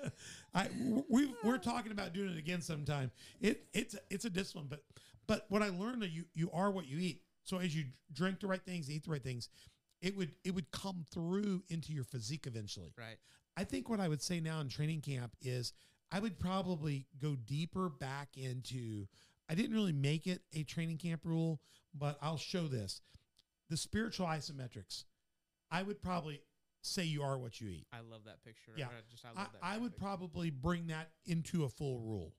I 0.54 0.68
we 1.08 1.32
we're 1.44 1.58
talking 1.58 1.92
about 1.92 2.12
doing 2.12 2.30
it 2.30 2.38
again 2.38 2.60
sometime. 2.60 3.12
It 3.40 3.66
it's 3.72 3.94
it's 4.10 4.24
a 4.24 4.30
discipline, 4.30 4.66
but 4.68 4.82
but 5.28 5.46
what 5.48 5.62
I 5.62 5.68
learned 5.68 6.02
that 6.02 6.10
you 6.10 6.24
you 6.34 6.50
are 6.52 6.70
what 6.70 6.88
you 6.88 6.98
eat. 6.98 7.22
So 7.44 7.58
as 7.58 7.74
you 7.74 7.84
drink 8.12 8.40
the 8.40 8.48
right 8.48 8.62
things, 8.62 8.90
eat 8.90 9.04
the 9.04 9.12
right 9.12 9.22
things, 9.22 9.48
it 10.02 10.16
would 10.16 10.32
it 10.44 10.54
would 10.54 10.70
come 10.72 11.04
through 11.12 11.62
into 11.68 11.92
your 11.92 12.04
physique 12.04 12.46
eventually. 12.46 12.92
Right. 12.98 13.18
I 13.56 13.64
think 13.64 13.88
what 13.88 14.00
I 14.00 14.08
would 14.08 14.22
say 14.22 14.40
now 14.40 14.60
in 14.60 14.68
training 14.68 15.02
camp 15.02 15.36
is 15.40 15.72
I 16.10 16.20
would 16.20 16.38
probably 16.38 17.06
go 17.20 17.36
deeper 17.36 17.88
back 17.88 18.30
into. 18.36 19.06
I 19.50 19.54
didn't 19.54 19.74
really 19.74 19.92
make 19.92 20.26
it 20.26 20.42
a 20.52 20.62
training 20.62 20.98
camp 20.98 21.22
rule, 21.24 21.60
but 21.94 22.18
I'll 22.20 22.36
show 22.36 22.66
this. 22.66 23.00
The 23.70 23.76
spiritual 23.76 24.26
isometrics. 24.26 25.04
I 25.70 25.82
would 25.82 26.00
probably 26.00 26.40
say 26.82 27.04
you 27.04 27.22
are 27.22 27.38
what 27.38 27.60
you 27.60 27.68
eat. 27.68 27.86
I 27.92 27.98
love 28.10 28.22
that 28.24 28.42
picture. 28.44 28.72
Yeah. 28.76 28.86
I 28.86 29.00
just 29.10 29.24
I 29.24 29.28
I, 29.30 29.42
that. 29.44 29.50
I 29.62 29.72
would 29.74 29.92
graphic. 29.92 29.98
probably 30.00 30.50
bring 30.50 30.86
that 30.88 31.10
into 31.26 31.64
a 31.64 31.68
full 31.68 31.98
rule 31.98 32.34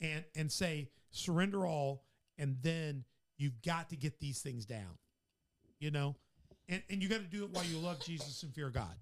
and 0.00 0.24
and 0.34 0.50
say 0.50 0.88
surrender 1.10 1.66
all 1.66 2.02
and 2.38 2.56
then 2.62 3.04
you've 3.38 3.62
got 3.62 3.90
to 3.90 3.96
get 3.96 4.18
these 4.18 4.40
things 4.40 4.66
down. 4.66 4.98
You 5.78 5.90
know? 5.90 6.16
And 6.68 6.82
and 6.90 7.02
you 7.02 7.08
got 7.08 7.20
to 7.20 7.26
do 7.26 7.44
it 7.44 7.50
while 7.50 7.64
you 7.64 7.78
love 7.78 8.00
Jesus 8.00 8.42
and 8.42 8.52
fear 8.52 8.70
God. 8.70 8.96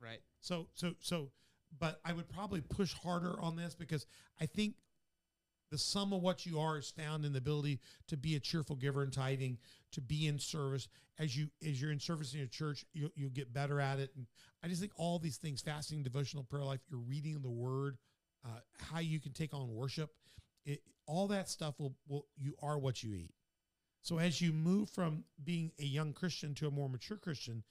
right. 0.00 0.20
So 0.40 0.68
so 0.74 0.94
so 1.00 1.30
but 1.78 2.00
I 2.04 2.12
would 2.12 2.28
probably 2.28 2.60
push 2.60 2.92
harder 2.94 3.40
on 3.40 3.56
this 3.56 3.74
because 3.74 4.06
I 4.40 4.46
think 4.46 4.74
the 5.70 5.78
sum 5.78 6.12
of 6.12 6.22
what 6.22 6.46
you 6.46 6.60
are 6.60 6.78
is 6.78 6.90
found 6.90 7.24
in 7.24 7.32
the 7.32 7.38
ability 7.38 7.80
to 8.06 8.16
be 8.16 8.36
a 8.36 8.40
cheerful 8.40 8.76
giver 8.76 9.02
and 9.02 9.12
tithing, 9.12 9.58
to 9.94 10.00
be 10.00 10.26
in 10.26 10.38
service. 10.38 10.88
As 11.18 11.36
you 11.36 11.48
as 11.66 11.80
you're 11.80 11.92
in 11.92 12.00
service 12.00 12.32
in 12.32 12.38
your 12.40 12.48
church, 12.48 12.84
you'll, 12.92 13.10
you'll 13.14 13.30
get 13.30 13.52
better 13.52 13.80
at 13.80 13.98
it. 14.00 14.10
And 14.16 14.26
I 14.62 14.68
just 14.68 14.80
think 14.80 14.92
all 14.96 15.18
these 15.18 15.36
things, 15.36 15.60
fasting, 15.62 16.02
devotional, 16.02 16.44
prayer 16.44 16.64
life, 16.64 16.80
you're 16.90 17.00
reading 17.00 17.40
the 17.42 17.50
Word, 17.50 17.96
uh, 18.44 18.58
how 18.78 18.98
you 19.00 19.20
can 19.20 19.32
take 19.32 19.54
on 19.54 19.72
worship, 19.74 20.10
it, 20.66 20.82
all 21.06 21.28
that 21.28 21.48
stuff 21.48 21.78
will 21.78 21.94
will 22.08 22.26
you 22.36 22.54
are 22.62 22.78
what 22.78 23.02
you 23.02 23.14
eat. 23.14 23.32
So 24.02 24.18
as 24.18 24.40
you 24.40 24.52
move 24.52 24.90
from 24.90 25.24
being 25.44 25.72
a 25.80 25.84
young 25.84 26.12
Christian 26.12 26.54
to 26.56 26.66
a 26.66 26.70
more 26.70 26.88
mature 26.88 27.16
Christian, 27.16 27.62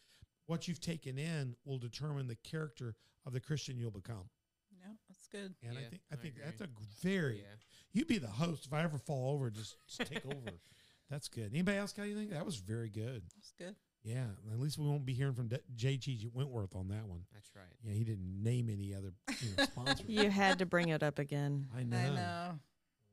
what 0.48 0.68
you've 0.68 0.82
taken 0.82 1.18
in 1.18 1.56
will 1.66 1.78
determine 1.78 2.28
the 2.28 2.36
character 2.38 2.96
of 3.26 3.34
the 3.34 3.40
Christian 3.40 3.78
you'll 3.78 3.92
become. 3.92 4.30
Yeah, 4.72 4.92
that's 5.08 5.28
good. 5.28 5.54
And 5.68 5.78
I 5.78 5.82
Yeah, 5.82 5.88
think 5.90 6.02
I 6.12 6.16
I 6.16 6.18
think 6.18 6.36
agree. 6.36 6.46
that's 6.46 6.62
a 6.62 6.68
very 7.02 7.38
Yeah. 7.40 7.56
you'd 7.94 8.08
be 8.08 8.18
the 8.18 8.28
host 8.28 8.66
if 8.66 8.74
I 8.74 8.84
ever 8.84 8.98
fall 8.98 9.34
over, 9.34 9.50
just, 9.52 9.76
just 9.88 10.10
take 10.10 10.26
over. 10.26 10.36
That's 11.10 11.28
good. 11.28 11.52
Anybody 11.54 11.78
else 11.78 11.94
got 11.94 12.04
anything? 12.04 12.30
That 12.30 12.46
was 12.46 12.58
very 12.58 12.90
good. 12.90 13.24
That's 13.36 13.54
good. 13.58 13.76
Yeah, 14.04 14.26
at 14.52 14.60
least 14.60 14.78
we 14.78 14.86
won't 14.86 15.06
be 15.06 15.14
hearing 15.14 15.34
from 15.34 15.48
D- 15.48 15.58
J.G. 15.76 16.30
Wentworth 16.34 16.76
on 16.76 16.90
that 16.90 17.08
one. 17.08 17.22
That's 17.34 17.50
right. 17.56 17.66
Yeah, 17.84 17.94
he 17.94 18.04
didn't 18.04 18.44
name 18.44 18.70
any 18.70 18.94
other 18.94 19.14
you 19.40 19.50
know, 19.58 19.64
sponsors. 19.64 20.06
You 20.10 20.30
had 20.30 20.60
to 20.60 20.66
bring 20.66 20.90
it 20.90 21.02
up 21.04 21.20
again. 21.20 21.68
I 21.76 21.84
know. 21.84 21.98
I 21.98 22.10
know. 22.10 22.60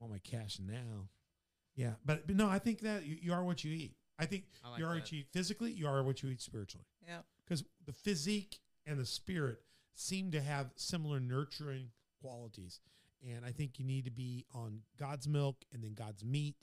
want 0.01 0.13
my 0.13 0.19
cash 0.19 0.59
now. 0.59 1.09
Yeah, 1.77 1.93
but, 2.05 2.27
but 2.27 2.35
no, 2.35 2.49
I 2.49 2.59
think 2.59 2.81
that 2.81 3.07
you, 3.07 3.17
you 3.23 3.33
are 3.33 3.45
what 3.45 3.63
you 3.63 3.73
eat. 3.73 3.95
I 4.19 4.27
think 4.27 4.45
I 4.65 4.71
like 4.71 4.81
you 4.81 4.85
are 4.87 4.89
that. 4.89 4.95
what 4.97 5.13
you 5.13 5.21
eat 5.21 5.29
physically. 5.33 5.71
You 5.71 5.87
are 5.87 6.03
what 6.03 6.23
you 6.23 6.31
eat 6.31 6.43
spiritually. 6.43 6.87
Yeah. 7.07 7.21
because 7.45 7.65
the 7.87 7.93
physique 7.93 8.59
and 8.87 8.99
the 8.99 9.07
spirit 9.07 9.61
seem 9.95 10.31
to 10.33 10.41
have 10.41 10.71
similar 10.77 11.21
nurturing 11.21 11.91
qualities. 12.21 12.81
And 13.29 13.45
I 13.45 13.51
think 13.51 13.79
you 13.79 13.85
need 13.85 14.07
to 14.07 14.11
be 14.11 14.45
on 14.55 14.81
God's 14.99 15.29
milk 15.29 15.57
and 15.73 15.83
then 15.83 15.95
God's 15.95 16.25
meat. 16.25 16.57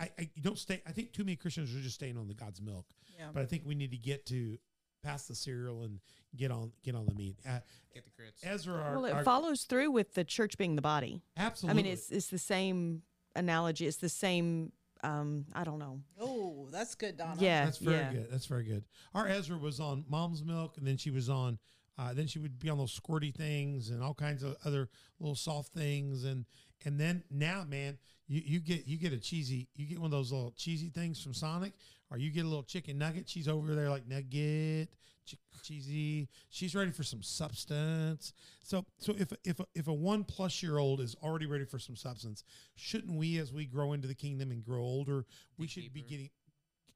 I, 0.00 0.10
I 0.18 0.30
you 0.34 0.42
don't 0.42 0.58
stay. 0.58 0.82
I 0.86 0.92
think 0.92 1.12
too 1.12 1.24
many 1.24 1.36
Christians 1.36 1.74
are 1.74 1.80
just 1.80 1.94
staying 1.96 2.16
on 2.16 2.28
the 2.28 2.34
God's 2.34 2.60
milk, 2.60 2.86
Yeah. 3.18 3.26
but 3.32 3.42
I 3.42 3.46
think 3.46 3.62
we 3.66 3.74
need 3.74 3.90
to 3.90 3.96
get 3.96 4.26
to 4.26 4.58
past 5.02 5.28
the 5.28 5.34
cereal 5.34 5.82
and 5.82 6.00
get 6.36 6.50
on 6.50 6.72
get 6.84 6.94
on 6.94 7.06
the 7.06 7.14
meat. 7.14 7.36
Uh, 7.48 7.60
Get 7.94 8.04
the 8.04 8.10
crits. 8.22 8.44
Ezra, 8.44 8.74
our, 8.74 8.94
Well, 8.94 9.04
it 9.06 9.12
our- 9.12 9.24
follows 9.24 9.64
through 9.64 9.90
with 9.90 10.14
the 10.14 10.24
church 10.24 10.56
being 10.58 10.76
the 10.76 10.82
body. 10.82 11.22
absolutely. 11.36 11.80
I 11.80 11.82
mean, 11.82 11.92
it's 11.92 12.10
it's 12.10 12.28
the 12.28 12.38
same 12.38 13.02
analogy. 13.34 13.86
It's 13.86 13.96
the 13.98 14.08
same. 14.08 14.72
Um, 15.04 15.46
I 15.54 15.62
don't 15.62 15.78
know. 15.78 16.00
oh, 16.18 16.68
that's 16.72 16.96
good, 16.96 17.16
Donna. 17.16 17.36
Yeah, 17.40 17.64
That's 17.64 17.78
very 17.78 17.96
yeah. 17.98 18.12
good. 18.12 18.30
That's 18.32 18.46
very 18.46 18.64
good. 18.64 18.84
Our 19.14 19.28
Ezra 19.28 19.56
was 19.56 19.78
on 19.78 20.04
mom's 20.08 20.42
milk, 20.44 20.76
and 20.76 20.84
then 20.86 20.96
she 20.96 21.10
was 21.10 21.28
on. 21.28 21.58
Uh, 21.96 22.12
then 22.14 22.26
she 22.28 22.38
would 22.40 22.58
be 22.60 22.68
on 22.68 22.78
those 22.78 22.98
squirty 22.98 23.32
things 23.34 23.90
and 23.90 24.02
all 24.02 24.14
kinds 24.14 24.42
of 24.44 24.56
other 24.64 24.88
little 25.20 25.34
soft 25.36 25.72
things, 25.72 26.24
and 26.24 26.46
and 26.84 26.98
then 26.98 27.22
now, 27.30 27.64
man, 27.68 27.98
you, 28.28 28.42
you 28.44 28.60
get 28.60 28.86
you 28.86 28.98
get 28.98 29.12
a 29.12 29.18
cheesy, 29.18 29.68
you 29.74 29.86
get 29.86 29.98
one 29.98 30.06
of 30.06 30.10
those 30.12 30.32
little 30.32 30.52
cheesy 30.56 30.90
things 30.90 31.22
from 31.22 31.34
Sonic, 31.34 31.72
or 32.10 32.18
you 32.18 32.30
get 32.30 32.44
a 32.44 32.48
little 32.48 32.62
chicken 32.62 32.98
nugget. 32.98 33.28
She's 33.28 33.48
over 33.48 33.74
there 33.74 33.88
like 33.88 34.06
nugget, 34.06 34.90
chi- 35.28 35.38
cheesy. 35.62 36.28
She's 36.50 36.74
ready 36.74 36.90
for 36.90 37.02
some 37.02 37.22
substance. 37.22 38.32
So 38.62 38.84
so 38.98 39.14
if 39.18 39.32
if 39.44 39.60
a, 39.60 39.66
if 39.74 39.88
a 39.88 39.92
one 39.92 40.24
plus 40.24 40.62
year 40.62 40.78
old 40.78 41.00
is 41.00 41.16
already 41.22 41.46
ready 41.46 41.64
for 41.64 41.78
some 41.78 41.96
substance, 41.96 42.44
shouldn't 42.76 43.16
we, 43.16 43.38
as 43.38 43.52
we 43.52 43.64
grow 43.64 43.94
into 43.94 44.06
the 44.06 44.14
kingdom 44.14 44.50
and 44.50 44.62
grow 44.62 44.82
older, 44.82 45.24
we 45.56 45.66
Dig 45.66 45.70
should 45.70 45.94
be 45.94 46.02
getting 46.02 46.30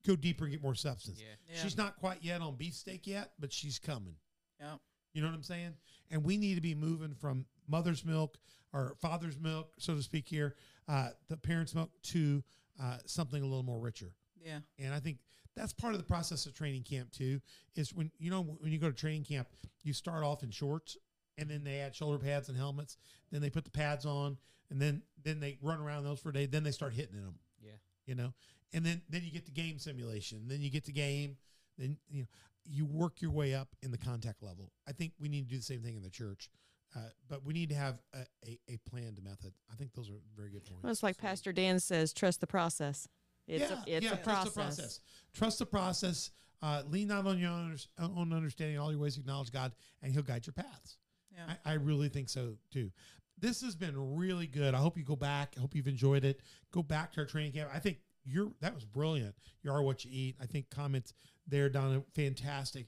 go 0.06 0.16
deeper 0.16 0.44
and 0.44 0.52
get 0.52 0.62
more 0.62 0.74
substance. 0.74 1.18
Yeah. 1.20 1.34
Yeah. 1.48 1.62
She's 1.62 1.76
not 1.76 1.96
quite 1.96 2.18
yet 2.22 2.40
on 2.42 2.56
beefsteak 2.56 3.06
yet, 3.06 3.30
but 3.38 3.52
she's 3.52 3.78
coming. 3.78 4.16
Yeah. 4.60 4.74
You 5.14 5.22
know 5.22 5.28
what 5.28 5.34
I'm 5.34 5.42
saying? 5.42 5.74
And 6.10 6.24
we 6.24 6.36
need 6.36 6.56
to 6.56 6.60
be 6.60 6.74
moving 6.74 7.14
from 7.14 7.46
mother's 7.68 8.04
milk 8.04 8.36
or 8.72 8.94
father's 9.00 9.38
milk, 9.38 9.72
so 9.78 9.94
to 9.94 10.02
speak, 10.02 10.26
here, 10.28 10.56
uh, 10.88 11.10
the 11.28 11.36
parents' 11.36 11.74
milk 11.74 11.90
to 12.04 12.42
uh, 12.82 12.98
something 13.06 13.42
a 13.42 13.46
little 13.46 13.62
more 13.62 13.78
richer. 13.78 14.12
Yeah. 14.44 14.58
And 14.78 14.92
I 14.94 15.00
think 15.00 15.18
that's 15.54 15.72
part 15.72 15.92
of 15.94 16.00
the 16.00 16.06
process 16.06 16.46
of 16.46 16.54
training 16.54 16.82
camp 16.82 17.12
too. 17.12 17.40
Is 17.76 17.94
when 17.94 18.10
you 18.18 18.30
know 18.30 18.42
when 18.42 18.72
you 18.72 18.78
go 18.78 18.88
to 18.90 18.96
training 18.96 19.24
camp, 19.24 19.48
you 19.82 19.92
start 19.92 20.24
off 20.24 20.42
in 20.42 20.50
shorts, 20.50 20.96
and 21.38 21.48
then 21.48 21.62
they 21.64 21.78
add 21.80 21.94
shoulder 21.94 22.18
pads 22.18 22.48
and 22.48 22.56
helmets. 22.56 22.96
Then 23.30 23.40
they 23.42 23.50
put 23.50 23.64
the 23.64 23.70
pads 23.70 24.04
on, 24.06 24.36
and 24.70 24.80
then 24.80 25.02
then 25.22 25.40
they 25.40 25.58
run 25.62 25.80
around 25.80 26.04
those 26.04 26.20
for 26.20 26.30
a 26.30 26.32
day. 26.32 26.46
Then 26.46 26.64
they 26.64 26.70
start 26.72 26.94
hitting 26.94 27.16
in 27.16 27.22
them 27.24 27.38
Yeah. 27.62 27.72
you 28.06 28.14
know 28.14 28.32
and 28.72 28.84
then 28.84 29.02
then 29.10 29.22
you 29.22 29.30
get 29.30 29.44
the 29.44 29.52
game 29.52 29.78
simulation 29.78 30.48
then 30.48 30.62
you 30.62 30.70
get 30.70 30.84
the 30.86 30.92
game 30.92 31.36
then 31.78 31.98
you 32.08 32.22
know 32.22 32.26
you 32.64 32.86
work 32.86 33.20
your 33.20 33.30
way 33.30 33.54
up 33.54 33.68
in 33.82 33.90
the 33.90 33.98
contact 33.98 34.42
level 34.42 34.72
i 34.88 34.92
think 34.92 35.12
we 35.20 35.28
need 35.28 35.44
to 35.44 35.50
do 35.50 35.56
the 35.58 35.62
same 35.62 35.82
thing 35.82 35.94
in 35.94 36.02
the 36.02 36.08
church 36.10 36.48
uh, 36.96 37.00
but 37.28 37.44
we 37.44 37.52
need 37.52 37.68
to 37.70 37.74
have 37.74 37.98
a, 38.14 38.18
a, 38.46 38.58
a 38.68 38.76
planned 38.88 39.22
method 39.22 39.52
i 39.72 39.74
think 39.76 39.92
those 39.94 40.08
are 40.10 40.20
very 40.36 40.50
good 40.50 40.64
points 40.64 40.82
Well, 40.82 40.92
it's 40.92 41.02
like 41.02 41.16
Pastor 41.18 41.52
Dan 41.52 41.80
says, 41.80 42.12
trust 42.12 42.40
the 42.40 42.46
process. 42.46 43.08
It's 43.48 43.70
a 43.70 43.82
it's 43.86 44.06
a 44.06 44.16
trust 44.16 44.24
process. 44.24 44.54
the 44.54 44.60
process 44.60 45.00
trust 45.34 45.58
the 45.58 45.66
process 45.66 46.30
uh, 46.62 46.82
lean 46.88 47.08
not 47.08 47.26
on 47.26 47.38
your 47.38 47.50
own, 47.50 47.76
own 47.98 48.32
understanding 48.32 48.78
all 48.78 48.90
your 48.92 49.00
ways 49.00 49.16
acknowledge 49.18 49.50
god 49.50 49.72
and 50.02 50.12
he'll 50.12 50.22
guide 50.22 50.46
your 50.46 50.54
paths 50.54 50.96
Yeah. 51.34 51.54
I, 51.64 51.72
I 51.72 51.74
really 51.74 52.08
think 52.08 52.28
so 52.28 52.56
too. 52.70 52.90
This 53.38 53.60
has 53.62 53.74
been 53.74 54.16
really 54.16 54.46
good. 54.46 54.72
I 54.74 54.78
hope 54.78 54.96
you 54.96 55.02
go 55.02 55.16
back. 55.16 55.54
I 55.56 55.60
hope 55.60 55.74
you've 55.74 55.88
enjoyed 55.88 56.24
it. 56.24 56.40
Go 56.70 56.80
back 56.82 57.10
to 57.14 57.20
our 57.22 57.26
training 57.26 57.50
camp. 57.52 57.70
I 57.74 57.80
think 57.80 57.96
you're 58.24 58.52
that 58.60 58.72
was 58.72 58.84
brilliant. 58.84 59.34
You 59.64 59.72
are 59.72 59.82
what 59.82 60.04
you 60.04 60.10
eat. 60.14 60.36
I 60.40 60.46
think 60.46 60.70
comments 60.70 61.12
there, 61.48 61.68
Donna, 61.68 62.02
fantastic. 62.14 62.86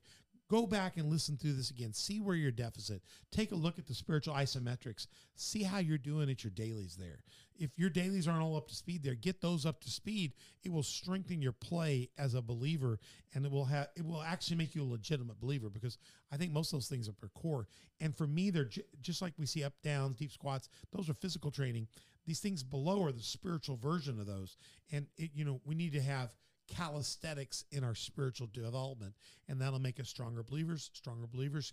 Go 0.54 0.68
back 0.68 0.98
and 0.98 1.10
listen 1.10 1.36
through 1.36 1.54
this 1.54 1.70
again. 1.70 1.92
See 1.92 2.20
where 2.20 2.36
your 2.36 2.52
deficit. 2.52 3.02
Take 3.32 3.50
a 3.50 3.56
look 3.56 3.80
at 3.80 3.88
the 3.88 3.94
spiritual 3.94 4.34
isometrics. 4.34 5.08
See 5.34 5.64
how 5.64 5.78
you're 5.78 5.98
doing 5.98 6.30
at 6.30 6.44
your 6.44 6.52
dailies 6.52 6.94
there. 6.94 7.24
If 7.58 7.76
your 7.76 7.90
dailies 7.90 8.28
aren't 8.28 8.40
all 8.44 8.56
up 8.56 8.68
to 8.68 8.74
speed 8.76 9.02
there, 9.02 9.16
get 9.16 9.40
those 9.40 9.66
up 9.66 9.80
to 9.80 9.90
speed. 9.90 10.34
It 10.62 10.70
will 10.70 10.84
strengthen 10.84 11.42
your 11.42 11.50
play 11.50 12.08
as 12.18 12.34
a 12.34 12.40
believer 12.40 13.00
and 13.34 13.44
it 13.44 13.50
will 13.50 13.64
have 13.64 13.88
it 13.96 14.06
will 14.06 14.22
actually 14.22 14.54
make 14.54 14.76
you 14.76 14.84
a 14.84 14.84
legitimate 14.84 15.40
believer 15.40 15.70
because 15.70 15.98
I 16.30 16.36
think 16.36 16.52
most 16.52 16.72
of 16.72 16.76
those 16.76 16.88
things 16.88 17.08
are 17.08 17.14
per 17.14 17.30
core. 17.34 17.66
And 17.98 18.16
for 18.16 18.28
me, 18.28 18.50
they're 18.50 18.66
ju- 18.66 18.82
just 19.00 19.22
like 19.22 19.32
we 19.36 19.46
see 19.46 19.64
up, 19.64 19.72
downs, 19.82 20.14
deep 20.14 20.30
squats. 20.30 20.68
Those 20.92 21.10
are 21.10 21.14
physical 21.14 21.50
training. 21.50 21.88
These 22.26 22.38
things 22.38 22.62
below 22.62 23.02
are 23.02 23.10
the 23.10 23.24
spiritual 23.24 23.76
version 23.76 24.20
of 24.20 24.26
those. 24.26 24.56
And 24.92 25.08
it, 25.16 25.32
you 25.34 25.44
know, 25.44 25.60
we 25.64 25.74
need 25.74 25.94
to 25.94 26.00
have 26.00 26.30
calisthenics 26.68 27.64
in 27.70 27.84
our 27.84 27.94
spiritual 27.94 28.48
development, 28.52 29.14
and 29.48 29.60
that'll 29.60 29.78
make 29.80 30.00
us 30.00 30.08
stronger 30.08 30.42
believers. 30.42 30.90
Stronger 30.92 31.26
believers, 31.26 31.72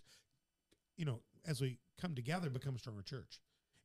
you 0.97 1.05
know, 1.05 1.19
as 1.45 1.61
we 1.61 1.79
come 1.99 2.15
together, 2.15 2.49
become 2.49 2.75
a 2.75 2.79
stronger 2.79 3.01
church. 3.01 3.39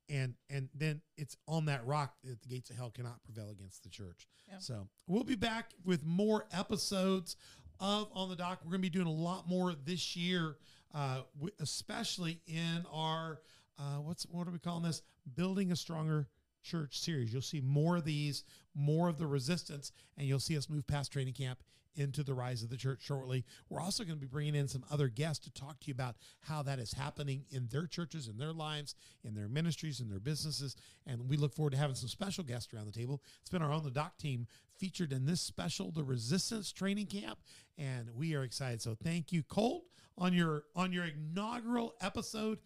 And 0.09 0.34
and 0.48 0.68
then 0.74 1.00
it's 1.16 1.36
on 1.48 1.64
that 1.64 1.84
rock 1.84 2.14
that 2.22 2.40
the 2.42 2.48
gates 2.48 2.70
of 2.70 2.76
hell 2.76 2.90
cannot 2.90 3.22
prevail 3.24 3.50
against 3.50 3.82
the 3.82 3.88
church. 3.88 4.28
Yeah. 4.48 4.59
So 4.59 4.88
we'll 5.09 5.24
be 5.24 5.34
back 5.34 5.72
with 5.84 6.04
more 6.04 6.46
episodes 6.52 7.36
of 7.80 8.09
on 8.12 8.28
the 8.28 8.36
dock. 8.36 8.61
We're 8.64 8.70
going 8.70 8.82
to 8.82 8.90
be 8.90 8.90
doing 8.90 9.09
a 9.09 9.11
lot 9.11 9.48
more 9.48 9.74
this 9.74 10.14
year, 10.14 10.57
uh, 10.94 11.22
especially 11.61 12.40
in 12.46 12.84
our 12.92 13.40
uh, 13.78 13.96
what's 13.96 14.24
what 14.24 14.46
are 14.46 14.52
we 14.52 14.59
calling 14.59 14.84
this? 14.84 15.02
Building 15.34 15.72
a 15.72 15.76
stronger 15.76 16.28
church 16.66 16.98
series. 16.98 17.32
You'll 17.32 17.42
see 17.42 17.60
more 17.60 17.96
of 17.96 18.04
these, 18.04 18.44
more 18.74 19.08
of 19.08 19.18
the 19.18 19.26
resistance, 19.26 19.92
and 20.18 20.26
you'll 20.26 20.40
see 20.40 20.56
us 20.56 20.68
move 20.68 20.86
past 20.86 21.12
training 21.12 21.34
camp 21.34 21.60
into 21.96 22.22
the 22.22 22.34
rise 22.34 22.62
of 22.62 22.68
the 22.68 22.76
church 22.76 23.00
shortly. 23.02 23.44
We're 23.68 23.80
also 23.80 24.04
going 24.04 24.16
to 24.16 24.20
be 24.20 24.26
bringing 24.26 24.54
in 24.54 24.68
some 24.68 24.84
other 24.90 25.08
guests 25.08 25.44
to 25.46 25.52
talk 25.52 25.80
to 25.80 25.86
you 25.88 25.92
about 25.92 26.16
how 26.40 26.62
that 26.62 26.78
is 26.78 26.92
happening 26.92 27.44
in 27.50 27.68
their 27.68 27.86
churches, 27.86 28.28
in 28.28 28.36
their 28.36 28.52
lives, 28.52 28.94
in 29.24 29.34
their 29.34 29.48
ministries, 29.48 30.00
in 30.00 30.08
their 30.08 30.20
businesses. 30.20 30.76
And 31.06 31.28
we 31.28 31.36
look 31.36 31.54
forward 31.54 31.72
to 31.72 31.78
having 31.78 31.96
some 31.96 32.08
special 32.08 32.44
guests 32.44 32.72
around 32.72 32.86
the 32.86 32.92
table. 32.92 33.22
It's 33.40 33.50
been 33.50 33.62
our 33.62 33.72
own 33.72 33.84
the 33.84 33.90
dock 33.90 34.18
team 34.18 34.46
featured 34.78 35.12
in 35.12 35.24
this 35.24 35.40
special, 35.40 35.90
the 35.90 36.04
Resistance 36.04 36.70
Training 36.70 37.06
Camp, 37.06 37.38
and 37.78 38.10
we 38.14 38.34
are 38.34 38.42
excited. 38.42 38.82
So 38.82 38.94
thank 38.94 39.32
you, 39.32 39.42
Colt, 39.42 39.84
on 40.18 40.32
your 40.32 40.64
on 40.74 40.92
your 40.92 41.06
inaugural 41.06 41.94
episode 42.00 42.58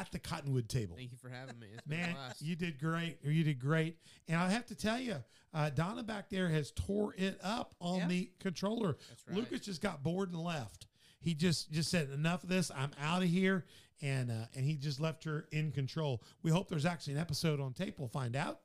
at 0.00 0.10
the 0.12 0.18
Cottonwood 0.18 0.68
table. 0.68 0.96
Thank 0.96 1.12
you 1.12 1.18
for 1.18 1.28
having 1.28 1.58
me. 1.58 1.68
It's 1.72 1.86
been 1.86 1.98
a 2.00 2.02
Man, 2.02 2.14
blast. 2.14 2.42
you 2.42 2.56
did 2.56 2.78
great. 2.78 3.18
You 3.24 3.44
did 3.44 3.58
great. 3.58 3.96
And 4.28 4.38
I 4.38 4.50
have 4.50 4.66
to 4.66 4.74
tell 4.74 4.98
you, 4.98 5.16
uh, 5.54 5.70
Donna 5.70 6.02
back 6.02 6.28
there 6.28 6.48
has 6.48 6.70
tore 6.72 7.14
it 7.16 7.38
up 7.42 7.74
on 7.80 7.98
Yeah. 8.00 8.08
the 8.08 8.30
controller. 8.40 8.96
That's 9.08 9.26
right. 9.26 9.36
Lucas 9.36 9.60
just 9.60 9.80
got 9.80 10.02
bored 10.02 10.30
and 10.32 10.42
left. 10.42 10.86
He 11.20 11.34
just 11.34 11.70
just 11.72 11.90
said 11.90 12.10
enough 12.10 12.42
of 12.44 12.48
this. 12.48 12.70
I'm 12.74 12.90
out 13.00 13.22
of 13.22 13.28
here, 13.28 13.64
and 14.02 14.30
uh, 14.30 14.46
and 14.54 14.64
he 14.64 14.76
just 14.76 15.00
left 15.00 15.24
her 15.24 15.46
in 15.50 15.72
control. 15.72 16.22
We 16.42 16.50
hope 16.50 16.68
there's 16.68 16.86
actually 16.86 17.14
an 17.14 17.20
episode 17.20 17.58
on 17.60 17.72
tape. 17.72 17.98
We'll 17.98 18.08
find 18.08 18.36
out. 18.36 18.60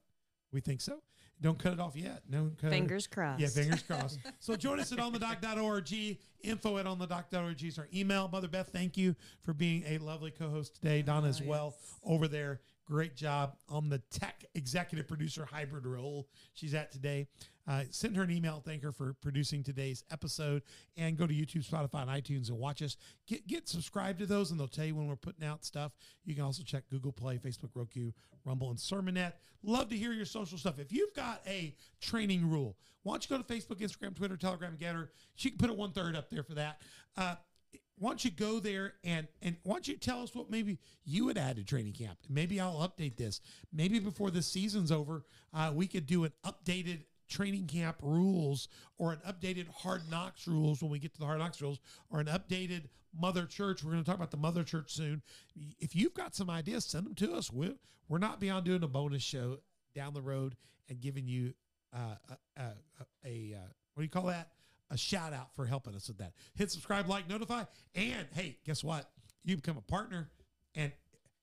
We 0.51 0.59
think 0.59 0.81
so. 0.81 1.01
Don't 1.41 1.57
cut 1.57 1.73
it 1.73 1.79
off 1.79 1.95
yet. 1.95 2.21
No 2.29 2.51
cut 2.61 2.67
it- 2.67 2.71
Fingers 2.71 3.07
crossed. 3.07 3.41
Yeah, 3.41 3.47
fingers 3.47 3.81
crossed. 3.87 4.19
so 4.39 4.55
join 4.55 4.79
us 4.79 4.91
at 4.91 4.99
onthedock.org. 4.99 6.17
Info 6.43 6.77
at 6.77 6.85
onthedock.org 6.85 7.63
is 7.63 7.77
our 7.79 7.87
email. 7.93 8.29
Mother 8.31 8.47
Beth, 8.47 8.69
thank 8.71 8.97
you 8.97 9.15
for 9.41 9.53
being 9.53 9.83
a 9.87 9.97
lovely 9.99 10.31
co-host 10.31 10.75
today. 10.75 10.99
Oh, 10.99 11.07
Donna 11.07 11.27
as 11.27 11.41
well 11.41 11.75
over 12.03 12.27
there. 12.27 12.61
Great 12.85 13.15
job 13.15 13.55
on 13.69 13.89
the 13.89 13.99
tech 14.11 14.43
executive 14.53 15.07
producer 15.07 15.45
hybrid 15.45 15.85
role 15.85 16.27
she's 16.53 16.73
at 16.73 16.91
today. 16.91 17.27
Uh, 17.67 17.83
send 17.89 18.15
her 18.15 18.23
an 18.23 18.31
email. 18.31 18.61
Thank 18.65 18.83
her 18.83 18.91
for 18.91 19.13
producing 19.21 19.63
today's 19.63 20.03
episode. 20.11 20.63
And 20.97 21.17
go 21.17 21.27
to 21.27 21.33
YouTube, 21.33 21.67
Spotify, 21.67 22.01
and 22.01 22.09
iTunes 22.09 22.49
and 22.49 22.57
watch 22.57 22.81
us. 22.81 22.97
Get 23.27 23.47
get 23.47 23.67
subscribed 23.67 24.19
to 24.19 24.25
those, 24.25 24.51
and 24.51 24.59
they'll 24.59 24.67
tell 24.67 24.85
you 24.85 24.95
when 24.95 25.07
we're 25.07 25.15
putting 25.15 25.45
out 25.45 25.63
stuff. 25.65 25.91
You 26.25 26.35
can 26.35 26.43
also 26.43 26.63
check 26.63 26.83
Google 26.89 27.11
Play, 27.11 27.37
Facebook, 27.37 27.69
Roku, 27.75 28.11
Rumble, 28.45 28.69
and 28.69 28.79
Sermonet. 28.79 29.33
Love 29.63 29.89
to 29.89 29.97
hear 29.97 30.11
your 30.11 30.25
social 30.25 30.57
stuff. 30.57 30.79
If 30.79 30.91
you've 30.91 31.13
got 31.13 31.41
a 31.47 31.75
training 31.99 32.49
rule, 32.49 32.77
why 33.03 33.13
don't 33.13 33.29
you 33.29 33.37
go 33.37 33.43
to 33.43 33.53
Facebook, 33.53 33.79
Instagram, 33.79 34.15
Twitter, 34.15 34.37
Telegram, 34.37 34.77
Gettr? 34.79 35.09
She 35.35 35.49
can 35.49 35.57
put 35.57 35.69
a 35.69 35.73
one 35.73 35.91
third 35.91 36.15
up 36.15 36.29
there 36.29 36.43
for 36.43 36.55
that. 36.55 36.81
Uh, 37.15 37.35
why 38.01 38.09
don't 38.09 38.25
you 38.25 38.31
go 38.31 38.59
there 38.59 38.93
and 39.03 39.27
and 39.43 39.57
why 39.61 39.73
don't 39.73 39.87
you 39.87 39.95
tell 39.95 40.23
us 40.23 40.33
what 40.33 40.49
maybe 40.49 40.79
you 41.05 41.25
would 41.25 41.37
add 41.37 41.57
to 41.57 41.63
training 41.63 41.93
camp? 41.93 42.17
Maybe 42.27 42.59
I'll 42.59 42.77
update 42.77 43.15
this. 43.15 43.41
Maybe 43.71 43.99
before 43.99 44.31
the 44.31 44.41
season's 44.41 44.91
over, 44.91 45.23
uh, 45.53 45.71
we 45.73 45.85
could 45.85 46.07
do 46.07 46.23
an 46.23 46.31
updated 46.43 47.03
training 47.31 47.65
camp 47.65 47.97
rules 48.01 48.67
or 48.97 49.13
an 49.13 49.19
updated 49.27 49.67
hard 49.69 50.01
knocks 50.11 50.47
rules 50.47 50.81
when 50.81 50.91
we 50.91 50.99
get 50.99 51.13
to 51.13 51.19
the 51.19 51.25
hard 51.25 51.39
knocks 51.39 51.61
rules 51.61 51.79
or 52.09 52.19
an 52.19 52.27
updated 52.27 52.83
mother 53.19 53.45
church 53.45 53.83
we're 53.83 53.91
going 53.91 54.03
to 54.03 54.09
talk 54.09 54.17
about 54.17 54.31
the 54.31 54.37
mother 54.37 54.63
church 54.63 54.91
soon 54.91 55.21
if 55.79 55.95
you've 55.95 56.13
got 56.13 56.35
some 56.35 56.49
ideas 56.49 56.85
send 56.85 57.05
them 57.05 57.15
to 57.15 57.33
us 57.33 57.51
we're, 57.51 57.75
we're 58.07 58.17
not 58.17 58.39
beyond 58.39 58.65
doing 58.65 58.83
a 58.83 58.87
bonus 58.87 59.23
show 59.23 59.57
down 59.95 60.13
the 60.13 60.21
road 60.21 60.55
and 60.89 61.01
giving 61.01 61.27
you 61.27 61.53
uh, 61.93 62.15
a, 62.57 62.61
a, 62.61 62.73
a, 63.25 63.55
uh, 63.57 63.67
what 63.93 64.01
do 64.01 64.03
you 64.03 64.09
call 64.09 64.27
that 64.27 64.49
a 64.91 64.97
shout 64.97 65.33
out 65.33 65.55
for 65.55 65.65
helping 65.65 65.95
us 65.95 66.07
with 66.07 66.17
that. 66.17 66.33
Hit 66.55 66.69
subscribe, 66.69 67.07
like, 67.07 67.27
notify, 67.29 67.63
and 67.95 68.27
hey, 68.33 68.57
guess 68.65 68.83
what? 68.83 69.09
You 69.43 69.55
become 69.55 69.77
a 69.77 69.81
partner, 69.81 70.29
and 70.75 70.91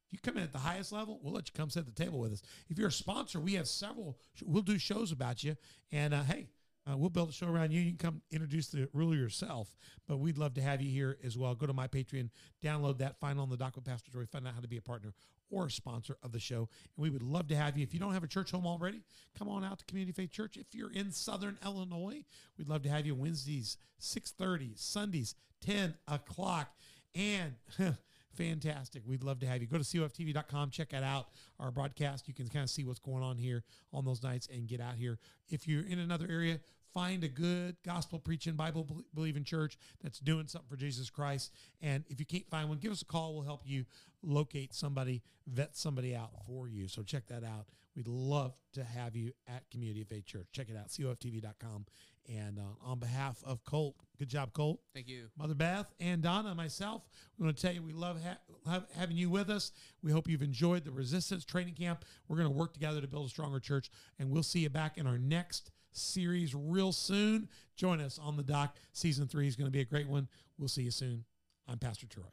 if 0.09 0.13
you 0.13 0.19
come 0.23 0.37
in 0.39 0.43
at 0.43 0.53
the 0.53 0.59
highest 0.59 0.91
level, 0.91 1.21
we'll 1.23 1.35
let 1.35 1.49
you 1.49 1.53
come 1.55 1.71
sit 1.71 1.81
at 1.81 1.87
the 1.87 2.05
table 2.05 2.19
with 2.19 2.33
us. 2.33 2.43
If 2.69 2.79
you're 2.79 2.89
a 2.89 2.93
sponsor, 2.93 3.41
we 3.41 3.55
have 3.55 3.69
several. 3.69 4.19
We'll 4.43 4.63
do 4.63 4.79
shows 4.79 5.13
about 5.13 5.45
you, 5.45 5.57
and 5.93 6.15
uh, 6.15 6.23
hey. 6.23 6.49
Uh, 6.91 6.97
we'll 6.97 7.11
build 7.11 7.29
a 7.29 7.33
show 7.33 7.47
around 7.49 7.71
you. 7.71 7.83
You 7.83 7.91
can 7.91 7.99
come 7.99 8.23
introduce 8.31 8.69
the 8.69 8.89
ruler 8.95 9.15
yourself, 9.15 9.77
but 10.07 10.21
we'd 10.21 10.39
love 10.39 10.55
to 10.55 10.63
have 10.63 10.81
you 10.81 10.91
here 10.91 11.19
as 11.23 11.37
well. 11.37 11.55
Go 11.55 11.67
to 11.67 11.75
my 11.75 11.87
Patreon, 11.87 12.31
download 12.65 12.97
that, 12.99 13.21
find 13.21 13.39
on 13.39 13.51
the 13.51 13.59
Dock 13.59 13.77
with 13.77 13.85
Pastor 13.85 14.11
Troy, 14.11 14.25
find 14.25 14.49
out 14.49 14.55
how 14.55 14.61
to 14.61 14.69
be 14.69 14.79
a 14.79 14.81
partner 14.81 15.13
or 15.51 15.67
a 15.67 15.71
sponsor 15.71 16.17
of 16.23 16.33
the 16.33 16.39
show. 16.39 16.61
And 16.61 17.03
we 17.03 17.11
would 17.11 17.23
love 17.23 17.49
to 17.49 17.57
have 17.57 17.77
you. 17.77 17.83
If 17.83 17.93
you 17.93 18.01
don't 18.01 18.15
have 18.15 18.25
a 18.25 18.29
church 18.29 18.51
home 18.51 18.67
already, 18.67 19.03
come 19.39 19.49
on 19.49 19.65
out 19.65 19.81
to 19.81 19.85
Community 19.85 20.13
Faith 20.13 20.31
Church. 20.31 20.57
If 20.57 20.75
you're 20.75 20.93
in 20.93 21.13
Southern 21.13 21.59
Illinois, 21.65 22.25
we'd 22.57 22.69
love 22.69 22.83
to 22.83 22.89
have 22.89 23.05
you 23.07 23.15
Wednesdays, 23.15 23.77
6.30, 24.01 24.79
Sundays, 24.79 25.35
10 25.61 25.95
o'clock. 26.07 26.71
And 27.15 27.55
fantastic. 28.39 29.03
We'd 29.05 29.25
love 29.25 29.41
to 29.41 29.47
have 29.47 29.61
you. 29.61 29.67
Go 29.67 29.79
to 29.79 29.85
coftv.com, 29.85 30.71
check 30.71 30.93
it 30.93 31.03
out, 31.03 31.27
our 31.59 31.71
broadcast. 31.71 32.29
You 32.29 32.35
can 32.35 32.49
kind 32.49 32.63
of 32.63 32.71
see 32.71 32.85
what's 32.85 33.01
going 33.01 33.23
on 33.23 33.37
here 33.37 33.65
on 33.93 34.05
those 34.05 34.23
nights 34.23 34.49
and 34.53 34.67
get 34.67 34.81
out 34.81 34.95
here. 34.95 35.19
If 35.51 35.67
you're 35.67 35.85
in 35.85 35.99
another 35.99 36.27
area, 36.31 36.61
find 36.95 37.25
a 37.25 37.29
good 37.29 37.77
gospel 37.85 38.19
preaching, 38.19 38.55
Bible 38.55 38.87
believing 39.15 39.45
church 39.45 39.77
that's 40.03 40.21
doing 40.21 40.47
something 40.47 40.69
for 40.69 40.77
Jesus 40.77 41.11
Christ. 41.11 41.53
And 41.83 42.05
if 42.09 42.21
you 42.21 42.27
can't 42.27 42.49
find 42.49 42.69
one, 42.69 42.79
give 42.79 42.93
us 42.93 43.03
a 43.03 43.07
call. 43.07 43.35
We'll 43.35 43.45
help 43.45 43.63
you 43.65 43.85
locate 44.23 44.73
somebody, 44.73 45.23
vet 45.47 45.77
somebody 45.77 46.15
out 46.15 46.31
for 46.47 46.69
you. 46.69 46.89
So 46.89 47.03
check 47.03 47.27
that 47.29 47.45
out. 47.45 47.67
We'd 47.97 48.09
love 48.09 48.55
to 48.75 48.85
have 48.85 49.17
you 49.17 49.33
at 49.49 49.69
Community 49.71 50.03
of 50.03 50.09
Faith 50.09 50.27
Church. 50.27 50.47
Check 50.53 50.69
it 50.69 50.77
out, 50.77 50.89
coftv.com. 50.89 51.87
And 52.29 52.59
uh, 52.59 52.63
on 52.85 52.99
behalf 52.99 53.43
of 53.45 53.65
Colt, 53.65 53.97
good 54.19 54.29
job, 54.29 54.53
Colt. 54.53 54.81
Thank 54.95 55.09
you. 55.09 55.29
Mother 55.39 55.55
Beth 55.55 55.87
and 55.99 56.21
Donna 56.21 56.49
and 56.49 56.57
myself, 56.59 57.03
we 57.39 57.45
want 57.45 57.57
to 57.57 57.63
tell 57.63 57.75
you 57.75 57.83
we 57.83 57.95
love 57.95 58.23
ha- 58.23 58.71
have, 58.71 58.85
having 58.99 59.17
you 59.17 59.31
with 59.31 59.49
us. 59.49 59.73
We 60.03 60.13
hope 60.13 60.29
you've 60.29 60.43
enjoyed 60.43 60.85
the 60.85 60.91
Resistance 60.91 61.47
Training 61.47 61.75
Camp. 61.75 62.05
We're 62.29 62.37
going 62.37 62.51
to 62.51 62.55
work 62.55 62.75
together 62.75 63.01
to 63.01 63.09
build 63.09 63.27
a 63.27 63.31
stronger 63.31 63.61
church, 63.61 63.91
and 64.19 64.31
we'll 64.31 64.43
see 64.43 64.61
you 64.61 64.69
back 64.69 64.99
in 64.99 65.07
our 65.07 65.19
next 65.19 65.71
series 65.93 66.55
real 66.55 66.93
soon. 66.93 67.49
Join 67.77 68.01
us 68.01 68.19
on 68.19 68.37
the 68.37 68.43
dock. 68.43 68.77
Season 68.93 69.27
three 69.27 69.49
is 69.49 69.57
going 69.57 69.69
to 69.69 69.73
be 69.73 69.81
a 69.81 69.87
great 69.87 70.09
one. 70.09 70.29
We'll 70.59 70.69
see 70.69 70.83
you 70.83 70.91
soon. 70.91 71.25
I'm 71.67 71.79
Pastor 71.79 72.07
Troy. 72.07 72.25